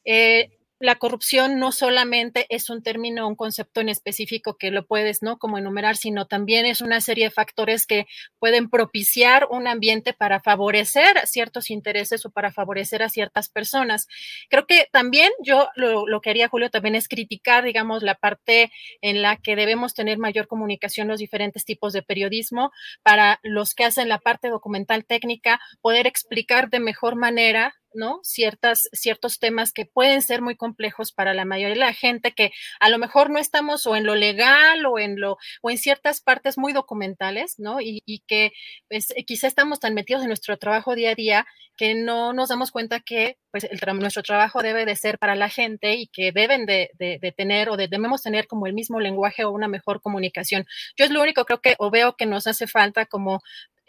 Eh, 0.03 0.49
la 0.81 0.95
corrupción 0.95 1.59
no 1.59 1.71
solamente 1.71 2.47
es 2.49 2.69
un 2.69 2.81
término, 2.81 3.27
un 3.27 3.35
concepto 3.35 3.81
en 3.81 3.89
específico 3.89 4.57
que 4.57 4.71
lo 4.71 4.85
puedes, 4.85 5.21
¿no? 5.21 5.37
Como 5.37 5.57
enumerar, 5.57 5.95
sino 5.95 6.25
también 6.25 6.65
es 6.65 6.81
una 6.81 7.01
serie 7.01 7.25
de 7.25 7.31
factores 7.31 7.85
que 7.85 8.07
pueden 8.39 8.69
propiciar 8.69 9.47
un 9.51 9.67
ambiente 9.67 10.13
para 10.13 10.39
favorecer 10.39 11.27
ciertos 11.27 11.69
intereses 11.69 12.25
o 12.25 12.31
para 12.31 12.51
favorecer 12.51 13.03
a 13.03 13.09
ciertas 13.09 13.47
personas. 13.47 14.07
Creo 14.49 14.65
que 14.65 14.87
también 14.91 15.31
yo 15.43 15.69
lo, 15.75 16.07
lo 16.07 16.19
que 16.19 16.31
haría, 16.31 16.49
Julio, 16.49 16.71
también 16.71 16.95
es 16.95 17.07
criticar, 17.07 17.63
digamos, 17.63 18.01
la 18.01 18.15
parte 18.15 18.71
en 19.01 19.21
la 19.21 19.37
que 19.37 19.55
debemos 19.55 19.93
tener 19.93 20.17
mayor 20.17 20.47
comunicación 20.47 21.07
los 21.07 21.19
diferentes 21.19 21.63
tipos 21.63 21.93
de 21.93 22.01
periodismo 22.01 22.71
para 23.03 23.39
los 23.43 23.75
que 23.75 23.85
hacen 23.85 24.09
la 24.09 24.17
parte 24.17 24.49
documental 24.49 25.05
técnica, 25.05 25.59
poder 25.81 26.07
explicar 26.07 26.69
de 26.69 26.79
mejor 26.79 27.15
manera 27.15 27.75
¿no? 27.93 28.19
Ciertas, 28.23 28.89
ciertos 28.93 29.39
temas 29.39 29.73
que 29.73 29.85
pueden 29.85 30.21
ser 30.21 30.41
muy 30.41 30.55
complejos 30.55 31.11
para 31.11 31.33
la 31.33 31.45
mayoría 31.45 31.73
de 31.73 31.79
la 31.79 31.93
gente, 31.93 32.33
que 32.33 32.51
a 32.79 32.89
lo 32.89 32.97
mejor 32.97 33.29
no 33.29 33.39
estamos 33.39 33.85
o 33.87 33.95
en 33.95 34.05
lo 34.05 34.15
legal 34.15 34.85
o 34.85 34.99
en 34.99 35.19
lo, 35.19 35.37
o 35.61 35.69
en 35.69 35.77
ciertas 35.77 36.21
partes 36.21 36.57
muy 36.57 36.73
documentales, 36.73 37.55
¿no? 37.59 37.81
Y, 37.81 38.01
y 38.05 38.19
que 38.27 38.51
pues, 38.89 39.13
quizá 39.25 39.47
estamos 39.47 39.79
tan 39.79 39.93
metidos 39.93 40.21
en 40.21 40.27
nuestro 40.27 40.57
trabajo 40.57 40.95
día 40.95 41.11
a 41.11 41.15
día 41.15 41.47
que 41.77 41.95
no 41.95 42.33
nos 42.33 42.49
damos 42.49 42.71
cuenta 42.71 42.99
que 42.99 43.37
pues 43.49 43.63
el 43.63 43.79
nuestro 43.99 44.23
trabajo 44.23 44.61
debe 44.61 44.85
de 44.85 44.95
ser 44.95 45.17
para 45.17 45.35
la 45.35 45.49
gente 45.49 45.95
y 45.95 46.07
que 46.07 46.31
deben 46.31 46.65
de, 46.65 46.91
de, 46.99 47.17
de 47.19 47.31
tener 47.31 47.69
o 47.69 47.77
de, 47.77 47.87
debemos 47.87 48.21
tener 48.21 48.47
como 48.47 48.67
el 48.67 48.73
mismo 48.73 48.99
lenguaje 48.99 49.45
o 49.45 49.51
una 49.51 49.67
mejor 49.67 50.01
comunicación. 50.01 50.65
Yo 50.95 51.05
es 51.05 51.11
lo 51.11 51.21
único 51.21 51.43
creo 51.45 51.59
que 51.59 51.75
o 51.79 51.89
veo 51.89 52.15
que 52.15 52.25
nos 52.25 52.47
hace 52.47 52.67
falta 52.67 53.05
como 53.05 53.41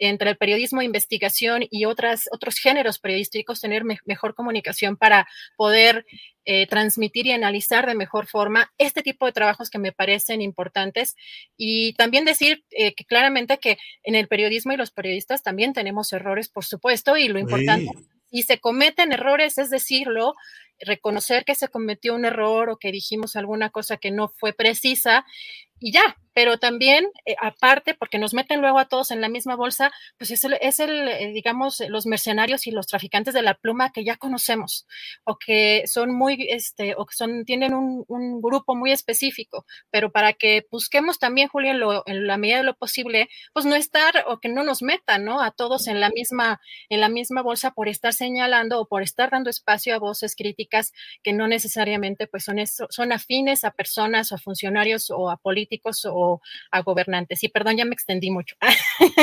entre 0.07 0.29
el 0.29 0.37
periodismo 0.37 0.79
de 0.79 0.85
investigación 0.85 1.63
y 1.69 1.85
otras, 1.85 2.29
otros 2.31 2.57
géneros 2.57 2.99
periodísticos, 2.99 3.61
tener 3.61 3.83
me 3.83 3.97
mejor 4.05 4.35
comunicación 4.35 4.97
para 4.97 5.27
poder 5.55 6.05
eh, 6.45 6.67
transmitir 6.67 7.25
y 7.27 7.31
analizar 7.31 7.85
de 7.85 7.95
mejor 7.95 8.27
forma 8.27 8.73
este 8.77 9.01
tipo 9.01 9.25
de 9.25 9.31
trabajos 9.31 9.69
que 9.69 9.79
me 9.79 9.93
parecen 9.93 10.41
importantes 10.41 11.15
y 11.55 11.93
también 11.93 12.25
decir 12.25 12.65
eh, 12.71 12.93
que 12.95 13.05
claramente 13.05 13.59
que 13.59 13.77
en 14.03 14.15
el 14.15 14.27
periodismo 14.27 14.73
y 14.73 14.77
los 14.77 14.91
periodistas 14.91 15.41
también 15.41 15.73
tenemos 15.73 16.11
errores, 16.11 16.49
por 16.49 16.65
supuesto, 16.65 17.15
y 17.15 17.29
lo 17.29 17.39
importante, 17.39 17.91
sí. 17.97 18.07
si 18.29 18.43
se 18.43 18.59
cometen 18.59 19.13
errores, 19.13 19.57
es 19.57 19.69
decirlo, 19.69 20.33
reconocer 20.79 21.45
que 21.45 21.55
se 21.55 21.69
cometió 21.69 22.13
un 22.13 22.25
error 22.25 22.69
o 22.69 22.77
que 22.77 22.91
dijimos 22.91 23.35
alguna 23.35 23.69
cosa 23.69 23.97
que 23.97 24.11
no 24.11 24.27
fue 24.27 24.53
precisa 24.53 25.25
y 25.83 25.91
ya, 25.91 26.15
pero 26.33 26.57
también, 26.57 27.05
eh, 27.25 27.35
aparte, 27.41 27.93
porque 27.93 28.17
nos 28.17 28.33
meten 28.33 28.61
luego 28.61 28.79
a 28.79 28.85
todos 28.85 29.11
en 29.11 29.19
la 29.19 29.27
misma 29.27 29.57
bolsa, 29.57 29.91
pues 30.17 30.31
es 30.31 30.45
el, 30.45 30.53
es 30.61 30.79
el 30.79 31.09
eh, 31.09 31.31
digamos, 31.33 31.83
los 31.89 32.05
mercenarios 32.05 32.67
y 32.67 32.71
los 32.71 32.87
traficantes 32.87 33.33
de 33.33 33.41
la 33.41 33.53
pluma 33.53 33.91
que 33.91 34.05
ya 34.05 34.15
conocemos, 34.15 34.87
o 35.25 35.37
que 35.37 35.83
son 35.87 36.15
muy, 36.15 36.47
este, 36.49 36.95
o 36.97 37.05
que 37.05 37.15
son, 37.15 37.43
tienen 37.43 37.73
un, 37.73 38.05
un 38.07 38.41
grupo 38.41 38.75
muy 38.75 38.93
específico, 38.93 39.65
pero 39.91 40.09
para 40.11 40.31
que 40.31 40.65
busquemos 40.71 41.19
también, 41.19 41.49
Julio, 41.49 41.71
en, 41.71 41.79
lo, 41.81 42.03
en, 42.07 42.27
la 42.27 42.37
medida 42.37 42.57
de 42.57 42.63
lo 42.63 42.75
posible, 42.75 43.29
pues 43.51 43.65
no 43.65 43.75
estar, 43.75 44.23
o 44.27 44.39
que 44.39 44.47
no 44.47 44.63
nos 44.63 44.81
metan, 44.81 45.25
¿no? 45.25 45.41
A 45.41 45.51
todos 45.51 45.87
en 45.87 45.99
la 45.99 46.09
misma, 46.11 46.61
en 46.87 47.01
la 47.01 47.09
misma 47.09 47.41
bolsa 47.41 47.71
por 47.71 47.89
estar 47.89 48.13
señalando 48.13 48.79
o 48.79 48.87
por 48.87 49.03
estar 49.03 49.31
dando 49.31 49.49
espacio 49.49 49.93
a 49.95 49.99
voces 49.99 50.35
críticas 50.37 50.93
que 51.23 51.33
no 51.33 51.49
necesariamente, 51.49 52.27
pues 52.27 52.45
son, 52.45 52.59
eso, 52.59 52.87
son 52.89 53.11
afines 53.11 53.65
a 53.65 53.71
personas 53.71 54.31
o 54.31 54.35
a 54.35 54.37
funcionarios 54.37 55.11
o 55.11 55.29
a 55.29 55.35
políticos 55.35 55.72
o 56.13 56.41
a 56.71 56.81
gobernantes. 56.81 57.43
Y 57.43 57.49
perdón, 57.49 57.77
ya 57.77 57.85
me 57.85 57.93
extendí 57.93 58.31
mucho. 58.31 58.55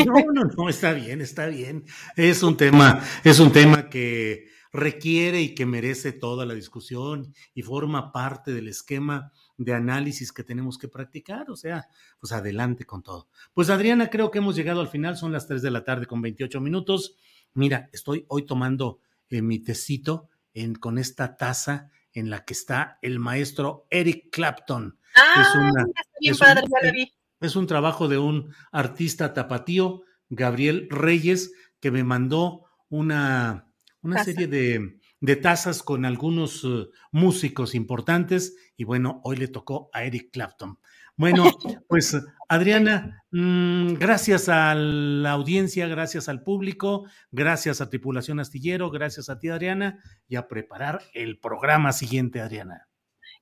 No, 0.07 0.15
no, 0.33 0.45
no, 0.45 0.69
está 0.69 0.93
bien, 0.93 1.21
está 1.21 1.47
bien. 1.47 1.85
Es 2.17 2.43
un 2.43 2.57
tema, 2.57 3.03
es 3.25 3.39
un 3.39 3.53
tema 3.53 3.89
que 3.89 4.49
requiere 4.73 5.41
y 5.41 5.55
que 5.55 5.67
merece 5.67 6.13
toda 6.13 6.47
la 6.47 6.55
discusión 6.55 7.35
y 7.55 7.63
forma 7.63 8.13
parte 8.13 8.53
del 8.53 8.69
esquema 8.69 9.33
de 9.57 9.75
análisis 9.75 10.33
que 10.33 10.45
tenemos 10.45 10.79
que 10.79 10.89
practicar. 10.89 11.51
O 11.51 11.57
sea, 11.57 11.87
pues 12.19 12.33
adelante 12.33 12.85
con 12.85 13.03
todo. 13.03 13.29
Pues 13.53 13.71
Adriana, 13.71 14.09
creo 14.09 14.31
que 14.31 14.39
hemos 14.39 14.57
llegado 14.57 14.81
al 14.81 14.89
final, 14.89 15.17
son 15.17 15.33
las 15.33 15.47
3 15.47 15.63
de 15.63 15.71
la 15.71 15.85
tarde 15.85 16.07
con 16.07 16.23
28 16.23 16.61
minutos. 16.61 17.17
Mira, 17.53 17.89
estoy 17.93 18.25
hoy 18.29 18.47
tomando 18.47 19.01
eh, 19.29 19.43
mi 19.43 19.59
tecito 19.59 20.29
en, 20.55 20.75
con 20.75 20.99
esta 20.99 21.37
taza 21.37 21.91
en 22.13 22.31
la 22.31 22.45
que 22.45 22.55
está 22.55 22.99
el 23.03 23.19
maestro 23.19 23.87
Eric 23.91 24.31
Clapton. 24.31 24.99
Ah, 25.15 25.43
es, 25.43 25.55
una, 25.55 25.85
bien 26.21 26.33
es, 26.33 26.39
padre, 26.39 26.63
un, 26.63 26.71
ya 26.71 26.87
la 26.87 26.93
vi. 26.93 27.13
es 27.41 27.57
un 27.57 27.67
trabajo 27.67 28.09
de 28.09 28.19
un 28.19 28.55
artista 28.73 29.33
tapatío, 29.33 30.03
Gabriel 30.29 30.89
Reyes, 30.91 31.53
que 31.81 31.91
me 31.91 32.05
mandó 32.05 32.67
una, 32.89 33.73
una 34.03 34.25
serie 34.25 34.47
de, 34.47 34.99
de, 35.21 35.37
tazas 35.37 35.83
con 35.83 36.05
algunos 36.05 36.65
uh, 36.65 36.91
músicos 37.11 37.75
importantes 37.75 38.57
y 38.77 38.85
bueno, 38.85 39.21
hoy 39.25 39.37
le 39.37 39.49
tocó 39.49 39.91
a 39.93 40.05
Eric 40.05 40.31
Clapton. 40.33 40.79
Bueno, 41.21 41.45
pues 41.87 42.17
Adriana, 42.49 43.23
mmm, 43.31 43.93
gracias 43.93 44.49
a 44.49 44.75
la 44.75 45.33
audiencia, 45.33 45.87
gracias 45.87 46.31
al 46.31 46.43
público, 46.43 47.05
gracias 47.31 47.83
a 47.83 47.91
Tripulación 47.91 48.41
Astillero, 48.41 48.91
gracias 48.91 49.29
a 49.29 49.39
ti 49.39 49.51
Adriana 49.51 50.03
y 50.29 50.37
a 50.37 50.49
preparar 50.49 51.03
el 51.13 51.39
programa 51.39 51.93
siguiente, 51.93 52.41
Adriana. 52.41 52.89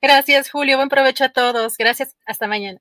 Gracias, 0.02 0.50
Julio. 0.50 0.76
Buen 0.76 0.89
provecho 0.89 1.23
a 1.23 1.28
todos. 1.28 1.76
Gracias. 1.78 2.16
Hasta 2.26 2.48
mañana. 2.48 2.81